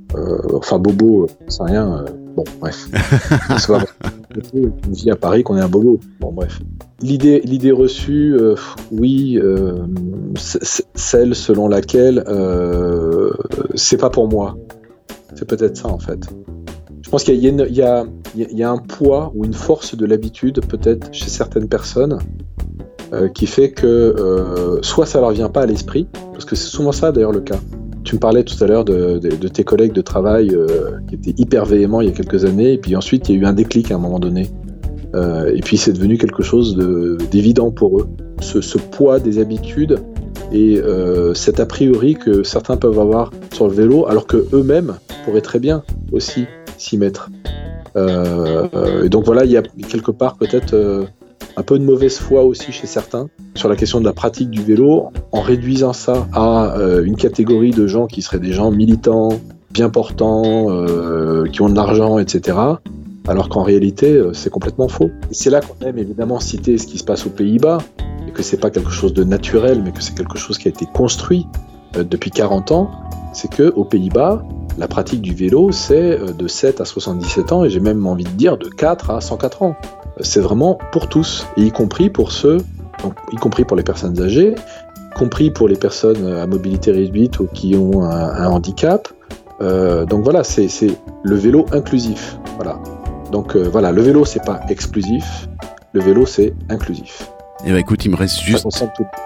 enfin 0.54 0.78
bobo, 0.78 1.26
c'est 1.48 1.62
rien. 1.62 2.04
bon, 2.36 2.44
bref. 2.60 2.88
on 4.54 4.90
vit 4.90 5.10
à 5.10 5.16
Paris 5.16 5.42
qu'on 5.42 5.56
est 5.56 5.60
un 5.60 5.68
bobo. 5.68 5.98
Bon, 6.20 6.32
bref. 6.32 6.60
L'idée, 7.00 7.40
l'idée 7.44 7.70
reçue, 7.70 8.34
euh, 8.34 8.54
oui, 8.90 9.38
euh, 9.40 9.86
celle 10.94 11.34
selon 11.34 11.68
laquelle 11.68 12.24
euh, 12.26 13.30
c'est 13.74 13.98
pas 13.98 14.10
pour 14.10 14.28
moi. 14.28 14.56
C'est 15.34 15.46
peut-être 15.46 15.76
ça 15.76 15.88
en 15.88 15.98
fait. 15.98 16.28
Je 17.02 17.10
pense 17.10 17.24
qu'il 17.24 17.36
y, 17.36 17.82
a 17.82 18.70
un 18.70 18.78
poids 18.78 19.32
ou 19.34 19.44
une 19.44 19.54
force 19.54 19.96
de 19.96 20.04
l'habitude 20.04 20.60
peut-être 20.66 21.08
chez 21.12 21.28
certaines 21.28 21.68
personnes 21.68 22.18
euh, 23.12 23.28
qui 23.28 23.46
fait 23.46 23.70
que 23.70 23.86
euh, 23.86 24.82
soit 24.82 25.06
ça 25.06 25.20
leur 25.20 25.30
vient 25.30 25.48
pas 25.48 25.62
à 25.62 25.66
l'esprit, 25.66 26.06
parce 26.32 26.44
que 26.44 26.56
c'est 26.56 26.68
souvent 26.68 26.92
ça 26.92 27.12
d'ailleurs 27.12 27.32
le 27.32 27.40
cas. 27.40 27.58
Tu 28.04 28.16
me 28.16 28.20
parlais 28.20 28.42
tout 28.42 28.62
à 28.62 28.66
l'heure 28.66 28.84
de, 28.84 29.18
de, 29.18 29.48
tes 29.48 29.64
collègues 29.64 29.92
de 29.92 30.00
travail 30.00 30.50
euh, 30.52 30.98
qui 31.08 31.14
étaient 31.14 31.34
hyper 31.40 31.64
véhéments 31.64 32.00
il 32.00 32.08
y 32.08 32.10
a 32.10 32.14
quelques 32.14 32.44
années, 32.44 32.74
et 32.74 32.78
puis 32.78 32.96
ensuite 32.96 33.28
il 33.28 33.36
y 33.36 33.38
a 33.38 33.42
eu 33.42 33.44
un 33.46 33.52
déclic 33.54 33.90
à 33.90 33.94
un 33.94 33.98
moment 33.98 34.18
donné. 34.18 34.48
et 35.14 35.60
puis 35.62 35.78
c'est 35.78 35.92
devenu 35.92 36.18
quelque 36.18 36.42
chose 36.42 36.76
d'évident 37.30 37.70
pour 37.70 38.00
eux. 38.00 38.08
Ce, 38.40 38.60
ce, 38.60 38.78
poids 38.78 39.18
des 39.18 39.38
habitudes 39.38 39.98
et 40.52 40.80
cet 41.34 41.60
a 41.60 41.66
priori 41.66 42.14
que 42.14 42.42
certains 42.42 42.76
peuvent 42.76 43.00
avoir 43.00 43.30
sur 43.52 43.68
le 43.68 43.72
vélo, 43.72 44.06
alors 44.06 44.26
que 44.26 44.46
eux-mêmes 44.52 44.94
pourraient 45.24 45.40
très 45.40 45.58
bien 45.58 45.82
aussi 46.12 46.44
s'y 46.78 46.98
mettre. 46.98 47.30
et 47.96 49.08
donc 49.08 49.24
voilà, 49.24 49.44
il 49.44 49.50
y 49.50 49.56
a 49.56 49.62
quelque 49.62 50.10
part 50.10 50.36
peut-être 50.36 51.06
un 51.58 51.62
peu 51.62 51.78
de 51.78 51.84
mauvaise 51.84 52.18
foi 52.18 52.44
aussi 52.44 52.70
chez 52.70 52.86
certains 52.86 53.28
sur 53.56 53.68
la 53.68 53.74
question 53.74 53.98
de 53.98 54.04
la 54.04 54.12
pratique 54.12 54.48
du 54.50 54.62
vélo, 54.62 55.10
en 55.32 55.40
réduisant 55.40 55.92
ça 55.92 56.28
à 56.32 56.76
euh, 56.78 57.04
une 57.04 57.16
catégorie 57.16 57.72
de 57.72 57.88
gens 57.88 58.06
qui 58.06 58.22
seraient 58.22 58.38
des 58.38 58.52
gens 58.52 58.70
militants, 58.70 59.40
bien 59.72 59.90
portants, 59.90 60.70
euh, 60.70 61.46
qui 61.46 61.60
ont 61.60 61.68
de 61.68 61.74
l'argent, 61.74 62.18
etc. 62.18 62.56
Alors 63.26 63.48
qu'en 63.48 63.64
réalité, 63.64 64.12
euh, 64.12 64.32
c'est 64.32 64.50
complètement 64.50 64.86
faux. 64.86 65.10
Et 65.30 65.34
c'est 65.34 65.50
là 65.50 65.60
qu'on 65.60 65.84
aime 65.84 65.98
évidemment 65.98 66.38
citer 66.38 66.78
ce 66.78 66.86
qui 66.86 66.98
se 66.98 67.04
passe 67.04 67.26
aux 67.26 67.30
Pays-Bas, 67.30 67.78
et 68.28 68.30
que 68.30 68.44
c'est 68.44 68.58
pas 68.58 68.70
quelque 68.70 68.92
chose 68.92 69.12
de 69.12 69.24
naturel, 69.24 69.82
mais 69.84 69.90
que 69.90 70.02
c'est 70.02 70.14
quelque 70.14 70.38
chose 70.38 70.58
qui 70.58 70.68
a 70.68 70.70
été 70.70 70.86
construit 70.86 71.46
depuis 71.94 72.30
40 72.30 72.70
ans. 72.70 72.90
C'est 73.38 73.50
que 73.50 73.72
aux 73.76 73.84
Pays-Bas, 73.84 74.42
la 74.78 74.88
pratique 74.88 75.22
du 75.22 75.32
vélo, 75.34 75.70
c'est 75.70 76.18
de 76.18 76.48
7 76.48 76.80
à 76.80 76.84
77 76.84 77.52
ans, 77.52 77.64
et 77.64 77.70
j'ai 77.70 77.80
même 77.80 78.04
envie 78.06 78.24
de 78.24 78.30
dire 78.30 78.58
de 78.58 78.68
4 78.68 79.10
à 79.10 79.20
104 79.20 79.62
ans 79.62 79.76
c'est 80.20 80.40
vraiment 80.40 80.78
pour 80.92 81.08
tous, 81.08 81.46
y 81.56 81.70
compris 81.70 82.10
pour 82.10 82.32
ceux, 82.32 82.58
y 83.32 83.36
compris 83.36 83.64
pour 83.64 83.76
les 83.76 83.82
personnes 83.82 84.20
âgées, 84.20 84.54
y 84.54 85.18
compris 85.18 85.50
pour 85.50 85.68
les 85.68 85.76
personnes 85.76 86.26
à 86.26 86.46
mobilité 86.46 86.92
réduite 86.92 87.38
ou 87.40 87.46
qui 87.46 87.76
ont 87.76 88.02
un, 88.02 88.46
handicap. 88.46 89.08
Euh, 89.60 90.04
donc 90.04 90.22
voilà, 90.22 90.44
c'est 90.44 90.68
le 91.22 91.36
vélo 91.36 91.66
inclusif. 91.72 92.38
Voilà. 92.56 92.78
Donc 93.32 93.56
euh, 93.56 93.68
voilà, 93.70 93.92
le 93.92 94.02
vélo 94.02 94.24
c'est 94.24 94.44
pas 94.44 94.60
exclusif, 94.68 95.48
le 95.92 96.00
vélo 96.00 96.26
c'est 96.26 96.54
inclusif. 96.68 97.30
Et 97.64 97.70
eh 97.70 97.72
ben, 97.72 97.78
écoute, 97.78 98.04
il 98.04 98.12
me 98.12 98.16
reste 98.16 98.40
juste 98.40 98.84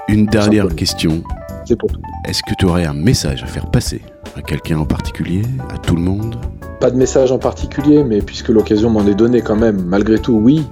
une 0.09 0.25
dernière 0.25 0.75
question. 0.75 1.23
C'est 1.67 1.77
pour 1.77 1.91
tout. 1.93 2.01
Est-ce 2.27 2.43
que 2.43 2.55
tu 2.59 2.65
aurais 2.65 2.87
un 2.87 2.95
message 2.95 3.43
à 3.43 3.47
faire 3.47 3.71
passer 3.71 4.01
à 4.35 4.41
quelqu'un 4.41 4.79
en 4.79 4.87
particulier, 4.87 5.43
à 5.69 5.77
tout 5.77 5.95
le 5.95 6.01
monde? 6.01 6.37
Pas 6.81 6.91
de 6.91 6.97
message 6.97 7.31
en 7.31 7.39
particulier, 7.39 8.03
mais 8.03 8.23
puisque 8.23 8.49
l'occasion 8.49 8.89
m'en 8.89 9.07
est 9.07 9.15
donnée 9.15 9.43
quand 9.43 9.57
même, 9.57 9.85
malgré 9.85 10.19
tout, 10.19 10.33
oui, 10.33 10.67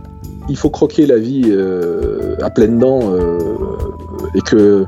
il 0.49 0.57
faut 0.57 0.70
croquer 0.70 1.05
la 1.05 1.19
vie 1.19 1.45
euh, 1.49 2.37
à 2.41 2.49
pleines 2.49 2.78
dents 2.78 3.12
euh, 3.12 3.39
et 4.35 4.41
que 4.41 4.87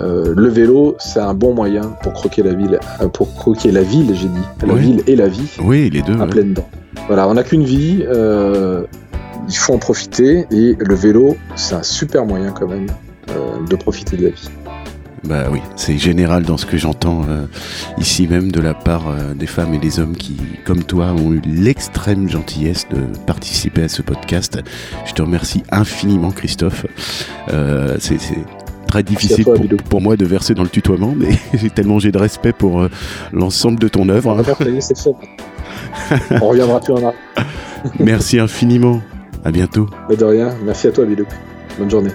euh, 0.00 0.34
le 0.34 0.48
vélo, 0.48 0.96
c'est 0.98 1.20
un 1.20 1.34
bon 1.34 1.52
moyen 1.52 1.82
pour 2.02 2.14
croquer 2.14 2.42
la 2.42 2.54
ville, 2.54 2.80
pour 3.12 3.34
croquer 3.34 3.70
la 3.70 3.82
ville, 3.82 4.14
j'ai 4.14 4.28
dit, 4.28 4.66
la 4.66 4.74
ville 4.74 5.02
et 5.06 5.14
la 5.14 5.28
vie. 5.28 5.56
Oui, 5.62 5.90
les 5.90 6.00
deux. 6.00 6.18
À 6.18 6.26
pleines 6.26 6.54
dents. 6.54 6.68
Voilà, 7.06 7.28
on 7.28 7.34
n'a 7.34 7.42
qu'une 7.42 7.64
vie, 7.64 8.02
il 9.48 9.56
faut 9.56 9.74
en 9.74 9.78
profiter 9.78 10.46
et 10.50 10.76
le 10.78 10.94
vélo, 10.94 11.36
c'est 11.56 11.74
un 11.74 11.82
super 11.82 12.24
moyen 12.24 12.52
quand 12.52 12.68
même 12.68 12.86
de 13.68 13.76
profiter 13.76 14.16
de 14.16 14.24
la 14.24 14.30
vie. 14.30 14.48
Bah 15.24 15.46
oui, 15.50 15.60
c'est 15.76 15.98
général 15.98 16.44
dans 16.44 16.56
ce 16.56 16.66
que 16.66 16.76
j'entends 16.76 17.22
euh, 17.28 17.46
ici 17.98 18.28
même 18.28 18.52
de 18.52 18.60
la 18.60 18.74
part 18.74 19.08
euh, 19.08 19.34
des 19.34 19.46
femmes 19.46 19.74
et 19.74 19.78
des 19.78 19.98
hommes 19.98 20.16
qui, 20.16 20.36
comme 20.64 20.84
toi, 20.84 21.12
ont 21.12 21.32
eu 21.32 21.40
l'extrême 21.44 22.28
gentillesse 22.28 22.86
de 22.88 23.00
participer 23.26 23.82
à 23.82 23.88
ce 23.88 24.02
podcast. 24.02 24.60
Je 25.06 25.12
te 25.12 25.22
remercie 25.22 25.64
infiniment, 25.70 26.30
Christophe. 26.30 26.86
Euh, 27.52 27.96
c'est 27.98 28.18
très 28.86 29.02
difficile 29.02 29.44
pour, 29.90 30.00
moi 30.00 30.16
de 30.16 30.24
verser 30.24 30.54
dans 30.54 30.62
le 30.62 30.68
tutoiement, 30.68 31.14
mais 31.16 31.30
j'ai 31.54 31.70
tellement 31.70 31.98
j'ai 31.98 32.12
de 32.12 32.18
respect 32.18 32.52
pour 32.52 32.86
l'ensemble 33.32 33.80
de 33.80 33.88
ton 33.88 34.08
œuvre. 34.08 34.28
On 36.40 36.48
reviendra 36.48 36.80
plus 36.80 36.92
en 36.92 36.96
arrière. 36.96 37.14
Merci 37.98 38.38
infiniment. 38.38 39.00
À 39.44 39.50
bientôt. 39.50 39.88
de 40.16 40.24
rien. 40.24 40.54
Merci 40.64 40.88
à 40.88 40.92
toi, 40.92 41.04
Bilouk. 41.04 41.28
Bonne 41.78 41.90
journée. 41.90 42.10